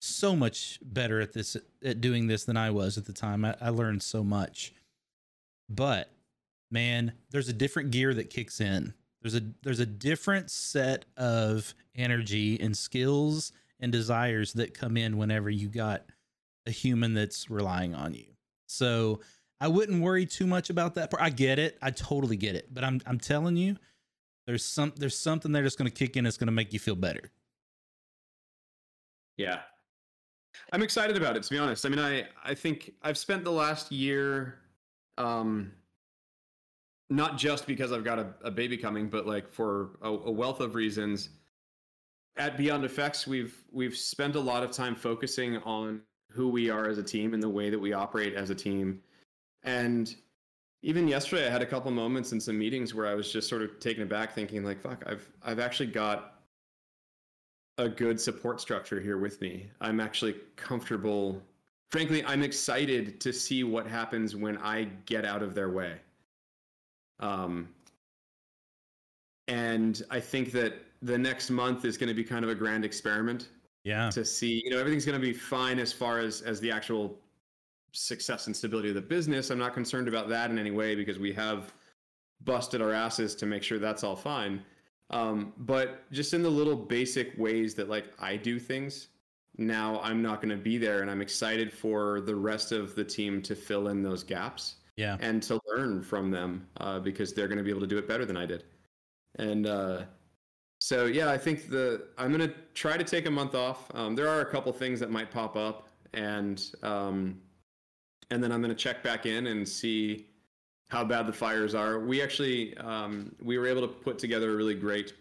so 0.00 0.34
much 0.34 0.80
better 0.82 1.20
at 1.20 1.34
this, 1.34 1.56
at 1.84 2.00
doing 2.00 2.26
this 2.26 2.42
than 2.42 2.56
I 2.56 2.70
was 2.70 2.98
at 2.98 3.04
the 3.04 3.12
time. 3.12 3.44
I, 3.44 3.54
I 3.60 3.68
learned 3.68 4.02
so 4.02 4.24
much. 4.24 4.74
But 5.68 6.10
man, 6.68 7.12
there's 7.30 7.48
a 7.48 7.52
different 7.52 7.92
gear 7.92 8.12
that 8.12 8.28
kicks 8.28 8.60
in 8.60 8.92
there's 9.24 9.34
a 9.34 9.42
there's 9.62 9.80
a 9.80 9.86
different 9.86 10.50
set 10.50 11.06
of 11.16 11.74
energy 11.96 12.60
and 12.60 12.76
skills 12.76 13.52
and 13.80 13.90
desires 13.90 14.52
that 14.52 14.74
come 14.74 14.98
in 14.98 15.16
whenever 15.16 15.48
you 15.48 15.68
got 15.68 16.04
a 16.66 16.70
human 16.70 17.14
that's 17.14 17.48
relying 17.48 17.94
on 17.94 18.12
you. 18.12 18.26
So 18.66 19.20
I 19.62 19.68
wouldn't 19.68 20.02
worry 20.02 20.26
too 20.26 20.46
much 20.46 20.68
about 20.68 20.94
that 20.96 21.10
part. 21.10 21.22
I 21.22 21.30
get 21.30 21.58
it. 21.58 21.78
I 21.80 21.90
totally 21.90 22.36
get 22.36 22.54
it. 22.54 22.72
But 22.72 22.84
I'm 22.84 23.00
I'm 23.06 23.18
telling 23.18 23.56
you, 23.56 23.76
there's 24.46 24.62
some 24.62 24.92
there's 24.96 25.18
something 25.18 25.52
there 25.52 25.62
that's 25.62 25.76
gonna 25.76 25.88
kick 25.88 26.18
in 26.18 26.24
that's 26.24 26.36
gonna 26.36 26.52
make 26.52 26.74
you 26.74 26.78
feel 26.78 26.94
better. 26.94 27.30
Yeah. 29.38 29.60
I'm 30.70 30.82
excited 30.82 31.16
about 31.16 31.34
it. 31.38 31.44
To 31.44 31.50
be 31.50 31.58
honest, 31.58 31.86
I 31.86 31.88
mean, 31.88 31.98
I 31.98 32.26
I 32.44 32.52
think 32.52 32.92
I've 33.02 33.16
spent 33.16 33.42
the 33.42 33.52
last 33.52 33.90
year, 33.90 34.58
um, 35.16 35.72
not 37.10 37.38
just 37.38 37.66
because 37.66 37.92
I've 37.92 38.04
got 38.04 38.18
a, 38.18 38.26
a 38.42 38.50
baby 38.50 38.76
coming, 38.76 39.08
but 39.08 39.26
like 39.26 39.48
for 39.48 39.90
a, 40.02 40.08
a 40.08 40.30
wealth 40.30 40.60
of 40.60 40.74
reasons. 40.74 41.30
At 42.36 42.56
Beyond 42.56 42.84
Effects, 42.84 43.26
we've 43.26 43.56
we've 43.70 43.96
spent 43.96 44.34
a 44.34 44.40
lot 44.40 44.62
of 44.62 44.72
time 44.72 44.94
focusing 44.94 45.58
on 45.58 46.00
who 46.30 46.48
we 46.48 46.68
are 46.68 46.88
as 46.88 46.98
a 46.98 47.02
team 47.02 47.32
and 47.32 47.42
the 47.42 47.48
way 47.48 47.70
that 47.70 47.78
we 47.78 47.92
operate 47.92 48.34
as 48.34 48.50
a 48.50 48.54
team. 48.54 49.00
And 49.62 50.14
even 50.82 51.06
yesterday, 51.06 51.46
I 51.46 51.50
had 51.50 51.62
a 51.62 51.66
couple 51.66 51.90
moments 51.92 52.32
in 52.32 52.40
some 52.40 52.58
meetings 52.58 52.92
where 52.92 53.06
I 53.06 53.14
was 53.14 53.32
just 53.32 53.48
sort 53.48 53.62
of 53.62 53.78
taken 53.78 54.02
aback, 54.02 54.34
thinking 54.34 54.64
like, 54.64 54.80
"Fuck, 54.80 55.04
I've 55.06 55.30
I've 55.42 55.60
actually 55.60 55.86
got 55.86 56.34
a 57.78 57.88
good 57.88 58.20
support 58.20 58.60
structure 58.60 59.00
here 59.00 59.18
with 59.18 59.40
me. 59.40 59.68
I'm 59.80 60.00
actually 60.00 60.36
comfortable. 60.56 61.42
Frankly, 61.90 62.24
I'm 62.24 62.42
excited 62.42 63.20
to 63.20 63.32
see 63.32 63.64
what 63.64 63.86
happens 63.86 64.36
when 64.36 64.58
I 64.58 64.84
get 65.06 65.24
out 65.24 65.42
of 65.42 65.54
their 65.54 65.70
way. 65.70 65.98
Um, 67.20 67.68
and 69.48 70.02
I 70.10 70.20
think 70.20 70.52
that 70.52 70.74
the 71.02 71.18
next 71.18 71.50
month 71.50 71.84
is 71.84 71.96
going 71.98 72.08
to 72.08 72.14
be 72.14 72.24
kind 72.24 72.44
of 72.44 72.50
a 72.50 72.54
grand 72.54 72.84
experiment 72.84 73.48
Yeah. 73.84 74.08
to 74.10 74.24
see 74.24 74.62
you 74.64 74.70
know 74.70 74.78
everything's 74.78 75.04
going 75.04 75.20
to 75.20 75.24
be 75.26 75.32
fine 75.34 75.78
as 75.78 75.92
far 75.92 76.18
as 76.18 76.40
as 76.42 76.60
the 76.60 76.70
actual 76.70 77.18
success 77.92 78.46
and 78.46 78.56
stability 78.56 78.88
of 78.88 78.94
the 78.94 79.00
business. 79.02 79.50
I'm 79.50 79.58
not 79.58 79.74
concerned 79.74 80.08
about 80.08 80.28
that 80.30 80.50
in 80.50 80.58
any 80.58 80.70
way 80.72 80.94
because 80.94 81.18
we 81.18 81.32
have 81.34 81.72
busted 82.42 82.80
our 82.82 82.92
asses 82.92 83.34
to 83.36 83.46
make 83.46 83.62
sure 83.62 83.78
that's 83.78 84.02
all 84.02 84.16
fine. 84.16 84.62
Um, 85.10 85.52
but 85.58 86.10
just 86.10 86.34
in 86.34 86.42
the 86.42 86.50
little 86.50 86.74
basic 86.74 87.36
ways 87.38 87.74
that 87.74 87.88
like 87.90 88.06
i 88.18 88.36
do 88.36 88.58
things 88.58 89.08
now 89.58 90.00
i'm 90.02 90.22
not 90.22 90.40
going 90.40 90.48
to 90.48 90.56
be 90.62 90.78
there 90.78 91.02
and 91.02 91.10
i'm 91.10 91.20
excited 91.20 91.70
for 91.70 92.22
the 92.22 92.34
rest 92.34 92.72
of 92.72 92.94
the 92.96 93.04
team 93.04 93.42
to 93.42 93.54
fill 93.54 93.88
in 93.88 94.02
those 94.02 94.24
gaps 94.24 94.76
Yeah. 94.96 95.16
and 95.20 95.42
to 95.44 95.60
learn 95.66 96.02
from 96.02 96.30
them 96.30 96.68
uh, 96.78 97.00
because 97.00 97.32
they're 97.32 97.48
going 97.48 97.58
to 97.58 97.64
be 97.64 97.70
able 97.70 97.80
to 97.80 97.86
do 97.86 97.98
it 97.98 98.06
better 98.06 98.24
than 98.24 98.36
I 98.36 98.46
did. 98.46 98.64
And 99.36 99.66
uh, 99.66 100.02
so, 100.80 101.06
yeah, 101.06 101.30
I 101.30 101.38
think 101.38 101.70
the 101.70 102.08
I'm 102.18 102.28
going 102.32 102.48
to 102.48 102.54
try 102.74 102.96
to 102.96 103.04
take 103.04 103.26
a 103.26 103.30
month 103.30 103.54
off. 103.54 103.90
Um, 103.94 104.14
there 104.14 104.28
are 104.28 104.40
a 104.40 104.46
couple 104.46 104.72
things 104.72 105.00
that 105.00 105.10
might 105.10 105.30
pop 105.30 105.56
up, 105.56 105.88
and 106.12 106.62
um, 106.82 107.40
and 108.30 108.42
then 108.42 108.52
I'm 108.52 108.60
going 108.60 108.74
to 108.74 108.76
check 108.76 109.02
back 109.02 109.26
in 109.26 109.48
and 109.48 109.66
see 109.68 110.26
how 110.90 111.02
bad 111.02 111.26
the 111.26 111.32
fires 111.32 111.74
are. 111.74 112.00
We 112.00 112.22
actually 112.22 112.76
um, 112.78 113.34
we 113.42 113.58
were 113.58 113.66
able 113.66 113.80
to 113.82 113.88
put 113.88 114.18
together 114.18 114.52
a 114.52 114.56
really 114.56 114.74
great 114.74 115.14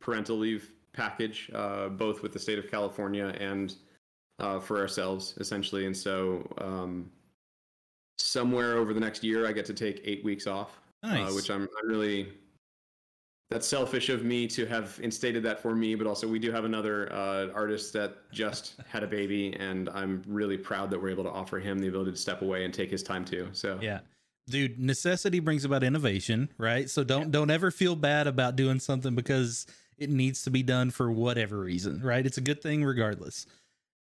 parental 0.00 0.36
leave 0.36 0.72
package, 0.92 1.50
uh, 1.54 1.88
both 1.88 2.22
with 2.22 2.32
the 2.32 2.38
state 2.38 2.58
of 2.58 2.70
California 2.70 3.34
and 3.40 3.74
uh, 4.38 4.60
for 4.60 4.78
ourselves, 4.78 5.34
essentially. 5.38 5.86
And 5.86 5.96
so, 5.96 6.46
um, 6.58 7.10
somewhere 8.18 8.76
over 8.76 8.92
the 8.92 9.00
next 9.00 9.22
year, 9.24 9.46
I 9.46 9.52
get 9.52 9.64
to 9.66 9.74
take 9.74 10.00
eight 10.04 10.24
weeks 10.24 10.46
off, 10.46 10.80
Nice. 11.02 11.30
uh, 11.30 11.34
which 11.34 11.50
I'm, 11.50 11.62
I'm 11.62 11.88
really. 11.88 12.28
That's 13.50 13.66
selfish 13.66 14.10
of 14.10 14.24
me 14.24 14.46
to 14.48 14.66
have 14.66 15.00
instated 15.02 15.42
that 15.44 15.58
for 15.58 15.74
me, 15.74 15.94
but 15.94 16.06
also 16.06 16.28
we 16.28 16.38
do 16.38 16.52
have 16.52 16.66
another 16.66 17.10
uh, 17.10 17.48
artist 17.54 17.94
that 17.94 18.30
just 18.30 18.74
had 18.88 19.02
a 19.02 19.06
baby, 19.06 19.54
and 19.58 19.88
I'm 19.88 20.22
really 20.26 20.58
proud 20.58 20.90
that 20.90 21.00
we're 21.00 21.08
able 21.08 21.24
to 21.24 21.30
offer 21.30 21.58
him 21.58 21.78
the 21.78 21.88
ability 21.88 22.10
to 22.10 22.16
step 22.18 22.42
away 22.42 22.66
and 22.66 22.74
take 22.74 22.90
his 22.90 23.02
time 23.02 23.24
too. 23.24 23.48
So 23.52 23.78
Yeah. 23.80 24.00
Dude, 24.50 24.78
necessity 24.78 25.40
brings 25.40 25.64
about 25.66 25.82
innovation, 25.82 26.48
right? 26.56 26.88
So 26.88 27.04
don't 27.04 27.30
don't 27.30 27.50
ever 27.50 27.70
feel 27.70 27.94
bad 27.94 28.26
about 28.26 28.56
doing 28.56 28.80
something 28.80 29.14
because 29.14 29.66
it 29.98 30.10
needs 30.10 30.42
to 30.44 30.50
be 30.50 30.62
done 30.62 30.90
for 30.90 31.10
whatever 31.10 31.58
reason, 31.58 32.00
right? 32.02 32.24
It's 32.24 32.38
a 32.38 32.42
good 32.42 32.62
thing 32.62 32.84
regardless. 32.84 33.46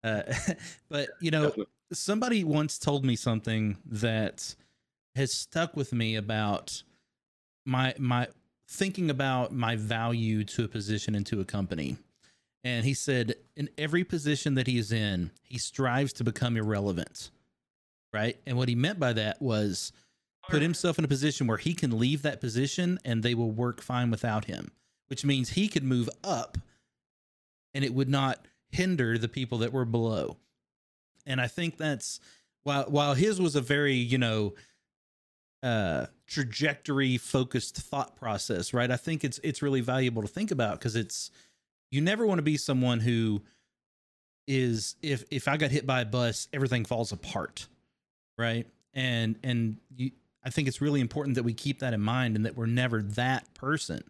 Uh, 0.04 0.24
but 0.90 1.10
you 1.22 1.32
know, 1.32 1.44
Definitely. 1.44 1.66
Somebody 1.94 2.44
once 2.44 2.78
told 2.78 3.06
me 3.06 3.16
something 3.16 3.78
that 3.86 4.56
has 5.16 5.34
stuck 5.34 5.76
with 5.76 5.94
me 5.94 6.16
about 6.16 6.84
my 7.66 7.94
my 7.98 8.28
thinking 8.68 9.10
about 9.10 9.54
my 9.54 9.76
value 9.76 10.44
to 10.44 10.64
a 10.64 10.68
position 10.68 11.16
and 11.16 11.26
to 11.28 11.40
a 11.40 11.46
company. 11.46 11.98
And 12.64 12.86
he 12.86 12.94
said, 12.94 13.36
in 13.58 13.70
every 13.78 14.04
position 14.04 14.56
that 14.56 14.68
he 14.68 14.78
is 14.78 14.92
in, 14.92 15.32
he 15.44 15.58
strives 15.58 16.14
to 16.14 16.24
become 16.24 16.56
irrelevant. 16.56 17.30
Right. 18.14 18.38
And 18.46 18.58
what 18.58 18.70
he 18.70 18.76
meant 18.76 19.00
by 19.00 19.14
that 19.14 19.42
was 19.42 19.92
put 20.50 20.62
himself 20.62 20.98
in 21.00 21.06
a 21.06 21.10
position 21.10 21.48
where 21.48 21.58
he 21.58 21.74
can 21.74 22.00
leave 22.00 22.22
that 22.22 22.42
position 22.42 23.00
and 23.04 23.22
they 23.22 23.34
will 23.34 23.52
work 23.52 23.82
fine 23.82 24.12
without 24.12 24.46
him, 24.46 24.72
which 25.08 25.26
means 25.26 25.50
he 25.50 25.68
could 25.68 25.84
move 25.84 26.10
up 26.24 26.58
and 27.74 27.84
it 27.84 27.94
would 27.94 28.10
not 28.10 28.48
hinder 28.72 29.18
the 29.18 29.28
people 29.28 29.58
that 29.60 29.74
were 29.74 29.86
below. 29.86 30.38
And 31.26 31.40
I 31.42 31.48
think 31.48 31.78
that's 31.78 32.20
while 32.64 32.86
while 32.86 33.14
his 33.14 33.40
was 33.40 33.56
a 33.56 33.62
very, 33.62 33.96
you 33.96 34.18
know, 34.18 34.54
uh 35.62 36.08
trajectory 36.28 37.18
focused 37.18 37.78
thought 37.78 38.16
process, 38.16 38.74
right? 38.74 38.90
I 38.92 38.98
think 38.98 39.24
it's 39.24 39.40
it's 39.44 39.62
really 39.62 39.82
valuable 39.82 40.22
to 40.22 40.28
think 40.28 40.52
about 40.52 40.80
because 40.80 40.96
it's 40.96 41.32
you 41.92 42.02
never 42.02 42.26
want 42.26 42.40
to 42.40 42.44
be 42.44 42.58
someone 42.58 43.00
who 43.00 43.42
is 44.48 44.96
if 45.02 45.24
if 45.32 45.48
I 45.48 45.58
got 45.58 45.72
hit 45.72 45.86
by 45.86 46.02
a 46.02 46.06
bus, 46.06 46.48
everything 46.54 46.86
falls 46.86 47.12
apart, 47.12 47.68
right? 48.38 48.68
And 48.94 49.38
and 49.44 49.78
you, 49.96 50.12
I 50.44 50.50
think 50.50 50.68
it's 50.68 50.82
really 50.82 51.02
important 51.02 51.36
that 51.36 51.44
we 51.44 51.54
keep 51.54 51.80
that 51.80 51.94
in 51.94 52.02
mind 52.02 52.36
and 52.36 52.46
that 52.46 52.58
we're 52.58 52.66
never 52.66 53.02
that 53.02 53.54
person. 53.54 54.04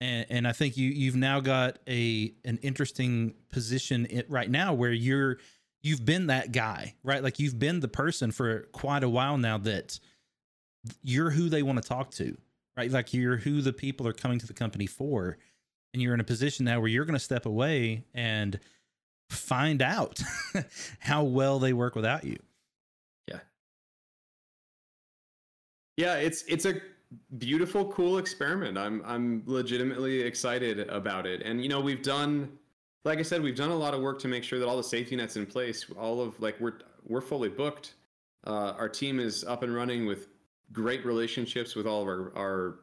And 0.00 0.26
and 0.30 0.48
I 0.48 0.52
think 0.52 0.76
you 0.76 0.90
you've 0.90 1.16
now 1.16 1.40
got 1.40 1.78
a 1.88 2.32
an 2.44 2.58
interesting 2.62 3.34
position 3.50 4.06
right 4.28 4.50
now 4.50 4.72
where 4.72 4.92
you're 4.92 5.38
you've 5.82 6.04
been 6.04 6.26
that 6.26 6.52
guy, 6.52 6.94
right? 7.02 7.22
Like 7.22 7.38
you've 7.38 7.58
been 7.58 7.80
the 7.80 7.88
person 7.88 8.30
for 8.30 8.60
quite 8.72 9.04
a 9.04 9.08
while 9.08 9.38
now 9.38 9.58
that 9.58 9.98
you're 11.02 11.30
who 11.30 11.48
they 11.48 11.62
want 11.62 11.82
to 11.82 11.88
talk 11.88 12.10
to, 12.12 12.36
right? 12.76 12.90
Like 12.90 13.14
you're 13.14 13.36
who 13.36 13.60
the 13.60 13.72
people 13.72 14.06
are 14.06 14.12
coming 14.12 14.38
to 14.38 14.46
the 14.46 14.54
company 14.54 14.86
for. 14.86 15.38
And 15.94 16.02
you're 16.02 16.12
in 16.12 16.20
a 16.20 16.24
position 16.24 16.66
now 16.66 16.80
where 16.80 16.88
you're 16.88 17.06
going 17.06 17.14
to 17.14 17.18
step 17.18 17.46
away 17.46 18.04
and 18.12 18.60
find 19.30 19.80
out 19.80 20.20
how 20.98 21.24
well 21.24 21.58
they 21.58 21.72
work 21.72 21.94
without 21.94 22.24
you. 22.24 22.38
Yeah, 23.26 23.38
Yeah, 25.96 26.14
it's 26.16 26.42
it's 26.42 26.66
a 26.66 26.74
beautiful, 27.38 27.90
cool 27.90 28.18
experiment. 28.18 28.76
I'm 28.76 29.02
I'm 29.04 29.42
legitimately 29.46 30.20
excited 30.20 30.80
about 30.90 31.26
it. 31.26 31.42
And 31.42 31.62
you 31.62 31.70
know, 31.70 31.80
we've 31.80 32.02
done 32.02 32.58
like 33.08 33.18
I 33.18 33.22
said, 33.22 33.42
we've 33.42 33.56
done 33.56 33.70
a 33.70 33.76
lot 33.76 33.94
of 33.94 34.00
work 34.00 34.18
to 34.20 34.28
make 34.28 34.44
sure 34.44 34.58
that 34.58 34.68
all 34.68 34.76
the 34.76 34.82
safety 34.84 35.16
nets 35.16 35.36
in 35.36 35.46
place, 35.46 35.86
all 35.98 36.20
of 36.20 36.38
like 36.40 36.60
we're 36.60 36.74
we're 37.06 37.22
fully 37.22 37.48
booked. 37.48 37.94
Uh, 38.46 38.74
our 38.78 38.88
team 38.88 39.18
is 39.18 39.44
up 39.44 39.62
and 39.62 39.74
running 39.74 40.06
with 40.06 40.28
great 40.72 41.04
relationships 41.04 41.74
with 41.74 41.86
all 41.86 42.02
of 42.02 42.08
our 42.08 42.32
our 42.36 42.78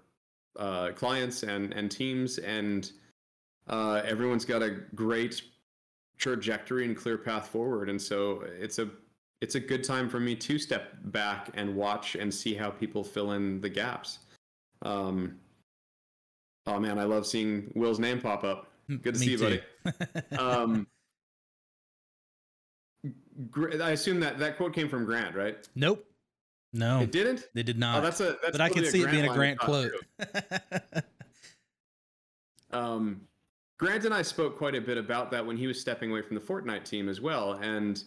uh, 0.57 0.91
clients 0.93 1.43
and 1.43 1.73
and 1.73 1.91
teams, 1.91 2.39
and 2.39 2.91
uh, 3.67 4.01
everyone's 4.03 4.45
got 4.45 4.63
a 4.63 4.71
great 4.95 5.41
trajectory 6.17 6.85
and 6.85 6.97
clear 6.97 7.17
path 7.17 7.47
forward. 7.47 7.89
And 7.89 8.01
so 8.01 8.43
it's 8.59 8.79
a 8.79 8.89
it's 9.41 9.55
a 9.55 9.59
good 9.59 9.83
time 9.83 10.09
for 10.09 10.19
me 10.19 10.35
to 10.35 10.57
step 10.57 10.95
back 11.05 11.49
and 11.53 11.75
watch 11.75 12.15
and 12.15 12.33
see 12.33 12.55
how 12.55 12.71
people 12.71 13.03
fill 13.03 13.33
in 13.33 13.61
the 13.61 13.69
gaps. 13.69 14.19
Um, 14.81 15.35
oh 16.65 16.79
man, 16.79 16.97
I 16.97 17.03
love 17.03 17.27
seeing 17.27 17.71
Will's 17.75 17.99
name 17.99 18.19
pop 18.19 18.43
up. 18.43 18.71
Good 18.87 19.03
to 19.03 19.19
Me 19.19 19.25
see 19.25 19.31
you, 19.33 19.37
buddy. 19.37 19.57
too. 19.57 19.63
Um, 20.37 20.87
I 23.81 23.91
assume 23.91 24.19
that 24.21 24.39
that 24.39 24.57
quote 24.57 24.73
came 24.73 24.89
from 24.89 25.05
Grant, 25.05 25.35
right? 25.35 25.57
nope. 25.75 26.05
No, 26.73 26.99
It 26.99 27.11
didn't. 27.13 27.47
they 27.53 27.63
did 27.63 27.77
Oh, 27.77 27.79
not. 27.79 28.03
that's 28.03 28.19
a. 28.19 28.35
That's 28.41 28.51
but 28.51 28.59
I 28.59 28.67
can 28.67 28.83
see 28.85 29.01
it 29.01 29.09
being 29.09 29.25
a 29.29 29.33
Grant 29.33 29.57
quote. 29.59 29.91
Um, 32.71 33.21
Grant 33.77 34.03
and 34.05 34.13
I 34.13 34.21
spoke 34.21 34.57
quite 34.57 34.75
a 34.75 34.81
bit 34.81 34.97
about 34.97 35.31
that 35.31 35.45
when 35.45 35.55
he 35.57 35.67
was 35.67 35.79
stepping 35.79 36.11
away 36.11 36.21
from 36.21 36.35
the 36.35 36.41
Fortnite 36.41 36.83
team 36.83 37.07
as 37.09 37.21
well, 37.21 37.53
and 37.61 38.03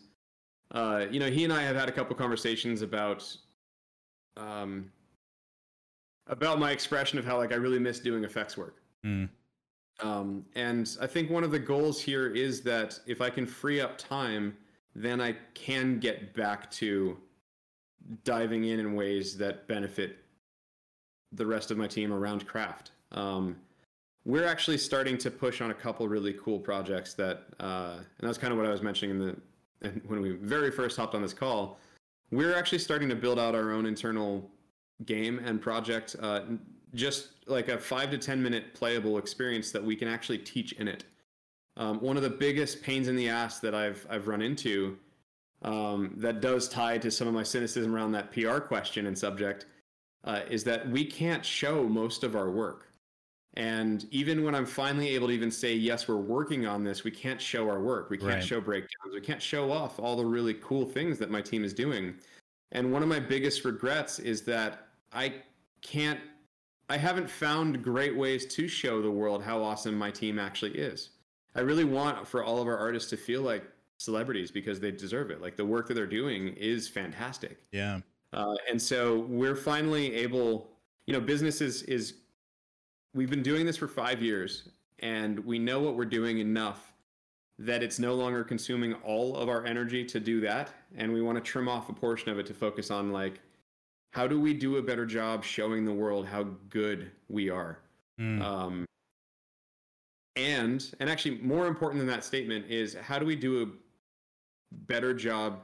uh, 0.73 1.07
you 1.11 1.21
know, 1.21 1.31
he 1.31 1.45
and 1.45 1.53
I 1.53 1.63
have 1.63 1.77
had 1.77 1.89
a 1.89 1.93
couple 1.93 2.15
conversations 2.17 2.83
about 2.83 3.25
um, 4.37 4.91
about 6.27 6.59
my 6.59 6.71
expression 6.73 7.19
of 7.19 7.25
how 7.25 7.37
like 7.39 7.53
I 7.53 7.57
really 7.57 7.79
miss 7.79 7.99
doing 8.01 8.25
effects 8.25 8.57
work. 8.59 8.77
Mm. 9.07 9.29
Um, 10.01 10.45
and 10.55 10.97
I 11.01 11.07
think 11.07 11.31
one 11.31 11.45
of 11.45 11.51
the 11.51 11.59
goals 11.59 12.01
here 12.01 12.29
is 12.29 12.61
that 12.63 12.99
if 13.07 13.21
I 13.21 13.31
can 13.31 13.47
free 13.47 13.81
up 13.81 13.99
time, 13.99 14.57
then 14.95 15.21
I 15.21 15.37
can 15.55 15.99
get 15.99 16.35
back 16.35 16.71
to 16.73 17.17
diving 18.25 18.65
in 18.65 18.81
in 18.81 18.95
ways 18.95 19.37
that 19.39 19.67
benefit 19.67 20.19
the 21.33 21.45
rest 21.45 21.71
of 21.71 21.77
my 21.77 21.87
team 21.87 22.13
around 22.13 22.47
craft. 22.47 22.93
Um, 23.13 23.57
we're 24.25 24.47
actually 24.47 24.79
starting 24.79 25.19
to 25.19 25.31
push 25.31 25.61
on 25.61 25.71
a 25.71 25.75
couple 25.75 26.07
really 26.09 26.35
cool 26.35 26.59
projects 26.59 27.15
that, 27.15 27.45
uh, 27.61 27.97
and 27.97 28.29
that's 28.29 28.39
kind 28.39 28.53
of 28.53 28.59
what 28.59 28.67
I 28.67 28.71
was 28.71 28.83
mentioning 28.83 29.19
in 29.19 29.27
the 29.27 29.37
when 30.07 30.21
we 30.21 30.33
very 30.33 30.71
first 30.71 30.97
hopped 30.97 31.15
on 31.15 31.23
this 31.23 31.33
call. 31.33 31.79
We're 32.31 32.55
actually 32.55 32.79
starting 32.79 33.09
to 33.09 33.15
build 33.15 33.39
out 33.39 33.55
our 33.55 33.73
own 33.73 33.87
internal 33.87 34.51
game 35.05 35.39
and 35.39 35.61
project, 35.61 36.17
uh, 36.21 36.43
just 36.95 37.29
like 37.47 37.69
a 37.69 37.79
five 37.79 38.11
to 38.11 38.19
ten 38.19 38.43
minute 38.43 38.75
playable 38.75 39.19
experience 39.19 39.71
that 39.73 39.83
we 39.83 39.97
can 39.97 40.09
actually 40.09 40.39
teach 40.39 40.73
in 40.73 40.89
it. 40.89 41.05
Um, 41.77 42.01
one 42.01 42.17
of 42.17 42.23
the 42.23 42.31
biggest 42.31 42.83
pains 42.83 43.09
in 43.09 43.17
the 43.17 43.29
ass 43.29 43.61
that 43.61 43.75
I've 43.75 44.07
I've 44.11 44.27
run 44.29 44.43
into 44.43 44.99
um, 45.63 46.15
that 46.17 46.41
does 46.41 46.69
tie 46.69 46.99
to 46.99 47.11
some 47.11 47.29
of 47.29 47.35
my 47.35 47.43
cynicism 47.43 47.95
around 47.95 48.13
that 48.13 48.33
PR 48.33 48.59
question 48.59 49.07
and 49.07 49.17
subject 49.19 49.67
uh, 50.25 50.41
is 50.51 50.65
that 50.65 50.89
we 50.91 51.05
can't 51.05 51.45
show 51.45 51.85
most 51.85 52.23
of 52.25 52.37
our 52.37 52.51
work. 52.51 52.85
And 53.55 54.07
even 54.13 54.45
when 54.45 54.55
I'm 54.55 54.67
finally 54.67 55.09
able 55.09 55.29
to 55.29 55.33
even 55.33 55.51
say, 55.51 55.75
yes, 55.75 56.07
we're 56.07 56.17
working 56.17 56.67
on 56.67 56.85
this, 56.85 57.03
we 57.03 57.11
can't 57.11 57.41
show 57.41 57.69
our 57.69 57.81
work. 57.81 58.09
We 58.09 58.19
can't 58.19 58.35
Right. 58.35 58.45
show 58.45 58.61
breakdowns. 58.61 59.15
We 59.15 59.21
can't 59.21 59.43
show 59.43 59.73
off 59.73 59.99
all 59.99 60.17
the 60.17 60.25
really 60.25 60.55
cool 60.55 60.85
things 60.85 61.19
that 61.19 61.31
my 61.31 61.41
team 61.41 61.65
is 61.65 61.73
doing. 61.73 62.15
And 62.71 62.93
one 62.93 63.03
of 63.03 63.09
my 63.09 63.19
biggest 63.19 63.65
regrets 63.65 64.19
is 64.21 64.43
that 64.43 64.89
I 65.13 65.43
can't, 65.81 66.21
I 66.89 66.97
haven't 66.97 67.29
found 67.29 67.83
great 67.83 68.17
ways 68.17 68.47
to 68.47 68.67
show 68.67 69.03
the 69.03 69.11
world 69.11 69.43
how 69.43 69.63
awesome 69.63 69.97
my 69.97 70.11
team 70.11 70.39
actually 70.39 70.73
is. 70.73 71.11
I 71.55 71.61
really 71.61 71.85
want 71.85 72.27
for 72.27 72.43
all 72.43 72.61
of 72.61 72.69
our 72.69 72.79
artists 72.79 73.11
to 73.11 73.17
feel 73.17 73.43
like 73.43 73.65
celebrities 73.99 74.51
because 74.51 74.81
they 74.81 74.91
deserve 74.91 75.31
it. 75.31 75.43
Like 75.43 75.57
the 75.57 75.65
work 75.65 75.89
that 75.89 75.95
they're 75.95 76.07
doing 76.07 76.49
is 76.57 76.89
fantastic. 76.89 77.59
Yeah. 77.73 78.01
Uh, 78.33 78.55
and 78.71 78.81
so 78.81 79.21
we're 79.29 79.57
finally 79.57 80.15
able, 80.15 80.71
you 81.07 81.13
know, 81.13 81.21
business 81.21 81.61
is, 81.61 81.83
is, 81.83 82.15
we've 83.15 83.31
been 83.31 83.43
doing 83.43 83.67
this 83.67 83.77
for 83.77 83.89
five 83.89 84.23
years 84.23 84.69
and 85.01 85.39
we 85.41 85.59
know 85.59 85.81
what 85.81 85.97
we're 85.97 86.05
doing 86.05 86.39
enough 86.39 86.93
that 87.59 87.83
it's 87.83 87.99
no 87.99 88.15
longer 88.15 88.45
consuming 88.45 88.95
all 89.05 89.37
of 89.37 89.49
our 89.49 89.67
energy 89.67 90.05
to 90.05 90.21
do 90.21 90.41
that. 90.41 90.71
And 90.97 91.13
we 91.13 91.21
want 91.21 91.37
to 91.37 91.43
trim 91.43 91.69
off 91.69 91.89
a 91.89 91.93
portion 91.93 92.31
of 92.31 92.39
it 92.39 92.47
to 92.47 92.55
focus 92.55 92.91
on 92.91 93.11
like, 93.11 93.41
how 94.13 94.27
do 94.27 94.41
we 94.41 94.55
do 94.55 94.77
a 94.77 94.83
better 94.83 95.07
job 95.07 95.45
showing 95.45 95.85
the 95.85 95.93
world 95.93 96.27
how 96.27 96.45
good 96.71 97.11
we 97.29 97.51
are? 97.51 97.79
Mm. 98.21 98.43
Um, 98.43 98.85
and 100.37 100.95
and 101.01 101.11
actually 101.11 101.39
more 101.39 101.67
important 101.67 101.99
than 102.01 102.09
that 102.09 102.25
statement 102.25 102.67
is 102.69 102.95
how 102.95 103.19
do 103.19 103.27
we 103.27 103.37
do 103.37 103.63
a 103.63 103.67
better 104.87 105.13
job 105.13 105.61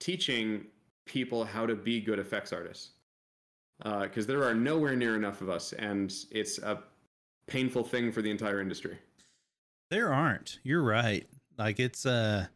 teaching 0.00 0.64
people 1.06 1.44
how 1.44 1.66
to 1.66 1.74
be 1.74 2.00
good 2.00 2.18
effects 2.18 2.52
artists? 2.52 2.90
Because 3.82 4.26
there 4.26 4.42
are 4.42 4.54
nowhere 4.54 4.96
near 4.96 5.14
enough 5.14 5.40
of 5.40 5.48
us, 5.48 5.72
and 5.74 6.12
it's 6.30 6.58
a 6.58 6.82
painful 7.46 7.84
thing 7.84 8.10
for 8.10 8.22
the 8.22 8.30
entire 8.30 8.60
industry. 8.60 8.98
There 9.90 10.12
aren't. 10.12 10.58
You're 10.62 10.82
right. 10.82 11.26
Like 11.56 11.78
it's 11.78 12.04
uh 12.04 12.46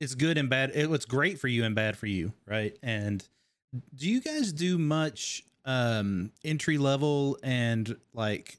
it's 0.00 0.14
good 0.14 0.38
and 0.38 0.48
bad. 0.48 0.70
It, 0.74 0.90
it's 0.90 1.04
great 1.04 1.38
for 1.40 1.48
you 1.48 1.64
and 1.64 1.74
bad 1.74 1.96
for 1.96 2.06
you, 2.06 2.32
right? 2.46 2.76
And 2.82 3.26
do 3.94 4.08
you 4.08 4.20
guys 4.20 4.52
do 4.52 4.78
much 4.78 5.44
um 5.64 6.30
entry 6.44 6.78
level 6.78 7.38
and 7.42 7.96
like 8.14 8.58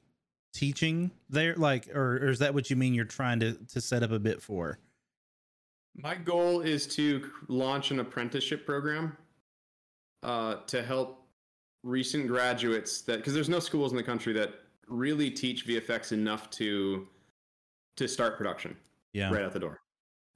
teaching 0.52 1.10
there 1.28 1.54
like 1.56 1.88
or, 1.94 2.16
or 2.18 2.28
is 2.28 2.38
that 2.40 2.54
what 2.54 2.70
you 2.70 2.76
mean 2.76 2.94
you're 2.94 3.04
trying 3.04 3.40
to 3.40 3.54
to 3.72 3.80
set 3.80 4.02
up 4.02 4.10
a 4.12 4.18
bit 4.18 4.40
for? 4.42 4.78
My 5.96 6.14
goal 6.14 6.60
is 6.60 6.86
to 6.94 7.30
launch 7.48 7.90
an 7.90 7.98
apprenticeship 7.98 8.64
program 8.64 9.16
uh, 10.22 10.56
to 10.68 10.82
help 10.82 11.26
recent 11.82 12.28
graduates 12.28 13.00
that 13.02 13.16
because 13.16 13.34
there's 13.34 13.48
no 13.48 13.58
schools 13.58 13.90
in 13.90 13.96
the 13.96 14.02
country 14.02 14.32
that 14.34 14.54
really 14.86 15.30
teach 15.30 15.66
VFX 15.66 16.12
enough 16.12 16.48
to 16.50 17.08
to 17.96 18.06
start 18.06 18.36
production 18.36 18.76
Yeah. 19.12 19.32
right 19.32 19.42
out 19.42 19.52
the 19.52 19.58
door. 19.60 19.80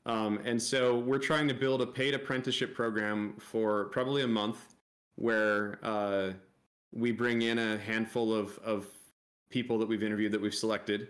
Um, 0.07 0.41
and 0.45 0.63
so 0.63 0.99
we're 0.99 1.19
trying 1.19 1.49
to 1.49 1.55
build 1.55 1.81
a 1.81 1.87
paid 1.87 2.15
apprenticeship 2.15 2.75
program 2.75 3.35
for 3.39 3.87
probably 3.87 4.23
a 4.23 4.29
month 4.29 4.75
where 5.17 5.79
uh, 5.83 6.33
we 6.93 7.13
bring 7.13 7.43
in 7.43 7.59
a 7.59 7.79
handful 7.79 8.35
of, 8.35 8.59
of 8.59 8.87
people 9.51 9.79
that 9.79 9.89
we've 9.89 10.03
interviewed 10.03 10.33
that 10.33 10.41
we've 10.41 10.55
selected, 10.55 11.09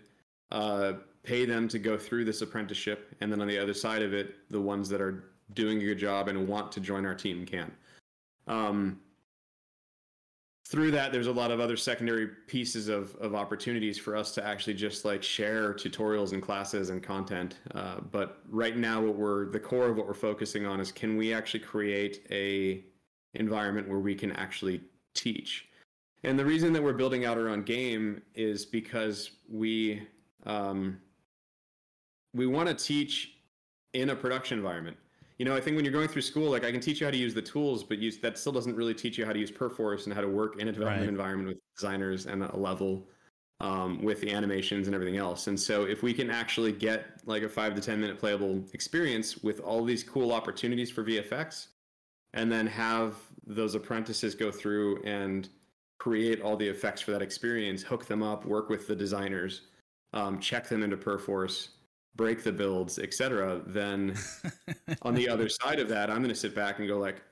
uh, 0.52 0.92
pay 1.22 1.44
them 1.44 1.66
to 1.68 1.78
go 1.78 1.96
through 1.96 2.24
this 2.24 2.42
apprenticeship. 2.42 3.14
And 3.20 3.32
then 3.32 3.40
on 3.40 3.48
the 3.48 3.58
other 3.58 3.74
side 3.74 4.02
of 4.02 4.12
it, 4.12 4.36
the 4.50 4.60
ones 4.60 4.88
that 4.90 5.00
are 5.00 5.24
doing 5.54 5.78
a 5.78 5.84
good 5.84 5.98
job 5.98 6.28
and 6.28 6.46
want 6.46 6.70
to 6.72 6.80
join 6.80 7.04
our 7.04 7.14
team 7.14 7.44
can. 7.46 7.72
Um, 8.46 9.00
through 10.66 10.90
that 10.90 11.12
there's 11.12 11.26
a 11.26 11.32
lot 11.32 11.50
of 11.50 11.60
other 11.60 11.76
secondary 11.76 12.26
pieces 12.46 12.88
of, 12.88 13.14
of 13.16 13.34
opportunities 13.34 13.98
for 13.98 14.16
us 14.16 14.32
to 14.32 14.44
actually 14.44 14.72
just 14.72 15.04
like 15.04 15.22
share 15.22 15.74
tutorials 15.74 16.32
and 16.32 16.42
classes 16.42 16.88
and 16.88 17.02
content. 17.02 17.58
Uh, 17.74 18.00
but 18.10 18.40
right 18.48 18.76
now 18.76 19.00
what 19.00 19.14
we're 19.14 19.50
the 19.50 19.60
core 19.60 19.88
of 19.88 19.96
what 19.96 20.06
we're 20.06 20.14
focusing 20.14 20.64
on 20.64 20.80
is 20.80 20.90
can 20.90 21.16
we 21.16 21.34
actually 21.34 21.60
create 21.60 22.26
a 22.30 22.82
environment 23.34 23.88
where 23.88 23.98
we 23.98 24.14
can 24.14 24.32
actually 24.32 24.80
teach? 25.14 25.68
And 26.22 26.38
the 26.38 26.44
reason 26.44 26.72
that 26.72 26.82
we're 26.82 26.94
building 26.94 27.26
out 27.26 27.36
our 27.36 27.50
own 27.50 27.62
game 27.62 28.22
is 28.34 28.64
because 28.64 29.32
we 29.46 30.06
um, 30.46 30.98
we 32.32 32.46
want 32.46 32.68
to 32.68 32.74
teach 32.74 33.36
in 33.92 34.10
a 34.10 34.16
production 34.16 34.58
environment 34.58 34.96
you 35.38 35.44
know, 35.44 35.56
I 35.56 35.60
think 35.60 35.76
when 35.76 35.84
you're 35.84 35.92
going 35.92 36.08
through 36.08 36.22
school, 36.22 36.50
like 36.50 36.64
I 36.64 36.70
can 36.70 36.80
teach 36.80 37.00
you 37.00 37.06
how 37.06 37.10
to 37.10 37.16
use 37.16 37.34
the 37.34 37.42
tools, 37.42 37.82
but 37.82 37.98
use, 37.98 38.18
that 38.18 38.38
still 38.38 38.52
doesn't 38.52 38.76
really 38.76 38.94
teach 38.94 39.18
you 39.18 39.26
how 39.26 39.32
to 39.32 39.38
use 39.38 39.50
Perforce 39.50 40.06
and 40.06 40.14
how 40.14 40.20
to 40.20 40.28
work 40.28 40.60
in 40.60 40.68
a 40.68 40.72
development 40.72 41.02
Right. 41.02 41.08
environment 41.08 41.48
with 41.48 41.58
designers 41.76 42.26
and 42.26 42.42
a 42.42 42.56
level 42.56 43.08
um, 43.60 44.02
with 44.02 44.20
the 44.20 44.30
animations 44.32 44.86
and 44.86 44.94
everything 44.94 45.16
else. 45.16 45.46
And 45.46 45.58
so, 45.58 45.84
if 45.84 46.02
we 46.02 46.12
can 46.12 46.30
actually 46.30 46.72
get 46.72 47.20
like 47.26 47.42
a 47.42 47.48
five 47.48 47.74
to 47.74 47.80
ten 47.80 48.00
minute 48.00 48.18
playable 48.18 48.64
experience 48.72 49.38
with 49.38 49.60
all 49.60 49.84
these 49.84 50.02
cool 50.04 50.32
opportunities 50.32 50.90
for 50.90 51.04
VFX, 51.04 51.68
and 52.34 52.50
then 52.50 52.66
have 52.66 53.16
those 53.46 53.74
apprentices 53.74 54.34
go 54.34 54.50
through 54.50 55.02
and 55.04 55.48
create 55.98 56.42
all 56.42 56.56
the 56.56 56.68
effects 56.68 57.00
for 57.00 57.12
that 57.12 57.22
experience, 57.22 57.82
hook 57.82 58.06
them 58.06 58.22
up, 58.22 58.44
work 58.44 58.68
with 58.68 58.86
the 58.86 58.94
designers, 58.96 59.62
um, 60.12 60.38
check 60.40 60.68
them 60.68 60.82
into 60.82 60.96
Perforce, 60.96 61.70
break 62.16 62.42
the 62.42 62.52
builds, 62.52 62.98
etc., 62.98 63.60
then 63.66 64.14
on 65.02 65.14
the 65.14 65.28
other 65.28 65.48
side 65.48 65.80
of 65.80 65.88
that, 65.88 66.10
I'm 66.10 66.18
going 66.18 66.28
to 66.28 66.34
sit 66.34 66.54
back 66.54 66.78
and 66.78 66.88
go 66.88 66.98
like, 66.98 67.22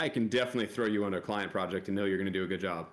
I 0.00 0.08
can 0.08 0.28
definitely 0.28 0.66
throw 0.66 0.86
you 0.86 1.04
on 1.04 1.14
a 1.14 1.20
client 1.20 1.52
project 1.52 1.88
and 1.88 1.96
know 1.96 2.04
you're 2.04 2.18
going 2.18 2.32
to 2.32 2.32
do 2.32 2.44
a 2.44 2.48
good 2.48 2.60
job. 2.60 2.88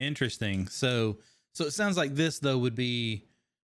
Interesting. 0.00 0.66
So 0.68 1.18
so 1.52 1.64
it 1.64 1.72
sounds 1.72 1.96
like 1.96 2.14
this 2.14 2.38
though 2.38 2.58
would 2.58 2.74
be 2.74 3.26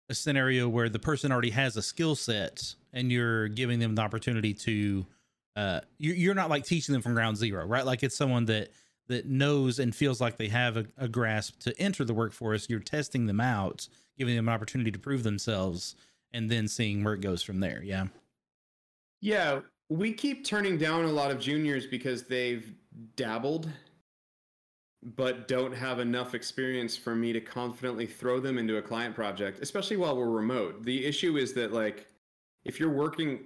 a 0.08 0.14
scenario 0.14 0.68
where 0.68 0.88
the 0.88 0.98
person 0.98 1.32
already 1.32 1.50
has 1.50 1.76
a 1.76 1.82
skill 1.82 2.14
set 2.14 2.74
and 2.92 3.10
you're 3.10 3.48
giving 3.48 3.78
them 3.78 3.94
the 3.94 4.02
opportunity 4.02 4.54
to 4.54 5.06
uh 5.56 5.80
you 5.98 6.12
you're 6.12 6.34
not 6.34 6.50
like 6.50 6.64
teaching 6.64 6.92
them 6.92 7.02
from 7.02 7.14
ground 7.14 7.36
zero, 7.36 7.66
right? 7.66 7.84
Like 7.84 8.04
it's 8.04 8.16
someone 8.16 8.44
that 8.46 8.70
that 9.08 9.26
knows 9.26 9.80
and 9.80 9.94
feels 9.94 10.20
like 10.20 10.36
they 10.36 10.48
have 10.48 10.76
a, 10.76 10.86
a 10.96 11.08
grasp 11.08 11.58
to 11.60 11.76
enter 11.80 12.04
the 12.04 12.14
workforce. 12.14 12.70
You're 12.70 12.78
testing 12.78 13.26
them 13.26 13.40
out, 13.40 13.88
giving 14.16 14.36
them 14.36 14.48
an 14.48 14.54
opportunity 14.54 14.92
to 14.92 15.00
prove 15.00 15.24
themselves, 15.24 15.96
and 16.32 16.50
then 16.50 16.68
seeing 16.68 17.04
where 17.04 17.14
it 17.14 17.20
goes 17.20 17.42
from 17.42 17.60
there. 17.60 17.82
Yeah. 17.82 18.06
Yeah, 19.20 19.60
we 19.88 20.12
keep 20.12 20.44
turning 20.44 20.78
down 20.78 21.04
a 21.04 21.12
lot 21.12 21.30
of 21.30 21.38
juniors 21.38 21.86
because 21.86 22.24
they've 22.24 22.72
dabbled 23.16 23.68
but 25.02 25.48
don't 25.48 25.74
have 25.74 25.98
enough 25.98 26.34
experience 26.34 26.96
for 26.96 27.14
me 27.14 27.32
to 27.32 27.40
confidently 27.40 28.06
throw 28.06 28.38
them 28.38 28.58
into 28.58 28.76
a 28.76 28.82
client 28.82 29.14
project, 29.14 29.60
especially 29.62 29.96
while 29.96 30.16
we're 30.16 30.28
remote. 30.28 30.84
The 30.84 31.06
issue 31.06 31.36
is 31.36 31.54
that 31.54 31.72
like 31.72 32.06
if 32.64 32.78
you're 32.78 32.90
working 32.90 33.40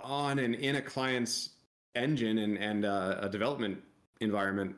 on 0.00 0.38
and 0.38 0.54
in 0.54 0.76
a 0.76 0.82
client's 0.82 1.50
engine 1.96 2.38
and 2.38 2.56
and 2.58 2.84
uh, 2.84 3.16
a 3.20 3.28
development 3.28 3.82
environment, 4.20 4.76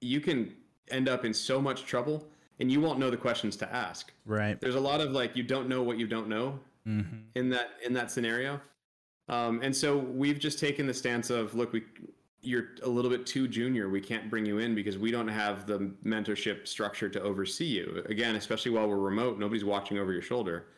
you 0.00 0.20
can 0.20 0.54
end 0.90 1.08
up 1.08 1.24
in 1.24 1.34
so 1.34 1.60
much 1.60 1.84
trouble 1.84 2.28
and 2.60 2.70
you 2.70 2.80
won't 2.80 2.98
know 2.98 3.10
the 3.10 3.16
questions 3.16 3.56
to 3.56 3.74
ask. 3.74 4.12
Right. 4.26 4.60
There's 4.60 4.74
a 4.76 4.80
lot 4.80 5.00
of 5.00 5.10
like 5.12 5.34
you 5.34 5.42
don't 5.42 5.68
know 5.68 5.82
what 5.82 5.98
you 5.98 6.06
don't 6.06 6.28
know 6.28 6.58
Mm-hmm. 6.88 7.16
in 7.34 7.50
that 7.50 7.72
in 7.84 7.92
that 7.92 8.10
scenario. 8.10 8.58
Um, 9.28 9.60
and 9.62 9.74
so 9.76 9.98
we've 9.98 10.38
just 10.38 10.58
taken 10.58 10.86
the 10.86 10.94
stance 10.94 11.28
of 11.28 11.54
look, 11.54 11.72
we 11.74 11.84
you're 12.40 12.68
a 12.82 12.88
little 12.88 13.10
bit 13.10 13.26
too 13.26 13.46
junior. 13.46 13.90
We 13.90 14.00
can't 14.00 14.30
bring 14.30 14.46
you 14.46 14.58
in 14.58 14.74
because 14.74 14.96
we 14.96 15.10
don't 15.10 15.28
have 15.28 15.66
the 15.66 15.92
mentorship 16.04 16.66
structure 16.66 17.10
to 17.10 17.20
oversee 17.20 17.66
you. 17.66 18.02
Again, 18.08 18.36
especially 18.36 18.70
while 18.70 18.88
we're 18.88 18.96
remote, 18.96 19.38
nobody's 19.38 19.64
watching 19.64 19.98
over 19.98 20.10
your 20.10 20.22
shoulder. 20.22 20.68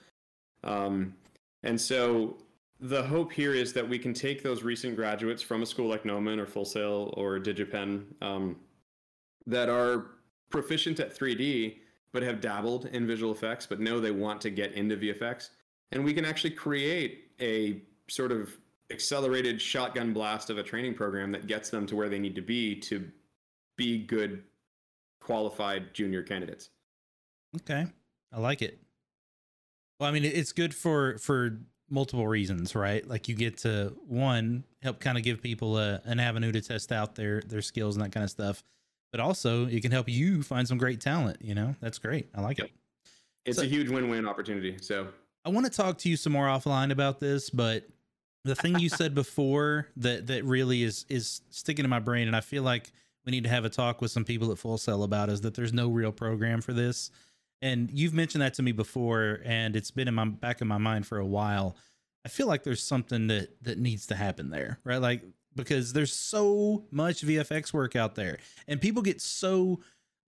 Um, 0.65 1.15
and 1.63 1.81
so 1.81 2.37
the 2.81 3.05
hope 3.05 3.33
here 3.33 3.55
is 3.55 3.73
that 3.75 3.89
we 3.89 3.97
can 3.97 4.13
take 4.13 4.43
those 4.43 4.65
recent 4.65 4.97
graduates 4.97 5.41
from 5.41 5.63
a 5.63 5.67
school 5.67 5.87
like 5.87 6.05
Gnomon 6.05 6.41
or 6.41 6.47
Full 6.47 6.65
Sail 6.65 7.15
or 7.17 7.39
DigiPen 7.39 8.03
um, 8.21 8.57
that 9.47 9.69
are 9.69 10.07
proficient 10.53 11.01
at 11.01 11.17
3D 11.17 11.79
but 12.13 12.23
have 12.23 12.41
dabbled 12.41 12.87
in 12.87 13.07
visual 13.07 13.33
effects 13.33 13.67
but 13.67 13.81
know 13.81 14.01
they 14.01 14.11
want 14.11 14.41
to 14.41 14.51
get 14.51 14.73
into 14.73 14.97
VFX 14.97 15.51
and 15.91 16.05
we 16.05 16.15
can 16.15 16.25
actually 16.25 16.51
create 16.51 17.31
a 17.41 17.83
sort 18.09 18.31
of 18.31 18.57
accelerated 18.91 19.61
shotgun 19.61 20.13
blast 20.13 20.51
of 20.51 20.59
a 20.59 20.63
training 20.63 20.95
program 20.95 21.33
that 21.33 21.47
gets 21.47 21.71
them 21.71 21.87
to 21.87 21.97
where 21.97 22.09
they 22.09 22.19
need 22.19 22.35
to 22.35 22.43
be 22.43 22.77
to 22.77 23.09
be 23.77 23.99
good 23.99 24.45
qualified 25.21 25.95
junior 25.95 26.23
candidates 26.23 26.71
Okay, 27.61 27.87
I 28.33 28.41
like 28.41 28.63
it. 28.63 28.79
Well, 30.01 30.09
I 30.09 30.13
mean, 30.13 30.25
it's 30.25 30.53
good 30.53 30.75
for 30.75 31.19
for 31.19 31.59
multiple 31.91 32.27
reasons, 32.27 32.75
right? 32.75 33.07
Like 33.07 33.29
you 33.29 33.35
get 33.35 33.59
to 33.59 33.95
one 34.07 34.65
help 34.83 35.01
kind 35.01 35.19
of 35.19 35.25
give 35.25 35.43
people 35.43 35.79
a, 35.79 36.01
an 36.05 36.19
avenue 36.19 36.51
to 36.53 36.61
test 36.61 36.93
out 36.93 37.15
their 37.15 37.43
their 37.43 37.63
skills 37.63 37.97
and 37.97 38.05
that 38.05 38.13
kind 38.13 38.25
of 38.25 38.31
stuff, 38.31 38.63
but 39.13 39.21
also 39.21 39.67
it 39.67 39.81
can 39.83 39.93
help 39.93 40.09
you 40.09 40.43
find 40.43 40.67
some 40.67 40.79
great 40.79 41.01
talent. 41.01 41.39
You 41.43 41.55
know, 41.55 41.77
that's 41.81 41.99
great. 41.99 42.29
I 42.35 42.41
like 42.41 42.59
Yep. 42.59 42.67
it. 42.69 42.73
it's 43.45 43.59
So- 43.59 43.65
a 43.65 43.67
huge 43.67 43.89
win-win 43.89 44.27
opportunity 44.27 44.77
so 44.81 45.09
I 45.45 45.49
want 45.51 45.67
to 45.67 45.73
talk 45.73 45.99
to 45.99 46.09
you 46.09 46.17
some 46.17 46.33
more 46.33 46.47
offline 46.47 46.93
about 46.93 47.19
this, 47.19 47.51
but 47.51 47.89
the 48.45 48.55
thing 48.55 48.79
you 48.79 48.89
said 48.89 49.13
before 49.15 49.89
that 49.97 50.27
that 50.29 50.45
really 50.45 50.83
is 50.85 51.05
is 51.09 51.43
sticking 51.51 51.85
in 51.85 51.91
my 51.91 51.99
brain, 51.99 52.27
and 52.29 52.37
I 52.37 52.41
feel 52.41 52.63
like 52.63 52.93
we 53.25 53.31
need 53.33 53.43
to 53.45 53.51
have 53.51 53.65
a 53.65 53.69
talk 53.69 54.01
with 54.01 54.11
some 54.13 54.25
people 54.25 54.51
at 54.53 54.59
Full 54.59 54.79
Sail 54.79 55.03
about 55.05 55.29
is 55.31 55.41
that 55.43 55.55
there's 55.55 55.73
no 55.73 55.89
real 55.89 56.11
program 56.13 56.61
for 56.61 56.73
this. 56.73 57.11
And 57.61 57.89
you've 57.93 58.15
mentioned 58.15 58.43
that 58.43 58.55
to 58.55 58.63
me 58.63 58.73
before, 58.73 59.41
and 59.45 59.75
it's 59.77 59.91
been 59.93 60.09
in 60.09 60.15
my 60.15 60.25
back 60.25 60.61
of 60.61 60.67
my 60.69 60.79
mind 60.79 61.07
for 61.07 61.19
a 61.19 61.27
while. 61.27 61.77
I 62.25 62.29
feel 62.29 62.47
like 62.49 62.63
there's 62.65 62.83
something 62.83 63.27
that 63.29 63.63
that 63.63 63.79
needs 63.79 64.07
to 64.09 64.15
happen 64.17 64.51
there, 64.51 64.79
right? 64.85 64.99
Like 65.01 65.23
because 65.55 65.93
there's 65.93 66.13
so 66.13 66.85
much 66.91 67.23
VFX 67.23 67.73
work 67.73 67.97
out 67.97 68.15
there, 68.15 68.39
and 68.69 68.81
people 68.81 69.03
get 69.03 69.21
so 69.21 69.81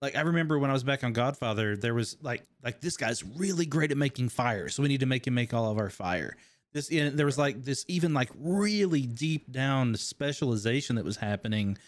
like 0.05 0.17
I 0.17 0.21
remember 0.21 0.59
when 0.59 0.69
I 0.69 0.75
was 0.75 0.85
back 0.85 1.03
on 1.03 1.15
Godfather, 1.15 1.79
there 1.79 1.95
was 1.95 2.19
like 2.21 2.43
like 2.63 2.83
this 2.83 2.99
guy's 2.99 3.25
really 3.25 3.65
great 3.65 3.91
at 3.91 3.97
making 3.97 4.29
fire, 4.29 4.69
so 4.69 4.83
we 4.83 4.89
need 4.89 5.01
to 5.01 5.07
make 5.07 5.27
him 5.27 5.33
make 5.33 5.55
all 5.55 5.71
of 5.71 5.79
our 5.79 5.89
fire. 5.89 6.37
This 6.75 6.91
know, 6.91 7.09
there 7.09 7.25
was 7.25 7.39
like 7.39 7.65
this 7.65 7.87
even 7.89 8.13
like 8.13 8.31
really 8.39 9.03
deep 9.03 9.51
down 9.51 9.97
specialization 9.97 10.97
that 10.97 11.07
was 11.07 11.17
happening, 11.17 11.79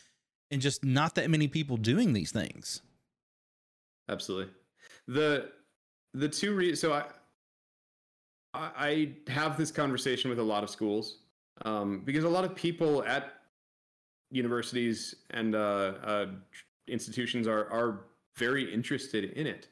and 0.50 0.62
just 0.62 0.82
not 0.82 1.14
that 1.16 1.28
many 1.28 1.46
people 1.46 1.76
doing 1.76 2.14
these 2.14 2.30
things. 2.30 2.80
Absolutely, 4.08 4.50
the 5.06 5.50
the 6.14 6.28
two 6.28 6.54
re- 6.54 6.74
so 6.74 6.94
I 6.94 7.04
I 8.54 9.12
have 9.28 9.58
this 9.58 9.70
conversation 9.70 10.30
with 10.30 10.38
a 10.38 10.42
lot 10.42 10.64
of 10.64 10.70
schools 10.70 11.18
um, 11.64 12.02
because 12.04 12.24
a 12.24 12.28
lot 12.28 12.44
of 12.44 12.54
people 12.54 13.04
at 13.04 13.34
universities 14.30 15.14
and 15.30 15.54
uh, 15.54 15.58
uh, 16.04 16.26
institutions 16.88 17.46
are 17.46 17.70
are 17.70 18.06
very 18.36 18.72
interested 18.72 19.32
in 19.32 19.46
it. 19.46 19.68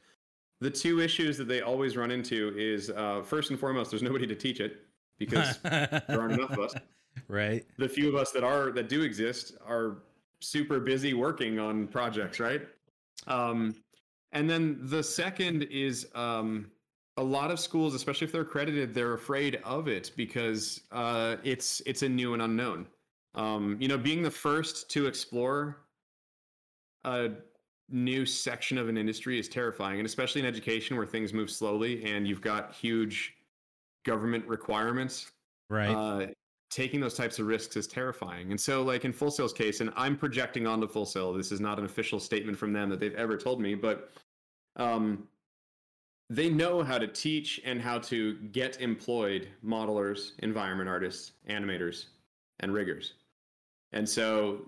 The 0.61 0.71
two 0.71 1.01
issues 1.01 1.37
that 1.37 1.49
they 1.49 1.61
always 1.61 1.97
run 1.97 2.11
into 2.11 2.55
is 2.57 2.91
uh, 2.91 3.23
first 3.23 3.51
and 3.51 3.59
foremost, 3.59 3.91
there's 3.91 4.03
nobody 4.03 4.27
to 4.27 4.35
teach 4.35 4.61
it 4.61 4.87
because 5.19 5.59
there 5.63 6.03
aren't 6.09 6.33
enough 6.33 6.53
of 6.53 6.61
us. 6.61 6.75
Right. 7.29 7.65
The 7.79 7.89
few 7.89 8.09
of 8.09 8.15
us 8.15 8.33
that 8.33 8.45
are 8.45 8.71
that 8.73 8.89
do 8.89 9.03
exist 9.03 9.55
are 9.67 9.99
super 10.41 10.81
busy 10.81 11.15
working 11.15 11.59
on 11.59 11.87
projects, 11.89 12.41
right? 12.41 12.63
Um, 13.27 13.75
and 14.33 14.51
then 14.51 14.79
the 14.83 15.03
second 15.03 15.63
is 15.65 16.09
um, 16.15 16.71
a 17.17 17.23
lot 17.23 17.51
of 17.51 17.61
schools, 17.61 17.95
especially 17.95 18.27
if 18.27 18.33
they're 18.33 18.43
accredited, 18.43 18.93
they're 18.93 19.15
afraid 19.15 19.61
of 19.65 19.89
it 19.89 20.11
because 20.17 20.81
uh, 20.91 21.37
it's 21.45 21.81
it's 21.87 22.03
a 22.03 22.09
new 22.09 22.35
and 22.35 22.43
unknown. 22.43 22.87
Um, 23.35 23.77
you 23.81 23.89
know, 23.89 23.99
being 23.99 24.23
the 24.23 24.31
first 24.31 24.91
to 24.91 25.07
explore 25.07 25.79
a 27.05 27.31
new 27.91 28.25
section 28.25 28.79
of 28.79 28.89
an 28.89 28.97
industry 28.97 29.39
is 29.39 29.49
terrifying, 29.49 29.99
and 29.99 30.07
especially 30.07 30.41
in 30.41 30.47
education 30.47 30.97
where 30.97 31.07
things 31.07 31.33
move 31.33 31.51
slowly 31.51 32.05
and 32.05 32.27
you've 32.27 32.41
got 32.41 32.73
huge 32.73 33.35
government 34.05 34.47
requirements. 34.47 35.31
Right. 35.71 35.91
Uh, 35.91 36.27
taking 36.71 36.99
those 36.99 37.15
types 37.15 37.39
of 37.39 37.47
risks 37.47 37.77
is 37.77 37.87
terrifying. 37.87 38.51
And 38.51 38.61
so, 38.61 38.83
like 38.83 39.05
in 39.05 39.13
Full 39.13 39.31
Sail's 39.31 39.53
case, 39.53 39.81
and 39.81 39.93
I'm 39.97 40.17
projecting 40.17 40.67
onto 40.67 40.89
Full 40.89 41.07
Sail. 41.07 41.33
This 41.33 41.53
is 41.53 41.61
not 41.61 41.79
an 41.79 41.85
official 41.85 42.19
statement 42.19 42.59
from 42.59 42.73
them 42.73 42.89
that 42.91 42.99
they've 42.99 43.15
ever 43.15 43.37
told 43.37 43.61
me, 43.61 43.75
but 43.75 44.11
um, 44.77 45.29
they 46.31 46.49
know 46.49 46.83
how 46.83 46.99
to 46.99 47.07
teach 47.07 47.61
and 47.65 47.81
how 47.81 47.99
to 47.99 48.35
get 48.53 48.81
employed 48.81 49.49
modelers, 49.65 50.33
environment 50.39 50.89
artists, 50.89 51.33
animators, 51.49 52.07
and 52.61 52.73
riggers. 52.73 53.15
And 53.93 54.09
so 54.09 54.63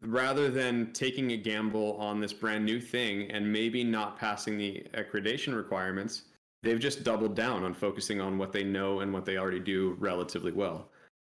rather 0.00 0.50
than 0.50 0.92
taking 0.92 1.32
a 1.32 1.36
gamble 1.36 1.96
on 1.98 2.20
this 2.20 2.32
brand 2.32 2.64
new 2.64 2.80
thing 2.80 3.30
and 3.30 3.50
maybe 3.50 3.84
not 3.84 4.18
passing 4.18 4.58
the 4.58 4.84
accreditation 4.94 5.56
requirements, 5.56 6.22
they've 6.62 6.80
just 6.80 7.04
doubled 7.04 7.34
down 7.34 7.62
on 7.62 7.74
focusing 7.74 8.20
on 8.20 8.38
what 8.38 8.52
they 8.52 8.64
know 8.64 9.00
and 9.00 9.12
what 9.12 9.24
they 9.24 9.36
already 9.36 9.60
do 9.60 9.96
relatively 9.98 10.52
well. 10.52 10.88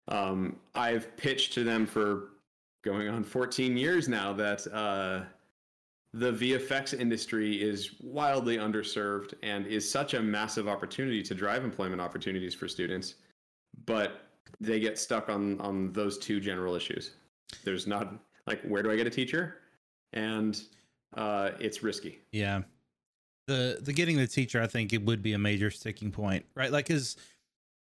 Um, 0.07 0.57
I've 0.75 1.15
pitched 1.17 1.53
to 1.53 1.63
them 1.63 1.85
for 1.85 2.29
going 2.83 3.07
on 3.07 3.23
14 3.23 3.77
years 3.77 4.09
now 4.09 4.33
that 4.33 4.67
uh, 4.73 5.23
the 6.13 6.31
VFX 6.31 6.99
industry 6.99 7.61
is 7.61 7.95
wildly 8.01 8.57
underserved 8.57 9.33
and 9.43 9.65
is 9.65 9.89
such 9.89 10.13
a 10.13 10.21
massive 10.21 10.67
opportunity 10.67 11.23
to 11.23 11.33
drive 11.33 11.63
employment 11.63 12.01
opportunities 12.01 12.53
for 12.53 12.67
students, 12.67 13.15
but 13.85 14.23
they 14.59 14.79
get 14.79 14.99
stuck 14.99 15.29
on 15.29 15.59
on 15.61 15.93
those 15.93 16.17
two 16.17 16.39
general 16.39 16.75
issues. 16.75 17.11
There's 17.63 17.87
not 17.87 18.13
like 18.45 18.61
where 18.63 18.83
do 18.83 18.91
I 18.91 18.95
get 18.95 19.07
a 19.07 19.11
teacher, 19.11 19.59
and 20.13 20.61
uh, 21.15 21.51
it's 21.59 21.81
risky. 21.81 22.19
Yeah, 22.31 22.63
the 23.47 23.79
the 23.81 23.93
getting 23.93 24.17
the 24.17 24.27
teacher, 24.27 24.61
I 24.61 24.67
think 24.67 24.91
it 24.91 25.03
would 25.03 25.21
be 25.21 25.33
a 25.33 25.39
major 25.39 25.71
sticking 25.71 26.11
point, 26.11 26.45
right? 26.55 26.71
Like, 26.71 26.87
cause 26.89 27.15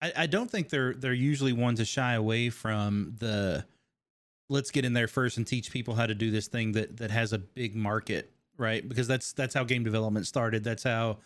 I, 0.00 0.12
I 0.16 0.26
don't 0.26 0.50
think 0.50 0.70
they're 0.70 0.94
they're 0.94 1.12
usually 1.12 1.52
one 1.52 1.74
to 1.76 1.84
shy 1.84 2.14
away 2.14 2.48
from 2.48 3.16
the 3.18 3.66
let's 4.48 4.70
get 4.70 4.84
in 4.84 4.92
there 4.92 5.08
first 5.08 5.36
and 5.36 5.46
teach 5.46 5.70
people 5.70 5.94
how 5.94 6.06
to 6.06 6.14
do 6.14 6.30
this 6.30 6.48
thing 6.48 6.72
that 6.72 6.96
that 6.98 7.10
has 7.10 7.32
a 7.32 7.38
big 7.38 7.74
market, 7.74 8.30
right? 8.56 8.86
Because 8.88 9.06
that's 9.06 9.32
that's 9.32 9.54
how 9.54 9.64
game 9.64 9.84
development 9.84 10.26
started. 10.26 10.64
That's 10.64 10.82
how 10.82 11.18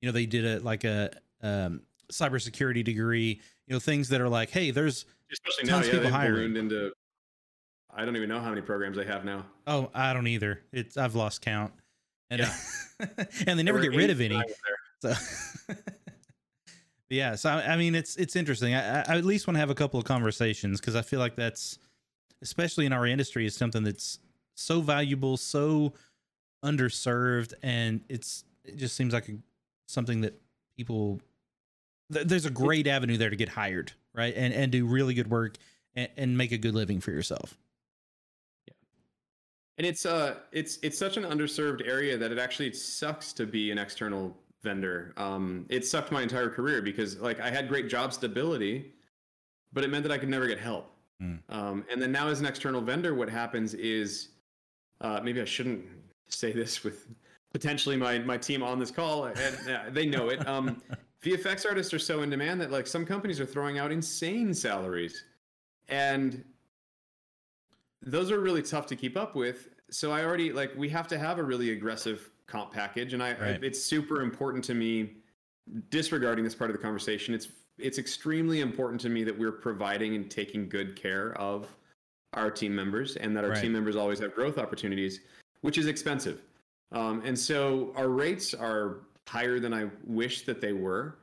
you 0.00 0.08
know 0.08 0.12
they 0.12 0.26
did 0.26 0.44
it 0.44 0.64
like 0.64 0.84
a 0.84 1.10
um, 1.42 1.82
cybersecurity 2.12 2.84
degree. 2.84 3.40
You 3.66 3.74
know, 3.74 3.80
things 3.80 4.08
that 4.10 4.20
are 4.20 4.28
like, 4.28 4.50
hey, 4.50 4.70
there's 4.70 5.06
especially 5.32 5.70
now, 5.70 5.82
yeah, 5.82 6.00
they've 6.00 6.12
ballooned 6.12 6.56
into. 6.56 6.92
I 7.96 8.04
don't 8.04 8.16
even 8.16 8.28
know 8.28 8.40
how 8.40 8.48
many 8.48 8.60
programs 8.60 8.96
they 8.96 9.04
have 9.04 9.24
now. 9.24 9.46
Oh, 9.66 9.90
I 9.94 10.12
don't 10.12 10.26
either. 10.26 10.60
It's 10.72 10.96
I've 10.96 11.14
lost 11.14 11.42
count, 11.42 11.72
and 12.30 12.40
yeah. 12.40 12.54
and 13.46 13.58
they 13.58 13.62
never 13.62 13.80
get 13.80 13.94
rid 13.94 14.10
of 14.10 14.20
any. 14.20 14.42
So. 15.00 15.14
yeah, 17.08 17.36
so 17.36 17.50
I, 17.50 17.74
I, 17.74 17.76
mean, 17.76 17.94
it's 17.94 18.16
it's 18.16 18.34
interesting. 18.34 18.74
I, 18.74 19.02
I 19.02 19.16
at 19.16 19.24
least 19.24 19.46
want 19.46 19.54
to 19.54 19.60
have 19.60 19.70
a 19.70 19.74
couple 19.74 19.98
of 20.00 20.04
conversations 20.04 20.80
because 20.80 20.96
I 20.96 21.02
feel 21.02 21.20
like 21.20 21.36
that's 21.36 21.78
especially 22.44 22.86
in 22.86 22.92
our 22.92 23.06
industry, 23.06 23.46
is 23.46 23.56
something 23.56 23.82
that's 23.82 24.20
so 24.54 24.80
valuable, 24.80 25.36
so 25.36 25.94
underserved, 26.64 27.54
and 27.62 28.02
it's 28.08 28.44
it 28.64 28.76
just 28.76 28.94
seems 28.94 29.12
like 29.12 29.28
a, 29.28 29.32
something 29.86 30.20
that 30.20 30.40
people 30.76 31.20
th- 32.12 32.26
there's 32.26 32.46
a 32.46 32.50
great 32.50 32.86
avenue 32.86 33.16
there 33.16 33.30
to 33.30 33.36
get 33.36 33.48
hired, 33.48 33.92
right, 34.12 34.34
and 34.36 34.54
and 34.54 34.70
do 34.70 34.86
really 34.86 35.14
good 35.14 35.28
work 35.28 35.56
and, 35.96 36.08
and 36.16 36.38
make 36.38 36.52
a 36.52 36.58
good 36.58 36.74
living 36.74 37.00
for 37.00 37.10
yourself. 37.10 37.58
Yeah, 38.68 38.74
and 39.78 39.86
it's 39.86 40.06
uh 40.06 40.36
it's 40.52 40.78
it's 40.82 40.98
such 40.98 41.16
an 41.16 41.24
underserved 41.24 41.86
area 41.86 42.16
that 42.16 42.30
it 42.30 42.38
actually 42.38 42.72
sucks 42.72 43.32
to 43.32 43.46
be 43.46 43.70
an 43.70 43.78
external 43.78 44.36
vendor. 44.62 45.12
Um, 45.16 45.66
it 45.68 45.84
sucked 45.84 46.10
my 46.12 46.22
entire 46.22 46.48
career 46.48 46.80
because 46.82 47.18
like 47.18 47.40
I 47.40 47.50
had 47.50 47.68
great 47.68 47.88
job 47.88 48.12
stability, 48.12 48.92
but 49.72 49.84
it 49.84 49.90
meant 49.90 50.02
that 50.04 50.12
I 50.12 50.18
could 50.18 50.28
never 50.30 50.46
get 50.46 50.58
help. 50.58 50.93
Mm. 51.24 51.38
Um, 51.48 51.84
and 51.90 52.00
then 52.00 52.12
now, 52.12 52.28
as 52.28 52.40
an 52.40 52.46
external 52.46 52.80
vendor, 52.80 53.14
what 53.14 53.28
happens 53.28 53.74
is 53.74 54.28
uh, 55.00 55.20
maybe 55.22 55.40
I 55.40 55.44
shouldn't 55.44 55.84
say 56.28 56.52
this 56.52 56.84
with 56.84 57.06
potentially 57.52 57.96
my 57.96 58.18
my 58.18 58.36
team 58.36 58.62
on 58.62 58.78
this 58.78 58.90
call, 58.90 59.26
and 59.26 59.68
uh, 59.68 59.80
they 59.90 60.06
know 60.06 60.28
it. 60.28 60.46
Um, 60.46 60.82
VFX 61.22 61.64
artists 61.66 61.94
are 61.94 61.98
so 61.98 62.20
in 62.20 62.28
demand 62.28 62.60
that 62.60 62.70
like 62.70 62.86
some 62.86 63.06
companies 63.06 63.40
are 63.40 63.46
throwing 63.46 63.78
out 63.78 63.90
insane 63.90 64.52
salaries, 64.52 65.24
and 65.88 66.44
those 68.02 68.30
are 68.30 68.40
really 68.40 68.62
tough 68.62 68.86
to 68.86 68.96
keep 68.96 69.16
up 69.16 69.34
with. 69.34 69.70
So 69.90 70.12
I 70.12 70.24
already 70.24 70.52
like 70.52 70.72
we 70.76 70.88
have 70.90 71.08
to 71.08 71.18
have 71.18 71.38
a 71.38 71.42
really 71.42 71.70
aggressive 71.70 72.30
comp 72.46 72.72
package, 72.72 73.14
and 73.14 73.22
I, 73.22 73.30
right. 73.30 73.62
I 73.62 73.66
it's 73.66 73.82
super 73.82 74.20
important 74.20 74.64
to 74.64 74.74
me. 74.74 75.14
Disregarding 75.88 76.44
this 76.44 76.54
part 76.54 76.68
of 76.68 76.76
the 76.76 76.82
conversation, 76.82 77.32
it's 77.32 77.48
it's 77.78 77.98
extremely 77.98 78.60
important 78.60 79.00
to 79.02 79.08
me 79.08 79.24
that 79.24 79.36
we're 79.36 79.52
providing 79.52 80.14
and 80.14 80.30
taking 80.30 80.68
good 80.68 81.00
care 81.00 81.36
of 81.38 81.68
our 82.32 82.50
team 82.50 82.74
members 82.74 83.16
and 83.16 83.36
that 83.36 83.44
our 83.44 83.50
right. 83.50 83.60
team 83.60 83.72
members 83.72 83.96
always 83.96 84.18
have 84.18 84.34
growth 84.34 84.58
opportunities, 84.58 85.20
which 85.62 85.78
is 85.78 85.86
expensive. 85.86 86.42
Um, 86.92 87.22
and 87.24 87.38
so 87.38 87.92
our 87.96 88.08
rates 88.08 88.54
are 88.54 89.00
higher 89.26 89.58
than 89.58 89.72
I 89.72 89.88
wish 90.04 90.42
that 90.42 90.60
they 90.60 90.72
were, 90.72 91.18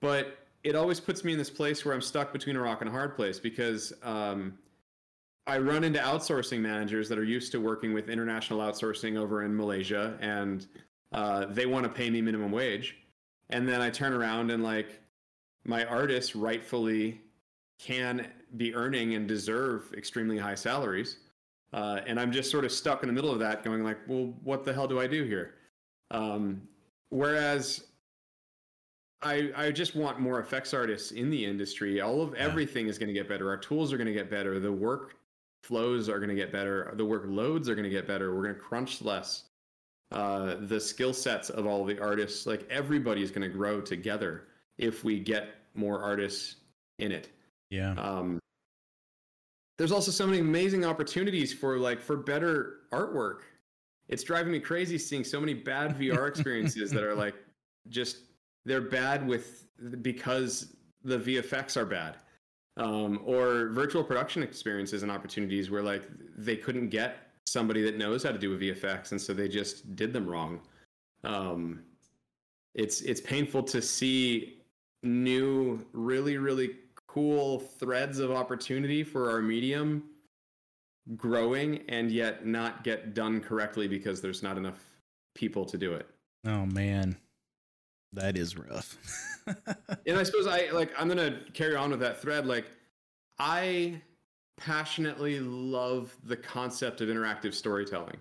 but 0.00 0.38
it 0.64 0.74
always 0.74 1.00
puts 1.00 1.24
me 1.24 1.32
in 1.32 1.38
this 1.38 1.50
place 1.50 1.84
where 1.84 1.94
I'm 1.94 2.00
stuck 2.00 2.32
between 2.32 2.56
a 2.56 2.60
rock 2.60 2.80
and 2.80 2.88
a 2.88 2.92
hard 2.92 3.16
place 3.16 3.38
because 3.38 3.92
um, 4.02 4.58
I 5.46 5.58
run 5.58 5.82
into 5.82 5.98
outsourcing 5.98 6.60
managers 6.60 7.08
that 7.08 7.18
are 7.18 7.24
used 7.24 7.52
to 7.52 7.60
working 7.60 7.92
with 7.94 8.08
international 8.08 8.60
outsourcing 8.60 9.16
over 9.16 9.44
in 9.44 9.56
Malaysia 9.56 10.16
and 10.20 10.66
uh, 11.12 11.46
they 11.46 11.66
want 11.66 11.84
to 11.84 11.88
pay 11.88 12.10
me 12.10 12.20
minimum 12.20 12.52
wage. 12.52 12.96
And 13.50 13.66
then 13.66 13.80
I 13.80 13.90
turn 13.90 14.12
around 14.12 14.50
and 14.50 14.62
like 14.62 15.00
my 15.64 15.84
artists 15.84 16.34
rightfully 16.34 17.20
can 17.78 18.26
be 18.56 18.74
earning 18.74 19.14
and 19.14 19.28
deserve 19.28 19.92
extremely 19.94 20.38
high 20.38 20.54
salaries. 20.54 21.18
Uh, 21.72 22.00
and 22.06 22.18
I'm 22.18 22.32
just 22.32 22.50
sort 22.50 22.64
of 22.64 22.72
stuck 22.72 23.02
in 23.02 23.08
the 23.08 23.12
middle 23.12 23.30
of 23.30 23.38
that, 23.40 23.62
going 23.62 23.84
like, 23.84 23.98
well, 24.06 24.34
what 24.42 24.64
the 24.64 24.72
hell 24.72 24.88
do 24.88 24.98
I 24.98 25.06
do 25.06 25.24
here? 25.24 25.54
Um, 26.10 26.62
whereas 27.10 27.84
I 29.20 29.50
I 29.54 29.70
just 29.70 29.94
want 29.94 30.20
more 30.20 30.40
effects 30.40 30.72
artists 30.72 31.10
in 31.10 31.30
the 31.30 31.44
industry. 31.44 32.00
All 32.00 32.22
of 32.22 32.34
yeah. 32.34 32.44
everything 32.44 32.88
is 32.88 32.98
going 32.98 33.08
to 33.08 33.12
get 33.12 33.28
better. 33.28 33.50
Our 33.50 33.58
tools 33.58 33.92
are 33.92 33.98
going 33.98 34.06
to 34.06 34.12
get 34.12 34.30
better. 34.30 34.58
The 34.58 34.72
work 34.72 35.16
flows 35.62 36.08
are 36.08 36.18
going 36.18 36.30
to 36.30 36.34
get 36.34 36.52
better. 36.52 36.92
The 36.96 37.04
workloads 37.04 37.68
are 37.68 37.74
going 37.74 37.84
to 37.84 37.90
get 37.90 38.06
better. 38.06 38.34
We're 38.34 38.44
going 38.44 38.54
to 38.54 38.60
crunch 38.60 39.02
less. 39.02 39.44
Uh, 40.10 40.56
the 40.60 40.80
skill 40.80 41.12
sets 41.12 41.50
of 41.50 41.66
all 41.66 41.84
the 41.84 42.00
artists, 42.00 42.46
like 42.46 42.66
everybody, 42.70 43.22
is 43.22 43.30
going 43.30 43.42
to 43.42 43.54
grow 43.54 43.80
together 43.80 44.47
if 44.78 45.04
we 45.04 45.18
get 45.18 45.48
more 45.74 46.02
artists 46.02 46.56
in 46.98 47.12
it. 47.12 47.30
Yeah. 47.70 47.92
Um, 47.92 48.38
there's 49.76 49.92
also 49.92 50.10
so 50.10 50.26
many 50.26 50.40
amazing 50.40 50.84
opportunities 50.84 51.52
for 51.52 51.78
like 51.78 52.00
for 52.00 52.16
better 52.16 52.80
artwork. 52.92 53.40
It's 54.08 54.22
driving 54.22 54.52
me 54.52 54.60
crazy 54.60 54.98
seeing 54.98 55.22
so 55.24 55.38
many 55.38 55.54
bad 55.54 55.96
VR 55.96 56.28
experiences 56.32 56.90
that 56.90 57.04
are 57.04 57.14
like 57.14 57.34
just 57.88 58.18
they're 58.64 58.80
bad 58.80 59.26
with 59.26 59.66
because 60.02 60.74
the 61.04 61.18
VFX 61.18 61.76
are 61.76 61.86
bad. 61.86 62.16
Um, 62.76 63.20
or 63.24 63.70
virtual 63.70 64.04
production 64.04 64.42
experiences 64.42 65.02
and 65.02 65.10
opportunities 65.10 65.68
where 65.68 65.82
like 65.82 66.04
they 66.36 66.56
couldn't 66.56 66.90
get 66.90 67.28
somebody 67.44 67.82
that 67.82 67.96
knows 67.96 68.22
how 68.22 68.30
to 68.30 68.38
do 68.38 68.54
a 68.54 68.56
VFX 68.58 69.10
and 69.10 69.20
so 69.20 69.32
they 69.32 69.48
just 69.48 69.96
did 69.96 70.12
them 70.12 70.26
wrong. 70.28 70.60
Um, 71.24 71.80
it's 72.74 73.00
it's 73.00 73.20
painful 73.20 73.62
to 73.64 73.82
see 73.82 74.57
new 75.02 75.84
really 75.92 76.38
really 76.38 76.70
cool 77.06 77.58
threads 77.58 78.18
of 78.18 78.30
opportunity 78.30 79.02
for 79.02 79.30
our 79.30 79.40
medium 79.40 80.04
growing 81.16 81.82
and 81.88 82.10
yet 82.10 82.46
not 82.46 82.84
get 82.84 83.14
done 83.14 83.40
correctly 83.40 83.88
because 83.88 84.20
there's 84.20 84.42
not 84.42 84.56
enough 84.58 84.78
people 85.34 85.64
to 85.64 85.78
do 85.78 85.94
it. 85.94 86.06
Oh 86.46 86.66
man. 86.66 87.16
That 88.12 88.36
is 88.36 88.56
rough. 88.56 88.96
and 90.06 90.18
I 90.18 90.22
suppose 90.22 90.46
I 90.46 90.70
like 90.72 90.90
I'm 90.98 91.08
going 91.08 91.18
to 91.18 91.38
carry 91.52 91.76
on 91.76 91.90
with 91.90 92.00
that 92.00 92.20
thread 92.20 92.46
like 92.46 92.66
I 93.38 94.00
passionately 94.56 95.40
love 95.40 96.14
the 96.24 96.36
concept 96.36 97.00
of 97.00 97.08
interactive 97.08 97.54
storytelling. 97.54 98.16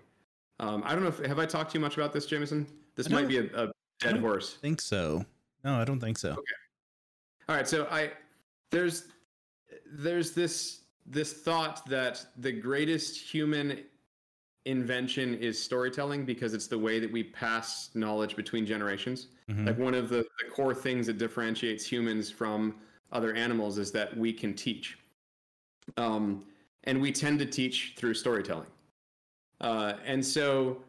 Um, 0.59 0.83
I 0.85 0.93
don't 0.93 1.03
know 1.03 1.09
if 1.09 1.19
have 1.25 1.39
I 1.39 1.45
talked 1.45 1.71
to 1.71 1.77
you 1.77 1.81
much 1.81 1.97
about 1.97 2.13
this, 2.13 2.25
Jameson? 2.25 2.67
This 2.95 3.09
might 3.09 3.27
be 3.27 3.37
a, 3.37 3.45
a 3.53 3.71
dead 3.99 4.19
horse. 4.19 4.55
Think 4.55 4.81
so? 4.81 5.25
No, 5.63 5.75
I 5.75 5.85
don't 5.85 5.99
think 5.99 6.17
so. 6.17 6.31
Okay. 6.31 6.41
All 7.49 7.55
right. 7.55 7.67
So 7.67 7.87
I 7.89 8.11
there's 8.71 9.05
there's 9.91 10.31
this 10.31 10.81
this 11.05 11.33
thought 11.33 11.85
that 11.89 12.25
the 12.37 12.51
greatest 12.51 13.17
human 13.17 13.83
invention 14.65 15.33
is 15.35 15.61
storytelling 15.61 16.25
because 16.25 16.53
it's 16.53 16.67
the 16.67 16.77
way 16.77 16.99
that 16.99 17.09
we 17.09 17.23
pass 17.23 17.89
knowledge 17.93 18.35
between 18.35 18.65
generations. 18.65 19.27
Mm-hmm. 19.49 19.67
Like 19.67 19.77
one 19.77 19.93
of 19.93 20.09
the, 20.09 20.25
the 20.43 20.51
core 20.53 20.75
things 20.75 21.07
that 21.07 21.17
differentiates 21.17 21.85
humans 21.85 22.29
from 22.29 22.75
other 23.13 23.33
animals 23.33 23.77
is 23.77 23.93
that 23.93 24.15
we 24.17 24.33
can 24.33 24.53
teach. 24.53 24.97
Um, 25.95 26.43
and 26.83 27.01
we 27.01 27.13
tend 27.13 27.39
to 27.39 27.45
teach 27.45 27.93
through 27.95 28.13
storytelling. 28.13 28.67
Uh, 29.61 29.93
and 30.05 30.23
so 30.23 30.79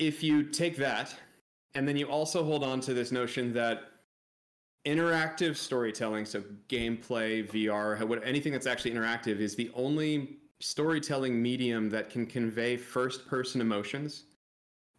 if 0.00 0.22
you 0.22 0.42
take 0.42 0.76
that 0.76 1.14
and 1.76 1.86
then 1.86 1.96
you 1.96 2.06
also 2.06 2.44
hold 2.44 2.64
on 2.64 2.80
to 2.80 2.92
this 2.92 3.12
notion 3.12 3.52
that 3.52 3.92
interactive 4.86 5.56
storytelling, 5.56 6.24
so 6.24 6.42
gameplay, 6.68 7.46
VR, 7.50 8.02
what, 8.04 8.24
anything 8.24 8.52
that's 8.52 8.66
actually 8.66 8.92
interactive, 8.92 9.40
is 9.40 9.54
the 9.56 9.70
only 9.74 10.38
storytelling 10.60 11.42
medium 11.42 11.90
that 11.90 12.08
can 12.08 12.24
convey 12.24 12.76
first 12.76 13.26
person 13.26 13.60
emotions. 13.60 14.24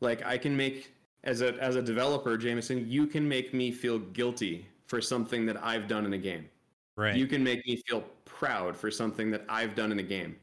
Like 0.01 0.23
I 0.25 0.37
can 0.37 0.55
make 0.55 0.91
as 1.23 1.41
a 1.41 1.55
as 1.55 1.75
a 1.75 1.81
developer, 1.81 2.37
Jameson, 2.37 2.85
you 2.87 3.07
can 3.07 3.27
make 3.27 3.53
me 3.53 3.71
feel 3.71 3.97
guilty 3.99 4.67
for 4.85 5.01
something 5.01 5.45
that 5.45 5.63
I've 5.63 5.87
done 5.87 6.05
in 6.05 6.13
a 6.13 6.17
game. 6.17 6.47
Right. 6.95 7.15
You 7.15 7.27
can 7.27 7.43
make 7.43 7.65
me 7.65 7.81
feel 7.87 8.03
proud 8.25 8.75
for 8.75 8.91
something 8.91 9.31
that 9.31 9.43
I've 9.49 9.75
done 9.75 9.91
in 9.91 9.99
a 9.99 10.03
game. 10.03 10.35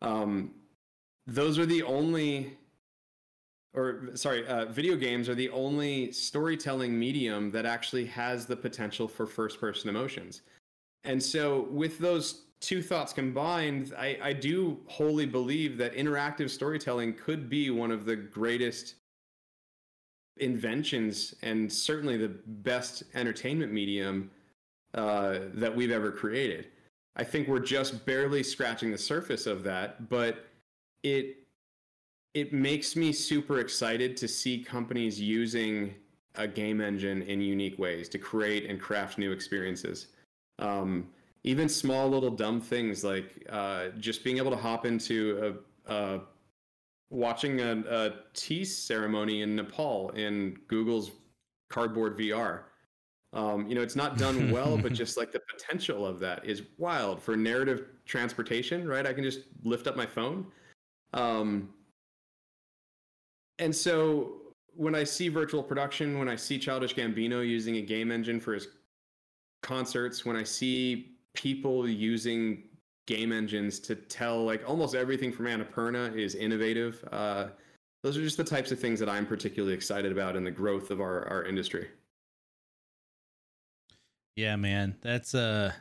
Um, 0.00 0.52
those 1.26 1.58
are 1.58 1.66
the 1.66 1.82
only 1.82 2.56
or 3.74 4.10
sorry, 4.14 4.46
uh, 4.46 4.66
video 4.66 4.96
games 4.96 5.28
are 5.28 5.34
the 5.34 5.48
only 5.50 6.12
storytelling 6.12 6.98
medium 6.98 7.50
that 7.52 7.64
actually 7.64 8.04
has 8.06 8.46
the 8.46 8.56
potential 8.56 9.08
for 9.08 9.26
first 9.26 9.60
person 9.60 9.88
emotions. 9.88 10.42
And 11.04 11.22
so, 11.22 11.62
with 11.70 11.98
those 11.98 12.42
two 12.60 12.82
thoughts 12.82 13.12
combined, 13.12 13.92
I, 13.98 14.18
I 14.22 14.32
do 14.34 14.78
wholly 14.86 15.26
believe 15.26 15.78
that 15.78 15.94
interactive 15.94 16.50
storytelling 16.50 17.14
could 17.14 17.48
be 17.48 17.70
one 17.70 17.90
of 17.90 18.04
the 18.04 18.14
greatest 18.14 18.94
inventions 20.38 21.34
and 21.42 21.70
certainly 21.70 22.16
the 22.16 22.28
best 22.46 23.02
entertainment 23.14 23.72
medium 23.72 24.30
uh, 24.94 25.40
that 25.54 25.74
we've 25.74 25.90
ever 25.90 26.10
created. 26.10 26.68
I 27.16 27.24
think 27.24 27.48
we're 27.48 27.58
just 27.58 28.06
barely 28.06 28.42
scratching 28.42 28.90
the 28.90 28.98
surface 28.98 29.46
of 29.46 29.64
that, 29.64 30.08
but 30.08 30.46
it 31.02 31.41
it 32.34 32.52
makes 32.52 32.96
me 32.96 33.12
super 33.12 33.60
excited 33.60 34.16
to 34.16 34.28
see 34.28 34.58
companies 34.58 35.20
using 35.20 35.94
a 36.36 36.48
game 36.48 36.80
engine 36.80 37.22
in 37.22 37.40
unique 37.40 37.78
ways 37.78 38.08
to 38.08 38.18
create 38.18 38.70
and 38.70 38.80
craft 38.80 39.18
new 39.18 39.32
experiences. 39.32 40.08
Um, 40.58 41.08
even 41.44 41.68
small 41.68 42.08
little 42.08 42.30
dumb 42.30 42.60
things 42.60 43.04
like 43.04 43.46
uh, 43.50 43.88
just 43.98 44.24
being 44.24 44.38
able 44.38 44.50
to 44.50 44.56
hop 44.56 44.86
into 44.86 45.58
a, 45.88 45.92
a 45.94 46.20
watching 47.10 47.60
a, 47.60 47.82
a, 47.90 48.12
tea 48.32 48.64
ceremony 48.64 49.42
in 49.42 49.56
Nepal 49.56 50.10
in 50.10 50.56
Google's 50.68 51.10
Cardboard 51.68 52.16
VR. 52.16 52.62
Um, 53.34 53.66
you 53.66 53.74
know, 53.74 53.82
it's 53.82 53.96
not 53.96 54.16
done 54.16 54.50
well, 54.50 54.78
but 54.78 54.92
just 54.94 55.16
like 55.16 55.32
the 55.32 55.40
potential 55.50 56.06
of 56.06 56.18
that 56.20 56.44
is 56.46 56.62
wild 56.78 57.20
for 57.20 57.36
narrative 57.36 57.86
transportation, 58.06 58.86
right? 58.86 59.06
I 59.06 59.12
can 59.12 59.24
just 59.24 59.40
lift 59.64 59.86
up 59.86 59.96
my 59.96 60.06
phone. 60.06 60.46
Um, 61.12 61.70
and 63.58 63.74
so 63.74 64.34
when 64.74 64.94
I 64.94 65.04
see 65.04 65.28
virtual 65.28 65.62
production, 65.62 66.18
when 66.18 66.28
I 66.28 66.36
see 66.36 66.58
Childish 66.58 66.94
Gambino 66.94 67.46
using 67.46 67.76
a 67.76 67.82
game 67.82 68.10
engine 68.10 68.40
for 68.40 68.54
his 68.54 68.68
concerts, 69.62 70.24
when 70.24 70.36
I 70.36 70.42
see 70.42 71.16
people 71.34 71.88
using 71.88 72.64
game 73.06 73.32
engines 73.32 73.78
to 73.80 73.94
tell 73.94 74.44
like 74.44 74.62
almost 74.68 74.94
everything 74.94 75.32
from 75.32 75.46
Annapurna 75.46 76.16
is 76.16 76.34
innovative. 76.34 77.06
Uh, 77.10 77.48
those 78.02 78.16
are 78.16 78.22
just 78.22 78.36
the 78.36 78.44
types 78.44 78.72
of 78.72 78.78
things 78.78 78.98
that 79.00 79.08
I'm 79.08 79.26
particularly 79.26 79.74
excited 79.74 80.12
about 80.12 80.36
in 80.36 80.44
the 80.44 80.50
growth 80.50 80.90
of 80.90 81.00
our, 81.00 81.26
our 81.28 81.44
industry. 81.44 81.88
Yeah, 84.36 84.56
man, 84.56 84.96
that's 85.02 85.34
uh, 85.34 85.72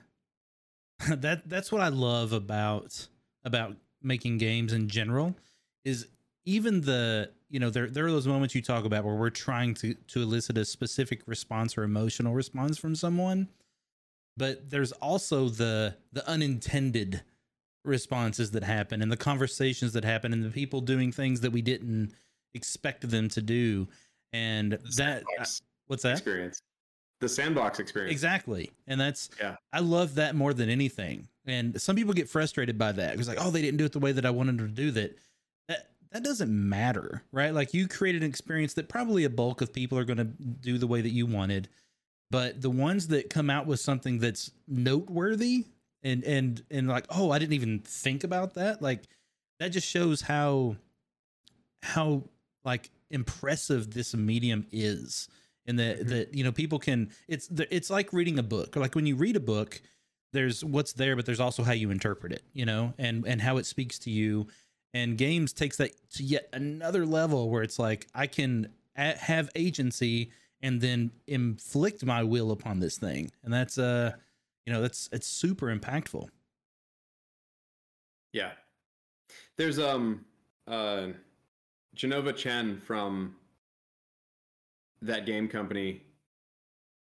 that 1.10 1.48
that's 1.48 1.72
what 1.72 1.81
I 1.81 1.88
love 1.88 2.34
about 2.34 3.07
about 3.43 3.76
making 4.03 4.38
games 4.38 4.73
in 4.73 4.88
general 4.88 5.35
is 5.84 6.07
even 6.51 6.81
the 6.81 7.31
you 7.49 7.59
know 7.59 7.69
there 7.69 7.87
there 7.87 8.05
are 8.05 8.11
those 8.11 8.27
moments 8.27 8.53
you 8.55 8.61
talk 8.61 8.85
about 8.85 9.03
where 9.03 9.15
we're 9.15 9.29
trying 9.29 9.73
to 9.73 9.93
to 10.07 10.21
elicit 10.21 10.57
a 10.57 10.65
specific 10.65 11.21
response 11.25 11.77
or 11.77 11.83
emotional 11.83 12.33
response 12.33 12.77
from 12.77 12.95
someone 12.95 13.47
but 14.37 14.69
there's 14.69 14.91
also 14.93 15.49
the 15.49 15.95
the 16.13 16.27
unintended 16.27 17.21
responses 17.83 18.51
that 18.51 18.63
happen 18.63 19.01
and 19.01 19.11
the 19.11 19.17
conversations 19.17 19.93
that 19.93 20.03
happen 20.03 20.33
and 20.33 20.43
the 20.43 20.49
people 20.49 20.81
doing 20.81 21.11
things 21.11 21.41
that 21.41 21.51
we 21.51 21.61
didn't 21.61 22.13
expect 22.53 23.09
them 23.09 23.27
to 23.29 23.41
do. 23.41 23.87
And 24.33 24.73
the 24.73 24.93
that 24.97 25.23
uh, 25.39 25.45
what's 25.87 26.03
that? 26.03 26.13
experience. 26.13 26.61
The 27.19 27.29
sandbox 27.29 27.79
experience. 27.79 28.11
Exactly. 28.11 28.71
And 28.87 28.99
that's 28.99 29.29
yeah. 29.39 29.55
I 29.73 29.79
love 29.79 30.15
that 30.15 30.35
more 30.35 30.53
than 30.53 30.69
anything. 30.69 31.27
And 31.45 31.79
some 31.81 31.95
people 31.95 32.13
get 32.13 32.29
frustrated 32.29 32.77
by 32.77 32.91
that 32.93 33.11
because 33.11 33.27
like 33.27 33.37
oh 33.41 33.49
they 33.49 33.61
didn't 33.61 33.77
do 33.77 33.85
it 33.85 33.91
the 33.91 33.99
way 33.99 34.11
that 34.11 34.27
i 34.27 34.29
wanted 34.29 34.59
them 34.59 34.67
to 34.67 34.73
do 34.73 34.91
that 34.91 35.17
that 36.11 36.23
doesn't 36.23 36.51
matter, 36.51 37.23
right? 37.31 37.53
Like 37.53 37.73
you 37.73 37.88
created 37.88 38.23
an 38.23 38.29
experience 38.29 38.73
that 38.73 38.89
probably 38.89 39.23
a 39.23 39.29
bulk 39.29 39.61
of 39.61 39.71
people 39.73 39.97
are 39.97 40.05
going 40.05 40.17
to 40.17 40.25
do 40.25 40.77
the 40.77 40.88
way 40.88 41.01
that 41.01 41.11
you 41.11 41.25
wanted, 41.25 41.69
but 42.29 42.61
the 42.61 42.69
ones 42.69 43.07
that 43.09 43.29
come 43.29 43.49
out 43.49 43.65
with 43.65 43.79
something 43.79 44.19
that's 44.19 44.51
noteworthy 44.67 45.65
and 46.03 46.23
and 46.23 46.63
and 46.69 46.88
like, 46.88 47.05
oh, 47.09 47.31
I 47.31 47.39
didn't 47.39 47.53
even 47.53 47.79
think 47.79 48.23
about 48.23 48.55
that. 48.55 48.81
Like 48.81 49.03
that 49.59 49.69
just 49.69 49.88
shows 49.88 50.21
how 50.21 50.75
how 51.83 52.23
like 52.65 52.89
impressive 53.09 53.93
this 53.93 54.15
medium 54.15 54.65
is 54.71 55.27
and 55.65 55.79
that 55.79 55.99
mm-hmm. 55.99 56.09
that 56.09 56.33
you 56.33 56.43
know 56.43 56.51
people 56.51 56.79
can 56.79 57.11
it's 57.27 57.49
it's 57.69 57.89
like 57.89 58.13
reading 58.13 58.39
a 58.39 58.43
book 58.43 58.75
like 58.75 58.95
when 58.95 59.05
you 59.05 59.15
read 59.15 59.35
a 59.35 59.41
book 59.41 59.81
there's 60.33 60.63
what's 60.63 60.93
there 60.93 61.15
but 61.15 61.25
there's 61.25 61.39
also 61.39 61.63
how 61.63 61.71
you 61.71 61.91
interpret 61.91 62.31
it 62.31 62.43
you 62.53 62.65
know 62.65 62.93
and 62.97 63.25
and 63.25 63.41
how 63.41 63.57
it 63.57 63.65
speaks 63.65 63.99
to 63.99 64.09
you 64.09 64.47
and 64.93 65.18
games 65.18 65.53
takes 65.53 65.77
that 65.77 65.91
to 66.11 66.23
yet 66.23 66.49
another 66.53 67.05
level 67.05 67.49
where 67.49 67.63
it's 67.63 67.80
like 67.80 68.07
i 68.13 68.27
can 68.27 68.68
a- 68.95 69.18
have 69.18 69.49
agency 69.55 70.31
and 70.61 70.80
then 70.80 71.11
inflict 71.27 72.05
my 72.05 72.23
will 72.23 72.51
upon 72.51 72.80
this 72.80 72.97
thing. 72.97 73.31
And 73.43 73.53
that's 73.53 73.77
uh 73.77 74.13
you 74.65 74.73
know 74.73 74.81
that's 74.81 75.09
it's 75.11 75.27
super 75.27 75.76
impactful. 75.76 76.30
Yeah. 78.34 78.51
There's 79.57 79.80
um 79.80 80.26
uh 80.68 81.07
Jenova 81.95 82.35
Chen 82.35 82.77
from 82.80 83.35
that 85.01 85.26
game 85.26 85.47
company 85.47 86.03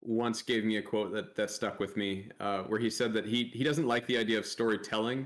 once 0.02 0.41
gave 0.41 0.64
me 0.64 0.78
a 0.78 0.82
quote 0.82 1.12
that 1.14 1.36
that 1.36 1.49
stuck 1.49 1.80
with 1.80 1.98
me 1.98 2.30
uh, 2.40 2.60
where 2.64 2.80
he 2.80 2.90
said 2.90 3.14
that 3.14 3.26
he 3.26 3.45
he 3.45 3.64
doesn't 3.64 3.88
like 3.88 4.06
the 4.06 4.18
idea 4.18 4.38
of 4.38 4.45
storytelling. 4.45 5.26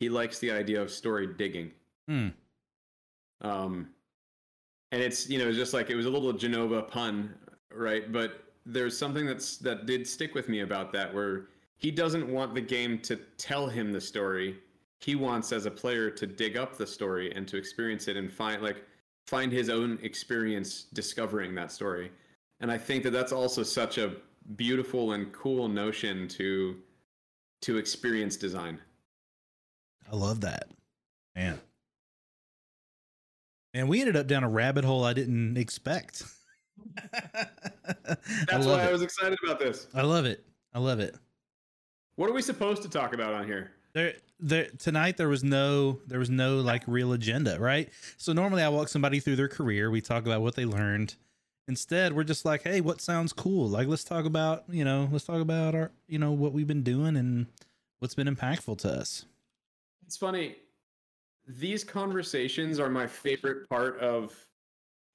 He 0.00 0.08
likes 0.08 0.38
the 0.38 0.50
idea 0.50 0.82
of 0.82 0.90
story 0.90 1.28
digging 1.38 1.72
Hmm. 2.10 2.28
Um, 3.40 3.90
and 4.90 5.00
it's 5.00 5.30
you 5.30 5.38
know 5.38 5.52
just 5.52 5.72
like 5.72 5.90
it 5.90 5.94
was 5.94 6.06
a 6.06 6.10
little 6.10 6.32
Jenova 6.32 6.88
pun, 6.88 7.32
right? 7.72 8.10
But 8.10 8.52
there's 8.66 8.98
something 8.98 9.26
that's 9.26 9.58
that 9.58 9.86
did 9.86 10.08
stick 10.08 10.34
with 10.34 10.48
me 10.48 10.60
about 10.60 10.92
that, 10.92 11.14
where 11.14 11.46
he 11.76 11.92
doesn't 11.92 12.28
want 12.28 12.52
the 12.52 12.60
game 12.60 12.98
to 13.02 13.14
tell 13.38 13.68
him 13.68 13.92
the 13.92 14.00
story. 14.00 14.58
He 14.98 15.14
wants 15.14 15.52
as 15.52 15.66
a 15.66 15.70
player 15.70 16.10
to 16.10 16.26
dig 16.26 16.56
up 16.56 16.76
the 16.76 16.86
story 16.86 17.32
and 17.32 17.46
to 17.46 17.56
experience 17.56 18.08
it 18.08 18.16
and 18.16 18.30
find 18.30 18.60
like 18.60 18.84
find 19.28 19.52
his 19.52 19.70
own 19.70 19.96
experience 20.02 20.86
discovering 20.92 21.54
that 21.54 21.70
story. 21.70 22.10
And 22.58 22.72
I 22.72 22.76
think 22.76 23.04
that 23.04 23.12
that's 23.12 23.32
also 23.32 23.62
such 23.62 23.98
a 23.98 24.16
beautiful 24.56 25.12
and 25.12 25.32
cool 25.32 25.68
notion 25.68 26.26
to 26.26 26.76
to 27.62 27.76
experience 27.78 28.36
design. 28.36 28.80
I 30.10 30.16
love 30.16 30.40
that. 30.40 30.72
Man. 31.36 31.60
And 33.72 33.88
we 33.88 34.00
ended 34.00 34.16
up 34.16 34.26
down 34.26 34.42
a 34.44 34.48
rabbit 34.48 34.84
hole 34.84 35.04
I 35.04 35.12
didn't 35.12 35.56
expect. 35.56 36.24
That's 37.12 38.52
I 38.52 38.58
why 38.58 38.82
it. 38.82 38.88
I 38.88 38.92
was 38.92 39.02
excited 39.02 39.38
about 39.44 39.58
this. 39.58 39.86
I 39.94 40.02
love 40.02 40.24
it. 40.24 40.44
I 40.74 40.78
love 40.78 41.00
it. 41.00 41.16
What 42.16 42.28
are 42.28 42.32
we 42.32 42.42
supposed 42.42 42.82
to 42.82 42.88
talk 42.88 43.14
about 43.14 43.34
on 43.34 43.46
here? 43.46 43.72
There, 43.92 44.14
there 44.38 44.68
tonight 44.78 45.16
there 45.16 45.28
was 45.28 45.42
no 45.42 46.00
there 46.06 46.18
was 46.18 46.30
no 46.30 46.56
like 46.60 46.82
real 46.86 47.12
agenda, 47.12 47.58
right? 47.58 47.88
So 48.16 48.32
normally 48.32 48.62
I 48.62 48.68
walk 48.68 48.88
somebody 48.88 49.20
through 49.20 49.36
their 49.36 49.48
career, 49.48 49.90
we 49.90 50.00
talk 50.00 50.26
about 50.26 50.42
what 50.42 50.54
they 50.54 50.64
learned. 50.64 51.14
Instead, 51.68 52.14
we're 52.14 52.24
just 52.24 52.44
like, 52.44 52.62
hey, 52.62 52.80
what 52.80 53.00
sounds 53.00 53.32
cool? 53.32 53.68
Like 53.68 53.86
let's 53.86 54.02
talk 54.02 54.24
about, 54.24 54.64
you 54.68 54.84
know, 54.84 55.08
let's 55.12 55.24
talk 55.24 55.40
about 55.40 55.74
our, 55.74 55.92
you 56.08 56.18
know, 56.18 56.32
what 56.32 56.52
we've 56.52 56.66
been 56.66 56.82
doing 56.82 57.16
and 57.16 57.46
what's 58.00 58.14
been 58.14 58.26
impactful 58.26 58.78
to 58.78 58.90
us. 58.90 59.24
It's 60.06 60.16
funny. 60.16 60.56
These 61.58 61.84
conversations 61.84 62.78
are 62.78 62.90
my 62.90 63.06
favorite 63.06 63.68
part 63.68 63.98
of 64.00 64.34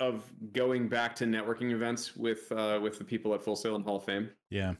of 0.01 0.29
going 0.51 0.89
back 0.89 1.15
to 1.15 1.25
networking 1.25 1.71
events 1.71 2.15
with 2.15 2.51
uh, 2.51 2.79
with 2.81 2.97
the 2.97 3.03
people 3.03 3.33
at 3.33 3.41
Full 3.41 3.55
Sail 3.55 3.75
and 3.75 3.83
Hall 3.83 3.97
of 3.97 4.03
Fame. 4.03 4.29
Yeah. 4.49 4.73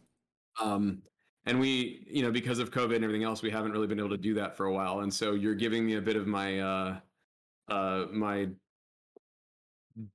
Um, 0.62 1.02
and 1.46 1.60
we, 1.60 2.06
you 2.10 2.24
know, 2.24 2.32
because 2.32 2.60
of 2.60 2.72
COVID 2.72 2.96
and 2.96 3.04
everything 3.04 3.24
else, 3.24 3.42
we 3.42 3.52
haven't 3.52 3.72
really 3.72 3.88
been 3.88 4.00
able 4.00 4.10
to 4.10 4.18
do 4.18 4.34
that 4.34 4.58
for 4.58 4.66
a 4.66 4.74
while. 4.74 5.02
And 5.02 5.14
so 5.14 5.34
you're 5.34 5.56
giving 5.56 5.86
me 5.86 5.96
a 5.96 6.02
bit 6.02 6.16
of 6.16 6.28
my 6.28 6.60
uh, 6.60 6.98
uh, 7.70 8.06
my 8.12 8.50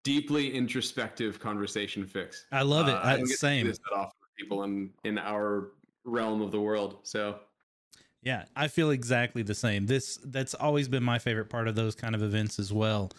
deeply 0.04 0.54
introspective 0.54 1.38
conversation 1.38 2.04
fix. 2.06 2.46
I 2.52 2.62
love 2.62 2.88
it. 2.88 2.94
Uh, 2.94 3.00
I, 3.00 3.14
I 3.14 3.24
same. 3.24 3.66
This 3.66 3.78
that 3.78 3.96
often 3.96 4.12
people 4.36 4.64
in 4.64 4.90
in 5.04 5.18
our 5.18 5.72
realm 6.04 6.42
of 6.42 6.50
the 6.50 6.60
world. 6.60 6.98
So 7.02 7.38
yeah, 8.22 8.44
I 8.54 8.68
feel 8.68 8.90
exactly 8.90 9.42
the 9.42 9.54
same. 9.54 9.86
This 9.86 10.18
that's 10.24 10.54
always 10.54 10.88
been 10.88 11.02
my 11.02 11.18
favorite 11.18 11.50
part 11.50 11.68
of 11.68 11.74
those 11.74 11.94
kind 11.94 12.14
of 12.14 12.22
events 12.22 12.58
as 12.58 12.72
well 12.72 13.10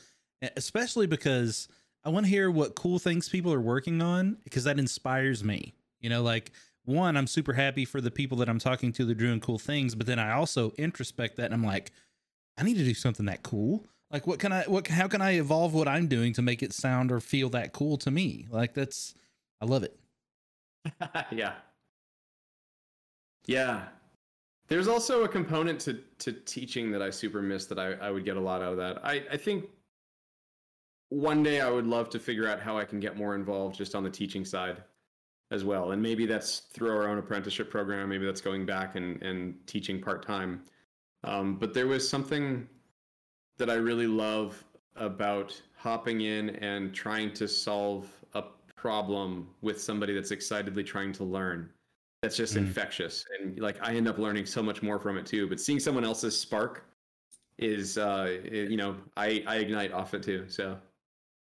especially 0.55 1.07
because 1.07 1.67
I 2.03 2.09
want 2.09 2.25
to 2.25 2.29
hear 2.29 2.49
what 2.49 2.75
cool 2.75 2.99
things 2.99 3.29
people 3.29 3.53
are 3.53 3.61
working 3.61 4.01
on 4.01 4.37
because 4.43 4.63
that 4.63 4.79
inspires 4.79 5.43
me. 5.43 5.73
You 5.99 6.09
know, 6.09 6.23
like 6.23 6.51
one, 6.85 7.15
I'm 7.15 7.27
super 7.27 7.53
happy 7.53 7.85
for 7.85 8.01
the 8.01 8.11
people 8.11 8.37
that 8.39 8.49
I'm 8.49 8.59
talking 8.59 8.91
to 8.93 9.05
that 9.05 9.11
are 9.11 9.25
doing 9.25 9.39
cool 9.39 9.59
things, 9.59 9.93
but 9.93 10.07
then 10.07 10.19
I 10.19 10.31
also 10.31 10.71
introspect 10.77 11.37
that 11.37 11.45
and 11.45 11.53
I'm 11.53 11.63
like, 11.63 11.91
I 12.57 12.63
need 12.63 12.77
to 12.77 12.83
do 12.83 12.93
something 12.93 13.27
that 13.27 13.43
cool. 13.43 13.85
Like 14.11 14.27
what 14.27 14.39
can 14.39 14.51
I 14.51 14.63
what 14.63 14.87
how 14.87 15.07
can 15.07 15.21
I 15.21 15.33
evolve 15.33 15.73
what 15.73 15.87
I'm 15.87 16.07
doing 16.07 16.33
to 16.33 16.41
make 16.41 16.61
it 16.63 16.73
sound 16.73 17.11
or 17.11 17.19
feel 17.19 17.49
that 17.49 17.71
cool 17.71 17.97
to 17.99 18.11
me? 18.11 18.47
Like 18.49 18.73
that's 18.73 19.13
I 19.61 19.65
love 19.65 19.83
it. 19.83 19.97
yeah. 21.31 21.53
Yeah. 23.45 23.83
There's 24.71 24.87
also 24.87 25.25
a 25.25 25.27
component 25.27 25.81
to 25.81 25.99
to 26.19 26.31
teaching 26.31 26.91
that 26.91 27.01
I 27.01 27.09
super 27.09 27.41
miss 27.41 27.65
that 27.65 27.77
I, 27.77 27.91
I 27.95 28.09
would 28.09 28.23
get 28.23 28.37
a 28.37 28.39
lot 28.39 28.61
out 28.61 28.71
of 28.71 28.77
that. 28.77 29.05
I, 29.05 29.21
I 29.29 29.35
think 29.35 29.65
one 31.09 31.43
day 31.43 31.59
I 31.59 31.69
would 31.69 31.85
love 31.85 32.09
to 32.11 32.19
figure 32.19 32.47
out 32.47 32.61
how 32.61 32.77
I 32.77 32.85
can 32.85 33.01
get 33.01 33.17
more 33.17 33.35
involved 33.35 33.75
just 33.75 33.95
on 33.95 34.03
the 34.05 34.09
teaching 34.09 34.45
side 34.45 34.81
as 35.51 35.65
well. 35.65 35.91
And 35.91 36.01
maybe 36.01 36.25
that's 36.25 36.59
through 36.71 36.91
our 36.91 37.09
own 37.09 37.17
apprenticeship 37.17 37.69
program. 37.69 38.07
Maybe 38.07 38.25
that's 38.25 38.39
going 38.39 38.65
back 38.65 38.95
and, 38.95 39.21
and 39.21 39.55
teaching 39.67 39.99
part 39.99 40.25
time. 40.25 40.61
Um, 41.25 41.57
but 41.57 41.73
there 41.73 41.87
was 41.87 42.07
something 42.07 42.65
that 43.57 43.69
I 43.69 43.73
really 43.73 44.07
love 44.07 44.63
about 44.95 45.61
hopping 45.75 46.21
in 46.21 46.51
and 46.51 46.93
trying 46.93 47.33
to 47.33 47.45
solve 47.45 48.07
a 48.35 48.43
problem 48.77 49.49
with 49.59 49.81
somebody 49.81 50.13
that's 50.13 50.31
excitedly 50.31 50.85
trying 50.85 51.11
to 51.11 51.25
learn. 51.25 51.69
That's 52.21 52.37
just 52.37 52.53
mm. 52.53 52.57
infectious. 52.57 53.25
And 53.39 53.59
like 53.59 53.77
I 53.81 53.93
end 53.95 54.07
up 54.07 54.17
learning 54.17 54.45
so 54.45 54.61
much 54.61 54.83
more 54.83 54.99
from 54.99 55.17
it 55.17 55.25
too. 55.25 55.47
But 55.47 55.59
seeing 55.59 55.79
someone 55.79 56.05
else's 56.05 56.39
spark 56.39 56.85
is, 57.57 57.97
uh, 57.97 58.37
it, 58.43 58.69
you 58.69 58.77
know, 58.77 58.95
I, 59.17 59.43
I 59.47 59.57
ignite 59.57 59.91
off 59.91 60.13
it 60.13 60.23
too. 60.23 60.45
So 60.47 60.77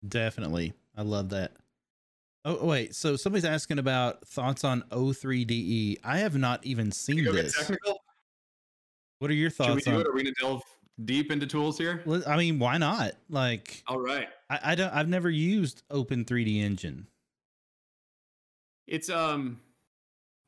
Definitely. 0.07 0.73
I 0.95 1.01
love 1.03 1.29
that. 1.29 1.53
Oh 2.43 2.65
wait, 2.65 2.95
so 2.95 3.15
somebody's 3.15 3.45
asking 3.45 3.77
about 3.77 4.27
thoughts 4.27 4.63
on 4.63 4.83
O3DE. 4.91 5.97
I 6.03 6.17
have 6.19 6.35
not 6.35 6.65
even 6.65 6.91
seen 6.91 7.23
this. 7.25 7.71
What 9.19 9.29
are 9.29 9.35
your 9.35 9.51
thoughts 9.51 9.69
Should 9.69 9.75
we 9.75 9.81
do 9.83 9.91
on? 9.91 10.01
It? 10.01 10.07
Are 10.07 10.13
we 10.13 10.23
gonna 10.23 10.33
delve 10.39 10.63
deep 11.05 11.31
into 11.31 11.45
tools 11.45 11.77
here? 11.77 12.03
I 12.25 12.37
mean, 12.37 12.57
why 12.57 12.79
not? 12.79 13.11
Like, 13.29 13.83
all 13.85 13.99
right. 13.99 14.27
I, 14.49 14.59
I 14.63 14.75
don't. 14.75 14.91
I've 14.91 15.07
never 15.07 15.29
used 15.29 15.83
Open 15.91 16.25
3D 16.25 16.59
Engine. 16.63 17.05
It's 18.87 19.11
um. 19.11 19.59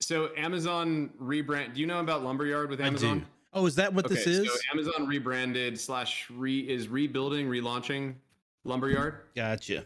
So 0.05 0.29
Amazon 0.37 1.11
rebrand. 1.21 1.73
Do 1.73 1.81
you 1.81 1.87
know 1.87 1.99
about 1.99 2.23
Lumberyard 2.23 2.69
with 2.69 2.81
Amazon? 2.81 3.09
I 3.09 3.19
do. 3.19 3.25
Oh, 3.53 3.65
is 3.65 3.75
that 3.75 3.93
what 3.93 4.05
okay, 4.05 4.15
this 4.15 4.27
is? 4.27 4.47
So 4.47 4.59
Amazon 4.71 5.07
rebranded 5.07 5.79
slash 5.79 6.27
re 6.29 6.59
is 6.59 6.87
rebuilding, 6.87 7.47
relaunching 7.47 8.15
Lumberyard. 8.63 9.15
Gotcha. 9.35 9.85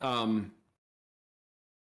Um, 0.00 0.52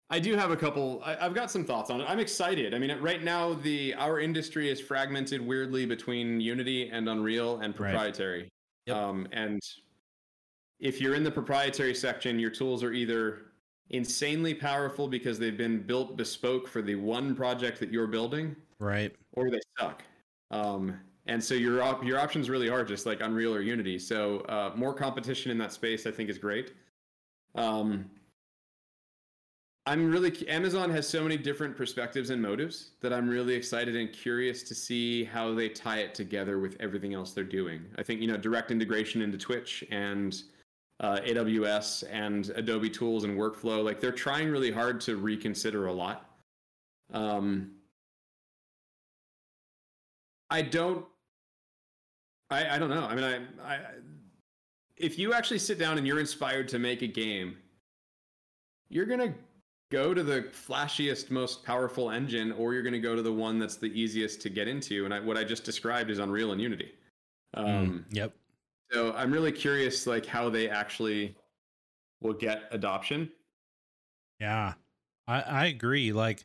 I 0.09 0.19
do 0.19 0.35
have 0.35 0.49
a 0.49 0.57
couple. 0.57 1.01
I, 1.05 1.15
have 1.15 1.35
got 1.35 1.51
some 1.51 1.63
thoughts 1.63 1.91
on 1.91 2.01
it. 2.01 2.05
I'm 2.09 2.19
excited. 2.19 2.73
I 2.73 2.79
mean, 2.79 2.97
right 2.99 3.23
now 3.23 3.53
the 3.53 3.93
our 3.95 4.19
industry 4.19 4.69
is 4.69 4.81
fragmented 4.81 5.39
weirdly 5.39 5.85
between 5.85 6.41
Unity 6.41 6.89
and 6.89 7.07
Unreal 7.07 7.59
and 7.59 7.75
proprietary. 7.75 8.41
Right. 8.41 8.51
Yep. 8.87 8.97
Um, 8.97 9.27
and 9.31 9.61
if 10.79 10.99
you're 10.99 11.13
in 11.13 11.23
the 11.23 11.31
proprietary 11.31 11.93
section, 11.93 12.39
your 12.39 12.49
tools 12.49 12.83
are 12.83 12.91
either 12.91 13.48
insanely 13.89 14.53
powerful 14.53 15.07
because 15.07 15.39
they've 15.39 15.57
been 15.57 15.81
built 15.81 16.15
bespoke 16.17 16.67
for 16.67 16.81
the 16.81 16.95
one 16.95 17.35
project 17.35 17.79
that 17.79 17.91
you're 17.91 18.07
building, 18.07 18.55
right? 18.79 19.15
Or 19.33 19.49
they 19.49 19.59
suck. 19.77 20.03
Um, 20.51 20.99
and 21.25 21.43
so 21.43 21.53
your 21.53 21.81
op- 21.83 22.03
your 22.03 22.19
options 22.19 22.49
really 22.49 22.69
are 22.69 22.83
just 22.83 23.05
like 23.05 23.21
Unreal 23.21 23.53
or 23.53 23.61
Unity. 23.61 23.99
So 23.99 24.39
uh, 24.41 24.71
more 24.75 24.93
competition 24.93 25.51
in 25.51 25.57
that 25.59 25.71
space, 25.71 26.07
I 26.07 26.11
think, 26.11 26.29
is 26.29 26.37
great. 26.37 26.73
Um, 27.55 28.09
I'm 29.85 30.11
really 30.11 30.47
Amazon 30.47 30.91
has 30.91 31.07
so 31.07 31.23
many 31.23 31.35
different 31.35 31.75
perspectives 31.75 32.29
and 32.29 32.39
motives 32.39 32.91
that 33.01 33.11
I'm 33.11 33.27
really 33.27 33.55
excited 33.55 33.95
and 33.95 34.11
curious 34.13 34.61
to 34.63 34.75
see 34.75 35.23
how 35.23 35.53
they 35.55 35.69
tie 35.69 35.99
it 35.99 36.13
together 36.13 36.59
with 36.59 36.77
everything 36.79 37.15
else 37.15 37.33
they're 37.33 37.43
doing. 37.43 37.81
I 37.97 38.03
think 38.03 38.21
you 38.21 38.27
know 38.27 38.37
direct 38.37 38.69
integration 38.69 39.21
into 39.21 39.37
Twitch 39.37 39.83
and 39.89 40.43
uh, 40.99 41.19
AWS 41.25 42.03
and 42.11 42.49
Adobe 42.55 42.89
Tools 42.89 43.23
and 43.23 43.37
workflow, 43.37 43.83
like 43.83 43.99
they're 43.99 44.11
trying 44.11 44.49
really 44.49 44.71
hard 44.71 44.99
to 45.01 45.15
reconsider 45.17 45.87
a 45.87 45.93
lot. 45.93 46.29
Um, 47.13 47.71
I 50.49 50.61
don't 50.61 51.05
I, 52.49 52.75
I 52.75 52.79
don't 52.79 52.89
know. 52.89 53.05
I 53.05 53.15
mean, 53.15 53.23
I, 53.23 53.73
I, 53.73 53.79
if 54.97 55.19
you 55.19 55.33
actually 55.33 55.59
sit 55.59 55.77
down 55.77 55.97
and 55.97 56.05
you're 56.05 56.19
inspired 56.19 56.67
to 56.69 56.79
make 56.79 57.01
a 57.01 57.07
game, 57.07 57.57
you're 58.89 59.05
gonna 59.05 59.33
go 59.91 60.13
to 60.13 60.23
the 60.23 60.41
flashiest, 60.51 61.29
most 61.29 61.63
powerful 61.63 62.09
engine, 62.09 62.51
or 62.53 62.73
you're 62.73 62.83
gonna 62.83 62.99
go 62.99 63.15
to 63.15 63.21
the 63.21 63.31
one 63.31 63.59
that's 63.59 63.77
the 63.77 63.87
easiest 63.87 64.41
to 64.41 64.49
get 64.49 64.67
into. 64.67 65.05
And 65.05 65.13
I, 65.13 65.19
what 65.19 65.37
I 65.37 65.43
just 65.43 65.63
described 65.63 66.09
is 66.09 66.19
Unreal 66.19 66.51
and 66.51 66.61
Unity. 66.61 66.91
Um, 67.53 67.65
mm, 67.65 68.15
yep. 68.15 68.33
So 68.91 69.13
I'm 69.13 69.31
really 69.31 69.51
curious, 69.51 70.07
like 70.07 70.25
how 70.25 70.49
they 70.49 70.69
actually 70.69 71.35
will 72.21 72.33
get 72.33 72.63
adoption. 72.71 73.31
Yeah, 74.39 74.73
I, 75.27 75.41
I 75.41 75.65
agree. 75.65 76.11
Like, 76.11 76.43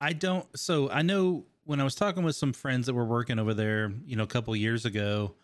I 0.00 0.12
don't. 0.12 0.46
So 0.56 0.90
I 0.90 1.02
know 1.02 1.44
when 1.64 1.80
I 1.80 1.84
was 1.84 1.94
talking 1.94 2.22
with 2.22 2.36
some 2.36 2.52
friends 2.52 2.86
that 2.86 2.94
were 2.94 3.04
working 3.04 3.38
over 3.38 3.54
there, 3.54 3.92
you 4.04 4.16
know, 4.16 4.22
a 4.22 4.28
couple 4.28 4.54
years 4.56 4.84
ago, 4.84 5.34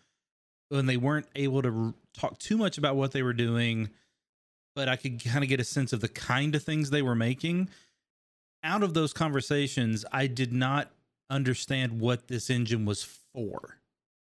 when 0.68 0.86
they 0.86 0.96
weren't 0.96 1.26
able 1.34 1.62
to 1.62 1.94
talk 2.14 2.38
too 2.38 2.56
much 2.56 2.78
about 2.78 2.96
what 2.96 3.12
they 3.12 3.22
were 3.22 3.32
doing, 3.32 3.90
but 4.74 4.88
I 4.88 4.96
could 4.96 5.22
kind 5.22 5.44
of 5.44 5.48
get 5.48 5.60
a 5.60 5.64
sense 5.64 5.92
of 5.92 6.00
the 6.00 6.08
kind 6.08 6.54
of 6.54 6.62
things 6.62 6.90
they 6.90 7.02
were 7.02 7.14
making. 7.14 7.68
Out 8.64 8.82
of 8.82 8.94
those 8.94 9.12
conversations, 9.12 10.04
I 10.12 10.28
did 10.28 10.52
not 10.52 10.90
understand 11.28 12.00
what 12.00 12.28
this 12.28 12.48
engine 12.50 12.84
was 12.84 13.02
for. 13.34 13.78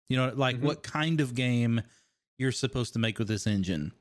You 0.09 0.17
know, 0.17 0.33
like 0.35 0.57
mm-hmm. 0.57 0.65
what 0.65 0.83
kind 0.83 1.21
of 1.21 1.35
game 1.35 1.81
you're 2.41 2.51
supposed 2.51 2.93
to 2.93 2.99
make 2.99 3.19
with 3.19 3.27
this 3.27 3.47
engine. 3.47 3.91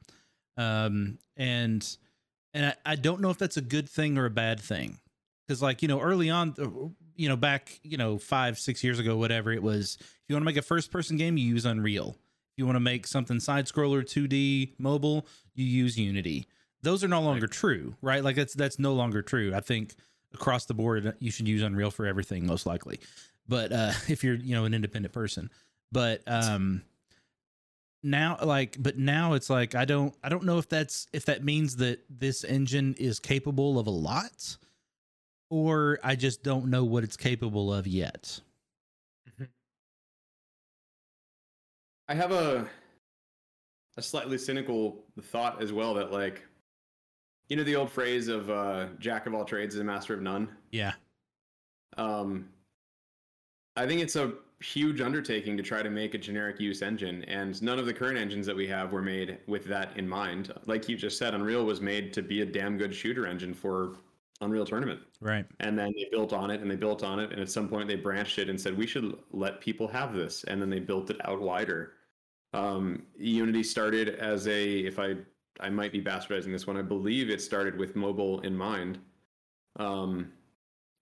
Um, 0.56 1.18
and 1.36 1.86
and 2.52 2.66
I, 2.66 2.74
I 2.92 2.96
don't 2.96 3.20
know 3.20 3.30
if 3.30 3.38
that's 3.38 3.56
a 3.56 3.62
good 3.62 3.88
thing 3.88 4.18
or 4.18 4.26
a 4.26 4.30
bad 4.30 4.60
thing 4.60 4.98
because 5.46 5.62
like 5.62 5.82
you 5.82 5.88
know 5.88 6.00
early 6.00 6.30
on 6.30 6.54
uh, 6.58 6.68
you 7.14 7.28
know 7.28 7.36
back 7.36 7.78
you 7.82 7.96
know 7.96 8.18
five 8.18 8.58
six 8.58 8.82
years 8.82 8.98
ago 8.98 9.16
whatever 9.16 9.52
it 9.52 9.62
was 9.62 9.96
if 10.00 10.24
you 10.28 10.34
want 10.34 10.42
to 10.42 10.46
make 10.46 10.56
a 10.56 10.62
first 10.62 10.90
person 10.90 11.16
game 11.16 11.36
you 11.36 11.46
use 11.46 11.64
unreal 11.64 12.16
if 12.18 12.58
you 12.58 12.66
want 12.66 12.76
to 12.76 12.80
make 12.80 13.06
something 13.06 13.38
side 13.38 13.66
scroller 13.66 14.02
2d 14.02 14.72
mobile 14.78 15.24
you 15.54 15.64
use 15.64 15.96
unity 15.96 16.46
those 16.82 17.04
are 17.04 17.08
no 17.08 17.22
longer 17.22 17.46
right. 17.46 17.52
true 17.52 17.94
right 18.02 18.24
like 18.24 18.34
that's 18.34 18.54
that's 18.54 18.78
no 18.78 18.92
longer 18.92 19.22
true 19.22 19.52
i 19.54 19.60
think 19.60 19.94
across 20.34 20.66
the 20.66 20.74
board, 20.74 21.14
you 21.18 21.30
should 21.30 21.48
use 21.48 21.62
Unreal 21.62 21.90
for 21.90 22.06
everything, 22.06 22.46
most 22.46 22.66
likely. 22.66 23.00
But 23.48 23.72
uh, 23.72 23.92
if 24.08 24.24
you're 24.24 24.34
you 24.34 24.54
know 24.54 24.64
an 24.64 24.74
independent 24.74 25.12
person, 25.12 25.50
but 25.92 26.22
um, 26.26 26.82
now 28.02 28.38
like 28.42 28.76
but 28.78 28.98
now 28.98 29.34
it's 29.34 29.50
like 29.50 29.74
I 29.74 29.84
don't 29.84 30.14
I 30.24 30.28
don't 30.28 30.44
know 30.44 30.58
if 30.58 30.68
that's 30.68 31.06
if 31.12 31.26
that 31.26 31.44
means 31.44 31.76
that 31.76 32.00
this 32.08 32.44
engine 32.44 32.94
is 32.98 33.18
capable 33.18 33.78
of 33.78 33.86
a 33.86 33.90
lot 33.90 34.56
or 35.50 35.98
I 36.02 36.14
just 36.14 36.42
don't 36.42 36.66
know 36.66 36.84
what 36.84 37.04
it's 37.04 37.16
capable 37.16 37.72
of 37.72 37.86
yet. 37.86 38.40
I 42.08 42.14
have 42.14 42.32
a 42.32 42.68
a 43.96 44.02
slightly 44.02 44.38
cynical 44.38 45.04
thought 45.20 45.60
as 45.62 45.72
well 45.72 45.94
that 45.94 46.10
like 46.10 46.44
you 47.48 47.56
know 47.56 47.64
the 47.64 47.76
old 47.76 47.90
phrase 47.90 48.28
of 48.28 48.48
uh 48.48 48.86
jack 48.98 49.26
of 49.26 49.34
all 49.34 49.44
trades 49.44 49.74
is 49.74 49.80
a 49.80 49.84
master 49.84 50.14
of 50.14 50.22
none. 50.22 50.48
Yeah. 50.70 50.92
Um 51.96 52.48
I 53.76 53.86
think 53.86 54.00
it's 54.00 54.16
a 54.16 54.32
huge 54.60 55.00
undertaking 55.00 55.56
to 55.56 55.62
try 55.62 55.82
to 55.82 55.90
make 55.90 56.14
a 56.14 56.18
generic 56.18 56.60
use 56.60 56.82
engine 56.82 57.24
and 57.24 57.62
none 57.62 57.78
of 57.78 57.86
the 57.86 57.94
current 57.94 58.18
engines 58.18 58.46
that 58.46 58.54
we 58.54 58.66
have 58.66 58.92
were 58.92 59.02
made 59.02 59.38
with 59.46 59.64
that 59.64 59.96
in 59.96 60.08
mind. 60.08 60.52
Like 60.66 60.88
you 60.88 60.96
just 60.96 61.18
said 61.18 61.34
Unreal 61.34 61.64
was 61.64 61.80
made 61.80 62.12
to 62.12 62.22
be 62.22 62.42
a 62.42 62.46
damn 62.46 62.76
good 62.76 62.94
shooter 62.94 63.26
engine 63.26 63.54
for 63.54 63.96
Unreal 64.42 64.66
Tournament. 64.66 65.00
Right. 65.20 65.46
And 65.60 65.78
then 65.78 65.92
they 65.96 66.08
built 66.10 66.32
on 66.32 66.50
it 66.50 66.60
and 66.60 66.70
they 66.70 66.76
built 66.76 67.02
on 67.02 67.18
it 67.20 67.32
and 67.32 67.40
at 67.40 67.50
some 67.50 67.68
point 67.68 67.88
they 67.88 67.96
branched 67.96 68.38
it 68.38 68.50
and 68.50 68.60
said 68.60 68.76
we 68.76 68.86
should 68.86 69.16
let 69.32 69.60
people 69.60 69.88
have 69.88 70.14
this 70.14 70.44
and 70.44 70.60
then 70.60 70.68
they 70.68 70.80
built 70.80 71.10
it 71.10 71.16
out 71.24 71.40
wider 71.40 71.94
um, 72.52 73.02
Unity 73.16 73.62
started 73.62 74.10
as 74.16 74.46
a, 74.48 74.80
if 74.80 74.98
I, 74.98 75.16
I 75.60 75.70
might 75.70 75.92
be 75.92 76.02
bastardizing 76.02 76.52
this 76.52 76.66
one. 76.66 76.76
I 76.76 76.82
believe 76.82 77.30
it 77.30 77.40
started 77.40 77.78
with 77.78 77.96
mobile 77.96 78.40
in 78.40 78.56
mind, 78.56 78.98
um, 79.76 80.32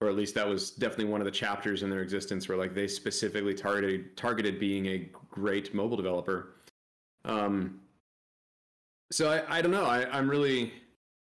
or 0.01 0.09
at 0.09 0.15
least 0.15 0.35
that 0.35 0.47
was 0.47 0.71
definitely 0.71 1.07
one 1.07 1.21
of 1.21 1.25
the 1.25 1.31
chapters 1.31 1.83
in 1.83 1.91
their 1.91 2.03
existence 2.03 2.49
where 2.49 2.57
like 2.57 2.75
they 2.75 2.87
specifically 2.87 3.55
targeted 3.55 4.17
targeted 4.17 4.61
being 4.61 4.87
a 4.87 5.09
great 5.31 5.75
mobile 5.75 5.97
developer. 5.97 6.55
Um, 7.25 7.81
so 9.11 9.31
I, 9.31 9.59
I 9.59 9.63
don't 9.63 9.73
know. 9.73 9.85
I, 9.85 10.09
I'm 10.11 10.29
really. 10.29 10.73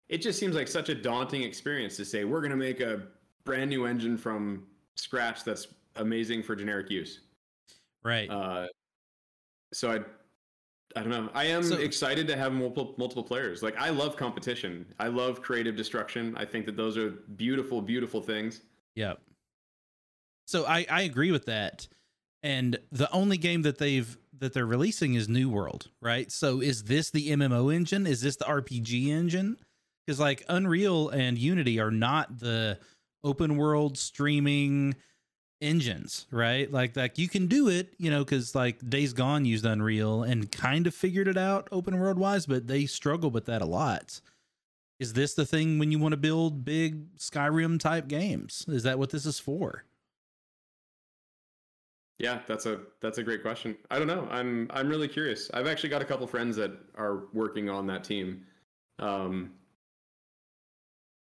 It 0.09 0.19
just 0.19 0.39
seems 0.39 0.55
like 0.55 0.69
such 0.69 0.91
a 0.91 0.95
daunting 0.95 1.43
experience 1.43 1.97
to 1.97 2.05
say 2.05 2.25
we're 2.25 2.41
going 2.41 2.51
to 2.51 2.57
make 2.57 2.81
a 2.81 3.03
brand 3.45 3.71
new 3.71 3.87
engine 3.87 4.19
from 4.19 4.65
scratch 4.97 5.45
that's 5.45 5.69
amazing 5.97 6.43
for 6.43 6.55
generic 6.55 6.91
use. 6.91 7.21
Right. 8.05 8.31
Uh, 8.31 8.67
so 9.73 9.91
I 9.91 10.01
I 10.97 11.01
don't 11.01 11.11
know. 11.11 11.29
I 11.35 11.45
am 11.45 11.63
so, 11.63 11.77
excited 11.77 12.29
to 12.29 12.37
have 12.37 12.53
multiple 12.53 12.95
multiple 12.97 13.25
players. 13.25 13.63
Like 13.63 13.77
I 13.79 13.91
love 13.91 14.17
competition. 14.17 14.87
I 14.99 15.09
love 15.09 15.43
creative 15.43 15.77
destruction. 15.77 16.37
I 16.37 16.45
think 16.45 16.67
that 16.67 16.77
those 16.77 16.97
are 16.97 17.11
beautiful, 17.37 17.83
beautiful 17.83 18.21
things. 18.21 18.61
Yeah. 18.95 19.15
So 20.47 20.67
I 20.67 20.87
I 20.89 21.03
agree 21.03 21.33
with 21.33 21.47
that. 21.47 21.89
And 22.43 22.79
the 22.93 23.11
only 23.11 23.39
game 23.39 23.63
that 23.63 23.79
they've 23.79 24.17
that 24.39 24.53
they're 24.53 24.67
releasing 24.67 25.15
is 25.15 25.29
New 25.29 25.49
World, 25.49 25.89
right? 26.01 26.31
So 26.31 26.61
is 26.61 26.85
this 26.85 27.11
the 27.11 27.31
MMO 27.31 27.75
engine? 27.75 28.07
Is 28.07 28.21
this 28.21 28.37
the 28.37 28.45
RPG 28.45 29.09
engine? 29.09 29.57
Because 30.07 30.21
like 30.21 30.45
Unreal 30.49 31.09
and 31.09 31.39
Unity 31.39 31.81
are 31.81 31.91
not 31.91 32.39
the 32.39 32.79
open 33.25 33.57
world 33.57 33.97
streaming 33.97 34.95
engines, 35.65 36.27
right? 36.31 36.71
Like 36.71 36.97
like 36.97 37.19
you 37.19 37.29
can 37.29 37.47
do 37.47 37.69
it, 37.69 37.95
you 37.99 38.11
know, 38.11 38.25
because 38.25 38.55
like 38.55 38.89
Days 38.89 39.13
Gone 39.13 39.45
used 39.45 39.65
Unreal 39.65 40.23
and 40.23 40.53
kind 40.53 40.87
of 40.87 40.95
figured 40.95 41.27
it 41.27 41.39
out 41.39 41.69
open 41.73 41.99
world 41.99 42.19
wise, 42.19 42.47
but 42.47 42.67
they 42.67 42.87
struggle 42.87 43.31
with 43.31 43.47
that 43.47 43.63
a 43.63 43.67
lot. 43.67 44.21
Is 45.01 45.15
this 45.15 45.35
the 45.35 45.45
thing 45.45 45.79
when 45.79 45.91
you 45.91 45.99
want 45.99 46.13
to 46.13 46.17
build 46.17 46.65
big 46.65 47.17
Skyrim 47.17 47.81
type 47.81 48.07
games? 48.07 48.65
Is 48.69 48.85
that 48.85 48.99
what 48.99 49.11
this 49.11 49.27
is 49.27 49.41
for? 49.41 49.85
Yeah, 52.19 52.41
that's 52.47 52.67
a 52.67 52.81
that's 53.01 53.19
a 53.19 53.23
great 53.23 53.43
question. 53.43 53.77
I 53.91 53.99
don't 53.99 54.07
know. 54.07 54.29
I'm 54.31 54.69
I'm 54.71 54.89
really 54.89 55.09
curious. 55.09 55.51
I've 55.53 55.67
actually 55.67 55.89
got 55.89 56.01
a 56.01 56.05
couple 56.05 56.27
friends 56.27 56.57
that 56.57 56.73
are 56.97 57.25
working 57.33 57.69
on 57.69 57.87
that 57.89 58.05
team. 58.05 58.47
Um 59.01 59.53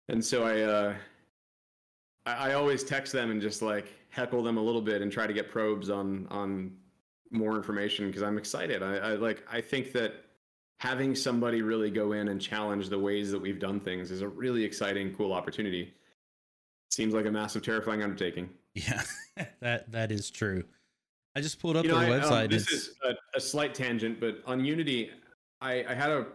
and 0.09 0.23
so 0.23 0.45
I 0.45 0.61
uh 0.61 0.95
I, 2.27 2.51
I 2.51 2.55
always 2.55 2.85
text 2.85 3.13
them 3.13 3.31
and 3.31 3.41
just 3.41 3.63
like 3.63 3.93
heckle 4.11 4.43
them 4.43 4.57
a 4.57 4.63
little 4.63 4.83
bit 4.83 5.03
and 5.03 5.11
try 5.11 5.27
to 5.27 5.33
get 5.33 5.51
probes 5.51 5.91
on 5.91 6.27
on 6.31 6.73
more 7.31 7.57
information 7.57 8.07
because 8.07 8.23
I'm 8.23 8.39
excited. 8.39 8.83
I, 8.83 8.97
I 8.97 9.15
like 9.15 9.45
I 9.51 9.61
think 9.61 9.93
that 9.93 10.25
having 10.79 11.15
somebody 11.15 11.63
really 11.63 11.91
go 11.91 12.13
in 12.13 12.29
and 12.29 12.41
challenge 12.41 12.89
the 12.89 12.99
ways 12.99 13.31
that 13.31 13.41
we've 13.41 13.61
done 13.61 13.81
things 13.81 14.11
is 14.11 14.21
a 14.21 14.29
really 14.29 14.65
exciting, 14.65 15.15
cool 15.15 15.33
opportunity. 15.33 15.95
Seems 16.91 17.15
like 17.15 17.27
a 17.27 17.31
massive, 17.31 17.63
terrifying 17.63 18.03
undertaking. 18.03 18.51
Yeah, 18.75 19.03
that 19.61 19.91
that 19.93 20.13
is 20.13 20.31
true. 20.31 20.65
I 21.35 21.41
just 21.41 21.61
pulled 21.61 21.77
up 21.77 21.85
you 21.85 21.93
know, 21.93 22.01
their 22.01 22.11
I, 22.11 22.15
um, 22.17 22.23
website. 22.23 22.45
Um, 22.45 22.51
this 22.51 22.71
is 22.71 22.97
a, 23.05 23.15
a, 23.35 23.41
slight 23.41 23.75
tangent, 23.75 24.21
but 24.21 24.43
on 24.45 24.65
Unity, 24.65 25.11
I, 25.63 25.85
I, 25.89 25.95
had 25.95 26.11
a 26.11 26.27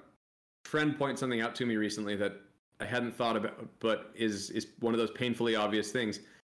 friend 0.64 0.98
point 0.98 1.20
something 1.20 1.40
out 1.40 1.54
to 1.56 1.68
me 1.68 1.76
recently 1.76 2.16
that 2.16 2.34
I 2.80 2.86
hadn't 2.86 3.16
thought 3.16 3.36
about, 3.36 3.68
but 3.80 4.12
is 4.16 4.49
is 4.52 4.68
one 4.80 4.94
of 4.94 4.99
those 4.99 5.12
painfully 5.12 5.56
obvious 5.56 5.91
things. 5.91 6.20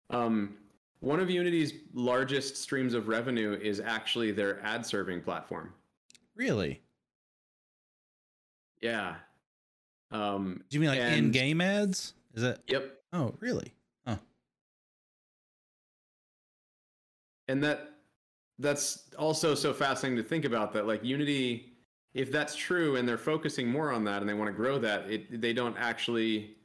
Um, 0.10 0.56
one 1.00 1.20
of 1.20 1.30
Unity's 1.30 1.74
largest 1.94 2.58
streams 2.58 2.94
of 2.94 3.08
revenue 3.08 3.54
is 3.62 3.80
actually 3.80 4.32
their 4.32 4.60
ad 4.64 4.86
serving 4.86 5.22
platform. 5.22 5.74
Really? 6.36 6.82
Yeah. 8.82 9.16
Um, 10.12 10.64
Do 10.70 10.76
you 10.76 10.82
mean 10.82 10.90
like 10.90 11.00
and, 11.00 11.26
in-game 11.26 11.62
ads? 11.62 12.14
Is 12.34 12.42
that? 12.44 12.60
Yep. 12.68 12.92
Oh, 13.14 13.36
really? 13.40 13.74
Oh. 14.06 14.18
And 17.48 17.64
that 17.64 17.92
that's 18.60 19.04
also 19.20 19.54
so 19.54 19.74
fascinating 19.74 20.18
to 20.24 20.28
think 20.28 20.46
about 20.46 20.74
that 20.74 20.88
like 20.88 21.04
Unity 21.04 21.77
if 22.18 22.32
that's 22.32 22.56
true 22.56 22.96
and 22.96 23.08
they're 23.08 23.18
focusing 23.18 23.70
more 23.70 23.92
on 23.92 24.04
that 24.06 24.22
and 24.22 24.30
they 24.30 24.34
want 24.34 24.48
to 24.48 24.54
grow 24.54 24.80
that, 24.80 25.10
it, 25.10 25.40
they 25.40 25.54
don't 25.54 25.78
actually 25.78 26.56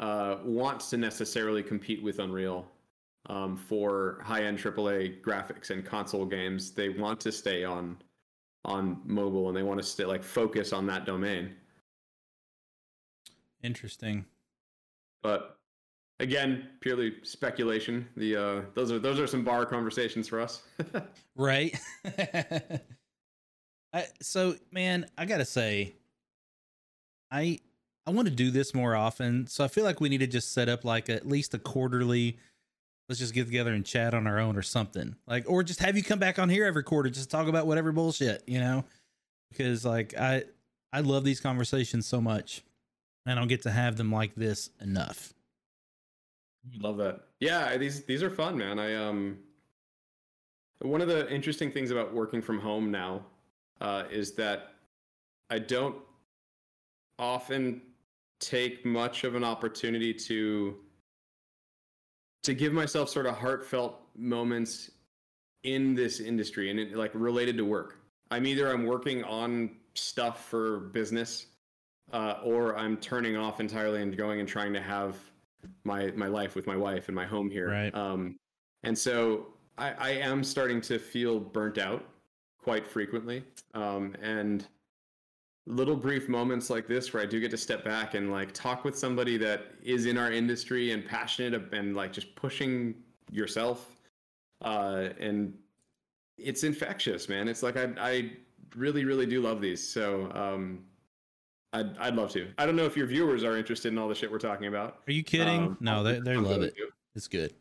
uh, 0.00 0.38
want 0.44 0.80
to 0.80 0.96
necessarily 0.96 1.62
compete 1.62 2.02
with 2.02 2.18
Unreal 2.18 2.66
um, 3.28 3.54
for 3.54 4.18
high-end 4.24 4.58
AAA 4.58 5.20
graphics 5.20 5.68
and 5.68 5.84
console 5.84 6.24
games. 6.24 6.70
They 6.70 6.88
want 6.88 7.20
to 7.20 7.30
stay 7.30 7.64
on 7.64 7.98
on 8.64 9.00
mobile 9.04 9.48
and 9.48 9.56
they 9.56 9.62
want 9.64 9.80
to 9.80 9.86
stay 9.86 10.04
like 10.04 10.22
focus 10.22 10.72
on 10.72 10.86
that 10.86 11.04
domain. 11.04 11.54
Interesting. 13.62 14.24
But 15.22 15.58
again, 16.18 16.68
purely 16.80 17.16
speculation. 17.24 18.08
The 18.16 18.36
uh, 18.36 18.60
those 18.74 18.90
are 18.90 18.98
those 18.98 19.20
are 19.20 19.26
some 19.26 19.44
bar 19.44 19.66
conversations 19.66 20.28
for 20.28 20.40
us. 20.40 20.62
right. 21.36 21.78
I, 23.92 24.06
so 24.20 24.56
man, 24.70 25.06
I 25.18 25.26
gotta 25.26 25.44
say, 25.44 25.94
I 27.30 27.58
I 28.06 28.10
want 28.10 28.26
to 28.28 28.34
do 28.34 28.50
this 28.50 28.74
more 28.74 28.96
often. 28.96 29.46
So 29.46 29.64
I 29.64 29.68
feel 29.68 29.84
like 29.84 30.00
we 30.00 30.08
need 30.08 30.18
to 30.18 30.26
just 30.26 30.52
set 30.52 30.68
up 30.68 30.84
like 30.84 31.08
at 31.08 31.26
least 31.26 31.54
a 31.54 31.58
quarterly. 31.58 32.38
Let's 33.08 33.18
just 33.18 33.34
get 33.34 33.46
together 33.46 33.72
and 33.72 33.84
chat 33.84 34.14
on 34.14 34.26
our 34.26 34.38
own 34.38 34.56
or 34.56 34.62
something. 34.62 35.16
Like, 35.26 35.44
or 35.48 35.62
just 35.62 35.80
have 35.80 35.96
you 35.96 36.02
come 36.02 36.18
back 36.18 36.38
on 36.38 36.48
here 36.48 36.64
every 36.64 36.82
quarter, 36.82 37.10
just 37.10 37.30
talk 37.30 37.48
about 37.48 37.66
whatever 37.66 37.92
bullshit, 37.92 38.42
you 38.46 38.58
know? 38.58 38.84
Because 39.50 39.84
like 39.84 40.14
I 40.18 40.44
I 40.92 41.00
love 41.00 41.24
these 41.24 41.40
conversations 41.40 42.06
so 42.06 42.20
much, 42.20 42.62
and 43.24 43.36
I 43.36 43.40
don't 43.40 43.48
get 43.48 43.62
to 43.62 43.70
have 43.70 43.96
them 43.96 44.10
like 44.10 44.34
this 44.34 44.70
enough. 44.80 45.34
Love 46.78 46.96
that. 46.98 47.20
Yeah, 47.40 47.76
these 47.76 48.04
these 48.04 48.22
are 48.22 48.30
fun, 48.30 48.56
man. 48.56 48.78
I 48.78 48.94
um 48.94 49.38
one 50.80 51.00
of 51.00 51.08
the 51.08 51.30
interesting 51.32 51.70
things 51.70 51.90
about 51.90 52.14
working 52.14 52.42
from 52.42 52.58
home 52.58 52.90
now 52.90 53.26
uh, 53.82 54.04
is 54.10 54.32
that 54.32 54.74
I 55.50 55.58
don't 55.58 55.96
often 57.18 57.82
take 58.40 58.86
much 58.86 59.24
of 59.24 59.34
an 59.34 59.44
opportunity 59.44 60.14
to 60.14 60.76
to 62.42 62.54
give 62.54 62.72
myself 62.72 63.08
sort 63.08 63.26
of 63.26 63.36
heartfelt 63.36 64.00
moments 64.16 64.90
in 65.62 65.94
this 65.94 66.18
industry 66.18 66.70
and 66.70 66.80
it, 66.80 66.96
like 66.96 67.12
related 67.14 67.56
to 67.56 67.64
work. 67.64 67.98
I'm 68.30 68.46
either 68.46 68.72
I'm 68.72 68.86
working 68.86 69.22
on 69.24 69.70
stuff 69.94 70.46
for 70.46 70.78
business 70.78 71.46
uh, 72.12 72.36
or 72.42 72.76
I'm 72.76 72.96
turning 72.96 73.36
off 73.36 73.60
entirely 73.60 74.02
and 74.02 74.16
going 74.16 74.40
and 74.40 74.48
trying 74.48 74.72
to 74.72 74.82
have 74.82 75.16
my 75.84 76.10
my 76.12 76.26
life 76.26 76.54
with 76.54 76.66
my 76.66 76.76
wife 76.76 77.08
and 77.08 77.14
my 77.14 77.26
home 77.26 77.50
here. 77.50 77.70
Right. 77.70 77.94
Um, 77.94 78.36
and 78.84 78.96
so 78.96 79.48
I, 79.78 79.92
I 79.92 80.10
am 80.10 80.42
starting 80.42 80.80
to 80.82 80.98
feel 80.98 81.38
burnt 81.38 81.78
out 81.78 82.04
quite 82.62 82.86
frequently. 82.86 83.44
Um, 83.74 84.14
and 84.22 84.66
little 85.66 85.96
brief 85.96 86.28
moments 86.28 86.70
like 86.70 86.88
this 86.88 87.12
where 87.12 87.22
I 87.22 87.26
do 87.26 87.38
get 87.40 87.50
to 87.52 87.56
step 87.56 87.84
back 87.84 88.14
and 88.14 88.32
like 88.32 88.52
talk 88.52 88.84
with 88.84 88.98
somebody 88.98 89.36
that 89.38 89.66
is 89.82 90.06
in 90.06 90.18
our 90.18 90.32
industry 90.32 90.90
and 90.92 91.04
passionate 91.06 91.72
and 91.72 91.94
like 91.94 92.12
just 92.12 92.34
pushing 92.34 92.94
yourself. 93.30 93.96
Uh, 94.60 95.08
and 95.20 95.54
it's 96.38 96.64
infectious, 96.64 97.28
man. 97.28 97.48
It's 97.48 97.62
like 97.62 97.76
I, 97.76 97.90
I 97.98 98.32
really, 98.76 99.04
really 99.04 99.26
do 99.26 99.40
love 99.40 99.60
these. 99.60 99.86
So 99.86 100.30
um, 100.34 100.80
I'd, 101.72 101.96
I'd 101.98 102.14
love 102.14 102.30
to. 102.32 102.48
I 102.58 102.66
don't 102.66 102.76
know 102.76 102.84
if 102.84 102.96
your 102.96 103.06
viewers 103.06 103.44
are 103.44 103.56
interested 103.56 103.92
in 103.92 103.98
all 103.98 104.08
the 104.08 104.14
shit 104.14 104.30
we're 104.30 104.38
talking 104.38 104.66
about. 104.66 104.98
Are 105.06 105.12
you 105.12 105.22
kidding? 105.22 105.62
Um, 105.62 105.76
no, 105.80 106.02
they 106.02 106.20
they 106.20 106.36
love 106.36 106.62
it. 106.62 106.74
to. 106.76 106.88
It's 107.14 107.28
good. 107.28 107.54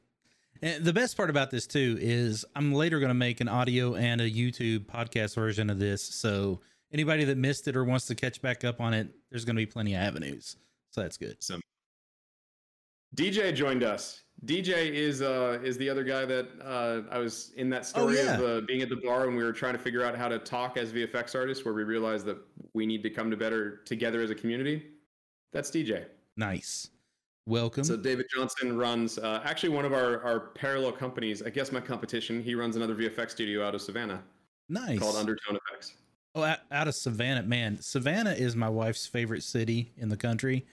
And 0.61 0.83
the 0.85 0.93
best 0.93 1.17
part 1.17 1.29
about 1.29 1.49
this 1.51 1.65
too 1.65 1.97
is 1.99 2.45
I'm 2.55 2.73
later 2.73 2.99
going 2.99 3.09
to 3.09 3.13
make 3.15 3.41
an 3.41 3.47
audio 3.47 3.95
and 3.95 4.21
a 4.21 4.29
YouTube 4.29 4.85
podcast 4.85 5.35
version 5.35 5.69
of 5.69 5.79
this. 5.79 6.03
So 6.03 6.61
anybody 6.93 7.23
that 7.25 7.37
missed 7.37 7.67
it 7.67 7.75
or 7.75 7.83
wants 7.83 8.05
to 8.07 8.15
catch 8.15 8.41
back 8.41 8.63
up 8.63 8.79
on 8.79 8.93
it, 8.93 9.07
there's 9.31 9.43
going 9.45 9.55
to 9.55 9.61
be 9.61 9.65
plenty 9.65 9.95
of 9.95 10.01
avenues. 10.01 10.57
So 10.91 11.01
that's 11.01 11.17
good. 11.17 11.41
Some 11.41 11.61
DJ 13.15 13.53
joined 13.53 13.83
us. 13.83 14.21
DJ 14.45 14.91
is 14.91 15.21
uh 15.21 15.59
is 15.63 15.77
the 15.77 15.87
other 15.89 16.03
guy 16.03 16.25
that 16.25 16.47
uh 16.63 17.01
I 17.13 17.19
was 17.19 17.51
in 17.57 17.69
that 17.69 17.85
story 17.85 18.19
Oh, 18.19 18.23
yeah. 18.23 18.39
of 18.39 18.43
uh, 18.43 18.65
being 18.65 18.81
at 18.81 18.89
the 18.89 18.95
bar 18.95 19.27
when 19.27 19.35
we 19.35 19.43
were 19.43 19.51
trying 19.53 19.73
to 19.73 19.79
figure 19.79 20.03
out 20.03 20.15
how 20.17 20.27
to 20.27 20.39
talk 20.39 20.77
as 20.77 20.91
VFX 20.91 21.35
artists, 21.35 21.63
where 21.63 21.73
we 21.75 21.83
realized 21.83 22.25
that 22.25 22.37
we 22.73 22.85
need 22.87 23.03
to 23.03 23.09
come 23.09 23.29
to 23.29 23.37
better 23.37 23.77
together 23.85 24.21
as 24.21 24.29
a 24.31 24.35
community. 24.35 24.83
That's 25.53 25.69
DJ. 25.69 26.05
Nice. 26.37 26.89
Welcome. 27.51 27.83
So 27.83 27.97
David 27.97 28.27
Johnson 28.33 28.77
runs 28.77 29.17
uh, 29.17 29.41
actually 29.43 29.69
one 29.69 29.83
of 29.83 29.91
our 29.91 30.23
our 30.23 30.39
parallel 30.39 30.93
companies. 30.93 31.43
I 31.43 31.49
guess 31.49 31.73
my 31.73 31.81
competition. 31.81 32.41
He 32.41 32.55
runs 32.55 32.77
another 32.77 32.95
VFX 32.95 33.31
studio 33.31 33.67
out 33.67 33.75
of 33.75 33.81
Savannah 33.81 34.23
nice. 34.69 34.97
called 34.97 35.17
Undertone 35.17 35.57
Effects. 35.57 35.95
Oh, 36.33 36.43
out, 36.43 36.59
out 36.71 36.87
of 36.87 36.95
Savannah, 36.95 37.43
man. 37.43 37.81
Savannah 37.81 38.31
is 38.31 38.55
my 38.55 38.69
wife's 38.69 39.05
favorite 39.05 39.43
city 39.43 39.91
in 39.97 40.07
the 40.07 40.15
country. 40.15 40.65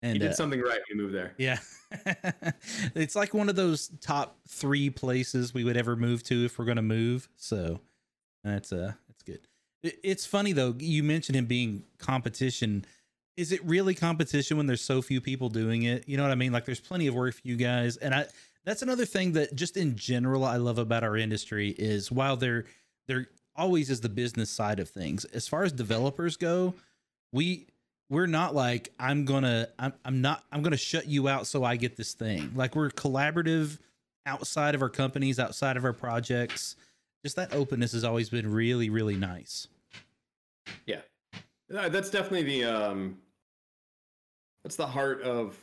And 0.00 0.12
He 0.12 0.20
did 0.20 0.30
uh, 0.30 0.34
something 0.34 0.60
right 0.60 0.78
when 0.78 0.82
he 0.86 0.94
moved 0.94 1.12
there. 1.12 1.34
Yeah. 1.38 1.58
it's 2.94 3.16
like 3.16 3.34
one 3.34 3.48
of 3.48 3.56
those 3.56 3.90
top 4.00 4.38
three 4.48 4.90
places 4.90 5.52
we 5.52 5.64
would 5.64 5.76
ever 5.76 5.96
move 5.96 6.22
to 6.24 6.44
if 6.44 6.56
we're 6.56 6.66
going 6.66 6.76
to 6.76 6.82
move. 6.82 7.28
So 7.34 7.80
that's 8.44 8.72
uh 8.72 8.92
that's 9.08 9.24
good. 9.24 9.40
It, 9.82 9.98
it's 10.04 10.24
funny 10.24 10.52
though, 10.52 10.76
you 10.78 11.02
mentioned 11.02 11.34
him 11.34 11.46
being 11.46 11.82
competition. 11.98 12.84
Is 13.36 13.52
it 13.52 13.64
really 13.64 13.94
competition 13.94 14.56
when 14.56 14.66
there's 14.66 14.82
so 14.82 15.00
few 15.02 15.20
people 15.20 15.48
doing 15.48 15.84
it? 15.84 16.08
You 16.08 16.16
know 16.16 16.22
what 16.22 16.32
I 16.32 16.36
mean? 16.36 16.52
Like 16.52 16.64
there's 16.64 16.80
plenty 16.80 17.06
of 17.06 17.14
work 17.14 17.34
for 17.34 17.40
you 17.44 17.56
guys. 17.56 17.96
And 17.96 18.14
I 18.14 18.26
that's 18.64 18.82
another 18.82 19.04
thing 19.06 19.32
that 19.32 19.54
just 19.54 19.76
in 19.76 19.96
general 19.96 20.44
I 20.44 20.56
love 20.56 20.78
about 20.78 21.02
our 21.02 21.16
industry 21.16 21.70
is 21.70 22.12
while 22.12 22.36
there 22.36 22.66
there 23.08 23.26
always 23.56 23.90
is 23.90 24.00
the 24.00 24.08
business 24.08 24.50
side 24.50 24.80
of 24.80 24.88
things. 24.88 25.24
As 25.26 25.48
far 25.48 25.64
as 25.64 25.72
developers 25.72 26.36
go, 26.36 26.74
we 27.32 27.66
we're 28.12 28.26
not 28.26 28.54
like 28.54 28.90
i'm 29.00 29.24
gonna 29.24 29.68
I'm, 29.78 29.94
I'm 30.04 30.20
not 30.20 30.44
i'm 30.52 30.62
gonna 30.62 30.76
shut 30.76 31.06
you 31.08 31.28
out 31.28 31.46
so 31.46 31.64
i 31.64 31.76
get 31.76 31.96
this 31.96 32.12
thing 32.12 32.52
like 32.54 32.76
we're 32.76 32.90
collaborative 32.90 33.78
outside 34.26 34.74
of 34.74 34.82
our 34.82 34.90
companies 34.90 35.40
outside 35.40 35.76
of 35.78 35.84
our 35.84 35.94
projects 35.94 36.76
just 37.24 37.36
that 37.36 37.54
openness 37.54 37.92
has 37.92 38.04
always 38.04 38.28
been 38.28 38.52
really 38.52 38.90
really 38.90 39.16
nice 39.16 39.66
Uh, 40.86 41.02
that's 41.72 42.10
definitely 42.10 42.42
the 42.42 42.64
um 42.64 43.16
that's 44.62 44.76
the 44.76 44.86
heart 44.86 45.22
of 45.22 45.56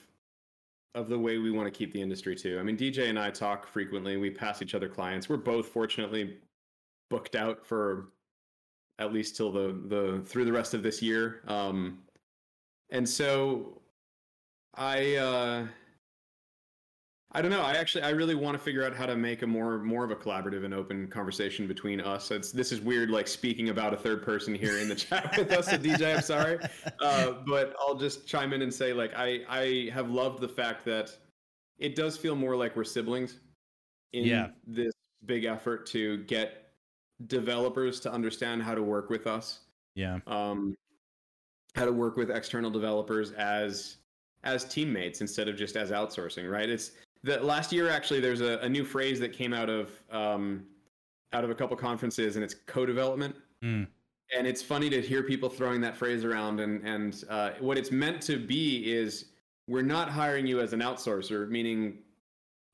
of 0.95 1.07
the 1.07 1.18
way 1.18 1.38
we 1.38 1.52
want 1.52 1.72
to 1.72 1.77
keep 1.77 1.94
the 1.94 2.02
industry 2.02 2.36
too. 2.36 2.60
I 2.60 2.64
mean, 2.64 2.76
DJ 2.76 3.10
and 3.10 3.19
I 3.19 3.30
talk 3.30 3.68
frequently. 3.68 4.18
We 4.18 4.31
pass 4.31 4.61
each 4.61 4.73
other 4.73 4.90
clients. 4.90 5.30
We're 5.30 5.38
both 5.38 5.68
fortunately 5.68 6.38
booked 7.10 7.36
out 7.36 7.65
for 7.65 8.07
at 8.98 9.14
least 9.14 9.36
till 9.36 9.52
the 9.52 9.80
the 9.88 10.22
through 10.26 10.45
the 10.45 10.52
rest 10.52 10.73
of 10.73 10.84
this 10.84 11.02
year. 11.02 11.41
Um 11.48 11.99
and 12.90 13.07
so 13.07 13.81
I 14.76 15.15
uh 15.15 15.68
I 17.32 17.44
don't 17.44 17.52
know. 17.52 17.62
I 17.62 17.74
actually 17.74 18.04
I 18.04 18.10
really 18.10 18.34
want 18.34 18.58
to 18.58 18.64
figure 18.64 18.84
out 18.84 18.96
how 18.96 19.06
to 19.06 19.16
make 19.16 19.44
a 19.44 19.48
more 19.48 19.78
more 19.80 20.04
of 20.04 20.10
a 20.10 20.16
collaborative 20.16 20.66
and 20.66 20.74
open 20.74 21.08
conversation 21.08 21.68
between 21.68 22.02
us. 22.02 22.32
It's 22.32 22.52
this 22.52 22.72
is 22.72 22.82
weird 22.82 23.12
like 23.12 23.28
speaking 23.28 23.70
about 23.70 23.94
a 23.94 23.98
third 23.98 24.24
person 24.24 24.56
here 24.56 24.80
in 24.80 24.90
the 24.90 24.96
chat 25.06 25.38
with 25.38 25.52
us, 25.52 25.68
so 25.68 25.78
DJ, 25.78 26.16
I'm 26.16 26.22
sorry. 26.22 26.58
Uh, 27.02 27.34
but 27.46 27.76
I'll 27.80 27.96
just 27.96 28.28
chime 28.28 28.52
in 28.52 28.62
and 28.64 28.74
say 28.74 28.94
like 28.94 29.12
I 29.16 29.42
I 29.48 29.90
have 29.94 30.10
loved 30.10 30.42
the 30.42 30.48
fact 30.48 30.84
that 30.86 31.16
it 31.78 31.96
does 31.96 32.18
feel 32.18 32.36
more 32.36 32.56
like 32.56 32.76
we're 32.76 32.84
siblings 32.84 33.40
in 34.14 34.26
Yeah. 34.26 34.48
this 34.68 34.92
big 35.26 35.46
effort 35.46 35.86
to 35.88 36.24
get 36.24 36.72
developers 37.28 38.00
to 38.02 38.12
understand 38.12 38.64
how 38.64 38.74
to 38.74 38.82
work 38.82 39.10
with 39.10 39.28
us 39.28 39.60
yeah 39.96 40.20
um, 40.28 40.76
how 41.76 41.86
to 41.86 41.92
work 41.92 42.16
with 42.18 42.32
external 42.32 42.72
developers 42.72 43.32
as 43.34 43.98
as 44.44 44.64
teammates 44.66 45.22
instead 45.22 45.48
of 45.48 45.56
just 45.58 45.76
as 45.76 45.92
outsourcing 45.92 46.50
right 46.50 46.70
it's 46.70 46.92
the 47.24 47.40
last 47.41 47.72
year 47.72 47.90
actually 47.90 48.20
there's 48.20 48.41
a, 48.41 48.60
a 48.60 48.70
new 48.70 48.84
phrase 48.86 49.20
that 49.20 49.34
came 49.34 49.54
out 49.54 49.70
of 49.70 49.91
um, 50.12 50.66
out 51.34 51.44
of 51.44 51.50
a 51.50 51.56
couple 51.56 51.76
conferences 51.78 52.36
and 52.36 52.44
it's 52.44 52.56
co-development. 52.66 53.36
Mm. 53.64 53.88
and 54.38 54.48
it's 54.48 54.62
funny 54.62 54.90
to 54.90 55.02
hear 55.02 55.22
people 55.22 55.50
throwing 55.50 55.82
that 55.82 55.98
phrase 55.98 56.24
around 56.24 56.62
and 56.62 56.82
and 56.86 57.26
uh, 57.30 57.52
what 57.60 57.78
it's 57.78 57.91
meant 57.91 58.22
to 58.22 58.38
be 58.38 58.90
is 58.90 59.26
we're 59.68 59.82
not 59.82 60.10
hiring 60.10 60.48
you 60.48 60.62
as 60.62 60.72
an 60.72 60.80
outsourcer 60.80 61.50
meaning 61.50 61.98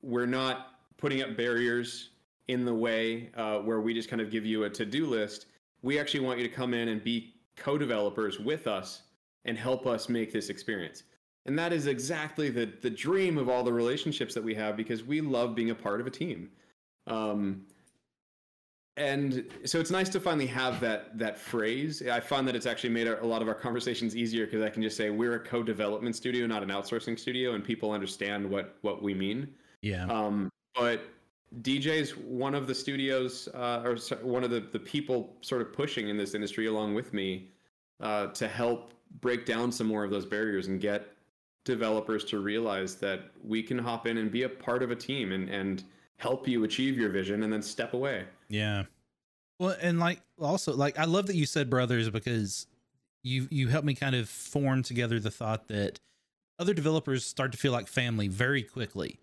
we're 0.02 0.26
not 0.26 0.74
putting 0.96 1.22
up 1.22 1.36
barriers 1.36 2.10
in 2.48 2.64
the 2.64 2.74
way 2.74 3.30
uh, 3.36 3.58
where 3.58 3.80
we 3.80 3.92
just 3.92 4.08
kind 4.08 4.22
of 4.22 4.30
give 4.30 4.46
you 4.46 4.64
a 4.64 4.70
to-do 4.70 5.06
list. 5.06 5.46
We 5.82 5.98
actually 5.98 6.20
want 6.20 6.38
you 6.38 6.48
to 6.48 6.54
come 6.54 6.74
in 6.74 6.88
and 6.88 7.02
be 7.02 7.34
co-developers 7.56 8.38
with 8.38 8.66
us 8.66 9.02
and 9.44 9.58
help 9.58 9.86
us 9.86 10.08
make 10.08 10.32
this 10.32 10.48
experience 10.48 11.02
and 11.46 11.58
that 11.58 11.72
is 11.72 11.86
exactly 11.86 12.50
the 12.50 12.70
the 12.82 12.90
dream 12.90 13.38
of 13.38 13.48
all 13.48 13.62
the 13.62 13.72
relationships 13.72 14.34
that 14.34 14.42
we 14.42 14.54
have 14.54 14.76
because 14.76 15.04
we 15.04 15.20
love 15.20 15.54
being 15.54 15.70
a 15.70 15.74
part 15.74 16.00
of 16.00 16.06
a 16.06 16.10
team. 16.10 16.50
Um, 17.06 17.66
and 18.98 19.44
so 19.64 19.78
it's 19.78 19.90
nice 19.90 20.08
to 20.10 20.20
finally 20.20 20.46
have 20.46 20.80
that 20.80 21.18
that 21.18 21.38
phrase. 21.38 22.02
I 22.06 22.20
find 22.20 22.48
that 22.48 22.56
it's 22.56 22.66
actually 22.66 22.90
made 22.90 23.06
a, 23.06 23.24
lot 23.24 23.42
of 23.42 23.48
our 23.48 23.54
conversations 23.54 24.16
easier 24.16 24.46
because 24.46 24.62
i 24.62 24.70
can 24.70 24.82
just 24.82 24.96
say 24.96 25.10
we're 25.10 25.34
a 25.34 25.40
co-development 25.40 26.16
studio 26.16 26.46
not 26.46 26.62
an 26.62 26.70
outsourcing 26.70 27.18
studio 27.18 27.54
and 27.54 27.62
people 27.62 27.90
understand 27.90 28.48
what 28.48 28.76
what 28.82 29.02
we 29.02 29.14
mean. 29.14 29.48
Yeah. 29.82 30.06
Um, 30.06 30.50
but 30.74 31.02
DJ's 31.62 32.16
one 32.16 32.54
of 32.54 32.66
the 32.66 32.74
studios, 32.74 33.48
uh, 33.54 33.82
or 33.84 33.96
one 34.22 34.44
of 34.44 34.50
the, 34.50 34.60
the 34.60 34.78
people 34.78 35.36
sort 35.42 35.62
of 35.62 35.72
pushing 35.72 36.08
in 36.08 36.16
this 36.16 36.34
industry 36.34 36.66
along 36.66 36.94
with 36.94 37.14
me 37.14 37.50
uh, 38.00 38.28
to 38.28 38.48
help 38.48 38.92
break 39.20 39.46
down 39.46 39.70
some 39.70 39.86
more 39.86 40.04
of 40.04 40.10
those 40.10 40.26
barriers 40.26 40.66
and 40.66 40.80
get 40.80 41.15
developers 41.66 42.24
to 42.24 42.38
realize 42.38 42.94
that 42.94 43.20
we 43.44 43.62
can 43.62 43.76
hop 43.76 44.06
in 44.06 44.16
and 44.16 44.30
be 44.30 44.44
a 44.44 44.48
part 44.48 44.82
of 44.82 44.90
a 44.90 44.96
team 44.96 45.32
and, 45.32 45.50
and 45.50 45.84
help 46.16 46.48
you 46.48 46.64
achieve 46.64 46.96
your 46.96 47.10
vision 47.10 47.42
and 47.42 47.52
then 47.52 47.60
step 47.60 47.92
away. 47.92 48.24
Yeah. 48.48 48.84
Well, 49.58 49.76
and 49.82 49.98
like 50.00 50.22
also 50.40 50.74
like 50.74 50.98
I 50.98 51.04
love 51.04 51.26
that 51.26 51.36
you 51.36 51.44
said 51.44 51.68
brothers 51.68 52.08
because 52.08 52.66
you 53.22 53.48
you 53.50 53.68
helped 53.68 53.86
me 53.86 53.94
kind 53.94 54.14
of 54.14 54.28
form 54.28 54.82
together 54.82 55.20
the 55.20 55.30
thought 55.30 55.68
that 55.68 56.00
other 56.58 56.72
developers 56.72 57.24
start 57.24 57.52
to 57.52 57.58
feel 57.58 57.72
like 57.72 57.88
family 57.88 58.28
very 58.28 58.62
quickly. 58.62 59.18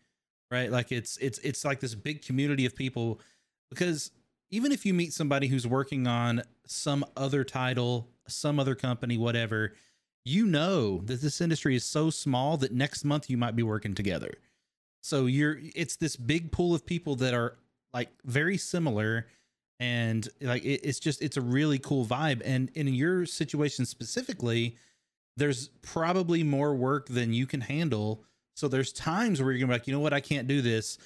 Right? 0.51 0.71
Like 0.71 0.91
it's 0.91 1.17
it's 1.17 1.39
it's 1.39 1.65
like 1.65 1.79
this 1.79 1.95
big 1.95 2.23
community 2.23 2.65
of 2.65 2.75
people 2.75 3.19
because 3.69 4.11
even 4.51 4.71
if 4.71 4.85
you 4.85 4.93
meet 4.93 5.13
somebody 5.13 5.47
who's 5.47 5.65
working 5.65 6.05
on 6.05 6.43
some 6.67 7.03
other 7.17 7.43
title, 7.43 8.09
some 8.27 8.59
other 8.59 8.75
company, 8.75 9.17
whatever, 9.17 9.73
you 10.25 10.45
know 10.45 10.99
that 11.05 11.21
this 11.21 11.41
industry 11.41 11.75
is 11.75 11.83
so 11.83 12.09
small 12.09 12.57
that 12.57 12.71
next 12.71 13.03
month 13.03 13.29
you 13.29 13.37
might 13.37 13.55
be 13.55 13.63
working 13.63 13.93
together. 13.93 14.33
So 15.01 15.25
you're 15.25 15.59
it's 15.75 15.97
this 15.97 16.15
big 16.15 16.51
pool 16.51 16.73
of 16.73 16.85
people 16.85 17.15
that 17.17 17.33
are 17.33 17.57
like 17.93 18.09
very 18.23 18.57
similar 18.57 19.27
and 19.79 20.27
like 20.41 20.63
it, 20.63 20.81
it's 20.83 20.99
just 20.99 21.21
it's 21.21 21.35
a 21.35 21.41
really 21.41 21.77
cool 21.77 22.05
vibe. 22.05 22.41
And 22.45 22.71
in 22.73 22.87
your 22.87 23.25
situation 23.25 23.85
specifically 23.85 24.77
there's 25.35 25.69
probably 25.81 26.43
more 26.43 26.73
work 26.75 27.07
than 27.07 27.33
you 27.33 27.45
can 27.45 27.61
handle. 27.61 28.23
So 28.55 28.67
there's 28.67 28.93
times 28.93 29.41
where 29.41 29.51
you're 29.51 29.59
gonna 29.59 29.73
be 29.73 29.75
like 29.75 29.87
you 29.87 29.93
know 29.93 29.99
what? 29.99 30.13
I 30.13 30.21
can't 30.21 30.47
do 30.47 30.61
this. 30.61 30.97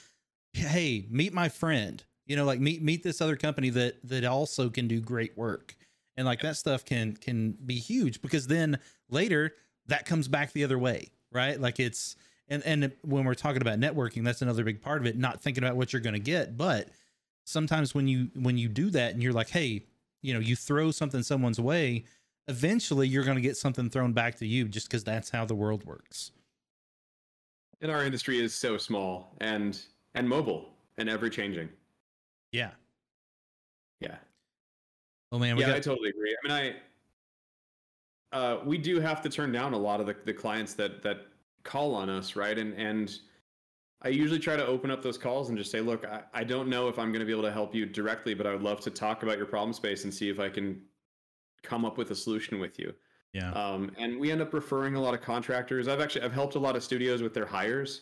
Hey 0.53 1.07
meet 1.10 1.34
my 1.34 1.49
friend. 1.49 2.03
You 2.27 2.35
know 2.35 2.45
like 2.45 2.60
meet 2.60 2.84
meet 2.84 3.02
this 3.02 3.19
other 3.19 3.35
company 3.35 3.72
that 3.72 3.95
that 4.03 4.26
also 4.26 4.69
can 4.69 4.88
do 4.88 5.02
great 5.02 5.35
work. 5.35 5.76
And 6.18 6.27
like 6.27 6.41
that 6.41 6.57
stuff 6.57 6.85
can 6.85 7.15
can 7.15 7.57
be 7.65 7.80
huge 7.80 8.22
because 8.22 8.45
then 8.45 8.77
later 9.09 9.53
that 9.88 10.05
comes 10.05 10.27
back 10.27 10.51
the 10.53 10.63
other 10.63 10.77
way 10.77 11.09
right 11.31 11.59
like 11.59 11.79
it's 11.79 12.15
and 12.49 12.63
and 12.65 12.91
when 13.03 13.23
we're 13.25 13.34
talking 13.35 13.61
about 13.61 13.79
networking 13.79 14.23
that's 14.23 14.41
another 14.41 14.63
big 14.63 14.81
part 14.81 14.99
of 15.01 15.05
it 15.07 15.17
not 15.17 15.41
thinking 15.41 15.63
about 15.63 15.75
what 15.75 15.91
you're 15.93 16.01
going 16.01 16.13
to 16.13 16.19
get 16.19 16.57
but 16.57 16.89
sometimes 17.45 17.93
when 17.95 18.07
you 18.07 18.29
when 18.35 18.57
you 18.57 18.67
do 18.67 18.89
that 18.89 19.13
and 19.13 19.21
you're 19.23 19.34
like 19.34 19.49
hey 19.49 19.84
you 20.21 20.34
know 20.34 20.39
you 20.39 20.55
throw 20.55 20.91
something 20.91 21.23
someone's 21.23 21.59
way 21.59 22.03
eventually 22.47 23.07
you're 23.07 23.23
going 23.23 23.35
to 23.35 23.41
get 23.41 23.57
something 23.57 23.89
thrown 23.89 24.13
back 24.13 24.35
to 24.35 24.45
you 24.47 24.67
just 24.67 24.88
because 24.88 25.03
that's 25.03 25.29
how 25.29 25.45
the 25.45 25.55
world 25.55 25.85
works 25.85 26.31
And 27.81 27.91
our 27.91 28.03
industry 28.03 28.39
is 28.39 28.53
so 28.53 28.77
small 28.77 29.34
and 29.41 29.79
and 30.15 30.27
mobile 30.27 30.69
and 30.97 31.09
ever 31.09 31.29
changing. 31.29 31.69
yeah 32.51 32.71
Yeah. 33.99 34.15
oh 35.31 35.39
man 35.39 35.55
we 35.55 35.61
yeah, 35.61 35.75
I 35.75 35.79
totally 35.79 36.09
agree. 36.09 36.35
I 36.43 36.47
mean, 36.47 36.57
I 36.57 36.75
uh, 38.32 38.58
we 38.66 38.78
do 38.78 38.99
have 38.99 39.22
to 39.22 39.30
turn 39.30 39.52
down 39.52 39.74
a 39.74 39.78
lot 39.78 39.99
of 39.99 40.06
the, 40.06 40.16
the 40.26 40.34
clients 40.34 40.74
that 40.76 41.02
that 41.04 41.28
call 41.64 41.95
on 41.95 42.10
us, 42.10 42.36
right? 42.36 42.58
And 42.58 42.74
and 42.76 43.18
I 44.02 44.10
usually 44.10 44.40
try 44.40 44.56
to 44.56 44.66
open 44.66 44.91
up 44.91 45.02
those 45.02 45.18
calls 45.18 45.49
and 45.49 45.58
just 45.58 45.72
say, 45.72 45.82
look, 45.82 46.06
I, 46.06 46.22
I 46.34 46.44
don't 46.44 46.70
know 46.70 46.88
if 46.88 46.99
I'm 46.99 47.12
going 47.12 47.20
to 47.20 47.26
be 47.26 47.32
able 47.32 47.44
to 47.44 47.52
help 47.52 47.74
you 47.74 47.86
directly, 47.86 48.34
but 48.36 48.45
I 48.45 48.52
would 48.52 48.62
love 48.62 48.80
to 48.82 48.91
talk 48.91 49.24
about 49.24 49.38
your 49.38 49.48
problem 49.48 49.74
space 49.74 50.04
and 50.04 50.14
see 50.14 50.30
if 50.30 50.40
I 50.40 50.49
can 50.49 50.82
come 51.64 51.84
up 51.84 51.98
with 51.98 52.12
a 52.12 52.16
solution 52.16 52.60
with 52.60 52.78
you. 52.78 52.94
Yeah. 53.34 53.52
Um, 53.52 53.91
and 53.98 54.20
we 54.20 54.32
end 54.32 54.41
up 54.41 54.54
referring 54.54 54.95
a 54.95 55.02
lot 55.02 55.14
of 55.14 55.22
contractors. 55.22 55.88
I've 55.88 55.99
actually 55.99 56.22
I've 56.22 56.34
helped 56.34 56.56
a 56.56 56.60
lot 56.60 56.76
of 56.76 56.84
studios 56.84 57.22
with 57.22 57.34
their 57.34 57.45
hires. 57.45 58.02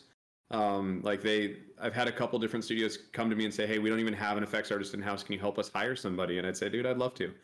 Um, 0.52 1.00
like 1.02 1.22
they, 1.22 1.56
I've 1.80 1.94
had 1.94 2.06
a 2.06 2.12
couple 2.12 2.38
different 2.38 2.64
studios 2.64 2.98
come 3.12 3.28
to 3.30 3.36
me 3.36 3.44
and 3.44 3.52
say, 3.52 3.66
"Hey, 3.66 3.78
we 3.78 3.90
don't 3.90 3.98
even 3.98 4.14
have 4.14 4.36
an 4.36 4.44
effects 4.44 4.70
artist 4.70 4.94
in 4.94 5.02
house. 5.02 5.24
Can 5.24 5.32
you 5.32 5.40
help 5.40 5.58
us 5.58 5.70
hire 5.74 5.96
somebody?" 5.96 6.38
And 6.38 6.46
I'd 6.46 6.56
say, 6.56 6.68
"Dude, 6.68 6.86
I'd 6.86 6.98
love 6.98 7.14
to. 7.14 7.34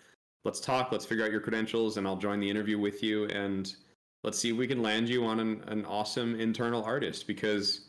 Let's 0.44 0.60
talk. 0.60 0.92
Let's 0.92 1.04
figure 1.04 1.24
out 1.24 1.30
your 1.30 1.40
credentials, 1.40 1.96
and 1.96 2.06
I'll 2.06 2.16
join 2.16 2.40
the 2.40 2.50
interview 2.50 2.78
with 2.78 3.02
you, 3.02 3.26
and 3.26 3.74
let's 4.24 4.38
see 4.38 4.50
if 4.50 4.56
we 4.56 4.66
can 4.66 4.82
land 4.82 5.08
you 5.08 5.24
on 5.24 5.40
an, 5.40 5.62
an 5.68 5.84
awesome 5.84 6.38
internal 6.38 6.82
artist 6.84 7.26
because." 7.26 7.88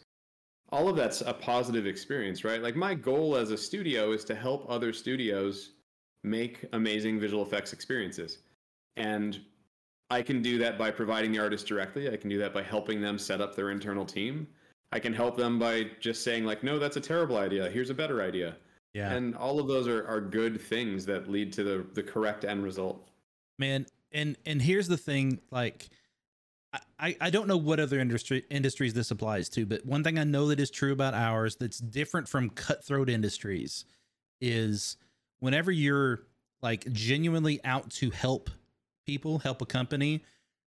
All 0.70 0.90
of 0.90 0.96
that's 0.96 1.22
a 1.22 1.34
positive 1.36 1.86
experience, 1.86 2.44
right? 2.44 2.60
Like 2.60 2.76
my 2.76 2.96
goal 2.96 3.36
as 3.36 3.52
a 3.52 3.58
studio 3.58 4.12
is 4.12 4.24
to 4.26 4.34
help 4.34 4.66
other 4.68 4.92
studios 4.92 5.74
make 6.24 6.66
amazing 6.74 7.20
visual 7.20 7.44
effects 7.44 7.74
experiences. 7.74 8.40
And 8.96 9.40
I 10.10 10.22
can 10.22 10.42
do 10.42 10.58
that 10.60 10.78
by 10.78 10.92
providing 10.92 11.32
the 11.32 11.40
artist 11.40 11.68
directly. 11.68 12.12
I 12.12 12.18
can 12.18 12.30
do 12.30 12.38
that 12.40 12.54
by 12.54 12.64
helping 12.64 13.02
them 13.02 13.18
set 13.18 13.42
up 13.42 13.56
their 13.56 13.72
internal 13.72 14.06
team. 14.06 14.48
I 14.92 15.00
can 15.00 15.14
help 15.14 15.38
them 15.38 15.58
by 15.58 15.88
just 16.00 16.24
saying 16.24 16.46
like, 16.46 16.64
no, 16.64 16.80
that's 16.80 16.98
a 16.98 17.02
terrible 17.02 17.38
idea. 17.38 17.70
Here's 17.70 17.90
a 17.90 17.96
better 17.96 18.22
idea. 18.22 18.56
Yeah. 18.94 19.12
And 19.12 19.36
all 19.36 19.60
of 19.60 19.68
those 19.68 19.88
are, 19.88 20.06
are 20.08 20.22
good 20.22 20.62
things 20.62 21.06
that 21.08 21.30
lead 21.30 21.52
to 21.54 21.64
the, 21.64 21.86
the 21.94 22.04
correct 22.04 22.46
end 22.46 22.64
result. 22.64 23.10
Man, 23.58 23.88
and 24.12 24.38
and 24.46 24.62
here's 24.62 24.88
the 24.88 24.98
thing, 24.98 25.40
like 25.52 25.90
I, 27.00 27.16
I 27.22 27.30
don't 27.30 27.48
know 27.48 27.58
what 27.58 27.80
other 27.80 28.00
industry 28.00 28.46
industries 28.50 28.94
this 28.94 29.12
applies 29.12 29.50
to, 29.50 29.66
but 29.66 29.86
one 29.86 30.04
thing 30.04 30.18
I 30.18 30.24
know 30.24 30.48
that 30.48 30.60
is 30.60 30.72
true 30.72 30.92
about 30.92 31.14
ours 31.14 31.56
that's 31.56 31.80
different 31.80 32.28
from 32.28 32.50
cutthroat 32.50 33.10
industries 33.10 33.86
is 34.42 34.98
whenever 35.40 35.72
you're 35.72 36.24
like 36.62 36.92
genuinely 36.92 37.60
out 37.64 37.92
to 37.92 38.10
help 38.10 38.50
people, 39.06 39.40
help 39.40 39.62
a 39.62 39.66
company, 39.66 40.24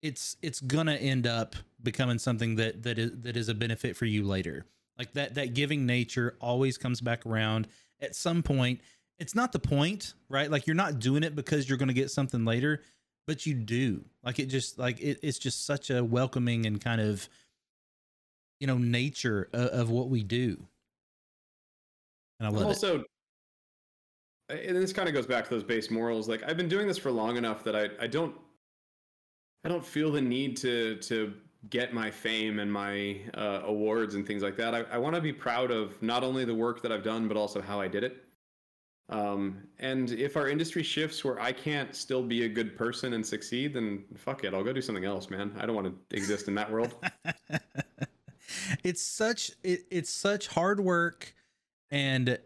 it's 0.03 0.37
it's 0.43 0.61
gonna 0.61 0.95
end 0.95 1.27
up 1.27 1.57
becoming 1.83 2.19
something 2.19 2.57
that 2.57 2.83
that 2.85 2.99
is 2.99 3.11
that 3.23 3.37
is 3.37 3.49
a 3.49 3.55
benefit 3.55 3.97
for 3.97 4.05
you 4.05 4.23
later. 4.23 4.67
Like 4.99 5.15
that 5.15 5.35
that 5.35 5.55
giving 5.55 5.87
nature 5.87 6.37
always 6.41 6.79
comes 6.79 7.01
back 7.01 7.27
around 7.27 7.67
at 8.01 8.15
some 8.15 8.43
point. 8.43 8.81
It's 9.19 9.35
not 9.35 9.53
the 9.53 9.59
point, 9.59 10.15
right? 10.29 10.51
Like 10.51 10.67
you're 10.67 10.77
not 10.77 11.01
doing 11.01 11.23
it 11.23 11.35
because 11.35 11.69
you're 11.69 11.79
gonna 11.79 11.93
get 11.93 12.11
something 12.11 12.45
later, 12.45 12.83
but 13.27 13.47
you 13.47 13.55
do. 13.55 14.05
Like 14.23 14.39
it 14.39 14.47
just 14.47 14.79
like 14.79 15.01
it, 15.01 15.19
it's 15.23 15.39
just 15.39 15.67
such 15.67 15.91
a 15.91 16.05
welcoming 16.05 16.67
and 16.67 16.81
kind 16.81 17.01
of 17.01 17.29
you 18.61 18.67
know 18.67 18.79
nature 18.79 19.49
of, 19.53 19.67
of 19.69 19.91
what 19.91 20.09
we 20.09 20.23
do. 20.23 20.63
And 22.41 22.47
I 22.47 22.51
love 22.51 22.63
it. 22.63 22.67
also, 22.67 23.05
and 24.49 24.77
this 24.77 24.93
kind 24.93 25.09
of 25.09 25.15
goes 25.15 25.27
back 25.27 25.45
to 25.45 25.51
those 25.51 25.65
base 25.65 25.91
morals. 25.91 26.29
Like 26.29 26.43
I've 26.45 26.57
been 26.57 26.69
doing 26.69 26.87
this 26.87 26.99
for 26.99 27.11
long 27.11 27.37
enough 27.37 27.65
that 27.65 27.75
I, 27.75 27.89
I 28.01 28.07
don't 28.07 28.35
I 29.65 29.69
don't 29.69 29.85
feel 29.85 30.13
the 30.13 30.21
need 30.21 30.57
to 30.59 30.97
to 30.97 31.35
get 31.71 31.93
my 31.93 32.11
fame 32.11 32.61
and 32.61 32.73
my 32.73 33.21
uh, 33.35 33.63
awards 33.65 34.15
and 34.15 34.27
things 34.27 34.43
like 34.43 34.57
that. 34.57 34.75
I, 34.75 34.83
I 34.93 34.99
want 34.99 35.17
to 35.17 35.21
be 35.21 35.33
proud 35.33 35.71
of 35.71 36.01
not 36.03 36.23
only 36.23 36.45
the 36.45 36.55
work 36.55 36.83
that 36.83 36.93
I've 36.93 37.03
done, 37.03 37.29
but 37.29 37.37
also 37.37 37.61
how 37.61 37.81
I 37.81 37.89
did 37.89 38.05
it. 38.05 38.25
Um, 39.11 39.63
and 39.79 40.11
if 40.11 40.37
our 40.37 40.49
industry 40.49 40.83
shifts 40.83 41.25
where 41.25 41.41
I 41.41 41.51
can't 41.51 41.95
still 41.97 42.23
be 42.23 42.45
a 42.45 42.49
good 42.49 42.77
person 42.77 43.15
and 43.15 43.27
succeed, 43.27 43.73
then 43.75 44.05
fuck 44.17 44.45
it, 44.45 44.53
I'll 44.53 44.63
go 44.63 44.73
do 44.73 44.83
something 44.83 45.07
else, 45.07 45.31
man. 45.31 45.53
I 45.59 45.67
don't 45.67 45.75
want 45.75 45.87
to 45.87 46.17
exist 46.17 46.47
in 46.47 46.55
that 46.57 46.71
world. 46.71 46.95
it's 48.85 49.03
such 49.03 49.51
it, 49.65 49.87
it's 49.91 50.11
such 50.11 50.49
hard 50.49 50.81
work, 50.81 51.35
and 51.91 52.39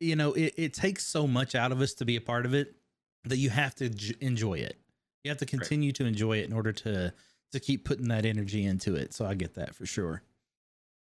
you 0.00 0.14
know 0.14 0.34
it, 0.34 0.52
it 0.58 0.74
takes 0.74 1.06
so 1.06 1.26
much 1.26 1.54
out 1.54 1.72
of 1.72 1.80
us 1.80 1.94
to 1.94 2.04
be 2.04 2.16
a 2.16 2.20
part 2.20 2.44
of 2.44 2.52
it 2.52 2.76
that 3.24 3.38
you 3.38 3.48
have 3.48 3.74
to 3.76 3.88
j- 3.88 4.14
enjoy 4.20 4.54
it. 4.54 4.76
You 5.24 5.30
have 5.30 5.38
to 5.38 5.46
continue 5.46 5.88
right. 5.88 5.94
to 5.96 6.04
enjoy 6.04 6.38
it 6.38 6.44
in 6.44 6.52
order 6.52 6.72
to 6.72 7.14
to 7.52 7.60
keep 7.60 7.84
putting 7.84 8.08
that 8.08 8.24
energy 8.24 8.64
into 8.64 8.94
it. 8.94 9.14
So 9.14 9.24
I 9.24 9.34
get 9.34 9.54
that 9.54 9.74
for 9.74 9.86
sure. 9.86 10.22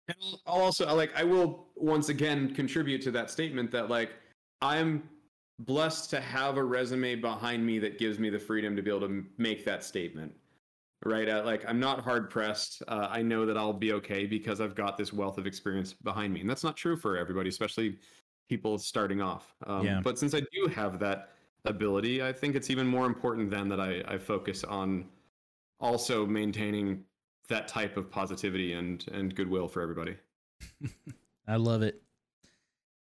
And 0.07 0.17
I'll 0.45 0.61
also 0.61 0.93
like 0.95 1.11
I 1.15 1.23
will 1.23 1.67
once 1.75 2.09
again 2.09 2.53
contribute 2.53 3.01
to 3.03 3.11
that 3.11 3.31
statement 3.31 3.71
that 3.71 3.89
like 3.89 4.11
I'm 4.61 5.09
blessed 5.59 6.09
to 6.11 6.21
have 6.21 6.57
a 6.57 6.63
resume 6.63 7.15
behind 7.15 7.65
me 7.65 7.79
that 7.79 7.99
gives 7.99 8.19
me 8.19 8.29
the 8.29 8.39
freedom 8.39 8.75
to 8.75 8.81
be 8.81 8.89
able 8.89 9.07
to 9.07 9.25
make 9.37 9.65
that 9.65 9.83
statement. 9.83 10.33
Right? 11.03 11.27
Uh, 11.27 11.43
like 11.43 11.63
I'm 11.67 11.79
not 11.79 12.01
hard 12.01 12.29
pressed. 12.29 12.83
Uh, 12.87 13.07
I 13.09 13.23
know 13.23 13.45
that 13.45 13.57
I'll 13.57 13.73
be 13.73 13.93
okay 13.93 14.27
because 14.27 14.61
I've 14.61 14.75
got 14.75 14.97
this 14.97 15.11
wealth 15.11 15.39
of 15.39 15.47
experience 15.47 15.93
behind 15.93 16.31
me, 16.31 16.41
and 16.41 16.49
that's 16.49 16.63
not 16.63 16.77
true 16.77 16.95
for 16.95 17.17
everybody, 17.17 17.49
especially 17.49 17.97
people 18.49 18.77
starting 18.77 19.19
off. 19.21 19.55
Um, 19.65 19.85
yeah. 19.85 20.01
But 20.03 20.19
since 20.19 20.35
I 20.35 20.41
do 20.41 20.67
have 20.75 20.99
that 20.99 21.29
ability, 21.65 22.21
I 22.21 22.33
think 22.33 22.55
it's 22.55 22.69
even 22.69 22.85
more 22.85 23.07
important 23.07 23.49
then 23.49 23.67
that 23.69 23.79
I, 23.79 24.03
I 24.07 24.17
focus 24.17 24.63
on 24.63 25.05
also 25.81 26.25
maintaining 26.25 27.03
that 27.49 27.67
type 27.67 27.97
of 27.97 28.09
positivity 28.09 28.73
and 28.73 29.05
and 29.11 29.35
goodwill 29.35 29.67
for 29.67 29.81
everybody. 29.81 30.15
I 31.47 31.55
love 31.57 31.81
it. 31.81 32.01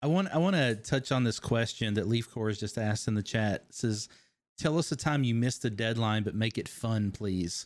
I 0.01 0.07
want 0.07 0.29
I 0.33 0.37
want 0.37 0.55
to 0.55 0.75
touch 0.75 1.11
on 1.11 1.23
this 1.23 1.39
question 1.39 1.93
that 1.93 2.07
Leaf 2.07 2.29
Core 2.29 2.49
has 2.49 2.59
just 2.59 2.77
asked 2.77 3.07
in 3.07 3.15
the 3.15 3.23
chat. 3.23 3.65
It 3.69 3.75
says, 3.75 4.09
"Tell 4.57 4.77
us 4.77 4.91
a 4.91 4.95
time 4.95 5.23
you 5.23 5.33
missed 5.35 5.63
a 5.63 5.69
deadline, 5.69 6.23
but 6.23 6.35
make 6.35 6.57
it 6.57 6.67
fun, 6.67 7.11
please." 7.11 7.65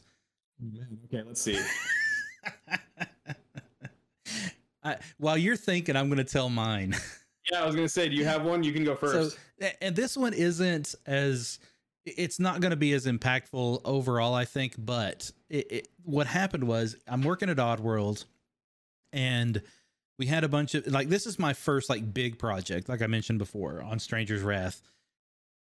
Oh, 0.62 0.68
okay, 1.06 1.24
let's 1.26 1.42
see. 1.42 1.60
I, 4.84 4.98
while 5.18 5.38
you're 5.38 5.56
thinking, 5.58 5.96
I'm 5.96 6.08
going 6.10 6.18
to 6.18 6.24
tell 6.24 6.50
mine. 6.50 6.96
Yeah, 7.52 7.62
I 7.62 7.66
was 7.66 7.76
going 7.76 7.86
to 7.86 7.94
say, 7.94 8.10
do 8.10 8.16
you 8.16 8.26
have 8.26 8.44
one? 8.44 8.64
You 8.64 8.74
can 8.74 8.84
go 8.84 8.96
first. 8.96 9.38
So, 9.60 9.70
and 9.82 9.96
this 9.96 10.18
one 10.18 10.34
isn't 10.34 10.96
as 11.06 11.60
it's 12.18 12.40
not 12.40 12.62
going 12.62 12.72
to 12.72 12.78
be 12.78 12.94
as 12.94 13.06
impactful 13.06 13.82
overall, 13.84 14.34
I 14.34 14.46
think. 14.46 14.76
But 14.78 15.32
it, 15.50 15.72
it, 15.72 15.88
what 16.04 16.28
happened 16.28 16.66
was, 16.66 16.96
I'm 17.08 17.22
working 17.22 17.50
at 17.50 17.58
Oddworld, 17.58 18.26
and 19.12 19.62
we 20.18 20.26
had 20.26 20.44
a 20.44 20.50
bunch 20.50 20.76
of 20.76 20.88
like 20.88 21.10
this 21.10 21.26
is 21.26 21.38
my 21.38 21.54
first 21.54 21.90
like 21.90 22.14
big 22.14 22.40
project 22.40 22.90
like 22.90 23.02
i 23.02 23.08
mentioned 23.08 23.40
before 23.40 23.82
on 23.82 24.00
stranger's 24.00 24.42
wrath. 24.42 24.82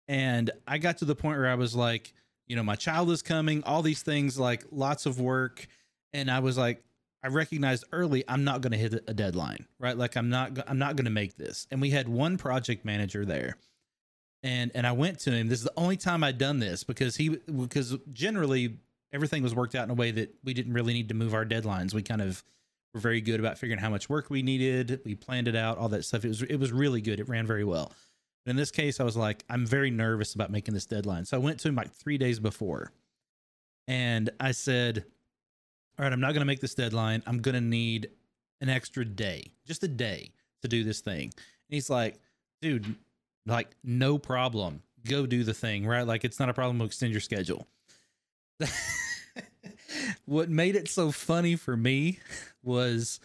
And 0.06 0.50
i 0.66 0.78
got 0.78 0.98
to 0.98 1.04
the 1.04 1.14
point 1.14 1.38
where 1.38 1.48
i 1.48 1.54
was 1.54 1.74
like 1.74 2.12
you 2.46 2.56
know 2.56 2.62
my 2.62 2.76
child 2.76 3.10
is 3.10 3.22
coming 3.22 3.62
all 3.64 3.82
these 3.82 4.02
things 4.02 4.38
like 4.38 4.64
lots 4.70 5.06
of 5.06 5.20
work. 5.20 5.66
And 6.12 6.30
i 6.30 6.38
was 6.38 6.56
like 6.56 6.82
i 7.22 7.28
recognized 7.28 7.84
early 7.92 8.24
i'm 8.28 8.44
not 8.44 8.60
going 8.60 8.72
to 8.72 8.78
hit 8.78 8.94
a 9.06 9.14
deadline 9.14 9.66
right? 9.78 9.96
Like 9.96 10.16
i'm 10.16 10.30
not 10.30 10.58
i'm 10.68 10.78
not 10.78 10.96
going 10.96 11.06
to 11.06 11.10
make 11.10 11.36
this. 11.36 11.66
And 11.70 11.80
we 11.80 11.90
had 11.90 12.08
one 12.08 12.38
project 12.38 12.84
manager 12.84 13.24
there 13.24 13.56
and 14.42 14.70
and 14.74 14.86
i 14.86 14.92
went 14.92 15.18
to 15.18 15.30
him 15.30 15.48
this 15.48 15.58
is 15.58 15.64
the 15.64 15.72
only 15.76 15.96
time 15.96 16.22
i'd 16.22 16.38
done 16.38 16.58
this 16.58 16.84
because 16.84 17.16
he 17.16 17.28
because 17.28 17.96
generally 18.12 18.78
everything 19.12 19.42
was 19.42 19.54
worked 19.54 19.74
out 19.74 19.84
in 19.84 19.90
a 19.90 19.94
way 19.94 20.10
that 20.10 20.34
we 20.44 20.54
didn't 20.54 20.72
really 20.72 20.92
need 20.92 21.08
to 21.08 21.14
move 21.14 21.34
our 21.34 21.44
deadlines 21.44 21.92
we 21.92 22.02
kind 22.02 22.22
of 22.22 22.44
were 22.94 23.00
very 23.00 23.20
good 23.20 23.40
about 23.40 23.58
figuring 23.58 23.80
how 23.80 23.90
much 23.90 24.08
work 24.08 24.30
we 24.30 24.42
needed. 24.42 25.00
We 25.04 25.14
planned 25.14 25.48
it 25.48 25.56
out, 25.56 25.78
all 25.78 25.88
that 25.90 26.04
stuff. 26.04 26.24
It 26.24 26.28
was 26.28 26.42
it 26.42 26.56
was 26.56 26.72
really 26.72 27.00
good. 27.00 27.20
It 27.20 27.28
ran 27.28 27.46
very 27.46 27.64
well. 27.64 27.92
But 28.44 28.50
in 28.52 28.56
this 28.56 28.70
case, 28.70 29.00
I 29.00 29.04
was 29.04 29.16
like, 29.16 29.44
I'm 29.48 29.66
very 29.66 29.90
nervous 29.90 30.34
about 30.34 30.50
making 30.50 30.74
this 30.74 30.86
deadline. 30.86 31.24
So 31.24 31.36
I 31.36 31.40
went 31.40 31.60
to 31.60 31.68
him 31.68 31.74
like 31.74 31.92
three 31.92 32.18
days 32.18 32.40
before, 32.40 32.92
and 33.86 34.30
I 34.40 34.52
said, 34.52 35.04
"All 35.98 36.04
right, 36.04 36.12
I'm 36.12 36.20
not 36.20 36.28
going 36.28 36.40
to 36.40 36.46
make 36.46 36.60
this 36.60 36.74
deadline. 36.74 37.22
I'm 37.26 37.38
going 37.38 37.54
to 37.54 37.60
need 37.60 38.10
an 38.60 38.68
extra 38.68 39.04
day, 39.04 39.52
just 39.66 39.82
a 39.82 39.88
day, 39.88 40.32
to 40.62 40.68
do 40.68 40.84
this 40.84 41.00
thing." 41.00 41.24
And 41.24 41.74
he's 41.74 41.90
like, 41.90 42.18
"Dude, 42.62 42.96
like 43.48 43.70
no 43.82 44.18
problem. 44.18 44.82
Go 45.08 45.26
do 45.26 45.44
the 45.44 45.54
thing, 45.54 45.86
right? 45.86 46.06
Like 46.06 46.24
it's 46.24 46.38
not 46.38 46.48
a 46.48 46.54
problem. 46.54 46.78
We'll 46.78 46.86
extend 46.86 47.12
your 47.12 47.20
schedule." 47.20 47.66
what 50.24 50.48
made 50.50 50.76
it 50.76 50.88
so 50.88 51.10
funny 51.10 51.56
for 51.56 51.76
me 51.76 52.18
was 52.62 53.20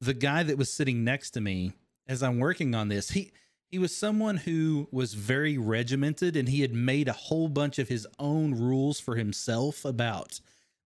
the 0.00 0.14
guy 0.14 0.42
that 0.42 0.58
was 0.58 0.72
sitting 0.72 1.04
next 1.04 1.30
to 1.32 1.40
me 1.40 1.72
as 2.06 2.22
I'm 2.22 2.38
working 2.38 2.74
on 2.74 2.88
this. 2.88 3.10
He 3.10 3.32
he 3.70 3.78
was 3.78 3.96
someone 3.96 4.36
who 4.36 4.86
was 4.92 5.14
very 5.14 5.58
regimented 5.58 6.36
and 6.36 6.48
he 6.48 6.60
had 6.60 6.72
made 6.72 7.08
a 7.08 7.12
whole 7.12 7.48
bunch 7.48 7.78
of 7.80 7.88
his 7.88 8.06
own 8.20 8.54
rules 8.54 9.00
for 9.00 9.16
himself 9.16 9.84
about 9.84 10.40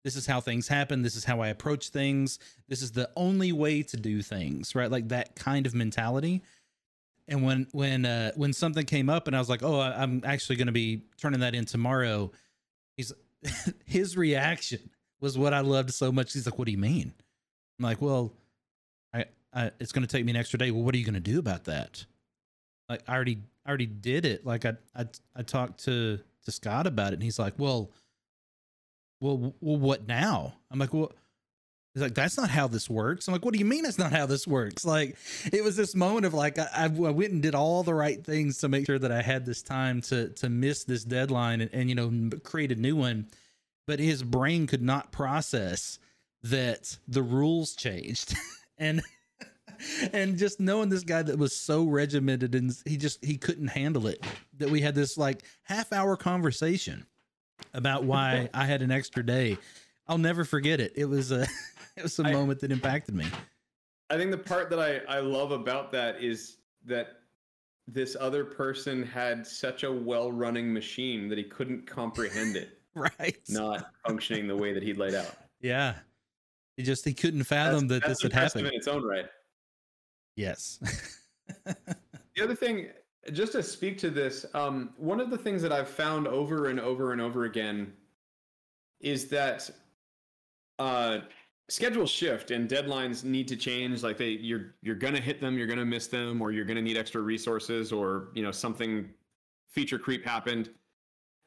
this 0.05 0.15
is 0.15 0.25
how 0.25 0.39
things 0.39 0.69
happen, 0.69 1.01
this 1.01 1.17
is 1.17 1.25
how 1.25 1.41
I 1.41 1.49
approach 1.49 1.89
things, 1.89 2.39
this 2.69 2.81
is 2.81 2.93
the 2.93 3.09
only 3.17 3.51
way 3.51 3.83
to 3.83 3.97
do 3.97 4.21
things, 4.21 4.73
right? 4.73 4.89
Like 4.89 5.09
that 5.09 5.35
kind 5.35 5.65
of 5.65 5.75
mentality. 5.75 6.43
And 7.27 7.43
when 7.43 7.67
when 7.71 8.05
uh 8.05 8.31
when 8.35 8.53
something 8.53 8.85
came 8.85 9.09
up 9.09 9.27
and 9.27 9.35
I 9.35 9.39
was 9.39 9.49
like, 9.49 9.63
"Oh, 9.63 9.81
I'm 9.81 10.21
actually 10.25 10.55
going 10.55 10.67
to 10.67 10.73
be 10.73 11.03
turning 11.17 11.41
that 11.41 11.55
in 11.55 11.65
tomorrow." 11.65 12.31
He's 12.95 13.11
his 13.85 14.15
reaction 14.15 14.89
was 15.19 15.37
what 15.37 15.53
I 15.53 15.59
loved 15.59 15.93
so 15.93 16.11
much. 16.11 16.33
He's 16.33 16.45
like, 16.45 16.57
"What 16.57 16.65
do 16.65 16.71
you 16.71 16.77
mean?" 16.77 17.13
I'm 17.79 17.83
like, 17.83 18.01
"Well, 18.01 18.33
I, 19.13 19.25
I 19.53 19.71
it's 19.79 19.91
going 19.91 20.07
to 20.07 20.11
take 20.11 20.23
me 20.23 20.31
an 20.31 20.37
extra 20.37 20.57
day. 20.57 20.71
Well, 20.71 20.83
what 20.83 20.95
are 20.95 20.97
you 20.97 21.05
going 21.05 21.15
to 21.15 21.19
do 21.19 21.39
about 21.39 21.65
that?" 21.65 22.05
Like, 22.87 23.03
I 23.07 23.15
already, 23.15 23.39
I 23.65 23.69
already 23.69 23.85
did 23.85 24.23
it. 24.25 24.45
Like, 24.45 24.65
I, 24.65 24.73
I, 24.95 25.05
I 25.35 25.41
talked 25.43 25.83
to 25.85 26.19
to 26.45 26.51
Scott 26.51 26.87
about 26.87 27.11
it, 27.11 27.15
and 27.15 27.23
he's 27.23 27.39
like, 27.39 27.55
"Well, 27.57 27.91
well, 29.19 29.53
well, 29.59 29.77
what 29.77 30.07
now?" 30.07 30.53
I'm 30.71 30.79
like, 30.79 30.93
"Well." 30.93 31.11
He's 31.97 32.03
like, 32.03 32.15
that's 32.15 32.37
not 32.37 32.49
how 32.49 32.67
this 32.67 32.89
works. 32.89 33.27
I'm 33.27 33.33
like, 33.33 33.43
what 33.43 33.53
do 33.53 33.59
you 33.59 33.65
mean 33.65 33.85
it's 33.85 33.97
not 33.97 34.11
how 34.11 34.25
this 34.25 34.45
works? 34.45 34.85
Like, 34.85 35.17
it 35.51 35.63
was 35.63 35.75
this 35.75 35.95
moment 35.95 36.25
of 36.25 36.33
like, 36.33 36.59
I, 36.59 36.67
I 36.83 36.87
went 36.87 37.31
and 37.31 37.41
did 37.41 37.55
all 37.55 37.83
the 37.83 37.93
right 37.93 38.23
things 38.23 38.59
to 38.59 38.69
make 38.69 38.85
sure 38.85 38.99
that 38.99 39.11
I 39.11 39.21
had 39.21 39.45
this 39.45 39.61
time 39.63 40.01
to 40.01 40.29
to 40.29 40.49
miss 40.49 40.83
this 40.83 41.03
deadline 41.03 41.61
and, 41.61 41.71
and 41.73 41.89
you 41.89 41.95
know 41.95 42.37
create 42.43 42.71
a 42.71 42.75
new 42.75 42.95
one 42.95 43.27
but 43.87 43.99
his 43.99 44.21
brain 44.21 44.67
could 44.67 44.83
not 44.83 45.11
process 45.11 45.97
that 46.43 46.97
the 47.07 47.23
rules 47.23 47.73
changed. 47.73 48.35
and 48.77 49.01
and 50.11 50.37
just 50.37 50.59
knowing 50.59 50.89
this 50.89 51.03
guy 51.03 51.21
that 51.21 51.37
was 51.37 51.55
so 51.55 51.85
regimented 51.85 52.55
and 52.55 52.75
he 52.85 52.97
just 52.97 53.23
he 53.23 53.37
couldn't 53.37 53.67
handle 53.67 54.07
it 54.07 54.23
that 54.57 54.69
we 54.69 54.81
had 54.81 54.95
this 54.95 55.17
like 55.17 55.43
half 55.63 55.93
hour 55.93 56.17
conversation 56.17 57.05
about 57.73 58.03
why 58.03 58.49
I 58.53 58.65
had 58.65 58.81
an 58.81 58.91
extra 58.91 59.23
day. 59.23 59.57
I'll 60.07 60.17
never 60.17 60.45
forget 60.45 60.79
it. 60.79 60.93
It 60.95 61.05
was 61.05 61.31
a 61.31 61.41
it 61.95 62.03
was 62.03 62.17
a 62.19 62.23
I- 62.23 62.31
moment 62.33 62.59
that 62.61 62.71
impacted 62.71 63.15
me. 63.15 63.25
I 64.09 64.15
think 64.15 64.31
the 64.31 64.37
part 64.37 64.69
that 64.69 64.79
I, 64.79 64.99
I 65.13 65.19
love 65.19 65.51
about 65.51 65.91
that 65.91 66.23
is 66.23 66.57
that 66.85 67.17
this 67.87 68.15
other 68.19 68.45
person 68.45 69.03
had 69.03 69.45
such 69.45 69.83
a 69.83 69.91
well 69.91 70.31
running 70.31 70.71
machine 70.73 71.27
that 71.27 71.37
he 71.37 71.43
couldn't 71.43 71.85
comprehend 71.85 72.55
it 72.55 72.79
Right. 72.95 73.37
not 73.49 73.91
functioning 74.05 74.47
the 74.47 74.55
way 74.55 74.71
that 74.73 74.81
he'd 74.81 74.97
laid 74.97 75.13
out. 75.13 75.35
Yeah. 75.61 75.95
He 76.77 76.83
just 76.83 77.03
he 77.03 77.13
couldn't 77.13 77.43
fathom 77.43 77.87
that 77.89 78.01
That's 78.05 78.21
this 78.21 78.31
had 78.31 78.33
happened. 78.33 78.67
in 78.67 78.73
its 78.73 78.87
own 78.87 79.03
right. 79.03 79.25
Yes. 80.35 80.79
The 82.35 82.43
other 82.43 82.55
thing, 82.55 82.89
just 83.33 83.53
to 83.53 83.63
speak 83.63 83.97
to 83.97 84.11
this, 84.11 84.45
um, 84.53 84.91
one 84.97 85.19
of 85.19 85.31
the 85.31 85.37
things 85.39 85.59
that 85.63 85.71
I've 85.71 85.89
found 85.89 86.27
over 86.27 86.67
and 86.67 86.79
over 86.79 87.11
and 87.11 87.19
over 87.19 87.45
again 87.45 87.91
is 88.99 89.27
that 89.29 89.67
uh, 90.79 91.19
schedules 91.69 92.09
shift 92.09 92.51
and 92.51 92.69
deadlines 92.69 93.23
need 93.23 93.47
to 93.47 93.55
change. 93.55 94.03
Like 94.03 94.17
they, 94.17 94.29
you're 94.29 94.75
you're 94.81 94.95
gonna 94.95 95.19
hit 95.19 95.41
them, 95.41 95.57
you're 95.57 95.67
gonna 95.67 95.85
miss 95.85 96.07
them, 96.07 96.41
or 96.41 96.51
you're 96.51 96.65
gonna 96.65 96.81
need 96.81 96.97
extra 96.97 97.21
resources, 97.21 97.91
or 97.91 98.29
you 98.33 98.43
know 98.43 98.51
something 98.51 99.09
feature 99.69 99.99
creep 99.99 100.25
happened. 100.25 100.69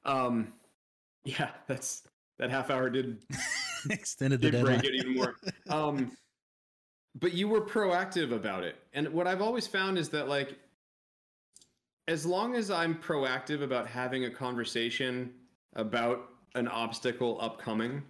Um, 0.04 0.52
yeah, 1.24 1.50
that's 1.66 2.02
that 2.38 2.50
half 2.50 2.70
hour 2.70 2.90
did 2.90 3.22
Extended 3.90 4.40
the 4.40 4.50
did 4.50 4.64
break 4.64 4.84
it 4.84 4.94
even 4.94 5.14
more. 5.14 5.36
Um, 5.68 6.12
but 7.18 7.32
you 7.32 7.48
were 7.48 7.60
proactive 7.60 8.32
about 8.32 8.62
it, 8.64 8.76
and 8.92 9.08
what 9.08 9.26
I've 9.26 9.42
always 9.42 9.66
found 9.66 9.98
is 9.98 10.08
that 10.10 10.28
like, 10.28 10.58
as 12.08 12.24
long 12.26 12.54
as 12.54 12.70
I'm 12.70 12.94
proactive 12.94 13.62
about 13.62 13.86
having 13.86 14.24
a 14.26 14.30
conversation 14.30 15.32
about 15.74 16.28
an 16.54 16.68
obstacle 16.68 17.38
upcoming, 17.40 18.02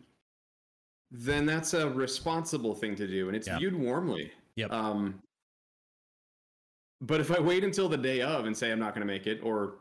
then 1.10 1.46
that's 1.46 1.74
a 1.74 1.88
responsible 1.90 2.74
thing 2.74 2.94
to 2.96 3.06
do, 3.06 3.28
and 3.28 3.36
it's 3.36 3.46
Yeah. 3.48 3.58
viewed 3.58 3.74
warmly. 3.74 4.32
Yep. 4.56 4.70
Um, 4.70 5.22
but 7.00 7.20
if 7.20 7.30
I 7.30 7.40
wait 7.40 7.64
until 7.64 7.88
the 7.88 7.96
day 7.96 8.20
of 8.20 8.44
and 8.44 8.56
say 8.56 8.70
I'm 8.70 8.78
not 8.78 8.94
going 8.94 9.06
to 9.06 9.12
make 9.12 9.26
it, 9.26 9.40
or 9.42 9.78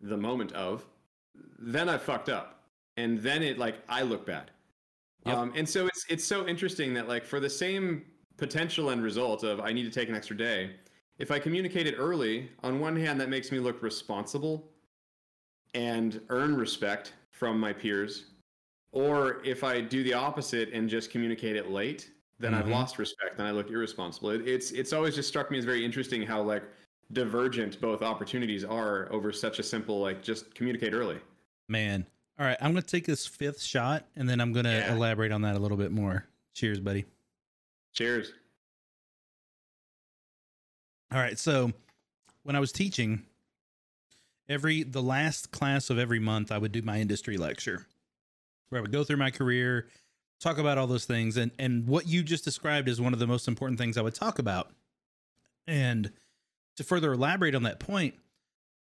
the 0.00 0.16
moment 0.16 0.52
of, 0.52 0.84
then 1.58 1.88
I 1.88 1.96
fucked 1.98 2.28
up, 2.28 2.64
and 2.96 3.18
then 3.20 3.42
it 3.42 3.58
like 3.58 3.76
I 3.88 4.02
look 4.02 4.26
bad. 4.26 4.50
Yep. 5.26 5.36
Um, 5.36 5.52
and 5.54 5.68
so 5.68 5.86
it's 5.86 6.04
it's 6.08 6.24
so 6.24 6.46
interesting 6.46 6.94
that 6.94 7.08
like 7.08 7.24
for 7.24 7.40
the 7.40 7.50
same 7.50 8.04
potential 8.36 8.90
end 8.90 9.02
result 9.02 9.44
of 9.44 9.60
I 9.60 9.72
need 9.72 9.84
to 9.84 9.90
take 9.90 10.08
an 10.08 10.14
extra 10.14 10.36
day, 10.36 10.76
if 11.18 11.30
I 11.30 11.38
communicate 11.38 11.86
it 11.86 11.94
early, 11.98 12.50
on 12.62 12.80
one 12.80 12.96
hand 12.96 13.20
that 13.20 13.28
makes 13.28 13.52
me 13.52 13.58
look 13.58 13.82
responsible 13.82 14.72
and 15.74 16.20
earn 16.30 16.56
respect 16.56 17.12
from 17.30 17.60
my 17.60 17.72
peers, 17.72 18.24
or 18.92 19.44
if 19.44 19.62
I 19.64 19.80
do 19.80 20.02
the 20.02 20.14
opposite 20.14 20.70
and 20.72 20.88
just 20.88 21.10
communicate 21.10 21.56
it 21.56 21.70
late, 21.70 22.10
then 22.38 22.54
I've 22.54 22.66
Mhm. 22.66 22.70
lost 22.70 22.98
respect 22.98 23.38
and 23.38 23.46
I 23.46 23.50
look 23.50 23.70
irresponsible. 23.70 24.30
It, 24.30 24.46
it's 24.48 24.70
it's 24.72 24.92
always 24.92 25.14
just 25.14 25.28
struck 25.28 25.50
me 25.50 25.58
as 25.58 25.64
very 25.64 25.84
interesting 25.84 26.22
how 26.22 26.42
like 26.42 26.62
divergent 27.12 27.80
both 27.80 28.02
opportunities 28.02 28.64
are 28.64 29.10
over 29.12 29.32
such 29.32 29.58
a 29.58 29.62
simple 29.62 30.00
like 30.00 30.22
just 30.22 30.54
communicate 30.54 30.92
early. 30.94 31.18
Man. 31.68 32.06
All 32.38 32.46
right, 32.46 32.56
I'm 32.62 32.72
going 32.72 32.82
to 32.82 32.88
take 32.88 33.04
this 33.04 33.26
fifth 33.26 33.60
shot 33.60 34.06
and 34.16 34.26
then 34.28 34.40
I'm 34.40 34.52
going 34.52 34.64
to 34.64 34.70
Yeah. 34.70 34.94
elaborate 34.94 35.30
on 35.30 35.42
that 35.42 35.56
a 35.56 35.58
little 35.58 35.76
bit 35.76 35.92
more. 35.92 36.24
Cheers, 36.54 36.80
buddy. 36.80 37.04
Cheers. 37.92 38.32
All 41.12 41.18
right, 41.18 41.38
so 41.38 41.72
when 42.44 42.54
I 42.56 42.60
was 42.60 42.72
teaching, 42.72 43.26
every 44.48 44.82
the 44.84 45.02
last 45.02 45.50
class 45.50 45.90
of 45.90 45.98
every 45.98 46.20
month 46.20 46.50
I 46.52 46.58
would 46.58 46.72
do 46.72 46.82
my 46.82 47.00
industry 47.00 47.36
lecture 47.36 47.86
where 48.70 48.78
I 48.78 48.82
would 48.82 48.92
go 48.92 49.04
through 49.04 49.18
my 49.18 49.30
career, 49.30 49.88
talk 50.40 50.58
about 50.58 50.78
all 50.78 50.86
those 50.86 51.04
things 51.04 51.36
and 51.36 51.50
and 51.58 51.86
what 51.86 52.08
you 52.08 52.22
just 52.22 52.44
described 52.44 52.88
is 52.88 53.00
one 53.00 53.12
of 53.12 53.18
the 53.18 53.26
most 53.26 53.46
important 53.46 53.78
things 53.78 53.98
I 53.98 54.02
would 54.02 54.14
talk 54.14 54.38
about. 54.38 54.70
And 55.66 56.10
to 56.76 56.84
further 56.84 57.12
elaborate 57.12 57.54
on 57.54 57.64
that 57.64 57.78
point, 57.78 58.14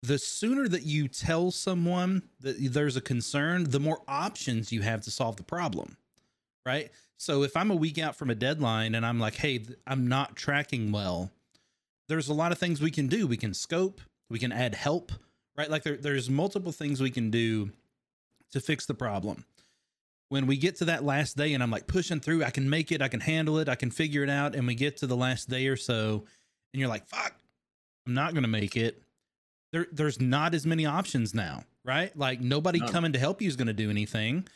the 0.02 0.18
sooner 0.18 0.68
that 0.68 0.82
you 0.82 1.06
tell 1.06 1.50
someone 1.50 2.22
that 2.40 2.56
there's 2.58 2.96
a 2.96 3.00
concern, 3.00 3.70
the 3.70 3.80
more 3.80 4.02
options 4.08 4.72
you 4.72 4.82
have 4.82 5.02
to 5.02 5.10
solve 5.10 5.36
the 5.36 5.44
problem. 5.44 5.96
Right? 6.66 6.90
So 7.16 7.42
if 7.42 7.56
I'm 7.56 7.70
a 7.70 7.76
week 7.76 7.98
out 7.98 8.16
from 8.16 8.30
a 8.30 8.34
deadline 8.34 8.94
and 8.94 9.06
I'm 9.06 9.20
like, 9.20 9.36
"Hey, 9.36 9.64
I'm 9.86 10.08
not 10.08 10.34
tracking 10.36 10.92
well." 10.92 11.30
There's 12.08 12.28
a 12.28 12.34
lot 12.34 12.52
of 12.52 12.58
things 12.58 12.82
we 12.82 12.90
can 12.90 13.06
do. 13.06 13.26
We 13.26 13.36
can 13.36 13.54
scope, 13.54 14.00
we 14.28 14.38
can 14.38 14.52
add 14.52 14.74
help, 14.74 15.12
right? 15.56 15.70
Like 15.70 15.84
there, 15.84 15.96
there's 15.96 16.28
multiple 16.28 16.72
things 16.72 17.00
we 17.00 17.10
can 17.10 17.30
do 17.30 17.70
to 18.52 18.60
fix 18.60 18.84
the 18.86 18.94
problem. 18.94 19.44
When 20.34 20.48
we 20.48 20.56
get 20.56 20.74
to 20.78 20.86
that 20.86 21.04
last 21.04 21.36
day 21.36 21.54
and 21.54 21.62
I'm 21.62 21.70
like 21.70 21.86
pushing 21.86 22.18
through, 22.18 22.42
I 22.42 22.50
can 22.50 22.68
make 22.68 22.90
it, 22.90 23.00
I 23.00 23.06
can 23.06 23.20
handle 23.20 23.60
it, 23.60 23.68
I 23.68 23.76
can 23.76 23.92
figure 23.92 24.24
it 24.24 24.28
out. 24.28 24.56
And 24.56 24.66
we 24.66 24.74
get 24.74 24.96
to 24.96 25.06
the 25.06 25.16
last 25.16 25.48
day 25.48 25.68
or 25.68 25.76
so, 25.76 26.24
and 26.72 26.80
you're 26.80 26.88
like, 26.88 27.06
fuck, 27.06 27.34
I'm 28.04 28.14
not 28.14 28.34
gonna 28.34 28.48
make 28.48 28.76
it. 28.76 29.00
There, 29.72 29.86
there's 29.92 30.20
not 30.20 30.52
as 30.52 30.66
many 30.66 30.86
options 30.86 31.34
now, 31.34 31.62
right? 31.84 32.16
Like 32.18 32.40
nobody 32.40 32.80
None. 32.80 32.88
coming 32.88 33.12
to 33.12 33.18
help 33.20 33.42
you 33.42 33.46
is 33.46 33.54
gonna 33.54 33.72
do 33.72 33.90
anything. 33.90 34.48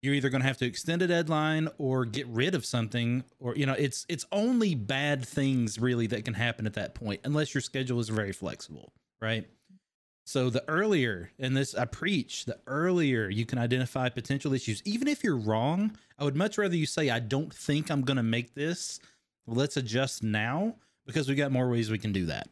You're 0.00 0.14
either 0.14 0.28
gonna 0.28 0.44
have 0.44 0.58
to 0.58 0.64
extend 0.64 1.02
a 1.02 1.08
deadline 1.08 1.70
or 1.76 2.04
get 2.04 2.28
rid 2.28 2.54
of 2.54 2.64
something, 2.64 3.24
or 3.40 3.56
you 3.56 3.66
know, 3.66 3.74
it's 3.76 4.06
it's 4.08 4.26
only 4.30 4.76
bad 4.76 5.26
things 5.26 5.80
really 5.80 6.06
that 6.06 6.24
can 6.24 6.34
happen 6.34 6.66
at 6.66 6.74
that 6.74 6.94
point, 6.94 7.22
unless 7.24 7.52
your 7.52 7.62
schedule 7.62 7.98
is 7.98 8.10
very 8.10 8.30
flexible, 8.30 8.92
right? 9.20 9.44
So 10.26 10.50
the 10.50 10.68
earlier, 10.68 11.30
and 11.38 11.56
this 11.56 11.76
I 11.76 11.84
preach, 11.84 12.46
the 12.46 12.58
earlier 12.66 13.28
you 13.28 13.46
can 13.46 13.60
identify 13.60 14.08
potential 14.08 14.52
issues, 14.52 14.82
even 14.84 15.06
if 15.06 15.22
you're 15.22 15.36
wrong, 15.36 15.96
I 16.18 16.24
would 16.24 16.34
much 16.34 16.58
rather 16.58 16.74
you 16.74 16.84
say, 16.84 17.10
I 17.10 17.20
don't 17.20 17.54
think 17.54 17.90
I'm 17.92 18.02
going 18.02 18.16
to 18.16 18.24
make 18.24 18.52
this. 18.52 18.98
Let's 19.46 19.76
adjust 19.76 20.24
now 20.24 20.74
because 21.06 21.28
we 21.28 21.36
got 21.36 21.52
more 21.52 21.70
ways 21.70 21.92
we 21.92 21.98
can 21.98 22.12
do 22.12 22.26
that. 22.26 22.48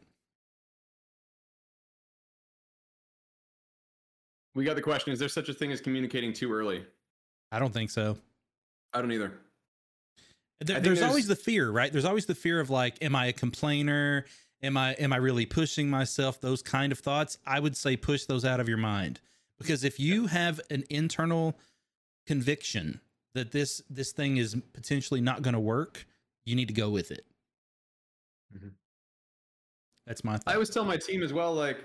We 4.55 4.63
got 4.63 4.77
the 4.77 4.81
question: 4.81 5.11
Is 5.11 5.19
there 5.19 5.27
such 5.27 5.49
a 5.49 5.53
thing 5.53 5.73
as 5.73 5.81
communicating 5.81 6.31
too 6.31 6.53
early? 6.53 6.85
I 7.51 7.59
don't 7.59 7.73
think 7.73 7.89
so. 7.89 8.17
I 8.93 9.01
don't 9.01 9.11
either. 9.11 9.33
There, 10.61 10.75
think 10.75 10.83
there's, 10.85 10.99
there's- 10.99 11.09
always 11.09 11.27
the 11.27 11.35
fear, 11.35 11.69
right? 11.69 11.91
There's 11.91 12.05
always 12.05 12.25
the 12.25 12.35
fear 12.35 12.61
of 12.61 12.69
like, 12.69 13.03
am 13.03 13.17
I 13.17 13.25
a 13.25 13.33
complainer? 13.33 14.25
Am 14.65 14.77
I 14.77 14.93
am 14.93 15.13
I 15.13 15.17
really 15.17 15.45
pushing 15.45 15.89
myself? 15.89 16.41
Those 16.41 16.61
kind 16.63 16.91
of 16.91 16.97
thoughts. 16.99 17.37
I 17.45 17.59
would 17.59 17.77
say 17.77 17.95
push 17.95 18.25
those 18.25 18.43
out 18.43 18.59
of 18.59 18.67
your 18.67 18.79
mind 18.79 19.19
because 19.59 19.83
if 19.83 19.99
you 19.99 20.25
have 20.27 20.59
an 20.71 20.83
internal 20.89 21.55
conviction 22.25 22.99
that 23.35 23.51
this 23.51 23.81
this 23.89 24.11
thing 24.11 24.37
is 24.37 24.55
potentially 24.73 25.21
not 25.21 25.43
going 25.43 25.53
to 25.53 25.59
work, 25.59 26.07
you 26.45 26.55
need 26.55 26.67
to 26.67 26.73
go 26.73 26.89
with 26.89 27.11
it. 27.11 27.25
Mhm. 28.57 28.71
That's 30.07 30.23
my 30.23 30.39
I 30.47 30.53
always 30.53 30.69
tell 30.71 30.83
my 30.85 30.97
team 30.97 31.21
as 31.21 31.31
well, 31.31 31.53
like, 31.53 31.83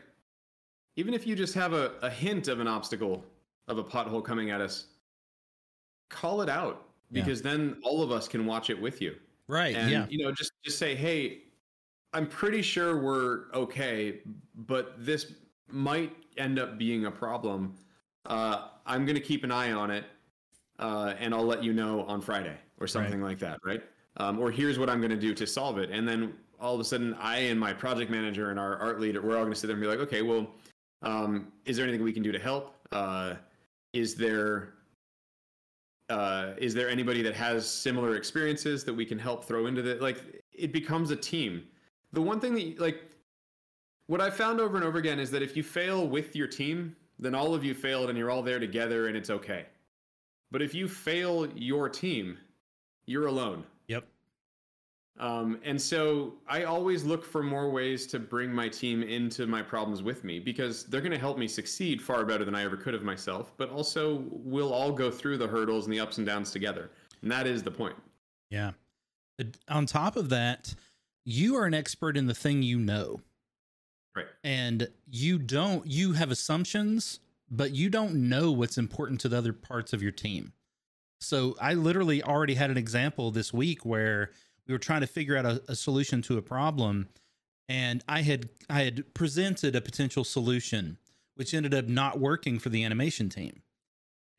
even 0.96 1.12
if 1.12 1.26
you 1.26 1.34
just 1.36 1.54
have 1.54 1.72
a, 1.74 1.92
a 2.02 2.08
hint 2.10 2.48
of 2.48 2.60
an 2.60 2.66
obstacle, 2.66 3.24
of 3.68 3.76
a 3.78 3.84
pothole 3.84 4.24
coming 4.24 4.50
at 4.50 4.60
us, 4.62 4.86
call 6.08 6.40
it 6.42 6.48
out 6.48 6.88
Yeah. 7.10 7.22
because 7.22 7.42
then 7.42 7.78
all 7.82 8.02
of 8.02 8.10
us 8.10 8.26
can 8.26 8.46
watch 8.46 8.70
it 8.70 8.80
with 8.80 9.00
you. 9.02 9.16
right? 9.48 9.74
And 9.76 9.90
yeah. 9.90 10.06
you 10.08 10.24
know, 10.24 10.32
just 10.32 10.52
just 10.64 10.78
say, 10.78 10.94
hey, 10.94 11.42
I'm 12.12 12.26
pretty 12.26 12.62
sure 12.62 13.00
we're 13.00 13.44
okay, 13.54 14.20
but 14.54 14.94
this 14.98 15.34
might 15.68 16.12
end 16.36 16.58
up 16.58 16.76
being 16.78 17.06
a 17.06 17.10
problem. 17.10 17.74
Uh, 18.26 18.68
I'm 18.84 19.06
gonna 19.06 19.20
keep 19.20 19.44
an 19.44 19.52
eye 19.52 19.72
on 19.72 19.90
it, 19.90 20.04
uh, 20.78 21.14
and 21.18 21.32
I'll 21.32 21.44
let 21.44 21.62
you 21.62 21.72
know 21.72 22.02
on 22.02 22.20
Friday 22.20 22.56
or 22.80 22.86
something 22.86 23.22
like 23.22 23.38
that, 23.38 23.60
right? 23.64 23.82
Um, 24.16 24.40
or 24.40 24.50
here's 24.50 24.78
what 24.78 24.90
I'm 24.90 25.00
gonna 25.00 25.16
do 25.16 25.34
to 25.34 25.46
solve 25.46 25.78
it, 25.78 25.90
and 25.90 26.06
then 26.06 26.34
all 26.58 26.74
of 26.74 26.80
a 26.80 26.84
sudden, 26.84 27.14
I 27.14 27.38
and 27.38 27.58
my 27.58 27.72
project 27.72 28.10
manager 28.10 28.50
and 28.50 28.58
our 28.58 28.76
art 28.78 29.00
leader, 29.00 29.22
we're 29.22 29.36
all 29.38 29.44
gonna 29.44 29.54
sit 29.54 29.68
there 29.68 29.76
and 29.76 29.82
be 29.82 29.88
like, 29.88 30.00
okay, 30.00 30.22
well, 30.22 30.48
um, 31.02 31.52
is 31.64 31.76
there 31.76 31.86
anything 31.86 32.04
we 32.04 32.12
can 32.12 32.22
do 32.22 32.32
to 32.32 32.38
help? 32.38 32.74
Uh, 32.90 33.34
is 33.92 34.16
there 34.16 34.74
uh, 36.08 36.54
is 36.58 36.74
there 36.74 36.88
anybody 36.88 37.22
that 37.22 37.34
has 37.34 37.68
similar 37.68 38.16
experiences 38.16 38.82
that 38.82 38.92
we 38.92 39.06
can 39.06 39.18
help 39.18 39.44
throw 39.44 39.66
into 39.66 39.80
the 39.80 39.94
like 39.96 40.42
it 40.52 40.72
becomes 40.72 41.12
a 41.12 41.16
team 41.16 41.62
the 42.12 42.20
one 42.22 42.40
thing 42.40 42.54
that 42.54 42.62
you- 42.62 42.76
like 42.76 43.04
what 44.06 44.20
i 44.20 44.30
found 44.30 44.60
over 44.60 44.76
and 44.76 44.84
over 44.84 44.98
again 44.98 45.18
is 45.18 45.30
that 45.30 45.42
if 45.42 45.56
you 45.56 45.62
fail 45.62 46.06
with 46.08 46.34
your 46.36 46.46
team 46.46 46.96
then 47.18 47.34
all 47.34 47.54
of 47.54 47.64
you 47.64 47.74
failed 47.74 48.08
and 48.08 48.18
you're 48.18 48.30
all 48.30 48.42
there 48.42 48.58
together 48.58 49.08
and 49.08 49.16
it's 49.16 49.30
okay 49.30 49.66
but 50.50 50.62
if 50.62 50.74
you 50.74 50.88
fail 50.88 51.46
your 51.54 51.88
team 51.88 52.38
you're 53.06 53.26
alone 53.26 53.64
Yep. 53.88 54.04
Um, 55.18 55.58
and 55.64 55.78
so 55.80 56.34
I 56.48 56.62
always 56.62 57.04
look 57.04 57.24
for 57.24 57.42
more 57.42 57.68
ways 57.70 58.06
to 58.06 58.18
bring 58.18 58.50
my 58.52 58.68
team 58.68 59.02
into 59.02 59.46
my 59.46 59.60
problems 59.62 60.02
with 60.02 60.24
me 60.24 60.38
because 60.38 60.84
they're 60.84 61.00
going 61.02 61.12
to 61.12 61.18
help 61.18 61.36
me 61.36 61.46
succeed 61.46 62.00
far 62.00 62.24
better 62.24 62.44
than 62.44 62.54
I 62.54 62.62
ever 62.64 62.76
could 62.76 62.94
have 62.94 63.02
myself. 63.02 63.52
But 63.58 63.68
also, 63.70 64.24
we'll 64.30 64.72
all 64.72 64.92
go 64.92 65.10
through 65.10 65.36
the 65.38 65.46
hurdles 65.48 65.84
and 65.84 65.92
the 65.92 66.00
ups 66.00 66.16
and 66.18 66.26
downs 66.26 66.52
together. 66.52 66.90
And 67.20 67.30
that 67.30 67.46
is 67.46 67.62
the 67.62 67.70
point. 67.70 67.96
Yeah. 68.48 68.70
On 69.68 69.84
top 69.84 70.16
of 70.16 70.28
that, 70.30 70.74
you 71.24 71.56
are 71.56 71.66
an 71.66 71.74
expert 71.74 72.16
in 72.16 72.26
the 72.26 72.34
thing 72.34 72.62
you 72.62 72.78
know. 72.78 73.20
Right. 74.16 74.26
And 74.42 74.88
you 75.08 75.38
don't, 75.38 75.86
you 75.86 76.14
have 76.14 76.30
assumptions, 76.30 77.20
but 77.50 77.72
you 77.72 77.90
don't 77.90 78.28
know 78.28 78.50
what's 78.50 78.78
important 78.78 79.20
to 79.20 79.28
the 79.28 79.38
other 79.38 79.52
parts 79.52 79.92
of 79.92 80.02
your 80.02 80.12
team. 80.12 80.52
So 81.20 81.56
I 81.60 81.74
literally 81.74 82.22
already 82.22 82.54
had 82.54 82.70
an 82.70 82.78
example 82.78 83.30
this 83.30 83.52
week 83.52 83.84
where 83.84 84.30
we 84.66 84.72
were 84.72 84.78
trying 84.78 85.02
to 85.02 85.06
figure 85.06 85.36
out 85.36 85.44
a, 85.44 85.62
a 85.68 85.76
solution 85.76 86.22
to 86.22 86.38
a 86.38 86.42
problem 86.42 87.08
and 87.70 88.02
I 88.08 88.22
had 88.22 88.48
I 88.68 88.82
had 88.82 89.14
presented 89.14 89.76
a 89.76 89.80
potential 89.80 90.24
solution 90.24 90.98
which 91.36 91.54
ended 91.54 91.72
up 91.72 91.86
not 91.86 92.18
working 92.18 92.58
for 92.58 92.68
the 92.68 92.84
animation 92.84 93.30
team. 93.30 93.62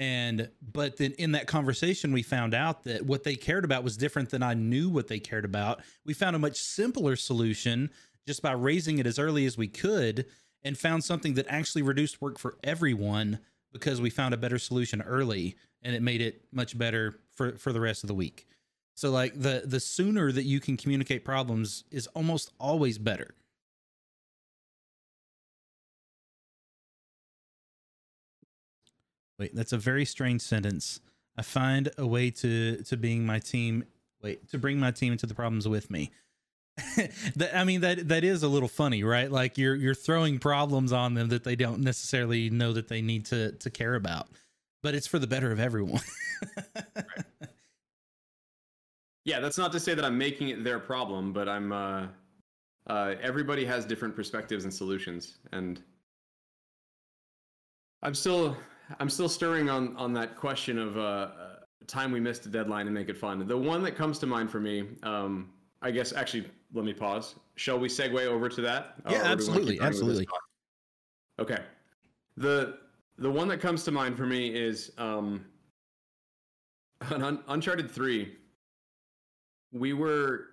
And 0.01 0.49
but 0.63 0.97
then 0.97 1.11
in 1.19 1.33
that 1.33 1.45
conversation 1.45 2.11
we 2.11 2.23
found 2.23 2.55
out 2.55 2.85
that 2.85 3.05
what 3.05 3.23
they 3.23 3.35
cared 3.35 3.63
about 3.63 3.83
was 3.83 3.95
different 3.95 4.31
than 4.31 4.41
I 4.41 4.55
knew 4.55 4.89
what 4.89 5.07
they 5.07 5.19
cared 5.19 5.45
about. 5.45 5.81
We 6.03 6.15
found 6.15 6.35
a 6.35 6.39
much 6.39 6.57
simpler 6.57 7.15
solution 7.15 7.91
just 8.27 8.41
by 8.41 8.53
raising 8.53 8.97
it 8.97 9.05
as 9.05 9.19
early 9.19 9.45
as 9.45 9.59
we 9.59 9.67
could 9.67 10.25
and 10.63 10.75
found 10.75 11.03
something 11.03 11.35
that 11.35 11.45
actually 11.47 11.83
reduced 11.83 12.19
work 12.19 12.39
for 12.39 12.57
everyone 12.63 13.37
because 13.71 14.01
we 14.01 14.09
found 14.09 14.33
a 14.33 14.37
better 14.37 14.57
solution 14.57 15.03
early 15.03 15.55
and 15.83 15.95
it 15.95 16.01
made 16.01 16.21
it 16.21 16.45
much 16.51 16.75
better 16.75 17.19
for 17.35 17.55
for 17.57 17.71
the 17.71 17.79
rest 17.79 18.03
of 18.03 18.07
the 18.07 18.15
week. 18.15 18.47
So 18.95 19.11
like 19.11 19.39
the 19.39 19.61
the 19.65 19.79
sooner 19.79 20.31
that 20.31 20.45
you 20.45 20.59
can 20.59 20.77
communicate 20.77 21.23
problems 21.23 21.83
is 21.91 22.07
almost 22.07 22.49
always 22.59 22.97
better. 22.97 23.35
Wait, 29.41 29.55
that's 29.55 29.73
a 29.73 29.77
very 29.79 30.05
strange 30.05 30.39
sentence. 30.39 30.99
I 31.35 31.41
find 31.41 31.89
a 31.97 32.05
way 32.05 32.29
to 32.29 32.83
to 32.83 32.95
being 32.95 33.25
my 33.25 33.39
team. 33.39 33.85
Wait, 34.21 34.47
to 34.51 34.59
bring 34.59 34.79
my 34.79 34.91
team 34.91 35.11
into 35.13 35.25
the 35.25 35.33
problems 35.33 35.67
with 35.67 35.89
me. 35.89 36.11
that 37.35 37.49
I 37.55 37.63
mean 37.63 37.81
that 37.81 38.07
that 38.09 38.23
is 38.23 38.43
a 38.43 38.47
little 38.47 38.69
funny, 38.69 39.03
right? 39.03 39.31
Like 39.31 39.57
you're 39.57 39.73
you're 39.73 39.95
throwing 39.95 40.37
problems 40.37 40.91
on 40.91 41.15
them 41.15 41.29
that 41.29 41.43
they 41.43 41.55
don't 41.55 41.79
necessarily 41.79 42.51
know 42.51 42.71
that 42.73 42.87
they 42.87 43.01
need 43.01 43.25
to 43.25 43.53
to 43.53 43.71
care 43.71 43.95
about, 43.95 44.27
but 44.83 44.93
it's 44.93 45.07
for 45.07 45.17
the 45.17 45.25
better 45.25 45.51
of 45.51 45.59
everyone. 45.59 46.03
right. 46.95 47.05
Yeah, 49.23 49.39
that's 49.39 49.59
not 49.59 49.71
to 49.73 49.79
say 49.79 49.93
that 49.93 50.03
I'm 50.03 50.17
making 50.17 50.49
it 50.49 50.63
their 50.63 50.79
problem, 50.79 51.31
but 51.31 51.47
I'm. 51.47 51.71
Uh, 51.71 52.07
uh, 52.87 53.13
everybody 53.21 53.63
has 53.63 53.85
different 53.85 54.15
perspectives 54.15 54.63
and 54.63 54.73
solutions, 54.73 55.37
and 55.51 55.79
I'm 58.01 58.15
still 58.15 58.57
I'm 58.99 59.09
still 59.09 59.29
stirring 59.29 59.69
on 59.69 59.95
on 59.97 60.13
that 60.13 60.35
question 60.35 60.77
of 60.77 60.97
uh, 60.97 61.29
time 61.87 62.11
we 62.11 62.19
missed 62.19 62.45
a 62.45 62.49
deadline 62.49 62.87
and 62.87 62.93
make 62.93 63.09
it 63.09 63.17
fun. 63.17 63.45
The 63.47 63.57
one 63.57 63.83
that 63.83 63.95
comes 63.95 64.19
to 64.19 64.27
mind 64.27 64.51
for 64.51 64.59
me, 64.59 64.87
um, 65.03 65.51
I 65.81 65.91
guess. 65.91 66.13
Actually, 66.13 66.47
let 66.73 66.85
me 66.85 66.93
pause. 66.93 67.35
Shall 67.55 67.79
we 67.79 67.87
segue 67.87 68.25
over 68.25 68.49
to 68.49 68.61
that? 68.61 68.95
Yeah, 69.09 69.23
absolutely, 69.23 69.79
absolutely. 69.79 70.27
Okay. 71.39 71.59
The 72.37 72.77
the 73.17 73.29
one 73.29 73.47
that 73.49 73.59
comes 73.59 73.83
to 73.83 73.91
mind 73.91 74.17
for 74.17 74.25
me 74.25 74.47
is 74.47 74.91
um, 74.97 75.45
Un- 77.11 77.43
Uncharted 77.47 77.89
Three 77.89 78.37
we 79.71 79.93
were 79.93 80.47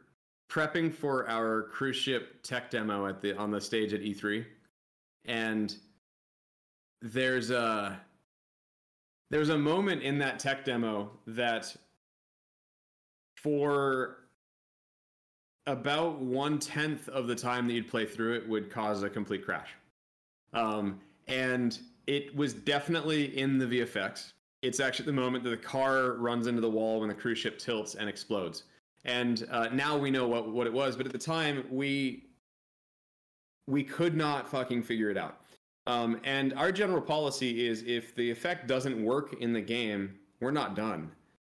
prepping 0.50 0.92
for 0.92 1.28
our 1.28 1.64
cruise 1.64 1.96
ship 1.96 2.42
tech 2.42 2.70
demo 2.70 3.06
at 3.06 3.20
the 3.20 3.36
on 3.36 3.50
the 3.50 3.60
stage 3.60 3.92
at 3.92 4.00
E3, 4.00 4.44
and 5.24 5.76
there's 7.02 7.50
a 7.50 8.00
there's 9.30 9.50
a 9.50 9.58
moment 9.58 10.02
in 10.02 10.18
that 10.18 10.38
tech 10.38 10.64
demo 10.64 11.10
that 11.26 11.74
for 13.36 14.16
about 15.66 16.18
one 16.18 16.58
tenth 16.58 17.08
of 17.08 17.26
the 17.26 17.34
time 17.34 17.66
that 17.66 17.74
you'd 17.74 17.88
play 17.88 18.06
through 18.06 18.34
it 18.34 18.48
would 18.48 18.70
cause 18.70 19.02
a 19.02 19.10
complete 19.10 19.44
crash. 19.44 19.68
Um, 20.54 20.98
and 21.26 21.78
it 22.06 22.34
was 22.34 22.54
definitely 22.54 23.38
in 23.38 23.58
the 23.58 23.66
VFX. 23.66 24.32
It's 24.62 24.80
actually 24.80 25.06
the 25.06 25.12
moment 25.12 25.44
that 25.44 25.50
the 25.50 25.56
car 25.56 26.12
runs 26.12 26.46
into 26.46 26.60
the 26.60 26.70
wall 26.70 27.00
when 27.00 27.08
the 27.08 27.14
cruise 27.14 27.38
ship 27.38 27.58
tilts 27.58 27.94
and 27.94 28.08
explodes 28.08 28.64
and 29.04 29.46
uh, 29.50 29.68
now 29.68 29.96
we 29.96 30.10
know 30.10 30.26
what 30.26 30.50
what 30.50 30.66
it 30.66 30.72
was. 30.72 30.96
But 30.96 31.06
at 31.06 31.12
the 31.12 31.18
time, 31.18 31.64
we 31.70 32.24
we 33.66 33.82
could 33.82 34.16
not 34.16 34.48
fucking 34.48 34.82
figure 34.82 35.10
it 35.10 35.16
out. 35.16 35.40
Um, 35.88 36.20
and 36.22 36.52
our 36.52 36.70
general 36.70 37.00
policy 37.00 37.66
is 37.66 37.82
if 37.86 38.14
the 38.14 38.30
effect 38.30 38.66
doesn't 38.66 39.02
work 39.02 39.34
in 39.40 39.54
the 39.54 39.60
game, 39.62 40.18
we're 40.38 40.50
not 40.50 40.76
done, 40.76 41.10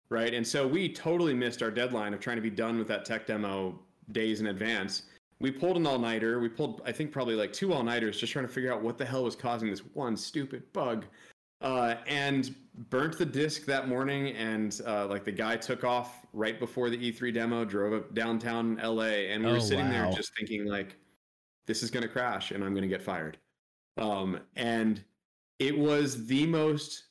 right? 0.09 0.35
And 0.35 0.47
so 0.47 0.67
we 0.67 0.87
totally 0.87 1.33
missed 1.33 1.63
our 1.63 1.71
deadline 1.71 2.13
of 2.13 2.19
trying 2.19 2.35
to 2.35 2.41
be 2.41 2.51
done 2.51 2.77
with 2.77 2.87
that 2.89 3.05
tech 3.05 3.25
demo 3.25 3.79
days 4.11 4.39
in 4.39 4.47
advance. 4.47 5.03
We 5.39 5.49
pulled 5.49 5.77
an 5.77 5.87
all 5.87 5.97
nighter. 5.97 6.39
We 6.39 6.47
pulled, 6.47 6.83
I 6.85 6.91
think, 6.91 7.11
probably 7.11 7.33
like 7.33 7.51
two 7.51 7.73
all 7.73 7.81
nighters 7.81 8.19
just 8.19 8.31
trying 8.31 8.45
to 8.45 8.53
figure 8.53 8.71
out 8.71 8.83
what 8.83 8.99
the 8.99 9.05
hell 9.05 9.23
was 9.23 9.35
causing 9.35 9.71
this 9.71 9.79
one 9.79 10.15
stupid 10.15 10.61
bug 10.73 11.07
uh, 11.61 11.95
and 12.05 12.53
burnt 12.91 13.17
the 13.17 13.25
disc 13.25 13.65
that 13.65 13.87
morning. 13.87 14.35
And 14.35 14.79
uh, 14.85 15.07
like 15.07 15.23
the 15.23 15.31
guy 15.31 15.57
took 15.57 15.83
off 15.83 16.27
right 16.33 16.59
before 16.59 16.91
the 16.91 16.97
E3 16.97 17.33
demo, 17.33 17.65
drove 17.65 17.93
up 17.93 18.13
downtown 18.13 18.75
LA, 18.75 19.31
and 19.31 19.43
we 19.43 19.49
oh, 19.49 19.53
were 19.55 19.59
sitting 19.59 19.87
wow. 19.87 20.03
there 20.03 20.11
just 20.11 20.37
thinking 20.37 20.65
like, 20.65 20.97
this 21.65 21.81
is 21.81 21.89
going 21.89 22.03
to 22.03 22.09
crash, 22.09 22.51
and 22.51 22.63
I'm 22.63 22.73
going 22.73 22.83
to 22.83 22.87
get 22.87 23.01
fired. 23.01 23.39
Um, 23.99 24.39
and 24.55 25.03
it 25.59 25.77
was 25.77 26.25
the 26.25 26.45
most 26.47 27.03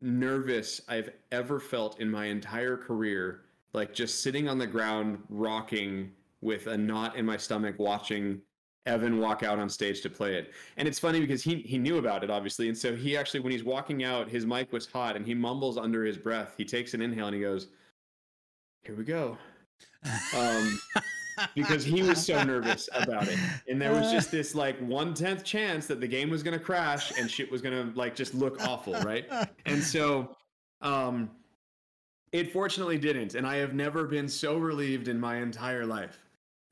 nervous 0.00 0.80
I've 0.88 1.10
ever 1.30 1.60
felt 1.60 2.00
in 2.00 2.10
my 2.10 2.26
entire 2.26 2.76
career. 2.76 3.42
Like 3.72 3.94
just 3.94 4.22
sitting 4.22 4.48
on 4.48 4.58
the 4.58 4.66
ground, 4.66 5.22
rocking 5.28 6.10
with 6.40 6.66
a 6.66 6.76
knot 6.76 7.16
in 7.16 7.24
my 7.24 7.36
stomach, 7.36 7.76
watching 7.78 8.40
Evan 8.86 9.18
walk 9.18 9.42
out 9.42 9.58
on 9.58 9.68
stage 9.68 10.00
to 10.00 10.10
play 10.10 10.34
it. 10.34 10.52
And 10.76 10.88
it's 10.88 10.98
funny 10.98 11.20
because 11.20 11.42
he 11.42 11.56
he 11.56 11.78
knew 11.78 11.98
about 11.98 12.24
it 12.24 12.30
obviously, 12.30 12.68
and 12.68 12.76
so 12.76 12.96
he 12.96 13.16
actually 13.16 13.40
when 13.40 13.52
he's 13.52 13.62
walking 13.62 14.02
out, 14.04 14.28
his 14.28 14.46
mic 14.46 14.72
was 14.72 14.86
hot, 14.86 15.16
and 15.16 15.26
he 15.26 15.34
mumbles 15.34 15.76
under 15.76 16.04
his 16.04 16.16
breath. 16.16 16.54
He 16.56 16.64
takes 16.64 16.94
an 16.94 17.02
inhale 17.02 17.26
and 17.26 17.34
he 17.34 17.42
goes, 17.42 17.68
"Here 18.82 18.96
we 18.96 19.04
go," 19.04 19.36
um, 20.36 20.80
because 21.54 21.84
he 21.84 22.02
was 22.02 22.24
so 22.24 22.42
nervous 22.42 22.88
about 22.94 23.28
it, 23.28 23.38
and 23.68 23.80
there 23.80 23.92
was 23.92 24.10
just 24.10 24.30
this 24.30 24.54
like 24.54 24.78
one 24.80 25.14
tenth 25.14 25.44
chance 25.44 25.86
that 25.86 26.00
the 26.00 26.08
game 26.08 26.30
was 26.30 26.42
gonna 26.42 26.58
crash 26.58 27.12
and 27.18 27.30
shit 27.30 27.50
was 27.50 27.60
gonna 27.62 27.92
like 27.94 28.14
just 28.14 28.34
look 28.34 28.60
awful, 28.66 28.94
right? 29.00 29.26
And 29.66 29.82
so. 29.82 30.36
Um, 30.82 31.30
it 32.32 32.52
fortunately 32.52 32.96
didn't, 32.96 33.34
and 33.34 33.44
I 33.44 33.56
have 33.56 33.74
never 33.74 34.06
been 34.06 34.28
so 34.28 34.56
relieved 34.56 35.08
in 35.08 35.18
my 35.18 35.38
entire 35.38 35.84
life 35.84 36.20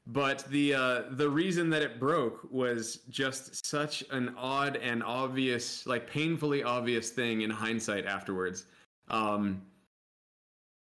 but 0.09 0.47
the 0.49 0.75
uh, 0.75 1.03
the 1.11 1.29
reason 1.29 1.69
that 1.71 1.83
it 1.83 2.01
broke 2.01 2.41
was 2.51 3.01
just 3.11 3.67
such 3.67 4.03
an 4.11 4.35
odd 4.39 4.77
and 4.77 5.03
obvious, 5.03 5.87
like 5.87 6.09
painfully 6.11 6.63
obvious 6.63 7.11
thing 7.11 7.43
in 7.43 7.51
hindsight 7.51 8.07
afterwards. 8.07 8.65
Um, 9.09 9.61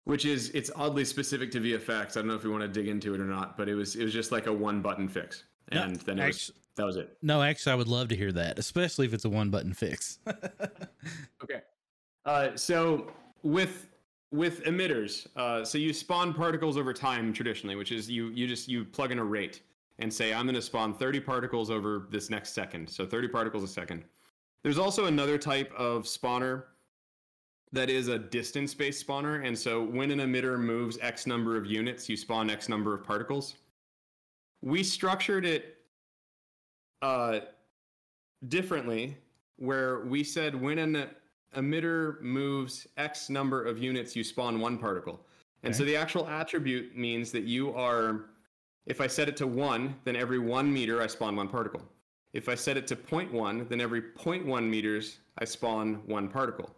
which 0.05 0.25
is 0.25 0.49
it's 0.49 0.69
oddly 0.75 1.05
specific 1.05 1.51
to 1.51 1.59
VFX. 1.59 2.11
I 2.11 2.19
don't 2.19 2.27
know 2.27 2.35
if 2.35 2.43
we 2.43 2.49
want 2.49 2.61
to 2.61 2.67
dig 2.67 2.87
into 2.87 3.13
it 3.13 3.21
or 3.21 3.25
not, 3.25 3.57
but 3.57 3.69
it 3.69 3.75
was 3.75 3.95
it 3.95 4.03
was 4.03 4.13
just 4.13 4.31
like 4.31 4.47
a 4.47 4.53
one 4.53 4.81
button 4.81 5.07
fix, 5.07 5.43
and 5.69 5.93
no, 5.93 5.99
then 6.05 6.19
it 6.19 6.23
actually, 6.23 6.27
was, 6.27 6.51
that 6.75 6.85
was 6.85 6.97
it. 6.97 7.17
No, 7.21 7.41
actually, 7.41 7.73
I 7.73 7.75
would 7.75 7.87
love 7.87 8.09
to 8.09 8.15
hear 8.15 8.31
that, 8.31 8.59
especially 8.59 9.05
if 9.05 9.13
it's 9.13 9.25
a 9.25 9.29
one 9.29 9.49
button 9.49 9.73
fix. 9.73 10.19
okay, 11.43 11.61
uh, 12.25 12.55
so 12.55 13.11
with 13.43 13.87
with 14.31 14.63
emitters, 14.63 15.27
uh, 15.35 15.63
so 15.63 15.77
you 15.77 15.93
spawn 15.93 16.33
particles 16.33 16.77
over 16.77 16.93
time 16.93 17.31
traditionally, 17.31 17.75
which 17.75 17.91
is 17.91 18.09
you 18.09 18.29
you 18.29 18.47
just 18.47 18.67
you 18.67 18.83
plug 18.83 19.11
in 19.11 19.19
a 19.19 19.23
rate 19.23 19.61
and 19.99 20.11
say 20.11 20.33
I'm 20.33 20.45
going 20.45 20.55
to 20.55 20.61
spawn 20.61 20.93
30 20.93 21.19
particles 21.19 21.69
over 21.69 22.07
this 22.09 22.29
next 22.29 22.53
second, 22.53 22.89
so 22.89 23.05
30 23.05 23.27
particles 23.27 23.63
a 23.63 23.67
second. 23.67 24.03
There's 24.63 24.79
also 24.79 25.05
another 25.05 25.37
type 25.37 25.71
of 25.77 26.03
spawner 26.03 26.63
that 27.73 27.89
is 27.89 28.07
a 28.07 28.19
distance-based 28.19 29.05
spawner, 29.05 29.45
and 29.45 29.57
so 29.57 29.83
when 29.83 30.11
an 30.11 30.19
emitter 30.19 30.59
moves 30.59 30.99
X 31.01 31.25
number 31.25 31.57
of 31.57 31.65
units, 31.65 32.07
you 32.07 32.15
spawn 32.15 32.49
X 32.51 32.69
number 32.69 32.93
of 32.93 33.03
particles. 33.03 33.55
We 34.61 34.83
structured 34.83 35.43
it 35.43 35.77
uh, 37.01 37.39
differently, 38.47 39.17
where 39.57 40.01
we 40.01 40.23
said 40.23 40.59
when 40.59 40.77
an 40.77 41.09
emitter 41.57 42.21
moves 42.21 42.85
X 42.97 43.31
number 43.31 43.65
of 43.65 43.79
units, 43.79 44.15
you 44.15 44.23
spawn 44.23 44.59
one 44.59 44.77
particle. 44.77 45.19
And 45.63 45.73
okay. 45.73 45.79
so 45.79 45.85
the 45.85 45.95
actual 45.95 46.27
attribute 46.27 46.95
means 46.95 47.31
that 47.31 47.43
you 47.43 47.73
are, 47.73 48.25
if 48.85 49.01
I 49.01 49.07
set 49.07 49.27
it 49.27 49.37
to 49.37 49.47
one, 49.47 49.95
then 50.03 50.15
every 50.15 50.39
one 50.39 50.71
meter 50.71 51.01
I 51.01 51.07
spawn 51.07 51.35
one 51.35 51.47
particle. 51.47 51.81
If 52.33 52.49
I 52.49 52.55
set 52.55 52.77
it 52.77 52.85
to 52.87 52.95
0.1, 52.95 53.67
then 53.67 53.81
every 53.81 54.01
0.1 54.01 54.69
meters 54.69 55.17
I 55.39 55.45
spawn 55.45 56.01
one 56.05 56.27
particle. 56.27 56.75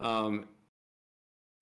Um, 0.00 0.46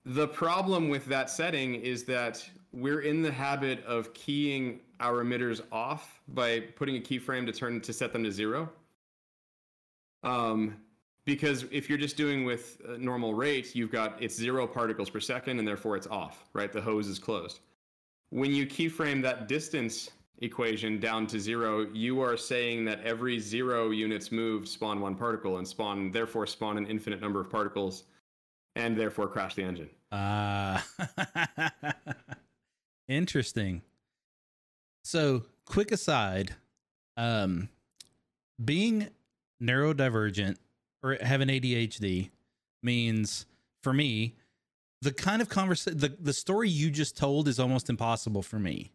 the 0.04 0.28
problem 0.28 0.88
with 0.88 1.06
that 1.06 1.30
setting 1.30 1.74
is 1.74 2.04
that 2.04 2.48
we're 2.72 3.00
in 3.00 3.22
the 3.22 3.32
habit 3.32 3.84
of 3.84 4.14
keying 4.14 4.80
our 5.00 5.24
emitters 5.24 5.60
off 5.72 6.20
by 6.28 6.60
putting 6.60 6.96
a 6.96 7.00
keyframe 7.00 7.46
to 7.46 7.52
turn 7.52 7.80
to 7.80 7.92
set 7.92 8.12
them 8.12 8.22
to 8.22 8.30
zero. 8.30 8.70
Um, 10.22 10.76
because 11.24 11.64
if 11.72 11.88
you're 11.88 11.98
just 11.98 12.16
doing 12.16 12.44
with 12.44 12.80
normal 12.98 13.34
rate, 13.34 13.74
you've 13.74 13.90
got 13.90 14.22
it's 14.22 14.36
zero 14.36 14.66
particles 14.66 15.10
per 15.10 15.20
second, 15.20 15.58
and 15.58 15.66
therefore 15.66 15.96
it's 15.96 16.06
off, 16.06 16.48
right? 16.52 16.72
The 16.72 16.80
hose 16.80 17.08
is 17.08 17.18
closed. 17.18 17.60
When 18.30 18.52
you 18.52 18.66
keyframe 18.66 19.22
that 19.22 19.48
distance 19.48 20.10
equation 20.38 21.00
down 21.00 21.26
to 21.28 21.40
zero, 21.40 21.86
you 21.92 22.20
are 22.20 22.36
saying 22.36 22.84
that 22.84 23.00
every 23.02 23.40
zero 23.40 23.90
units 23.90 24.30
moved 24.30 24.68
spawn 24.68 25.00
one 25.00 25.14
particle 25.16 25.58
and 25.58 25.66
spawn, 25.66 26.12
therefore 26.12 26.46
spawn 26.46 26.78
an 26.78 26.86
infinite 26.86 27.20
number 27.20 27.40
of 27.40 27.50
particles, 27.50 28.04
and 28.76 28.96
therefore 28.96 29.26
crash 29.26 29.54
the 29.54 29.64
engine. 29.64 29.90
Ah, 30.12 30.86
uh, 31.18 31.92
interesting. 33.08 33.82
So, 35.02 35.42
quick 35.64 35.90
aside, 35.90 36.54
um, 37.16 37.68
being 38.64 39.08
neurodivergent 39.60 40.56
or 41.02 41.16
having 41.20 41.48
ADHD 41.48 42.30
means 42.82 43.46
for 43.82 43.92
me 43.92 44.34
the 45.02 45.12
kind 45.12 45.40
of 45.40 45.48
conversation 45.48 45.98
the, 45.98 46.08
the 46.20 46.32
story 46.32 46.68
you 46.68 46.90
just 46.90 47.16
told 47.16 47.48
is 47.48 47.58
almost 47.58 47.88
impossible 47.88 48.42
for 48.42 48.58
me 48.58 48.92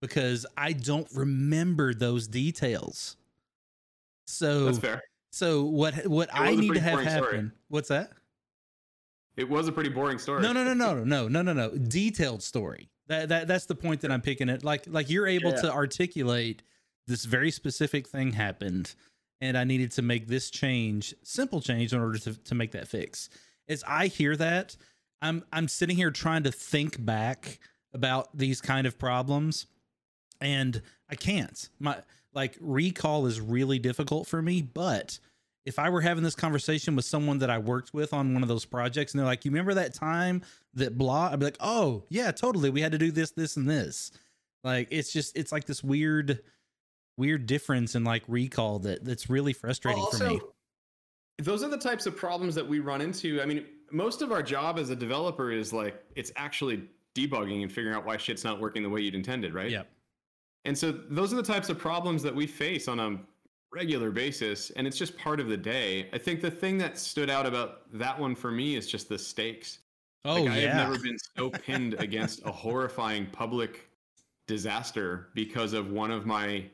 because 0.00 0.44
I 0.56 0.72
don't 0.72 1.08
remember 1.14 1.94
those 1.94 2.26
details. 2.26 3.16
So 4.26 4.66
That's 4.66 4.78
fair. 4.78 5.02
So 5.30 5.64
what 5.64 6.06
what 6.06 6.28
I 6.32 6.54
need 6.54 6.74
to 6.74 6.80
have 6.80 7.00
happen? 7.00 7.22
Story. 7.24 7.50
What's 7.68 7.88
that? 7.88 8.12
It 9.36 9.48
was 9.48 9.68
a 9.68 9.72
pretty 9.72 9.90
boring 9.90 10.18
story. 10.18 10.42
No, 10.42 10.52
no, 10.52 10.62
no, 10.62 10.74
no, 10.74 11.04
no, 11.04 11.28
no, 11.28 11.42
no, 11.42 11.52
no. 11.52 11.70
Detailed 11.70 12.42
story. 12.42 12.90
That 13.08 13.28
that 13.30 13.48
that's 13.48 13.66
the 13.66 13.74
point 13.74 14.02
that 14.02 14.10
I'm 14.10 14.20
picking 14.20 14.48
it. 14.48 14.64
Like 14.64 14.84
like 14.86 15.10
you're 15.10 15.26
able 15.26 15.50
yeah. 15.50 15.62
to 15.62 15.72
articulate 15.72 16.62
this 17.06 17.24
very 17.24 17.50
specific 17.50 18.08
thing 18.08 18.32
happened 18.32 18.94
and 19.40 19.58
I 19.58 19.64
needed 19.64 19.90
to 19.92 20.02
make 20.02 20.28
this 20.28 20.50
change, 20.50 21.14
simple 21.24 21.60
change 21.60 21.92
in 21.92 22.00
order 22.00 22.18
to 22.18 22.34
to 22.34 22.54
make 22.54 22.72
that 22.72 22.88
fix. 22.88 23.28
As 23.68 23.82
I 23.86 24.06
hear 24.06 24.36
that, 24.36 24.76
I'm 25.20 25.44
I'm 25.52 25.68
sitting 25.68 25.96
here 25.96 26.10
trying 26.10 26.44
to 26.44 26.52
think 26.52 27.04
back 27.04 27.58
about 27.92 28.36
these 28.36 28.60
kind 28.60 28.86
of 28.86 28.98
problems 28.98 29.66
and 30.40 30.82
I 31.08 31.14
can't. 31.14 31.68
My 31.78 31.98
like 32.34 32.56
recall 32.60 33.26
is 33.26 33.40
really 33.40 33.78
difficult 33.78 34.26
for 34.26 34.40
me, 34.40 34.62
but 34.62 35.18
if 35.64 35.78
I 35.78 35.90
were 35.90 36.00
having 36.00 36.24
this 36.24 36.34
conversation 36.34 36.96
with 36.96 37.04
someone 37.04 37.38
that 37.38 37.50
I 37.50 37.58
worked 37.58 37.94
with 37.94 38.12
on 38.12 38.34
one 38.34 38.42
of 38.42 38.48
those 38.48 38.64
projects 38.64 39.12
and 39.12 39.18
they're 39.18 39.26
like, 39.26 39.44
"You 39.44 39.50
remember 39.50 39.74
that 39.74 39.94
time 39.94 40.42
that 40.74 40.98
blah?" 40.98 41.30
I'd 41.32 41.38
be 41.38 41.46
like, 41.46 41.56
"Oh, 41.60 42.04
yeah, 42.08 42.30
totally. 42.32 42.70
We 42.70 42.80
had 42.80 42.92
to 42.92 42.98
do 42.98 43.10
this, 43.10 43.30
this 43.32 43.56
and 43.56 43.68
this." 43.68 44.10
Like 44.64 44.88
it's 44.90 45.12
just 45.12 45.36
it's 45.36 45.52
like 45.52 45.64
this 45.64 45.82
weird 45.82 46.40
weird 47.16 47.46
difference 47.46 47.94
in 47.94 48.04
like 48.04 48.22
recall 48.26 48.78
that 48.80 49.04
that's 49.04 49.28
really 49.28 49.52
frustrating 49.52 50.02
also, 50.02 50.18
for 50.18 50.30
me. 50.34 50.40
Those 51.38 51.62
are 51.62 51.68
the 51.68 51.78
types 51.78 52.06
of 52.06 52.16
problems 52.16 52.54
that 52.54 52.66
we 52.66 52.80
run 52.80 53.00
into. 53.00 53.40
I 53.40 53.46
mean, 53.46 53.64
most 53.90 54.22
of 54.22 54.32
our 54.32 54.42
job 54.42 54.78
as 54.78 54.90
a 54.90 54.96
developer 54.96 55.50
is 55.50 55.72
like 55.72 56.02
it's 56.16 56.32
actually 56.36 56.88
debugging 57.14 57.62
and 57.62 57.70
figuring 57.70 57.96
out 57.96 58.06
why 58.06 58.16
shit's 58.16 58.44
not 58.44 58.60
working 58.60 58.82
the 58.82 58.88
way 58.88 59.00
you'd 59.00 59.14
intended, 59.14 59.54
right? 59.54 59.70
Yep. 59.70 59.88
And 60.64 60.78
so 60.78 60.92
those 60.92 61.32
are 61.32 61.36
the 61.36 61.42
types 61.42 61.68
of 61.68 61.78
problems 61.78 62.22
that 62.22 62.34
we 62.34 62.46
face 62.46 62.88
on 62.88 63.00
a 63.00 63.18
regular 63.72 64.10
basis 64.10 64.70
and 64.70 64.86
it's 64.86 64.98
just 64.98 65.16
part 65.16 65.40
of 65.40 65.48
the 65.48 65.56
day. 65.56 66.08
I 66.12 66.18
think 66.18 66.40
the 66.40 66.50
thing 66.50 66.78
that 66.78 66.98
stood 66.98 67.30
out 67.30 67.46
about 67.46 67.90
that 67.98 68.18
one 68.18 68.34
for 68.34 68.50
me 68.50 68.76
is 68.76 68.86
just 68.86 69.08
the 69.08 69.18
stakes. 69.18 69.78
Oh 70.24 70.42
like, 70.42 70.50
I 70.50 70.58
yeah. 70.58 70.74
have 70.74 70.88
never 70.88 71.02
been 71.02 71.18
so 71.36 71.50
pinned 71.50 71.94
against 71.94 72.44
a 72.44 72.52
horrifying 72.52 73.26
public 73.26 73.88
disaster 74.46 75.28
because 75.34 75.72
of 75.72 75.90
one 75.90 76.10
of 76.10 76.26
my 76.26 76.64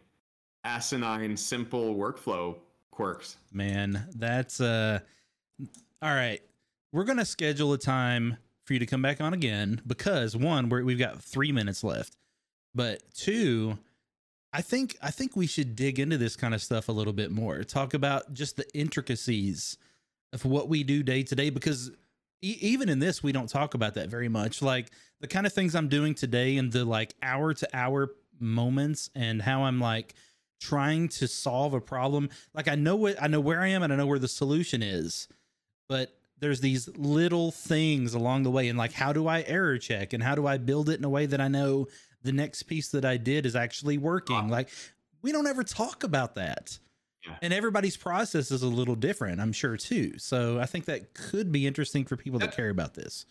asinine 0.65 1.37
simple 1.37 1.95
workflow 1.95 2.57
quirks. 2.91 3.37
Man, 3.53 4.09
that's 4.17 4.61
uh 4.61 5.01
all 6.03 6.15
right. 6.15 6.41
We're 6.93 7.05
going 7.05 7.19
to 7.19 7.25
schedule 7.25 7.73
a 7.73 7.79
time 7.79 8.37
for 8.65 8.73
you 8.73 8.79
to 8.79 8.87
come 8.87 9.03
back 9.03 9.21
on 9.21 9.35
again 9.35 9.81
because 9.87 10.37
one, 10.37 10.69
we 10.69 10.93
have 10.93 10.99
got 10.99 11.23
3 11.23 11.53
minutes 11.53 11.85
left. 11.85 12.17
But 12.75 13.03
two, 13.15 13.79
I 14.53 14.63
think 14.63 14.97
I 15.03 15.11
think 15.11 15.37
we 15.37 15.47
should 15.47 15.77
dig 15.77 15.99
into 15.99 16.17
this 16.17 16.37
kind 16.37 16.55
of 16.55 16.63
stuff 16.63 16.89
a 16.89 16.93
little 16.93 17.13
bit 17.13 17.31
more. 17.31 17.63
Talk 17.65 17.95
about 17.95 18.33
just 18.33 18.57
the 18.57 18.67
intricacies 18.75 19.77
of 20.33 20.45
what 20.45 20.69
we 20.69 20.83
do 20.83 21.03
day 21.03 21.23
to 21.23 21.35
day 21.35 21.51
because 21.51 21.91
e- 22.43 22.59
even 22.61 22.89
in 22.89 22.99
this 22.99 23.23
we 23.23 23.33
don't 23.33 23.49
talk 23.49 23.75
about 23.75 23.95
that 23.95 24.09
very 24.09 24.29
much. 24.29 24.63
Like 24.63 24.91
the 25.21 25.27
kind 25.27 25.47
of 25.47 25.53
things 25.53 25.75
I'm 25.75 25.89
doing 25.89 26.15
today 26.15 26.57
and 26.57 26.73
the 26.73 26.85
like 26.85 27.15
hour 27.23 27.53
to 27.55 27.69
hour 27.77 28.11
moments 28.41 29.11
and 29.15 29.43
how 29.43 29.65
I'm 29.65 29.81
like 29.81 30.15
trying 30.61 31.09
to 31.09 31.29
solve 31.29 31.75
a 31.75 31.81
problem. 31.81 32.31
Like 32.55 32.69
I 32.69 32.75
know 32.75 32.97
what 32.97 33.23
I 33.23 33.27
know 33.27 33.41
where 33.41 33.61
I 33.61 33.69
am 33.69 33.83
and 33.83 33.93
I 33.93 33.97
know 33.97 34.07
where 34.07 34.19
the 34.19 34.29
solution 34.29 34.83
is. 34.83 35.29
But 35.91 36.15
there's 36.41 36.61
these 36.61 36.89
little 36.97 37.51
things 37.51 38.15
along 38.15 38.45
the 38.45 38.51
way 38.51 38.69
and 38.69 38.79
like 38.79 38.93
how 38.93 39.13
do 39.13 39.27
I 39.27 39.45
error 39.47 39.77
check 39.77 40.13
and 40.13 40.23
how 40.23 40.35
do 40.35 40.47
I 40.47 40.57
build 40.57 40.89
it 40.89 40.99
in 40.99 41.05
a 41.05 41.09
way 41.11 41.27
that 41.27 41.41
I 41.41 41.49
know 41.49 41.89
the 42.23 42.33
next 42.33 42.65
piece 42.65 42.89
that 42.89 43.05
I 43.05 43.17
did 43.17 43.47
is 43.47 43.57
actually 43.57 43.99
working. 43.99 44.49
Like 44.49 44.71
we 45.23 45.33
don't 45.33 45.47
ever 45.47 45.65
talk 45.65 46.05
about 46.05 46.35
that. 46.37 46.79
Yeah. 47.27 47.37
And 47.43 47.53
everybody's 47.53 47.97
process 47.97 48.51
is 48.51 48.63
a 48.63 48.69
little 48.69 48.95
different, 48.95 49.41
I'm 49.41 49.53
sure 49.53 49.77
too. 49.77 50.19
So 50.19 50.61
I 50.61 50.67
think 50.67 50.85
that 50.85 51.15
could 51.15 51.51
be 51.51 51.67
interesting 51.67 52.05
for 52.05 52.17
people 52.17 52.39
that, 52.39 52.51
that 52.51 52.57
care 52.57 52.71
about 52.71 52.95
this. 52.95 53.27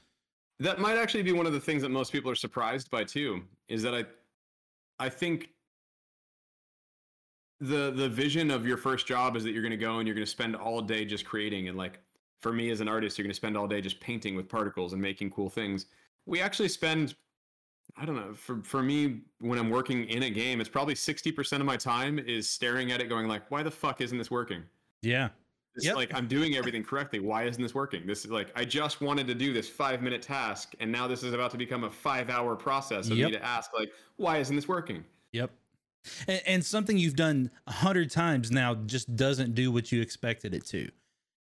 That 0.59 0.79
might 0.79 0.97
actually 0.97 1.23
be 1.23 1.31
one 1.31 1.45
of 1.45 1.53
the 1.53 1.59
things 1.59 1.81
that 1.83 1.89
most 1.89 2.11
people 2.11 2.29
are 2.29 2.35
surprised 2.35 2.91
by 2.91 3.03
too, 3.03 3.43
is 3.69 3.81
that 3.83 3.95
I 3.95 4.05
I 4.99 5.09
think 5.09 5.49
the 7.59 7.91
the 7.91 8.09
vision 8.09 8.51
of 8.51 8.67
your 8.67 8.77
first 8.77 9.07
job 9.07 9.35
is 9.35 9.43
that 9.43 9.51
you're 9.51 9.61
going 9.61 9.71
to 9.71 9.77
go 9.77 9.97
and 9.97 10.07
you're 10.07 10.15
going 10.15 10.25
to 10.25 10.31
spend 10.31 10.55
all 10.55 10.81
day 10.81 11.05
just 11.05 11.25
creating 11.25 11.69
and 11.69 11.77
like 11.77 11.99
for 12.39 12.53
me 12.53 12.69
as 12.69 12.81
an 12.81 12.87
artist 12.87 13.17
you're 13.17 13.23
going 13.23 13.31
to 13.31 13.35
spend 13.35 13.57
all 13.57 13.67
day 13.67 13.81
just 13.81 13.99
painting 13.99 14.35
with 14.35 14.47
particles 14.47 14.93
and 14.93 15.01
making 15.01 15.31
cool 15.31 15.49
things 15.49 15.87
we 16.27 16.39
actually 16.39 16.67
spend 16.67 17.15
I 17.99 18.05
don't 18.05 18.15
know. 18.15 18.33
For 18.33 18.61
for 18.63 18.83
me, 18.83 19.21
when 19.39 19.57
I'm 19.57 19.69
working 19.69 20.05
in 20.05 20.23
a 20.23 20.29
game, 20.29 20.61
it's 20.61 20.69
probably 20.69 20.95
sixty 20.95 21.31
percent 21.31 21.61
of 21.61 21.67
my 21.67 21.77
time 21.77 22.19
is 22.19 22.49
staring 22.49 22.91
at 22.91 23.01
it, 23.01 23.09
going 23.09 23.27
like, 23.27 23.49
"Why 23.49 23.63
the 23.63 23.71
fuck 23.71 24.01
isn't 24.01 24.17
this 24.17 24.29
working?" 24.29 24.63
Yeah. 25.01 25.29
It's 25.75 25.85
yep. 25.85 25.95
like 25.95 26.11
I'm 26.15 26.27
doing 26.27 26.55
everything 26.55 26.83
correctly. 26.83 27.19
Why 27.19 27.43
isn't 27.43 27.61
this 27.61 27.75
working? 27.75 28.07
This 28.07 28.25
is 28.25 28.31
like 28.31 28.51
I 28.55 28.65
just 28.65 28.99
wanted 28.99 29.27
to 29.27 29.35
do 29.35 29.53
this 29.53 29.69
five 29.69 30.01
minute 30.01 30.23
task, 30.23 30.73
and 30.79 30.91
now 30.91 31.07
this 31.07 31.21
is 31.21 31.33
about 31.33 31.51
to 31.51 31.57
become 31.57 31.83
a 31.83 31.89
five 31.89 32.29
hour 32.31 32.55
process 32.55 33.09
of 33.09 33.17
yep. 33.17 33.31
me 33.31 33.37
to 33.37 33.45
ask 33.45 33.71
like, 33.73 33.89
why 34.15 34.37
isn't 34.37 34.55
this 34.55 34.67
working? 34.67 35.03
Yep. 35.33 35.51
And, 36.27 36.41
and 36.47 36.65
something 36.65 36.97
you've 36.97 37.15
done 37.15 37.51
a 37.67 37.71
hundred 37.71 38.09
times 38.09 38.49
now 38.49 38.73
just 38.73 39.15
doesn't 39.15 39.53
do 39.53 39.71
what 39.71 39.91
you 39.91 40.01
expected 40.01 40.55
it 40.55 40.65
to 40.67 40.89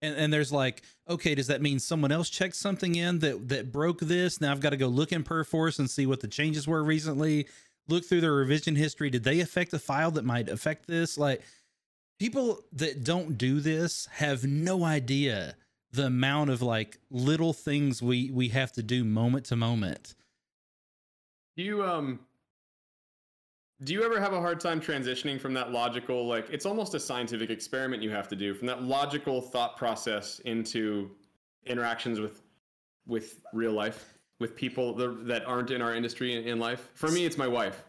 and, 0.02 0.15
and 0.15 0.34
there's 0.34 0.52
like 0.52 0.84
okay 1.10 1.36
does 1.36 1.48
that 1.48 1.61
mean 1.61 1.80
someone 1.80 2.11
else 2.11 2.30
checked 2.30 2.56
something 2.56 2.95
in 2.95 3.19
that 3.19 3.49
that 3.49 3.72
broke 3.72 3.99
this? 3.99 4.41
Now 4.41 4.52
i've 4.52 4.60
got 4.60 4.72
to 4.72 4.78
go 4.78 4.88
look 4.88 5.11
in 5.11 5.24
perforce 5.24 5.80
and 5.80 5.90
see 5.90 6.06
what 6.06 6.22
the 6.22 6.28
changes 6.28 6.68
were 6.68 6.84
recently. 6.84 7.48
Look 7.90 8.03
through 8.03 8.22
the 8.22 8.32
revision 8.32 8.76
history. 8.76 9.10
Did 9.10 9.24
they 9.24 9.40
affect 9.40 9.72
a 9.74 9.80
file 9.80 10.11
that 10.11 10.26
might 10.26 10.49
affect 10.49 10.88
this? 10.88 11.18
Like 11.18 11.41
people 12.19 12.64
that 12.74 13.03
don't 13.03 13.38
do 13.38 13.60
this 13.60 14.07
have 14.11 14.44
no 14.45 14.84
idea 14.84 15.56
the 15.91 16.06
amount 16.06 16.49
of 16.49 16.61
like 16.61 16.99
little 17.10 17.53
things 17.53 18.02
we 18.02 18.30
we 18.32 18.49
have 18.49 18.72
to 18.74 18.84
do 18.84 19.03
moment 19.03 19.45
to 19.45 19.56
moment. 19.56 20.15
You 21.56 21.84
um 21.84 22.19
do 23.84 23.94
you 23.94 24.04
ever 24.04 24.20
have 24.20 24.34
a 24.34 24.40
hard 24.40 24.60
time 24.60 24.82
transitioning 24.82 25.40
from 25.40 25.54
that 25.54 25.72
logical, 25.72 26.26
like 26.26 26.49
it's 26.49 26.66
almost 26.66 26.95
a 26.95 26.99
scientific 26.99 27.49
experiment 27.49 28.02
you 28.02 28.10
have 28.10 28.28
to 28.30 28.36
do 28.36 28.54
from 28.54 28.68
that 28.68 28.84
logical 28.84 29.41
thought 29.41 29.78
process 29.78 30.40
into 30.40 31.12
interactions 31.66 32.20
with 32.20 32.41
with 33.06 33.40
real 33.54 33.72
life, 33.72 34.14
with 34.40 34.56
people 34.56 34.94
that 34.94 35.45
aren't 35.45 35.72
in 35.72 35.82
our 35.82 35.94
industry 35.94 36.48
in 36.48 36.60
life? 36.60 36.90
For 36.95 37.10
me, 37.10 37.26
it's 37.26 37.38
my 37.38 37.48
wife. 37.48 37.86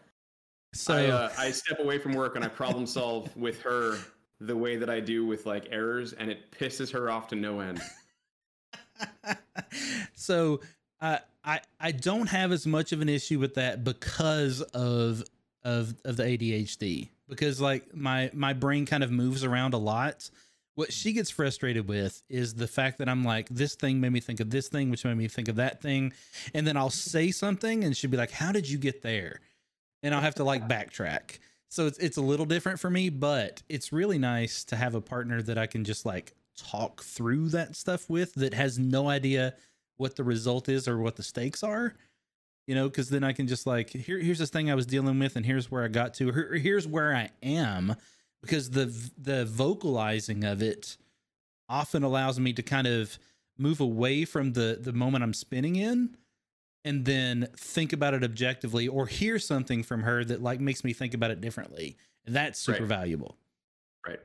So 0.73 0.93
I, 0.93 1.07
uh, 1.07 1.29
I 1.37 1.51
step 1.51 1.79
away 1.79 1.97
from 1.97 2.13
work 2.13 2.35
and 2.35 2.45
I 2.45 2.47
problem 2.47 2.85
solve 2.85 3.35
with 3.35 3.61
her 3.63 3.97
the 4.39 4.55
way 4.55 4.77
that 4.77 4.89
I 4.89 4.99
do 4.99 5.25
with 5.25 5.45
like 5.45 5.67
errors, 5.71 6.13
and 6.13 6.29
it 6.29 6.51
pisses 6.51 6.91
her 6.93 7.09
off 7.09 7.27
to 7.29 7.35
no 7.35 7.59
end. 7.61 7.81
so 10.13 10.61
uh, 11.01 11.17
I 11.43 11.61
I 11.79 11.91
don't 11.91 12.27
have 12.27 12.51
as 12.51 12.67
much 12.67 12.91
of 12.91 13.01
an 13.01 13.09
issue 13.09 13.39
with 13.39 13.55
that 13.55 13.83
because 13.83 14.61
of 14.61 15.23
of 15.63 15.95
of 16.05 16.17
the 16.17 16.23
ADHD 16.23 17.09
because 17.27 17.61
like 17.61 17.95
my 17.95 18.29
my 18.33 18.53
brain 18.53 18.85
kind 18.85 19.03
of 19.03 19.11
moves 19.11 19.43
around 19.43 19.73
a 19.73 19.77
lot. 19.77 20.29
What 20.75 20.93
she 20.93 21.11
gets 21.11 21.29
frustrated 21.29 21.89
with 21.89 22.21
is 22.29 22.53
the 22.53 22.67
fact 22.67 22.99
that 22.99 23.09
I'm 23.09 23.23
like 23.23 23.49
this 23.49 23.75
thing 23.75 23.99
made 23.99 24.13
me 24.13 24.21
think 24.21 24.39
of 24.39 24.49
this 24.49 24.69
thing, 24.69 24.89
which 24.89 25.03
made 25.03 25.17
me 25.17 25.27
think 25.27 25.49
of 25.49 25.57
that 25.57 25.81
thing, 25.81 26.13
and 26.53 26.65
then 26.65 26.77
I'll 26.77 26.89
say 26.89 27.31
something 27.31 27.83
and 27.83 27.95
she'll 27.95 28.09
be 28.09 28.17
like, 28.17 28.31
"How 28.31 28.51
did 28.51 28.69
you 28.69 28.77
get 28.77 29.01
there?" 29.01 29.41
And 30.01 30.15
I'll 30.15 30.21
have 30.21 30.35
to 30.35 30.43
like 30.43 30.67
backtrack. 30.67 31.39
So 31.69 31.85
it's 31.85 31.97
it's 31.99 32.17
a 32.17 32.21
little 32.21 32.45
different 32.45 32.79
for 32.79 32.89
me, 32.89 33.09
but 33.09 33.61
it's 33.69 33.91
really 33.91 34.17
nice 34.17 34.63
to 34.65 34.75
have 34.75 34.95
a 34.95 35.01
partner 35.01 35.41
that 35.41 35.57
I 35.57 35.67
can 35.67 35.83
just 35.83 36.05
like 36.05 36.33
talk 36.57 37.03
through 37.03 37.49
that 37.49 37.75
stuff 37.75 38.09
with 38.09 38.33
that 38.35 38.53
has 38.53 38.79
no 38.79 39.07
idea 39.09 39.55
what 39.97 40.15
the 40.15 40.23
result 40.23 40.69
is 40.69 40.87
or 40.87 40.97
what 40.97 41.15
the 41.17 41.23
stakes 41.23 41.61
are 41.61 41.93
you 42.69 42.75
know, 42.75 42.87
because 42.87 43.09
then 43.09 43.23
I 43.23 43.33
can 43.33 43.47
just 43.47 43.65
like 43.65 43.89
here 43.89 44.19
here's 44.19 44.37
this 44.37 44.51
thing 44.51 44.69
I 44.69 44.75
was 44.75 44.85
dealing 44.85 45.17
with, 45.17 45.35
and 45.35 45.43
here's 45.43 45.71
where 45.71 45.83
I 45.83 45.87
got 45.87 46.13
to. 46.15 46.31
Here, 46.31 46.53
here's 46.53 46.85
where 46.85 47.15
I 47.15 47.31
am, 47.41 47.95
because 48.43 48.69
the 48.69 48.85
the 49.17 49.45
vocalizing 49.45 50.43
of 50.43 50.61
it 50.61 50.95
often 51.67 52.03
allows 52.03 52.39
me 52.39 52.53
to 52.53 52.61
kind 52.61 52.85
of 52.85 53.17
move 53.57 53.81
away 53.81 54.23
from 54.23 54.53
the 54.53 54.77
the 54.79 54.93
moment 54.93 55.23
I'm 55.23 55.33
spinning 55.33 55.77
in 55.77 56.15
and 56.85 57.05
then 57.05 57.47
think 57.57 57.91
about 57.91 58.13
it 58.13 58.23
objectively 58.23 58.87
or 58.87 59.07
hear 59.07 59.39
something 59.39 59.81
from 59.81 60.03
her 60.03 60.23
that 60.25 60.43
like 60.43 60.59
makes 60.59 60.83
me 60.83 60.93
think 60.93 61.15
about 61.15 61.31
it 61.31 61.41
differently. 61.41 61.97
And 62.27 62.35
that's 62.35 62.59
super 62.59 62.83
Right. 62.83 62.87
valuable. 62.87 63.35
Right. 64.07 64.19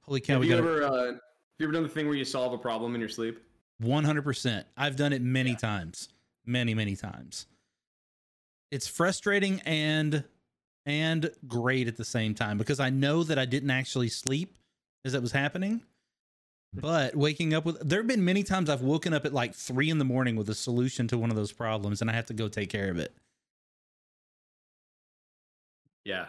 Holy 0.00 0.20
cow, 0.20 0.34
have 0.34 0.44
you 0.44 0.50
got 0.50 0.58
ever 0.58 0.82
uh, 0.82 1.06
have 1.06 1.20
you 1.58 1.66
ever 1.66 1.72
done 1.72 1.84
the 1.84 1.88
thing 1.88 2.06
where 2.06 2.16
you 2.16 2.24
solve 2.24 2.52
a 2.52 2.58
problem 2.58 2.96
in 2.96 3.00
your 3.00 3.08
sleep? 3.08 3.38
100%. 3.82 4.64
I've 4.76 4.96
done 4.96 5.12
it 5.12 5.22
many 5.22 5.50
Yeah. 5.50 5.56
times. 5.56 6.08
Many, 6.46 6.74
many 6.74 6.96
times. 6.96 7.46
It's 8.70 8.86
frustrating 8.86 9.60
and 9.62 10.24
and 10.86 11.30
great 11.46 11.86
at 11.88 11.96
the 11.96 12.04
same 12.04 12.34
time 12.34 12.56
because 12.56 12.80
I 12.80 12.88
know 12.90 13.22
that 13.24 13.38
I 13.38 13.44
didn't 13.44 13.70
actually 13.70 14.08
sleep 14.08 14.56
as 15.04 15.12
it 15.14 15.20
was 15.20 15.32
happening. 15.32 15.82
But 16.72 17.14
waking 17.16 17.52
up 17.52 17.64
with 17.64 17.80
there 17.86 17.98
have 17.98 18.06
been 18.06 18.24
many 18.24 18.42
times 18.44 18.70
I've 18.70 18.80
woken 18.82 19.12
up 19.12 19.24
at 19.26 19.32
like 19.32 19.54
three 19.54 19.90
in 19.90 19.98
the 19.98 20.04
morning 20.04 20.36
with 20.36 20.48
a 20.48 20.54
solution 20.54 21.08
to 21.08 21.18
one 21.18 21.30
of 21.30 21.36
those 21.36 21.52
problems 21.52 22.00
and 22.00 22.08
I 22.10 22.14
have 22.14 22.26
to 22.26 22.34
go 22.34 22.48
take 22.48 22.70
care 22.70 22.90
of 22.90 22.98
it. 22.98 23.12
Yeah. 26.04 26.26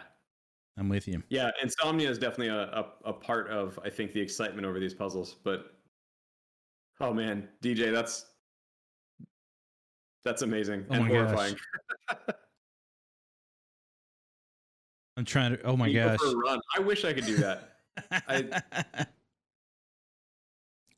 I'm 0.77 0.89
with 0.89 1.07
you. 1.07 1.21
Yeah, 1.29 1.51
insomnia 1.61 2.09
is 2.09 2.17
definitely 2.17 2.47
a, 2.47 2.63
a, 2.63 2.85
a 3.05 3.13
part 3.13 3.49
of 3.49 3.77
I 3.83 3.89
think 3.89 4.13
the 4.13 4.21
excitement 4.21 4.65
over 4.65 4.79
these 4.79 4.93
puzzles. 4.93 5.35
But 5.43 5.75
oh 7.01 7.13
man, 7.13 7.49
DJ, 7.61 7.91
that's 7.91 8.25
that's 10.23 10.43
amazing 10.43 10.85
Oh 10.89 10.93
and 10.93 11.03
my 11.03 11.09
gosh. 11.09 11.17
horrifying. 11.17 11.55
I'm 15.17 15.25
trying 15.25 15.57
to 15.57 15.63
oh 15.63 15.75
my 15.75 15.87
You 15.87 15.99
gosh. 15.99 16.19
run. 16.23 16.59
I 16.75 16.79
wish 16.79 17.03
I 17.03 17.11
could 17.13 17.25
do 17.25 17.37
that. 17.37 17.67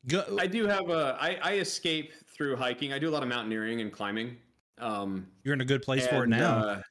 go 0.06 0.36
I 0.38 0.46
do 0.46 0.66
have 0.66 0.88
a 0.90 1.16
I, 1.20 1.38
I 1.42 1.54
escape 1.54 2.12
through 2.28 2.56
hiking. 2.56 2.92
I 2.92 2.98
do 2.98 3.08
a 3.08 3.12
lot 3.12 3.22
of 3.22 3.28
mountaineering 3.28 3.80
and 3.80 3.92
climbing. 3.92 4.36
Um, 4.78 5.26
you're 5.42 5.54
in 5.54 5.60
a 5.60 5.64
good 5.64 5.82
place 5.82 6.06
for 6.06 6.24
it 6.24 6.28
now. 6.28 6.58
uh, 6.58 6.82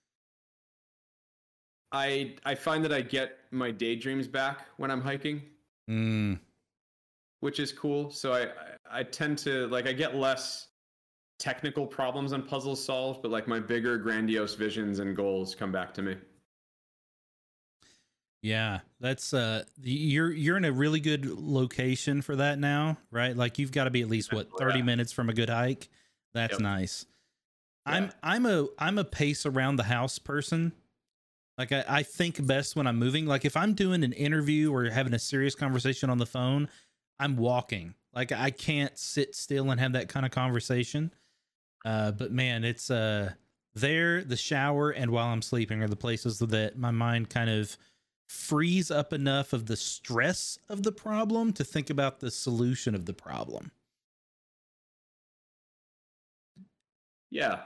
I 1.91 2.35
I 2.43 2.55
find 2.55 2.83
that 2.83 2.91
I 2.93 3.01
get 3.01 3.37
my 3.51 3.71
daydreams 3.71 4.27
back 4.27 4.65
when 4.77 4.89
I'm 4.91 5.01
hiking. 5.01 5.41
Mm, 5.89 6.39
which 7.43 7.59
is 7.59 7.73
cool. 7.73 8.09
So 8.09 8.33
I, 8.33 8.47
I 8.89 9.03
tend 9.03 9.37
to 9.39 9.67
like 9.67 9.85
I 9.85 9.91
get 9.91 10.15
less 10.15 10.69
technical 11.39 11.85
problems 11.85 12.31
and 12.31 12.47
puzzles 12.47 12.83
solved, 12.83 13.21
but 13.21 13.31
like 13.31 13.49
my 13.49 13.59
bigger 13.59 13.97
grandiose 13.97 14.55
visions 14.55 14.99
and 14.99 15.13
goals 15.13 15.53
come 15.53 15.69
back 15.69 15.93
to 15.95 16.01
me. 16.01 16.15
Yeah, 18.41 18.79
that's 19.01 19.33
uh 19.33 19.63
you're 19.81 20.31
you're 20.31 20.55
in 20.55 20.63
a 20.63 20.71
really 20.71 21.01
good 21.01 21.25
location 21.25 22.21
for 22.21 22.37
that 22.37 22.59
now, 22.59 22.97
right? 23.11 23.35
Like 23.35 23.59
you've 23.59 23.73
got 23.73 23.85
to 23.85 23.91
be 23.91 24.01
at 24.01 24.07
least 24.07 24.31
what, 24.31 24.47
30 24.57 24.79
yeah. 24.79 24.85
minutes 24.85 25.11
from 25.11 25.29
a 25.29 25.33
good 25.33 25.49
hike. 25.49 25.89
That's 26.33 26.53
Yep. 26.53 26.61
nice. 26.61 27.05
I'm 27.85 28.13
I'm 28.23 28.45
a 28.45 28.67
I'm 28.79 28.97
a 28.97 29.03
pace 29.03 29.45
around 29.45 29.75
the 29.75 29.83
house 29.83 30.17
person. 30.17 30.71
Like 31.57 31.73
I, 31.73 31.83
I 31.89 32.03
think 32.03 32.45
best 32.47 32.77
when 32.77 32.87
I'm 32.87 32.97
moving. 32.97 33.25
Like 33.25 33.43
if 33.43 33.57
I'm 33.57 33.73
doing 33.73 34.05
an 34.05 34.13
interview 34.13 34.73
or 34.73 34.85
having 34.85 35.13
a 35.13 35.19
serious 35.19 35.55
conversation 35.55 36.09
on 36.09 36.19
the 36.19 36.25
phone, 36.25 36.69
I'm 37.19 37.37
walking. 37.37 37.95
Like 38.13 38.31
I 38.31 38.51
can't 38.51 38.97
sit 38.97 39.35
still 39.35 39.71
and 39.71 39.79
have 39.79 39.93
that 39.93 40.09
kind 40.09 40.25
of 40.25 40.31
conversation. 40.31 41.13
Uh, 41.85 42.11
but 42.11 42.31
man, 42.31 42.63
it's 42.63 42.89
uh 42.91 43.33
there, 43.75 44.23
the 44.23 44.37
shower, 44.37 44.91
and 44.91 45.11
while 45.11 45.27
I'm 45.27 45.41
sleeping 45.41 45.81
are 45.81 45.87
the 45.87 45.95
places 45.95 46.39
that 46.39 46.77
my 46.77 46.91
mind 46.91 47.29
kind 47.29 47.49
of 47.49 47.75
frees 48.27 48.91
up 48.91 49.13
enough 49.13 49.53
of 49.53 49.65
the 49.65 49.75
stress 49.75 50.57
of 50.69 50.83
the 50.83 50.91
problem 50.91 51.53
to 51.53 51.63
think 51.63 51.89
about 51.89 52.19
the 52.19 52.31
solution 52.31 52.95
of 52.95 53.05
the 53.05 53.13
problem. 53.13 53.71
Yeah. 57.29 57.61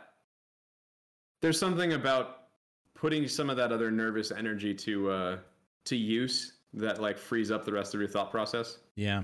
There's 1.41 1.59
something 1.59 1.93
about 1.93 2.47
putting 2.95 3.27
some 3.27 3.49
of 3.49 3.57
that 3.57 3.71
other 3.71 3.91
nervous 3.91 4.31
energy 4.31 4.73
to 4.73 5.11
uh 5.11 5.37
to 5.85 5.95
use 5.95 6.53
that 6.73 7.01
like 7.01 7.17
frees 7.17 7.51
up 7.51 7.63
the 7.63 7.71
rest 7.71 7.93
of 7.93 7.99
your 7.99 8.09
thought 8.09 8.31
process. 8.31 8.79
Yeah. 8.95 9.23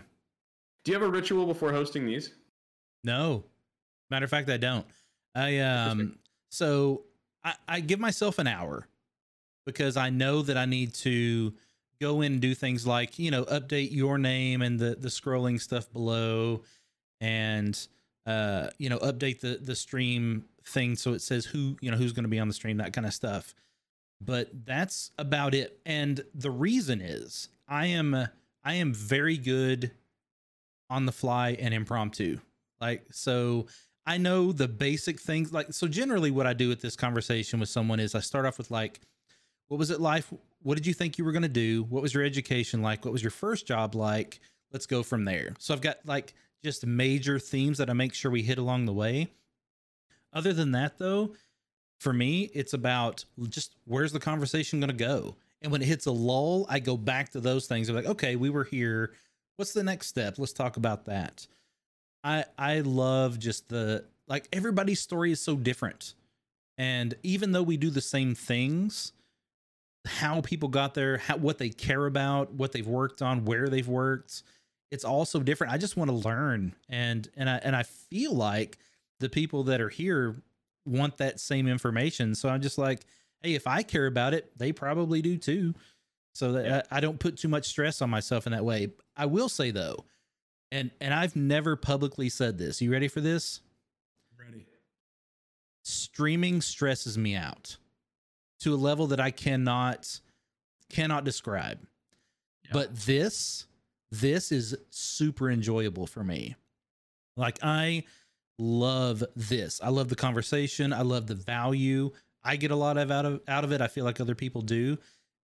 Do 0.83 0.91
you 0.91 0.99
have 0.99 1.07
a 1.07 1.11
ritual 1.11 1.45
before 1.45 1.71
hosting 1.71 2.05
these? 2.05 2.33
No. 3.03 3.43
Matter 4.09 4.25
of 4.25 4.29
fact, 4.29 4.49
I 4.49 4.57
don't. 4.57 4.85
I 5.35 5.59
um 5.59 6.17
so 6.51 7.03
I, 7.43 7.55
I 7.67 7.79
give 7.79 7.99
myself 7.99 8.37
an 8.37 8.47
hour 8.47 8.87
because 9.65 9.97
I 9.97 10.09
know 10.09 10.41
that 10.43 10.57
I 10.57 10.65
need 10.65 10.93
to 10.95 11.53
go 12.01 12.21
in 12.21 12.33
and 12.33 12.41
do 12.41 12.53
things 12.53 12.85
like, 12.85 13.17
you 13.17 13.31
know, 13.31 13.45
update 13.45 13.91
your 13.91 14.17
name 14.17 14.61
and 14.61 14.79
the 14.79 14.95
the 14.95 15.07
scrolling 15.07 15.59
stuff 15.59 15.91
below 15.91 16.61
and 17.21 17.87
uh, 18.25 18.67
you 18.77 18.89
know, 18.89 18.99
update 18.99 19.39
the 19.39 19.59
the 19.61 19.75
stream 19.75 20.45
thing 20.65 20.95
so 20.95 21.13
it 21.13 21.21
says 21.21 21.45
who, 21.45 21.77
you 21.81 21.91
know, 21.91 21.97
who's 21.97 22.13
going 22.13 22.23
to 22.23 22.29
be 22.29 22.39
on 22.39 22.47
the 22.47 22.53
stream, 22.53 22.77
that 22.77 22.93
kind 22.93 23.07
of 23.07 23.13
stuff. 23.13 23.53
But 24.21 24.49
that's 24.65 25.11
about 25.17 25.53
it. 25.53 25.79
And 25.85 26.23
the 26.33 26.51
reason 26.51 27.01
is 27.01 27.49
I 27.67 27.87
am 27.87 28.27
I 28.63 28.75
am 28.75 28.93
very 28.93 29.37
good 29.37 29.91
on 30.89 31.05
the 31.05 31.11
fly 31.11 31.51
and 31.59 31.73
impromptu. 31.73 32.39
Like 32.79 33.05
so 33.11 33.67
I 34.05 34.17
know 34.17 34.51
the 34.51 34.67
basic 34.67 35.19
things 35.19 35.53
like 35.53 35.71
so 35.71 35.87
generally 35.87 36.31
what 36.31 36.45
I 36.45 36.53
do 36.53 36.67
with 36.67 36.81
this 36.81 36.95
conversation 36.95 37.59
with 37.59 37.69
someone 37.69 37.99
is 37.99 38.15
I 38.15 38.19
start 38.19 38.45
off 38.45 38.57
with 38.57 38.71
like 38.71 38.99
what 39.67 39.77
was 39.77 39.91
it 39.91 40.01
like 40.01 40.25
what 40.61 40.75
did 40.75 40.85
you 40.85 40.93
think 40.93 41.17
you 41.17 41.25
were 41.25 41.31
going 41.31 41.43
to 41.43 41.49
do? 41.49 41.83
What 41.83 42.01
was 42.01 42.13
your 42.13 42.23
education 42.23 42.81
like? 42.81 43.03
What 43.03 43.11
was 43.11 43.21
your 43.21 43.31
first 43.31 43.67
job 43.67 43.95
like? 43.95 44.39
Let's 44.71 44.85
go 44.85 45.03
from 45.03 45.25
there. 45.25 45.53
So 45.59 45.73
I've 45.73 45.81
got 45.81 45.97
like 46.05 46.33
just 46.63 46.85
major 46.85 47.39
themes 47.39 47.77
that 47.77 47.89
I 47.89 47.93
make 47.93 48.13
sure 48.13 48.31
we 48.31 48.41
hit 48.41 48.57
along 48.57 48.85
the 48.85 48.93
way. 48.93 49.29
Other 50.33 50.53
than 50.53 50.71
that 50.71 50.97
though 50.97 51.33
for 51.99 52.11
me 52.11 52.49
it's 52.53 52.73
about 52.73 53.23
just 53.47 53.75
where's 53.85 54.11
the 54.11 54.19
conversation 54.19 54.81
going 54.81 54.89
to 54.89 54.95
go? 54.95 55.37
And 55.61 55.71
when 55.71 55.81
it 55.81 55.85
hits 55.85 56.07
a 56.07 56.11
lull 56.11 56.65
I 56.67 56.79
go 56.79 56.97
back 56.97 57.29
to 57.31 57.39
those 57.39 57.67
things. 57.67 57.87
I'm 57.87 57.95
like 57.95 58.05
okay 58.05 58.35
we 58.35 58.49
were 58.49 58.65
here 58.65 59.13
what's 59.57 59.73
the 59.73 59.83
next 59.83 60.07
step 60.07 60.35
let's 60.37 60.53
talk 60.53 60.77
about 60.77 61.05
that 61.05 61.47
I 62.23 62.45
I 62.57 62.79
love 62.79 63.39
just 63.39 63.69
the 63.69 64.05
like 64.27 64.47
everybody's 64.53 64.99
story 64.99 65.31
is 65.31 65.41
so 65.41 65.55
different. 65.55 66.13
And 66.77 67.15
even 67.23 67.51
though 67.51 67.63
we 67.63 67.77
do 67.77 67.89
the 67.89 68.01
same 68.01 68.33
things, 68.33 69.11
how 70.05 70.41
people 70.41 70.69
got 70.69 70.93
there, 70.93 71.17
how 71.17 71.37
what 71.37 71.57
they 71.57 71.69
care 71.69 72.05
about, 72.05 72.53
what 72.53 72.71
they've 72.71 72.87
worked 72.87 73.21
on, 73.21 73.45
where 73.45 73.69
they've 73.69 73.87
worked, 73.87 74.43
it's 74.89 75.03
all 75.03 75.25
so 75.25 75.41
different. 75.41 75.73
I 75.73 75.77
just 75.77 75.97
want 75.97 76.09
to 76.09 76.15
learn 76.15 76.75
and 76.89 77.27
and 77.35 77.49
I 77.49 77.57
and 77.57 77.75
I 77.75 77.83
feel 77.83 78.33
like 78.33 78.77
the 79.19 79.29
people 79.29 79.63
that 79.65 79.81
are 79.81 79.89
here 79.89 80.41
want 80.85 81.17
that 81.17 81.39
same 81.39 81.67
information. 81.67 82.35
So 82.35 82.49
I'm 82.49 82.61
just 82.61 82.77
like, 82.77 83.05
hey, 83.41 83.53
if 83.53 83.67
I 83.67 83.83
care 83.83 84.07
about 84.07 84.33
it, 84.33 84.57
they 84.57 84.71
probably 84.71 85.21
do 85.21 85.37
too. 85.37 85.75
So 86.33 86.51
that 86.53 86.65
Yeah. 86.65 86.81
I, 86.91 86.97
I 86.97 86.99
don't 86.99 87.19
put 87.19 87.37
too 87.37 87.47
much 87.47 87.65
stress 87.65 88.01
on 88.01 88.09
myself 88.09 88.45
in 88.45 88.51
that 88.51 88.65
way. 88.65 88.89
I 89.15 89.25
will 89.25 89.49
say 89.49 89.71
though, 89.71 90.05
and 90.71 90.91
and 90.99 91.13
I've 91.13 91.35
never 91.35 91.75
publicly 91.75 92.29
said 92.29 92.57
this. 92.57 92.81
You 92.81 92.91
ready 92.91 93.07
for 93.07 93.21
this? 93.21 93.61
Ready. 94.37 94.65
Streaming 95.83 96.61
stresses 96.61 97.17
me 97.17 97.35
out 97.35 97.77
to 98.61 98.73
a 98.73 98.77
level 98.77 99.07
that 99.07 99.19
I 99.19 99.31
cannot 99.31 100.19
cannot 100.89 101.23
describe. 101.23 101.79
Yeah. 102.65 102.71
But 102.73 102.95
this 102.95 103.67
this 104.11 104.51
is 104.51 104.75
super 104.89 105.49
enjoyable 105.49 106.07
for 106.07 106.23
me. 106.23 106.55
Like 107.35 107.59
I 107.61 108.03
love 108.57 109.23
this. 109.35 109.81
I 109.83 109.89
love 109.89 110.09
the 110.09 110.15
conversation. 110.15 110.93
I 110.93 111.01
love 111.01 111.27
the 111.27 111.35
value. 111.35 112.11
I 112.43 112.55
get 112.55 112.71
a 112.71 112.75
lot 112.75 112.97
of 112.97 113.11
out 113.11 113.25
of 113.25 113.41
out 113.47 113.63
of 113.63 113.71
it. 113.71 113.81
I 113.81 113.87
feel 113.87 114.05
like 114.05 114.21
other 114.21 114.35
people 114.35 114.61
do. 114.61 114.97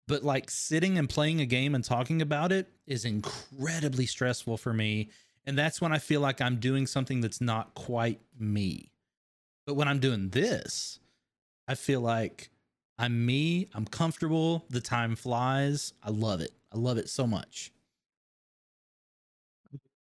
But 0.08 0.24
like 0.24 0.50
sitting 0.50 0.98
and 0.98 1.10
playing 1.10 1.42
a 1.42 1.46
game 1.46 1.76
and 1.76 1.84
talking 1.84 2.22
about 2.22 2.52
it 2.52 2.68
is 2.86 3.06
incredibly 3.06 4.06
stressful 4.06 4.58
for 4.58 4.74
me. 4.74 5.10
And 5.46 5.58
that's 5.58 5.82
when 5.82 5.92
I 5.92 6.00
feel 6.00 6.22
like 6.22 6.42
I'm 6.42 6.58
doing 6.58 6.88
something 6.88 7.22
that's 7.22 7.42
not 7.42 7.74
quite 7.74 8.22
me. 8.40 8.92
But 9.66 9.76
when 9.76 9.88
I'm 9.88 10.00
doing 10.00 10.30
this, 10.30 11.00
I 11.68 11.76
feel 11.76 12.02
like 12.02 12.50
I'm 12.98 13.26
me. 13.26 13.70
I'm 13.74 13.86
comfortable. 13.86 14.66
The 14.70 14.82
time 14.82 15.16
flies. 15.16 15.94
I 16.02 16.10
love 16.10 16.42
it. 16.42 16.52
I 16.74 16.78
love 16.78 16.98
it 16.98 17.10
so 17.10 17.28
much. 17.28 17.72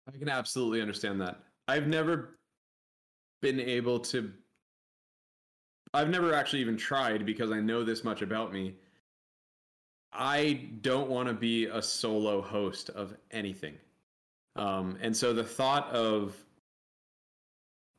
I 0.08 0.18
can 0.18 0.30
absolutely 0.30 0.82
understand 0.82 1.22
that. 1.22 1.40
I've 1.68 1.88
never 1.88 2.40
been 3.42 3.60
able 3.60 4.00
to 4.00 4.32
I've 5.94 6.10
never 6.10 6.34
actually 6.34 6.62
even 6.62 6.78
tried 6.78 7.26
because 7.26 7.52
I 7.52 7.60
know 7.60 7.84
this 7.84 8.04
much 8.04 8.22
about 8.22 8.54
me. 8.54 8.76
I 10.12 10.70
don't 10.82 11.10
want 11.10 11.28
to 11.28 11.34
be 11.34 11.66
a 11.66 11.82
solo 11.82 12.42
host 12.42 12.90
of 12.90 13.16
anything. 13.32 13.76
Um, 14.56 14.98
and 15.02 15.16
so 15.16 15.34
the 15.34 15.44
thought 15.44 15.90
of 15.92 16.36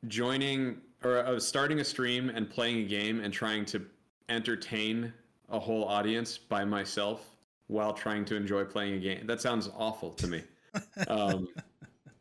joining 0.07 0.81
or 1.03 1.17
of 1.17 1.41
starting 1.41 1.79
a 1.79 1.83
stream 1.83 2.29
and 2.29 2.49
playing 2.49 2.79
a 2.79 2.83
game 2.83 3.21
and 3.21 3.33
trying 3.33 3.65
to 3.65 3.85
entertain 4.29 5.11
a 5.49 5.59
whole 5.59 5.85
audience 5.85 6.37
by 6.37 6.63
myself 6.63 7.35
while 7.67 7.93
trying 7.93 8.25
to 8.25 8.35
enjoy 8.35 8.63
playing 8.63 8.95
a 8.95 8.99
game. 8.99 9.25
That 9.25 9.41
sounds 9.41 9.69
awful 9.75 10.11
to 10.11 10.27
me. 10.27 10.43
um, 11.07 11.47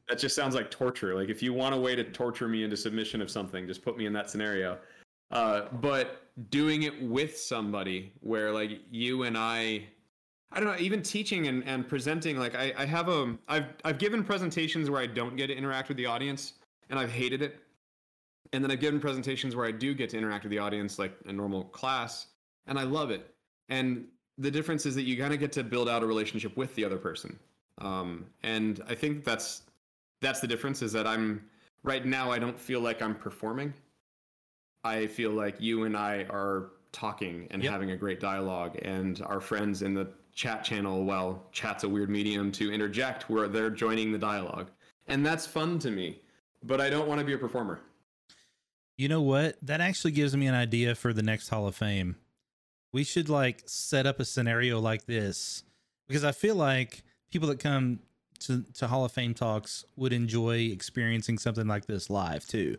that 0.09 0.19
just 0.19 0.35
sounds 0.35 0.55
like 0.55 0.71
torture. 0.71 1.15
Like 1.15 1.29
if 1.29 1.43
you 1.43 1.53
want 1.53 1.75
a 1.75 1.79
way 1.79 1.95
to 1.95 2.05
torture 2.05 2.49
me 2.49 2.65
into 2.65 2.77
submission 2.77 3.21
of 3.21 3.31
something, 3.31 3.67
just 3.67 3.83
put 3.83 3.97
me 3.97 4.07
in 4.07 4.13
that 4.13 4.31
scenario. 4.31 4.79
Uh, 5.31 5.63
but 5.81 6.30
doing 6.49 6.85
it 6.85 7.03
with 7.03 7.37
somebody 7.37 8.13
where 8.21 8.53
like 8.53 8.81
you 8.91 9.25
and 9.25 9.37
I, 9.37 9.85
I 10.53 10.61
don't 10.61 10.69
know, 10.69 10.77
even 10.79 11.03
teaching 11.03 11.47
and, 11.47 11.63
and 11.67 11.87
presenting, 11.87 12.39
like 12.39 12.55
I, 12.55 12.73
I 12.77 12.87
have 12.87 13.09
a, 13.09 13.37
I've, 13.49 13.67
I've 13.85 13.99
given 13.99 14.25
presentations 14.25 14.89
where 14.89 15.01
I 15.01 15.07
don't 15.07 15.37
get 15.37 15.49
to 15.49 15.55
interact 15.55 15.89
with 15.89 15.97
the 15.97 16.07
audience 16.07 16.55
and 16.89 16.99
I've 16.99 17.11
hated 17.11 17.43
it. 17.43 17.59
And 18.53 18.65
then 18.65 18.71
I've 18.71 18.81
given 18.81 18.99
presentations 18.99 19.55
where 19.55 19.67
I 19.67 19.71
do 19.71 19.95
get 19.95 20.11
to 20.11 20.19
interact 20.19 20.45
with 20.45 20.51
the 20.51 20.59
audience 20.59 20.99
like 20.99 21.13
a 21.27 21.33
normal 21.33 21.65
class 21.65 22.29
and 22.67 22.79
I 22.79 22.85
love 22.85 23.11
it. 23.11 23.35
And 23.69 24.07
the 24.39 24.51
difference 24.51 24.87
is 24.87 24.95
that 24.95 25.03
you 25.03 25.17
kind 25.17 25.33
of 25.33 25.39
get 25.39 25.53
to 25.53 25.63
build 25.63 25.89
out 25.89 26.03
a 26.03 26.07
relationship 26.07 26.57
with 26.57 26.75
the 26.75 26.85
other 26.85 26.97
person. 26.97 27.39
Um, 27.79 28.27
and 28.43 28.83
I 28.89 28.95
think 28.95 29.25
that's 29.25 29.63
that's 30.21 30.41
the 30.41 30.47
difference 30.47 30.83
is 30.83 30.93
that 30.93 31.07
I'm 31.07 31.43
right 31.83 32.05
now 32.05 32.31
I 32.31 32.39
don't 32.39 32.59
feel 32.59 32.81
like 32.81 33.03
I'm 33.03 33.15
performing. 33.15 33.73
I 34.85 35.07
feel 35.07 35.31
like 35.31 35.61
you 35.61 35.85
and 35.85 35.97
I 35.97 36.25
are 36.31 36.71
talking 36.93 37.47
and 37.51 37.63
Yep. 37.63 37.73
having 37.73 37.91
a 37.93 37.97
great 37.97 38.21
dialogue 38.21 38.79
and 38.83 39.21
our 39.23 39.41
friends 39.41 39.83
in 39.83 39.95
the 39.95 40.09
chat 40.33 40.65
channel 40.65 41.05
while 41.05 41.45
chat's 41.53 41.85
a 41.85 41.89
weird 41.89 42.09
medium 42.11 42.51
to 42.53 42.73
interject 42.73 43.29
where 43.29 43.49
they're 43.49 43.71
joining 43.71 44.11
the 44.13 44.19
dialogue. 44.19 44.71
And 45.07 45.25
that's 45.25 45.47
fun 45.47 45.79
to 45.81 45.91
me. 45.91 46.21
But 46.63 46.81
I 46.81 46.91
don't 46.91 47.09
want 47.09 47.21
to 47.21 47.25
be 47.27 47.33
a 47.33 47.39
performer. 47.39 47.81
You 48.97 49.09
know 49.09 49.23
what? 49.23 49.57
That 49.63 49.81
actually 49.81 50.13
gives 50.13 50.37
me 50.37 50.47
an 50.47 50.55
idea 50.55 50.95
for 50.95 51.13
the 51.13 51.23
next 51.23 51.49
Hall 51.49 51.67
of 51.67 51.75
Fame. 51.75 52.17
We 52.93 53.05
should 53.05 53.29
like 53.29 53.63
set 53.67 54.07
up 54.07 54.21
a 54.21 54.25
scenario 54.25 54.79
like 54.79 55.07
this 55.07 55.63
because 56.07 56.25
I 56.25 56.33
feel 56.33 56.55
like 56.55 57.03
people 57.31 57.49
that 57.49 57.61
come 57.61 58.01
to, 58.41 58.65
to 58.75 58.89
Hall 58.89 59.05
of 59.05 59.13
Fame 59.13 59.33
talks 59.33 59.85
would 59.97 60.13
enjoy 60.13 60.59
experiencing 60.71 61.39
something 61.39 61.67
like 61.67 61.87
this 61.87 62.11
live 62.11 62.47
too. 62.47 62.79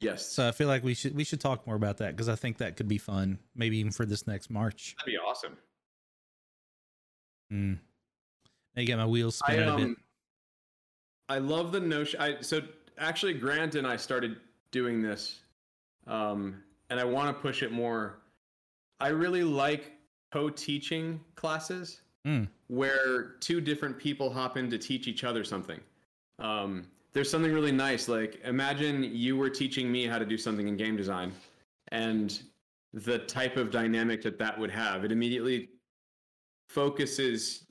Yes. 0.00 0.26
So 0.26 0.46
I 0.46 0.52
feel 0.52 0.68
like 0.68 0.84
we 0.84 0.94
should 0.94 1.14
we 1.16 1.24
should 1.24 1.40
talk 1.40 1.66
more 1.66 1.76
about 1.76 1.96
that 1.98 2.10
because 2.14 2.28
I 2.28 2.34
think 2.36 2.58
that 2.58 2.76
could 2.76 2.88
be 2.88 2.98
fun, 2.98 3.38
maybe 3.54 3.78
even 3.78 3.92
for 3.92 4.04
this 4.04 4.26
next 4.26 4.50
March. 4.50 4.94
That'd 4.98 5.12
be 5.12 5.18
awesome. 5.18 5.56
Mm. 7.52 7.78
Now 8.74 8.82
you 8.82 8.88
got 8.88 8.98
my 8.98 9.06
wheels 9.06 9.40
I 9.44 9.52
spinning 9.52 9.68
a 9.68 9.76
bit. 9.76 9.84
um, 9.84 9.96
I 11.28 11.38
love 11.38 11.72
the 11.72 11.80
notion. 11.80 12.20
I 12.20 12.40
so 12.40 12.60
actually 12.98 13.34
Grant 13.34 13.74
and 13.74 13.86
I 13.86 13.96
started 13.96 14.36
doing 14.70 15.00
this, 15.02 15.40
um, 16.06 16.62
and 16.90 17.00
I 17.00 17.04
want 17.04 17.34
to 17.34 17.40
push 17.40 17.62
it 17.62 17.72
more. 17.72 18.18
I 19.00 19.08
really 19.08 19.44
like 19.44 19.92
co-teaching 20.32 21.20
classes 21.34 22.00
Mm. 22.26 22.48
where 22.66 23.36
two 23.38 23.60
different 23.60 23.96
people 23.96 24.32
hop 24.32 24.56
in 24.56 24.68
to 24.70 24.78
teach 24.78 25.06
each 25.06 25.22
other 25.22 25.44
something. 25.44 25.78
Um, 26.40 26.88
there's 27.16 27.30
something 27.30 27.52
really 27.52 27.72
nice. 27.72 28.08
Like 28.08 28.40
imagine 28.44 29.02
you 29.02 29.38
were 29.38 29.48
teaching 29.48 29.90
me 29.90 30.06
how 30.06 30.18
to 30.18 30.26
do 30.26 30.36
something 30.36 30.68
in 30.68 30.76
game 30.76 30.96
design, 30.96 31.32
and 31.88 32.38
the 32.92 33.20
type 33.20 33.56
of 33.56 33.70
dynamic 33.70 34.22
that 34.22 34.38
that 34.38 34.58
would 34.58 34.70
have. 34.70 35.02
It 35.02 35.10
immediately 35.10 35.70
focuses 36.68 37.64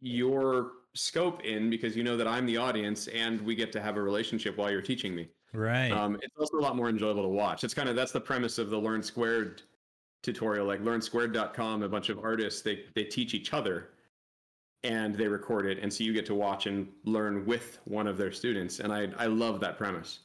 your 0.00 0.72
scope 0.94 1.44
in 1.44 1.70
because 1.70 1.96
you 1.96 2.02
know 2.02 2.16
that 2.16 2.26
I'm 2.26 2.44
the 2.44 2.56
audience 2.56 3.06
and 3.08 3.40
we 3.42 3.54
get 3.54 3.70
to 3.72 3.80
have 3.80 3.96
a 3.96 4.02
relationship 4.02 4.56
while 4.56 4.70
you're 4.70 4.82
teaching 4.82 5.14
me. 5.14 5.28
Right. 5.52 5.92
Um, 5.92 6.18
it's 6.20 6.34
also 6.36 6.58
a 6.58 6.62
lot 6.62 6.74
more 6.74 6.88
enjoyable 6.88 7.22
to 7.22 7.28
watch. 7.28 7.62
It's 7.62 7.74
kind 7.74 7.88
of 7.88 7.94
that's 7.94 8.12
the 8.12 8.20
premise 8.20 8.58
of 8.58 8.68
the 8.68 8.78
Learn 8.78 9.02
Squared 9.02 9.62
tutorial. 10.24 10.66
Like 10.66 10.82
learnsquared.com, 10.82 11.84
a 11.84 11.88
bunch 11.88 12.08
of 12.08 12.18
artists 12.18 12.62
they 12.62 12.86
they 12.96 13.04
teach 13.04 13.32
each 13.32 13.54
other 13.54 13.90
and 14.84 15.14
they 15.14 15.26
record 15.26 15.66
it, 15.66 15.78
and 15.80 15.92
so 15.92 16.04
you 16.04 16.12
get 16.12 16.26
to 16.26 16.34
watch 16.34 16.66
and 16.66 16.88
learn 17.04 17.44
with 17.44 17.78
one 17.84 18.06
of 18.06 18.16
their 18.16 18.32
students. 18.32 18.80
And 18.80 18.92
I 18.92 19.08
I 19.18 19.26
love 19.26 19.60
that 19.60 19.76
premise. 19.78 20.20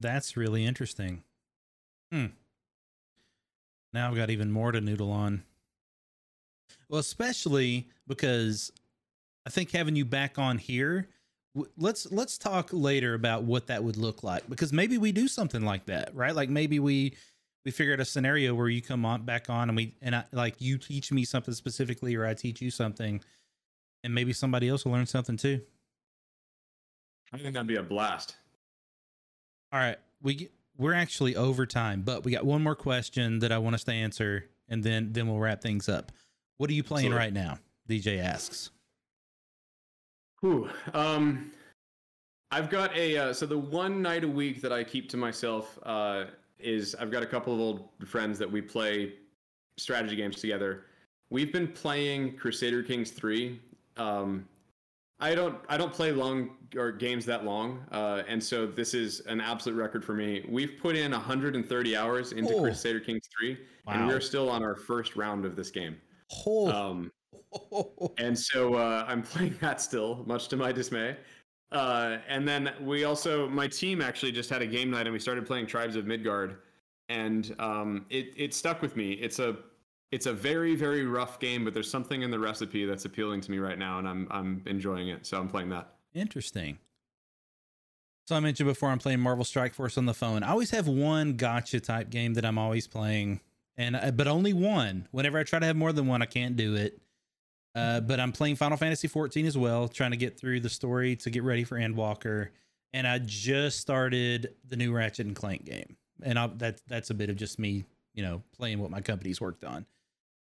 That's 0.00 0.36
really 0.36 0.64
interesting. 0.64 1.22
Hmm. 2.12 2.26
Now 3.92 4.08
I've 4.08 4.16
got 4.16 4.30
even 4.30 4.52
more 4.52 4.72
to 4.72 4.80
noodle 4.80 5.10
on. 5.10 5.42
Well, 6.88 7.00
especially 7.00 7.88
because 8.06 8.70
I 9.46 9.50
think 9.50 9.70
having 9.70 9.96
you 9.96 10.04
back 10.04 10.38
on 10.38 10.58
here, 10.58 11.08
let's 11.76 12.10
let's 12.12 12.38
talk 12.38 12.68
later 12.72 13.14
about 13.14 13.44
what 13.44 13.66
that 13.68 13.82
would 13.82 13.96
look 13.96 14.22
like 14.22 14.48
because 14.48 14.72
maybe 14.72 14.98
we 14.98 15.12
do 15.12 15.28
something 15.28 15.64
like 15.64 15.86
that, 15.86 16.14
right? 16.14 16.34
Like 16.34 16.50
maybe 16.50 16.78
we 16.78 17.16
we 17.64 17.70
figure 17.70 17.94
out 17.94 18.00
a 18.00 18.04
scenario 18.04 18.54
where 18.54 18.68
you 18.68 18.82
come 18.82 19.04
on 19.04 19.22
back 19.22 19.48
on 19.50 19.68
and 19.68 19.76
we 19.76 19.94
and 20.02 20.14
I 20.14 20.24
like 20.32 20.60
you 20.60 20.78
teach 20.78 21.10
me 21.10 21.24
something 21.24 21.54
specifically 21.54 22.14
or 22.14 22.26
I 22.26 22.34
teach 22.34 22.60
you 22.60 22.70
something 22.70 23.20
and 24.06 24.14
maybe 24.14 24.32
somebody 24.32 24.68
else 24.68 24.84
will 24.84 24.92
learn 24.92 25.04
something 25.04 25.36
too. 25.36 25.60
I 27.32 27.38
think 27.38 27.54
that'd 27.54 27.66
be 27.66 27.74
a 27.74 27.82
blast. 27.82 28.36
All 29.72 29.80
right, 29.80 29.98
we 30.22 30.34
get, 30.34 30.52
we're 30.78 30.94
actually 30.94 31.34
over 31.34 31.66
time, 31.66 32.02
but 32.02 32.24
we 32.24 32.30
got 32.30 32.46
one 32.46 32.62
more 32.62 32.76
question 32.76 33.40
that 33.40 33.50
I 33.50 33.58
want 33.58 33.74
us 33.74 33.82
to 33.84 33.92
answer, 33.92 34.48
and 34.68 34.82
then 34.82 35.12
then 35.12 35.26
we'll 35.26 35.40
wrap 35.40 35.60
things 35.60 35.88
up. 35.88 36.12
What 36.56 36.70
are 36.70 36.72
you 36.72 36.84
playing 36.84 37.12
Absolutely. 37.12 37.26
right 37.26 37.32
now? 37.32 37.58
DJ 37.90 38.22
asks. 38.22 38.70
Whew. 40.40 40.70
Um, 40.94 41.50
I've 42.52 42.70
got 42.70 42.96
a 42.96 43.16
uh, 43.16 43.32
so 43.32 43.44
the 43.44 43.58
one 43.58 44.00
night 44.00 44.22
a 44.22 44.28
week 44.28 44.62
that 44.62 44.72
I 44.72 44.84
keep 44.84 45.08
to 45.10 45.16
myself 45.16 45.78
uh, 45.82 46.26
is 46.60 46.94
I've 46.94 47.10
got 47.10 47.24
a 47.24 47.26
couple 47.26 47.52
of 47.52 47.58
old 47.58 47.88
friends 48.06 48.38
that 48.38 48.50
we 48.50 48.62
play 48.62 49.14
strategy 49.78 50.14
games 50.14 50.40
together. 50.40 50.84
We've 51.28 51.52
been 51.52 51.66
playing 51.66 52.36
Crusader 52.36 52.84
Kings 52.84 53.10
three. 53.10 53.60
Um, 53.96 54.48
I 55.18 55.34
don't 55.34 55.58
I 55.68 55.76
don't 55.78 55.92
play 55.92 56.12
long 56.12 56.56
or 56.76 56.92
games 56.92 57.24
that 57.26 57.44
long, 57.44 57.84
uh, 57.90 58.22
and 58.28 58.42
so 58.42 58.66
this 58.66 58.92
is 58.92 59.20
an 59.20 59.40
absolute 59.40 59.76
record 59.76 60.04
for 60.04 60.12
me. 60.12 60.44
We've 60.48 60.74
put 60.80 60.94
in 60.94 61.12
130 61.12 61.96
hours 61.96 62.32
into 62.32 62.54
Oh. 62.54 62.60
Crusader 62.62 63.00
Kings 63.00 63.26
three, 63.38 63.56
and 63.86 64.06
we're 64.06 64.20
still 64.20 64.50
on 64.50 64.62
our 64.62 64.76
first 64.76 65.16
round 65.16 65.44
of 65.46 65.56
this 65.56 65.70
game. 65.70 65.96
Oh, 66.46 66.68
Um, 66.70 67.12
and 68.18 68.38
so 68.38 68.74
uh, 68.74 69.06
I'm 69.08 69.22
playing 69.22 69.56
that 69.62 69.80
still, 69.80 70.22
much 70.26 70.48
to 70.48 70.56
my 70.56 70.70
dismay. 70.72 71.16
Uh, 71.72 72.18
and 72.28 72.46
then 72.46 72.74
we 72.80 73.04
also, 73.04 73.48
my 73.48 73.66
team 73.66 74.00
actually 74.00 74.32
just 74.32 74.50
had 74.50 74.62
a 74.62 74.66
game 74.66 74.90
night, 74.90 75.06
and 75.06 75.12
we 75.12 75.18
started 75.18 75.46
playing 75.46 75.66
Tribes 75.66 75.96
of 75.96 76.06
Midgard, 76.06 76.58
and 77.08 77.56
um, 77.58 78.04
it 78.10 78.34
it 78.36 78.52
stuck 78.52 78.82
with 78.82 78.96
me. 78.96 79.12
It's 79.14 79.38
a 79.38 79.56
it's 80.16 80.24
a 80.24 80.32
very 80.32 80.74
very 80.74 81.04
rough 81.04 81.38
game, 81.38 81.62
but 81.62 81.74
there's 81.74 81.90
something 81.90 82.22
in 82.22 82.30
the 82.30 82.38
recipe 82.38 82.86
that's 82.86 83.04
appealing 83.04 83.42
to 83.42 83.50
me 83.50 83.58
right 83.58 83.78
now, 83.78 83.98
and 83.98 84.08
I'm 84.08 84.26
I'm 84.30 84.62
enjoying 84.64 85.08
it. 85.08 85.26
So 85.26 85.38
I'm 85.38 85.46
playing 85.46 85.68
that. 85.70 85.92
interesting. 86.14 86.78
So 88.26 88.34
I 88.34 88.40
mentioned 88.40 88.66
before 88.66 88.88
I'm 88.88 88.98
playing 88.98 89.20
Marvel 89.20 89.44
Strike 89.44 89.74
Force 89.74 89.98
on 89.98 90.06
the 90.06 90.14
phone. 90.14 90.42
I 90.42 90.48
always 90.48 90.70
have 90.70 90.88
one 90.88 91.36
gotcha 91.36 91.80
type 91.80 92.08
game 92.08 92.32
that 92.34 92.46
I'm 92.46 92.56
always 92.56 92.88
playing, 92.88 93.40
and 93.76 93.94
uh, 93.94 94.10
but 94.10 94.26
only 94.26 94.54
one. 94.54 95.06
Whenever 95.10 95.38
I 95.38 95.44
try 95.44 95.58
to 95.58 95.66
have 95.66 95.76
more 95.76 95.92
than 95.92 96.06
one, 96.06 96.22
I 96.22 96.26
can't 96.26 96.56
do 96.56 96.76
it. 96.76 96.98
Uh, 97.74 98.00
but 98.00 98.18
I'm 98.18 98.32
playing 98.32 98.56
Final 98.56 98.78
Fantasy 98.78 99.06
14 99.06 99.44
as 99.44 99.58
well, 99.58 99.86
trying 99.86 100.12
to 100.12 100.16
get 100.16 100.40
through 100.40 100.60
the 100.60 100.70
story 100.70 101.14
to 101.16 101.28
get 101.28 101.42
ready 101.42 101.62
for 101.62 101.76
Endwalker. 101.76 102.48
And 102.94 103.06
I 103.06 103.18
just 103.18 103.80
started 103.80 104.54
the 104.66 104.76
new 104.76 104.94
Ratchet 104.94 105.26
and 105.26 105.36
Clank 105.36 105.66
game, 105.66 105.98
and 106.22 106.38
I, 106.38 106.46
that 106.56 106.80
that's 106.88 107.10
a 107.10 107.14
bit 107.14 107.28
of 107.28 107.36
just 107.36 107.58
me, 107.58 107.84
you 108.14 108.22
know, 108.22 108.42
playing 108.56 108.78
what 108.78 108.90
my 108.90 109.02
company's 109.02 109.42
worked 109.42 109.62
on. 109.62 109.84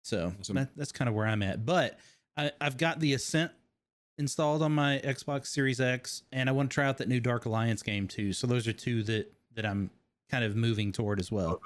So 0.06 0.32
Awesome. 0.40 0.56
that, 0.56 0.70
that's 0.76 0.92
kind 0.92 1.10
of 1.10 1.16
where 1.16 1.26
I'm 1.26 1.42
at. 1.42 1.66
But 1.66 1.98
I, 2.38 2.52
I've 2.62 2.78
got 2.78 3.00
the 3.00 3.14
Ascent 3.16 3.52
installed 4.20 4.62
on 4.62 4.72
my 4.72 5.02
Xbox 5.04 5.48
Series 5.48 5.82
X, 5.82 6.22
and 6.32 6.48
I 6.48 6.52
want 6.52 6.70
to 6.70 6.74
try 6.76 6.86
out 6.86 7.00
that 7.00 7.08
new 7.10 7.20
Dark 7.20 7.46
Alliance 7.46 7.82
game 7.82 8.08
too. 8.08 8.32
So 8.32 8.46
those 8.46 8.68
are 8.68 8.74
two 8.74 9.02
that 9.04 9.34
that 9.56 9.66
I'm 9.66 9.90
kind 10.30 10.44
of 10.44 10.56
moving 10.56 10.92
toward 10.92 11.20
as 11.20 11.32
well. 11.32 11.60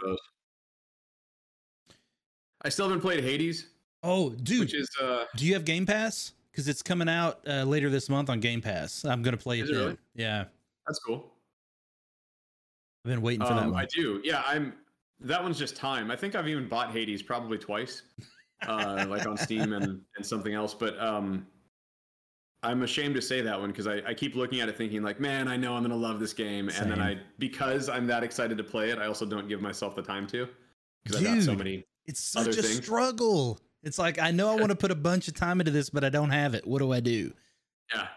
I 2.62 2.70
still 2.70 2.88
haven't 2.88 3.02
played 3.02 3.24
Hades, 3.24 3.68
Oh, 4.04 4.30
dude, 4.30 4.62
which 4.62 4.74
is 4.74 4.90
uh, 5.02 5.26
do 5.36 5.46
you 5.46 5.54
have 5.54 5.66
Game 5.66 5.86
Pass? 5.86 6.32
Because 6.52 6.68
it's 6.70 6.82
coming 6.82 7.10
out 7.10 7.40
uh, 7.48 7.64
later 7.64 7.90
this 7.90 8.10
month 8.10 8.30
on 8.30 8.40
Game 8.40 8.62
Pass. 8.62 9.04
I'm 9.04 9.22
gonna 9.22 9.36
play 9.38 9.60
it 9.60 9.68
then. 9.68 9.76
really? 9.76 9.98
Yeah, 10.16 10.46
that's 10.88 11.00
cool. 11.00 11.32
I've 13.06 13.10
been 13.12 13.22
waiting 13.22 13.46
for 13.46 13.54
that 13.54 13.64
Um, 13.64 13.72
one. 13.72 13.82
I 13.82 13.86
do. 13.86 14.22
Yeah, 14.24 14.44
I'm. 14.46 14.74
That 15.22 15.44
one's 15.44 15.60
just 15.60 15.76
time. 15.76 16.12
I 16.12 16.16
think 16.16 16.36
I've 16.36 16.48
even 16.48 16.68
bought 16.68 16.92
Hades 16.92 17.22
probably 17.22 17.58
twice, 17.58 18.04
uh, 18.68 19.06
like 19.10 19.28
on 19.28 19.38
Steam 19.38 19.74
and, 19.74 20.02
and 20.16 20.26
something 20.26 20.54
else. 20.54 20.74
But 20.74 21.00
um, 21.00 21.46
I'm 22.64 22.84
ashamed 22.84 23.16
to 23.16 23.22
say 23.22 23.42
that 23.42 23.60
one 23.60 23.70
because 23.70 23.88
I, 23.88 24.02
I 24.06 24.14
keep 24.14 24.36
looking 24.36 24.60
at 24.60 24.70
it 24.70 24.78
thinking 24.78 25.02
like, 25.02 25.20
man, 25.20 25.48
I 25.48 25.58
know 25.58 25.76
I'm 25.76 25.82
gonna 25.82 25.96
love 25.96 26.20
this 26.20 26.34
game, 26.34 26.70
and 26.70 26.92
then 26.92 27.02
I 27.02 27.18
because 27.38 27.90
I'm 27.90 28.08
that 28.08 28.24
excited 28.24 28.58
to 28.58 28.64
play 28.64 28.90
it, 28.92 29.00
I 29.00 29.08
also 29.08 29.26
don't 29.26 29.48
give 29.48 29.62
myself 29.62 29.96
the 29.96 30.02
time 30.02 30.28
to 30.28 30.48
because 31.04 31.20
I've 31.20 31.36
got 31.36 31.44
so 31.44 31.56
many. 31.56 31.86
It's 32.06 32.22
such 32.22 32.48
a 32.48 32.62
things. 32.62 32.78
struggle. 32.78 33.60
It's 33.84 33.98
like 33.98 34.20
I 34.20 34.32
know 34.32 34.50
I 34.50 34.56
want 34.56 34.70
to 34.70 34.76
put 34.76 34.92
a 34.92 34.96
bunch 34.96 35.28
of 35.28 35.36
time 35.36 35.62
into 35.62 35.72
this, 35.72 35.90
but 35.90 36.04
I 36.04 36.10
don't 36.10 36.32
have 36.32 36.54
it. 36.54 36.68
What 36.68 36.80
do 36.80 36.92
I 36.92 37.00
do? 37.00 37.32
Yeah, 37.94 38.08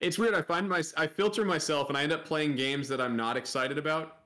it's 0.00 0.18
weird. 0.18 0.34
I 0.34 0.40
find 0.40 0.68
my 0.68 0.82
I 0.96 1.06
filter 1.06 1.44
myself, 1.44 1.88
and 1.88 1.98
I 1.98 2.02
end 2.02 2.12
up 2.12 2.24
playing 2.24 2.56
games 2.56 2.88
that 2.88 3.00
I'm 3.00 3.16
not 3.16 3.36
excited 3.36 3.76
about. 3.76 4.23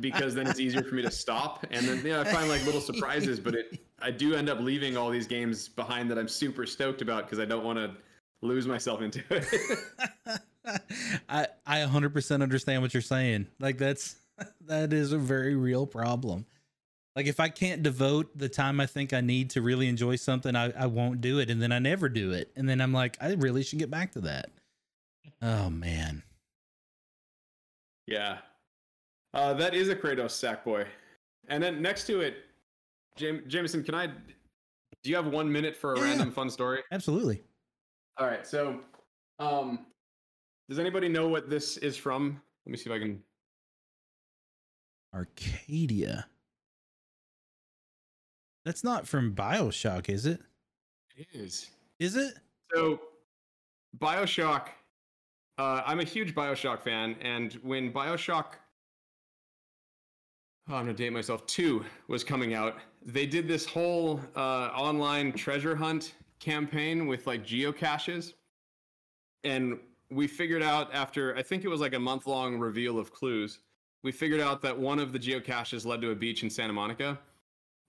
Because 0.00 0.34
then 0.34 0.46
it's 0.46 0.60
easier 0.60 0.82
for 0.82 0.94
me 0.94 1.02
to 1.02 1.10
stop. 1.10 1.66
And 1.70 1.86
then 1.86 2.04
yeah, 2.04 2.20
I 2.20 2.24
find 2.24 2.48
like 2.48 2.64
little 2.64 2.80
surprises, 2.80 3.38
but 3.38 3.54
it 3.54 3.80
I 4.00 4.10
do 4.10 4.34
end 4.34 4.48
up 4.48 4.60
leaving 4.60 4.96
all 4.96 5.10
these 5.10 5.26
games 5.26 5.68
behind 5.68 6.10
that 6.10 6.18
I'm 6.18 6.28
super 6.28 6.66
stoked 6.66 7.02
about 7.02 7.24
because 7.24 7.38
I 7.38 7.44
don't 7.44 7.64
want 7.64 7.78
to 7.78 7.92
lose 8.42 8.66
myself 8.66 9.02
into 9.02 9.22
it. 9.30 10.40
I 11.28 11.46
I 11.66 11.78
100% 11.78 12.42
understand 12.42 12.82
what 12.82 12.94
you're 12.94 13.00
saying. 13.00 13.46
Like 13.58 13.78
that's 13.78 14.16
that 14.66 14.92
is 14.92 15.12
a 15.12 15.18
very 15.18 15.54
real 15.54 15.86
problem. 15.86 16.46
Like 17.16 17.26
if 17.26 17.40
I 17.40 17.48
can't 17.48 17.82
devote 17.82 18.36
the 18.38 18.48
time 18.48 18.78
I 18.78 18.86
think 18.86 19.12
I 19.12 19.20
need 19.20 19.50
to 19.50 19.62
really 19.62 19.88
enjoy 19.88 20.16
something, 20.16 20.54
I, 20.54 20.70
I 20.70 20.86
won't 20.86 21.20
do 21.20 21.40
it, 21.40 21.50
and 21.50 21.60
then 21.60 21.72
I 21.72 21.80
never 21.80 22.08
do 22.08 22.30
it, 22.30 22.52
and 22.54 22.68
then 22.68 22.80
I'm 22.80 22.92
like, 22.92 23.16
I 23.20 23.32
really 23.32 23.64
should 23.64 23.80
get 23.80 23.90
back 23.90 24.12
to 24.12 24.20
that. 24.20 24.50
Oh 25.42 25.68
man. 25.68 26.22
Yeah. 28.06 28.38
Uh, 29.38 29.54
that 29.54 29.72
is 29.72 29.88
a 29.88 29.94
Kratos 29.94 30.34
Sackboy. 30.34 30.84
And 31.46 31.62
then 31.62 31.80
next 31.80 32.08
to 32.08 32.20
it, 32.20 32.38
Jam- 33.16 33.44
Jameson, 33.46 33.84
can 33.84 33.94
I? 33.94 34.08
Do 34.08 35.10
you 35.10 35.14
have 35.14 35.28
one 35.28 35.50
minute 35.50 35.76
for 35.76 35.94
a 35.94 35.98
Yeah. 35.98 36.06
random 36.06 36.32
fun 36.32 36.50
story? 36.50 36.82
Absolutely. 36.90 37.44
All 38.16 38.26
right. 38.26 38.44
So, 38.44 38.82
um, 39.38 39.86
does 40.68 40.80
anybody 40.80 41.08
know 41.08 41.28
what 41.28 41.48
this 41.48 41.76
is 41.76 41.96
from? 41.96 42.42
Let 42.66 42.70
me 42.72 42.76
see 42.76 42.90
if 42.90 42.96
I 42.96 42.98
can. 42.98 43.22
Arcadia. 45.14 46.28
That's 48.64 48.82
not 48.82 49.06
from 49.06 49.36
BioShock, 49.36 50.08
is 50.08 50.26
it? 50.26 50.40
It 51.14 51.28
is. 51.32 51.70
Is 52.00 52.16
it? 52.16 52.34
So, 52.74 53.00
Bioshock. 53.96 54.70
Uh, 55.58 55.82
I'm 55.86 56.00
a 56.00 56.04
huge 56.04 56.34
Bioshock 56.34 56.82
fan, 56.82 57.14
and 57.20 57.54
when 57.62 57.92
Bioshock, 57.92 58.54
oh, 60.68 60.74
I'm 60.74 60.82
gonna 60.82 60.94
date 60.94 61.12
myself. 61.12 61.46
Two 61.46 61.84
was 62.08 62.24
coming 62.24 62.54
out. 62.54 62.76
They 63.04 63.26
did 63.26 63.48
this 63.48 63.64
whole 63.66 64.20
uh, 64.36 64.70
online 64.74 65.32
treasure 65.32 65.74
hunt 65.76 66.14
campaign 66.40 67.06
with 67.06 67.26
like 67.26 67.44
geocaches, 67.44 68.34
and 69.44 69.78
we 70.10 70.26
figured 70.26 70.62
out 70.62 70.92
after 70.94 71.36
I 71.36 71.42
think 71.42 71.64
it 71.64 71.68
was 71.68 71.80
like 71.80 71.94
a 71.94 71.98
month 71.98 72.26
long 72.26 72.58
reveal 72.58 72.98
of 72.98 73.12
clues. 73.12 73.60
We 74.02 74.12
figured 74.12 74.40
out 74.40 74.62
that 74.62 74.78
one 74.78 74.98
of 75.00 75.12
the 75.12 75.18
geocaches 75.18 75.84
led 75.84 76.00
to 76.02 76.10
a 76.10 76.14
beach 76.14 76.42
in 76.42 76.50
Santa 76.50 76.72
Monica. 76.72 77.18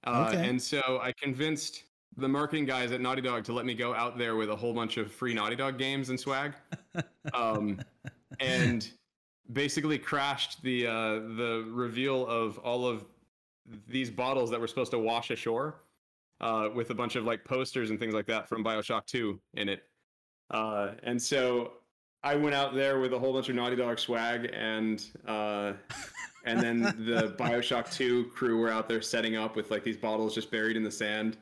Uh, 0.04 0.30
Okay. 0.30 0.50
And 0.50 0.62
so 0.62 1.00
I 1.02 1.12
convinced 1.22 1.84
the 2.18 2.28
marketing 2.28 2.66
guys 2.66 2.92
at 2.92 3.00
Naughty 3.00 3.22
Dog 3.22 3.44
to 3.46 3.54
let 3.54 3.66
me 3.66 3.76
go 3.76 3.94
out 3.94 4.18
there 4.18 4.36
with 4.36 4.50
a 4.50 4.56
whole 4.56 4.74
bunch 4.74 4.98
of 4.98 5.12
free 5.12 5.34
Naughty 5.34 5.56
Dog 5.56 5.78
games 5.78 6.10
and 6.10 6.20
swag, 6.20 6.54
um, 7.34 7.80
and 8.40 8.92
basically 9.52 9.98
crashed 9.98 10.62
the 10.62 10.88
uh, 10.88 11.14
the 11.38 11.66
reveal 11.70 12.26
of 12.28 12.58
all 12.60 12.88
of 12.88 13.06
these 13.88 14.10
bottles 14.10 14.50
that 14.52 14.60
were 14.60 14.68
supposed 14.68 14.92
to 14.92 15.00
wash 15.00 15.32
ashore 15.32 15.82
uh, 16.42 16.70
with 16.74 16.90
a 16.90 16.96
bunch 16.96 17.16
of 17.16 17.26
like 17.26 17.44
posters 17.44 17.90
and 17.90 18.00
things 18.00 18.14
like 18.14 18.26
that 18.28 18.48
from 18.48 18.64
Bioshock 18.64 19.06
2 19.06 19.40
in 19.56 19.70
it. 19.70 19.84
Uh, 20.52 20.92
and 21.04 21.22
so 21.22 21.74
I 22.24 22.36
went 22.36 22.56
out 22.56 22.74
there 22.74 23.00
with 23.00 23.14
a 23.14 23.20
whole 23.20 23.34
bunch 23.34 23.50
of 23.50 23.56
Naughty 23.56 23.76
Dog 23.76 24.00
swag 24.00 24.50
and 24.54 25.04
uh, 25.28 25.74
and 26.46 26.60
then 26.60 26.82
the 26.82 27.36
Bioshock 27.40 27.92
2 27.94 28.26
crew 28.26 28.60
were 28.60 28.70
out 28.70 28.88
there 28.88 29.02
setting 29.02 29.36
up 29.36 29.56
with 29.56 29.72
like 29.72 29.84
these 29.84 29.98
bottles 29.98 30.34
just 30.34 30.52
buried 30.52 30.78
in 30.78 30.84
the 30.84 30.92
sand. 30.92 31.38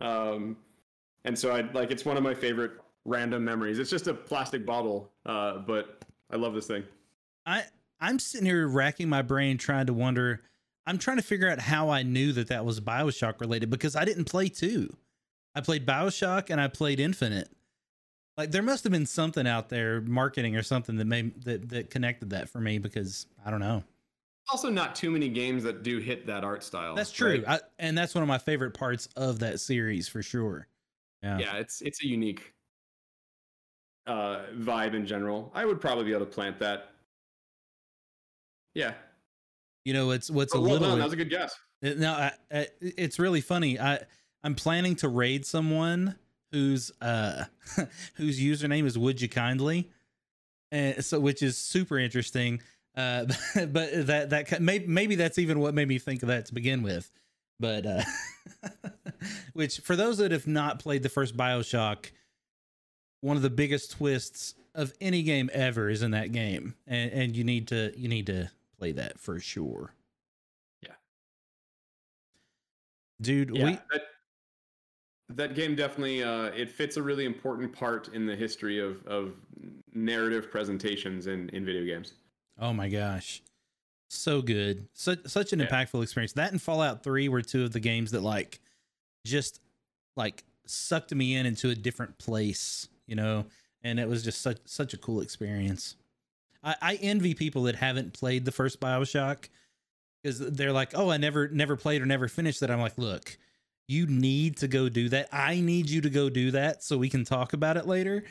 Um, 0.00 0.56
and 1.24 1.38
so 1.38 1.54
I 1.54 1.62
like 1.72 1.90
it's 1.90 2.04
one 2.04 2.16
of 2.16 2.22
my 2.22 2.34
favorite 2.34 2.72
random 3.04 3.44
memories. 3.44 3.78
It's 3.78 3.90
just 3.90 4.06
a 4.06 4.14
plastic 4.14 4.64
bottle, 4.64 5.10
uh, 5.26 5.58
but 5.58 6.04
I 6.30 6.36
love 6.36 6.54
this 6.54 6.66
thing. 6.66 6.84
I 7.50 7.64
I'm 8.00 8.18
sitting 8.18 8.46
here 8.46 8.66
racking 8.66 9.08
my 9.08 9.22
brain 9.22 9.58
trying 9.58 9.86
to 9.86 9.92
wonder. 9.92 10.42
I'm 10.86 10.98
trying 10.98 11.18
to 11.18 11.22
figure 11.22 11.50
out 11.50 11.60
how 11.60 11.90
I 11.90 12.02
knew 12.02 12.32
that 12.32 12.48
that 12.48 12.64
was 12.64 12.80
BioShock 12.80 13.40
related 13.40 13.68
because 13.68 13.94
I 13.94 14.04
didn't 14.04 14.24
play 14.24 14.48
two. 14.48 14.96
I 15.54 15.60
played 15.60 15.86
BioShock 15.86 16.48
and 16.48 16.60
I 16.60 16.68
played 16.68 17.00
Infinite. 17.00 17.50
Like 18.36 18.52
there 18.52 18.62
must 18.62 18.84
have 18.84 18.92
been 18.92 19.06
something 19.06 19.46
out 19.46 19.68
there, 19.68 20.00
marketing 20.00 20.56
or 20.56 20.62
something 20.62 20.96
that 20.96 21.04
made 21.04 21.42
that 21.44 21.68
that 21.70 21.90
connected 21.90 22.30
that 22.30 22.48
for 22.48 22.60
me 22.60 22.78
because 22.78 23.26
I 23.44 23.50
don't 23.50 23.60
know. 23.60 23.82
Also, 24.50 24.70
not 24.70 24.96
too 24.96 25.10
many 25.10 25.28
games 25.28 25.62
that 25.64 25.82
do 25.82 25.98
hit 25.98 26.26
that 26.26 26.42
art 26.42 26.64
style. 26.64 26.94
That's 26.94 27.12
true, 27.12 27.44
right? 27.46 27.60
I, 27.60 27.60
and 27.78 27.98
that's 27.98 28.14
one 28.14 28.22
of 28.22 28.28
my 28.28 28.38
favorite 28.38 28.72
parts 28.72 29.08
of 29.16 29.40
that 29.40 29.60
series 29.60 30.08
for 30.08 30.22
sure. 30.22 30.66
Yeah. 31.22 31.38
yeah, 31.38 31.56
it's 31.56 31.82
it's 31.82 32.02
a 32.02 32.06
unique 32.06 32.54
uh, 34.06 34.44
vibe 34.56 34.94
in 34.94 35.06
general. 35.06 35.52
I 35.54 35.66
would 35.66 35.80
probably 35.80 36.04
be 36.04 36.12
able 36.12 36.24
to 36.24 36.32
plant 36.32 36.58
that. 36.60 36.92
Yeah, 38.74 38.94
You 39.84 39.92
know, 39.92 40.10
it's 40.10 40.30
what's 40.30 40.54
a 40.54 40.56
But 40.56 40.62
well 40.62 40.72
little 40.74 40.88
done. 40.88 40.98
That 40.98 41.04
was 41.04 41.12
a 41.12 41.16
good 41.16 41.30
guess. 41.30 41.54
Uh, 41.84 41.90
No, 41.96 42.12
I, 42.12 42.32
I, 42.52 42.68
it's 42.80 43.18
really 43.18 43.40
funny. 43.40 43.78
I 43.78 44.00
I'm 44.42 44.54
planning 44.54 44.96
to 44.96 45.08
raid 45.08 45.44
someone 45.44 46.16
whose 46.52 46.90
uh 47.00 47.44
whose 48.14 48.40
username 48.40 48.86
is 48.86 48.98
Would 48.98 49.20
You 49.20 49.28
Kindly, 49.28 49.90
and 50.70 51.04
so 51.04 51.20
which 51.20 51.42
is 51.42 51.56
super 51.56 51.98
interesting. 51.98 52.60
Uh, 52.96 53.24
but 53.54 54.06
that 54.06 54.30
that 54.30 54.60
maybe 54.60 54.86
maybe 54.86 55.14
that's 55.14 55.38
even 55.38 55.60
what 55.60 55.74
made 55.74 55.88
me 55.88 55.98
think 55.98 56.22
of 56.22 56.28
that 56.28 56.46
to 56.46 56.54
begin 56.54 56.82
with. 56.82 57.10
But 57.58 57.86
uh, 57.86 58.02
which 59.52 59.80
for 59.80 59.96
those 59.96 60.18
that 60.18 60.32
have 60.32 60.46
not 60.46 60.78
played 60.78 61.02
the 61.02 61.08
first 61.08 61.36
Bioshock, 61.36 62.10
one 63.20 63.36
of 63.36 63.42
the 63.42 63.50
biggest 63.50 63.92
twists 63.92 64.54
of 64.74 64.92
any 65.00 65.22
game 65.22 65.50
ever 65.52 65.90
is 65.90 66.02
in 66.02 66.12
that 66.12 66.32
game, 66.32 66.74
and 66.86 67.12
and 67.12 67.36
you 67.36 67.44
need 67.44 67.68
to 67.68 67.92
you 67.96 68.08
need 68.08 68.26
to 68.26 68.50
play 68.80 68.92
that 68.92 69.20
for 69.20 69.38
sure. 69.38 69.92
Yeah. 70.82 70.94
dude. 73.20 73.54
Yeah, 73.54 73.64
We 73.66 73.70
that, 73.92 74.02
that 75.28 75.54
game 75.54 75.76
definitely 75.76 76.22
uh, 76.24 76.44
it 76.46 76.70
fits 76.70 76.96
a 76.96 77.02
really 77.02 77.26
important 77.26 77.72
part 77.74 78.08
in 78.08 78.24
the 78.24 78.34
history 78.34 78.78
of 78.78 79.06
of 79.06 79.34
narrative 79.92 80.50
presentations 80.50 81.26
in 81.26 81.50
in 81.50 81.64
video 81.64 81.84
games. 81.84 82.14
Oh 82.58 82.72
my 82.72 82.88
gosh. 82.88 83.42
So 84.08 84.40
good. 84.40 84.88
Such 84.94 85.26
such 85.26 85.52
an 85.52 85.60
Yeah. 85.60 85.66
impactful 85.66 86.02
experience. 86.02 86.32
That 86.32 86.50
and 86.52 86.60
Fallout 86.60 87.04
3 87.04 87.28
were 87.28 87.42
two 87.42 87.64
of 87.64 87.72
the 87.72 87.80
games 87.80 88.10
that 88.12 88.22
like 88.22 88.60
just 89.26 89.60
like 90.16 90.42
sucked 90.66 91.14
me 91.14 91.36
in 91.36 91.44
into 91.44 91.68
a 91.68 91.74
different 91.74 92.16
place, 92.16 92.88
you 93.06 93.14
know, 93.14 93.44
and 93.82 94.00
it 94.00 94.08
was 94.08 94.24
just 94.24 94.40
such 94.40 94.58
such 94.64 94.94
a 94.94 94.96
cool 94.96 95.20
experience. 95.20 95.96
I, 96.62 96.74
I 96.82 96.94
envy 96.96 97.34
people 97.34 97.62
that 97.64 97.76
haven't 97.76 98.12
played 98.14 98.44
the 98.44 98.52
first 98.52 98.80
Bioshock 98.80 99.48
because 100.22 100.38
they're 100.38 100.72
like, 100.72 100.90
oh, 100.94 101.10
I 101.10 101.16
never 101.16 101.48
never 101.48 101.76
played 101.76 102.02
or 102.02 102.06
never 102.06 102.28
finished 102.28 102.60
that. 102.60 102.70
I'm 102.70 102.80
like, 102.80 102.98
look, 102.98 103.38
you 103.88 104.06
need 104.06 104.58
to 104.58 104.68
go 104.68 104.88
do 104.88 105.08
that. 105.08 105.28
I 105.32 105.60
need 105.60 105.88
you 105.88 106.00
to 106.02 106.10
go 106.10 106.28
do 106.30 106.50
that 106.52 106.82
so 106.84 106.98
we 106.98 107.08
can 107.08 107.24
talk 107.24 107.52
about 107.54 107.76
it 107.76 107.86
later. 107.86 108.24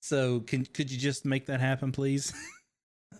So 0.00 0.40
can 0.40 0.64
could 0.66 0.90
you 0.90 0.98
just 0.98 1.24
make 1.24 1.46
that 1.46 1.60
happen, 1.60 1.92
please? 1.92 2.32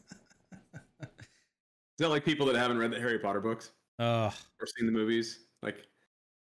Is 1.99 1.99
that 1.99 2.11
like 2.11 2.25
people 2.25 2.45
that 2.47 2.57
haven't 2.57 2.79
read 2.79 2.91
the 2.91 3.01
Harry 3.01 3.19
Potter 3.19 3.41
books 3.41 3.71
Oh, 3.99 4.27
or 4.61 4.67
seen 4.77 4.85
the 4.85 4.93
movies, 4.93 5.47
like 5.63 5.77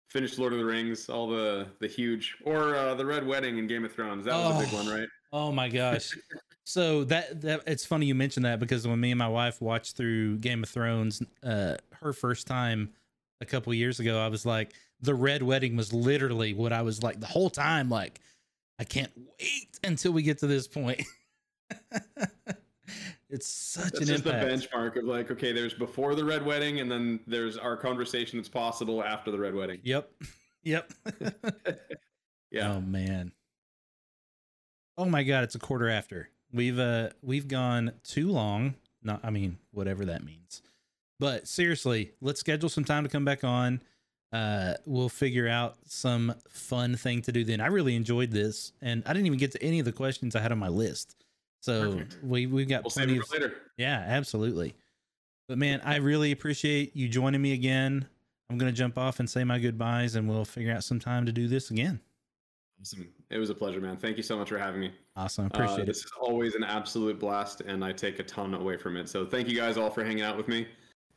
finished 0.10 0.39
Lord 0.39 0.53
of 0.53 0.60
the 0.60 0.65
Rings, 0.65 1.10
all 1.10 1.27
the 1.27 1.68
the 1.80 1.88
huge, 1.88 2.38
or 2.45 2.76
uh, 2.76 2.95
the 2.95 3.06
Red 3.06 3.27
Wedding 3.27 3.57
in 3.57 3.68
Game 3.68 3.84
of 3.84 3.91
Thrones? 3.91 4.23
That 4.26 4.35
was 4.38 4.56
a 4.56 4.60
big 4.65 4.73
Oh. 4.73 4.77
one, 4.77 4.88
right? 4.99 5.10
Oh 5.34 5.52
my 5.52 5.68
gosh. 5.68 6.15
so 6.72 7.03
that 7.06 7.41
that 7.41 7.64
it's 7.68 7.85
funny 7.85 8.06
you 8.06 8.15
mentioned 8.15 8.45
that 8.45 8.60
because 8.60 8.88
when 8.88 8.99
me 8.99 9.11
and 9.11 9.19
my 9.19 9.27
wife 9.27 9.61
watched 9.61 9.98
through 9.98 10.38
Game 10.38 10.64
of 10.64 10.69
Thrones, 10.69 11.22
uh 11.43 11.76
her 12.02 12.14
first 12.14 12.48
time 12.48 12.93
a 13.41 13.45
couple 13.45 13.73
years 13.73 13.99
ago, 13.99 14.19
I 14.19 14.27
was 14.27 14.45
like, 14.45 14.73
the 15.02 15.15
red 15.15 15.43
wedding 15.43 15.76
was 15.76 15.91
literally 15.91 16.53
what 16.53 16.72
I 16.72 16.81
was 16.81 17.03
like 17.03 17.19
the 17.19 17.27
whole 17.27 17.49
time, 17.49 17.89
like, 17.89 18.22
I 18.80 18.84
can't 18.84 19.11
wait 19.18 19.80
until 19.84 20.11
we 20.14 20.22
get 20.23 20.38
to 20.39 20.48
this 20.48 20.68
point. 20.68 21.02
it's 23.30 23.48
such 23.48 23.91
That's 23.91 23.99
an 23.99 24.06
just 24.07 24.26
impact. 24.26 24.48
the 24.48 24.68
benchmark 24.68 24.98
of 24.98 25.03
like, 25.06 25.30
okay, 25.31 25.52
there's 25.52 25.73
before 25.73 26.15
the 26.15 26.23
Red 26.23 26.45
Wedding, 26.45 26.80
and 26.80 26.89
then 26.91 27.19
there's 27.27 27.57
our 27.57 27.76
conversation 27.76 28.39
that's 28.39 28.49
possible 28.49 29.03
after 29.03 29.31
the 29.31 29.39
Red 29.39 29.56
Wedding. 29.56 29.80
Yep. 29.84 30.11
Yep. 30.64 30.93
Yeah. 32.52 32.73
Oh 32.73 32.81
man. 32.81 33.31
Oh 34.98 35.06
my 35.06 35.23
god, 35.23 35.45
it's 35.45 35.56
a 35.56 35.60
quarter 35.60 35.89
after. 35.89 36.30
We've 36.53 36.80
uh 36.80 37.10
we've 37.22 37.48
gone 37.48 37.94
too 38.03 38.30
long. 38.30 38.76
Not 39.03 39.22
I 39.23 39.30
mean, 39.30 39.57
whatever 39.72 40.06
that 40.06 40.23
means. 40.23 40.61
But 41.19 41.48
seriously, 41.48 42.11
let's 42.22 42.40
schedule 42.40 42.69
some 42.69 42.84
time 42.84 43.03
to 43.03 43.10
come 43.10 43.26
back 43.26 43.44
on. 43.44 43.82
Uh 44.32 44.76
we'll 44.86 45.10
figure 45.10 45.48
out 45.48 45.78
some 45.86 46.34
fun 46.49 46.95
thing 46.95 47.22
to 47.23 47.32
do 47.32 47.44
then. 47.44 47.61
I 47.61 47.68
really 47.68 47.95
enjoyed 47.95 48.32
this 48.32 48.72
and 48.82 49.03
I 49.06 49.14
didn't 49.14 49.26
even 49.28 49.40
get 49.40 49.52
to 49.53 49.64
any 49.64 49.80
of 49.80 49.86
the 49.86 49.91
questions 49.91 50.36
I 50.36 50.40
had 50.41 50.52
on 50.52 50.60
my 50.60 50.69
list. 50.69 51.15
So 51.61 51.91
Perfect. 51.91 52.18
we 52.23 52.48
we've 52.48 52.68
got 52.68 52.84
we'll 52.84 52.91
save 52.91 53.06
plenty 53.06 53.19
of 53.19 53.32
later. 53.32 53.53
yeah, 53.78 54.03
absolutely. 54.07 54.73
But 55.48 55.57
man, 55.57 55.82
I 55.84 55.98
really 55.98 56.32
appreciate 56.32 56.95
you 56.95 57.10
joining 57.10 57.41
me 57.41 57.53
again. 57.53 58.07
I'm 58.49 58.57
gonna 58.57 58.72
jump 58.72 58.98
off 58.98 59.19
and 59.19 59.30
say 59.30 59.44
my 59.44 59.60
goodbyes, 59.60 60.15
and 60.15 60.28
we'll 60.30 60.45
figure 60.45 60.73
out 60.73 60.84
some 60.84 60.99
time 60.99 61.26
to 61.26 61.32
do 61.32 61.48
this 61.48 61.72
again. 61.72 61.99
Awesome. 62.80 63.10
It 63.30 63.38
was 63.38 63.49
a 63.49 63.53
pleasure, 63.56 63.80
man. 63.80 63.98
Thank 63.98 64.18
you 64.18 64.23
so 64.23 64.38
much 64.38 64.49
for 64.49 64.57
having 64.57 64.82
me. 64.82 64.91
Awesome, 65.22 65.45
Uh, 65.45 65.48
appreciate 65.53 65.80
it. 65.81 65.85
this 65.88 65.99
it. 66.02 66.06
is 66.06 66.11
always 66.19 66.56
an 66.56 66.64
absolute 66.64 67.19
blast, 67.19 67.61
and 67.61 67.84
I 67.85 67.91
take 67.91 68.19
a 68.19 68.23
ton 68.23 68.53
away 68.56 68.76
from 68.77 68.98
it. 68.98 69.07
So 69.07 69.26
thank 69.26 69.48
you 69.48 69.56
guys 69.56 69.77
all 69.77 69.89
for 69.91 70.03
hanging 70.03 70.23
out 70.23 70.35
with 70.38 70.48
me. 70.48 70.68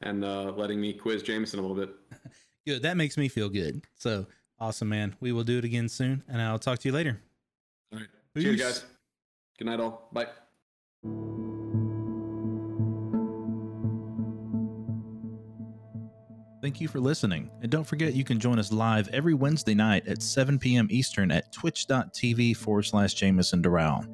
and 0.03 0.25
uh, 0.25 0.53
letting 0.53 0.81
me 0.81 0.93
quiz 0.93 1.23
Jameson 1.23 1.59
a 1.59 1.63
little 1.63 1.77
bit. 1.77 1.95
Good. 2.67 2.83
That 2.83 2.97
makes 2.97 3.17
me 3.17 3.29
feel 3.29 3.49
good. 3.49 3.83
So 3.95 4.27
awesome, 4.59 4.89
man. 4.89 5.15
We 5.21 5.33
will 5.33 5.45
do 5.45 5.57
it 5.59 5.65
again 5.65 5.89
soon, 5.89 6.23
and 6.29 6.41
I'll 6.43 6.59
talk 6.59 6.79
to 6.81 6.89
you 6.89 6.93
later. 6.95 7.21
All 7.93 7.99
right. 8.01 8.09
Cheers, 8.37 8.61
guys. 8.61 8.85
Good 9.59 9.67
night, 9.67 9.81
all. 9.81 10.09
Bye. 10.13 11.64
Thank 16.65 16.81
you 16.81 16.89
for 16.89 16.99
listening. 16.99 17.51
And 17.61 17.71
don't 17.71 17.85
forget, 17.85 18.15
you 18.15 18.25
can 18.25 18.41
join 18.41 18.59
us 18.59 18.73
live 18.73 19.09
every 19.09 19.35
Wednesday 19.35 19.75
night 19.75 20.09
at 20.09 20.23
7 20.23 20.59
p.m. 20.59 20.89
Eastern 20.91 21.31
at 21.31 21.53
twitch.tv 21.53 22.57
forward 22.57 22.85
slash 22.85 23.13
Jameson 23.13 23.61
Durall. 23.61 24.07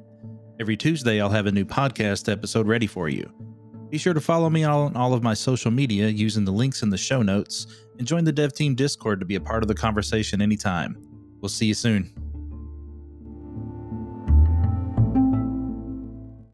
Every 0.59 0.75
Tuesday, 0.75 1.21
I'll 1.21 1.29
have 1.29 1.45
a 1.45 1.51
new 1.53 1.63
podcast 1.63 2.29
episode 2.29 2.67
ready 2.67 2.87
for 2.87 3.07
you. 3.07 3.31
Be 3.89 3.97
sure 3.97 4.13
to 4.13 4.19
follow 4.19 4.49
me 4.49 4.65
on 4.65 4.97
all 4.97 5.13
of 5.13 5.23
my 5.23 5.33
social 5.33 5.71
media 5.71 6.09
using 6.09 6.43
the 6.43 6.51
links 6.51 6.81
in 6.81 6.89
the 6.89 6.97
show 6.97 7.21
notes 7.21 7.67
and 7.97 8.05
join 8.05 8.25
the 8.25 8.33
Dev 8.33 8.51
Team 8.51 8.75
Discord 8.75 9.21
to 9.21 9.25
be 9.25 9.35
a 9.35 9.41
part 9.41 9.63
of 9.63 9.69
the 9.69 9.73
conversation 9.73 10.41
anytime. 10.41 10.97
We'll 11.39 11.47
see 11.47 11.67
you 11.67 11.73
soon. 11.73 12.20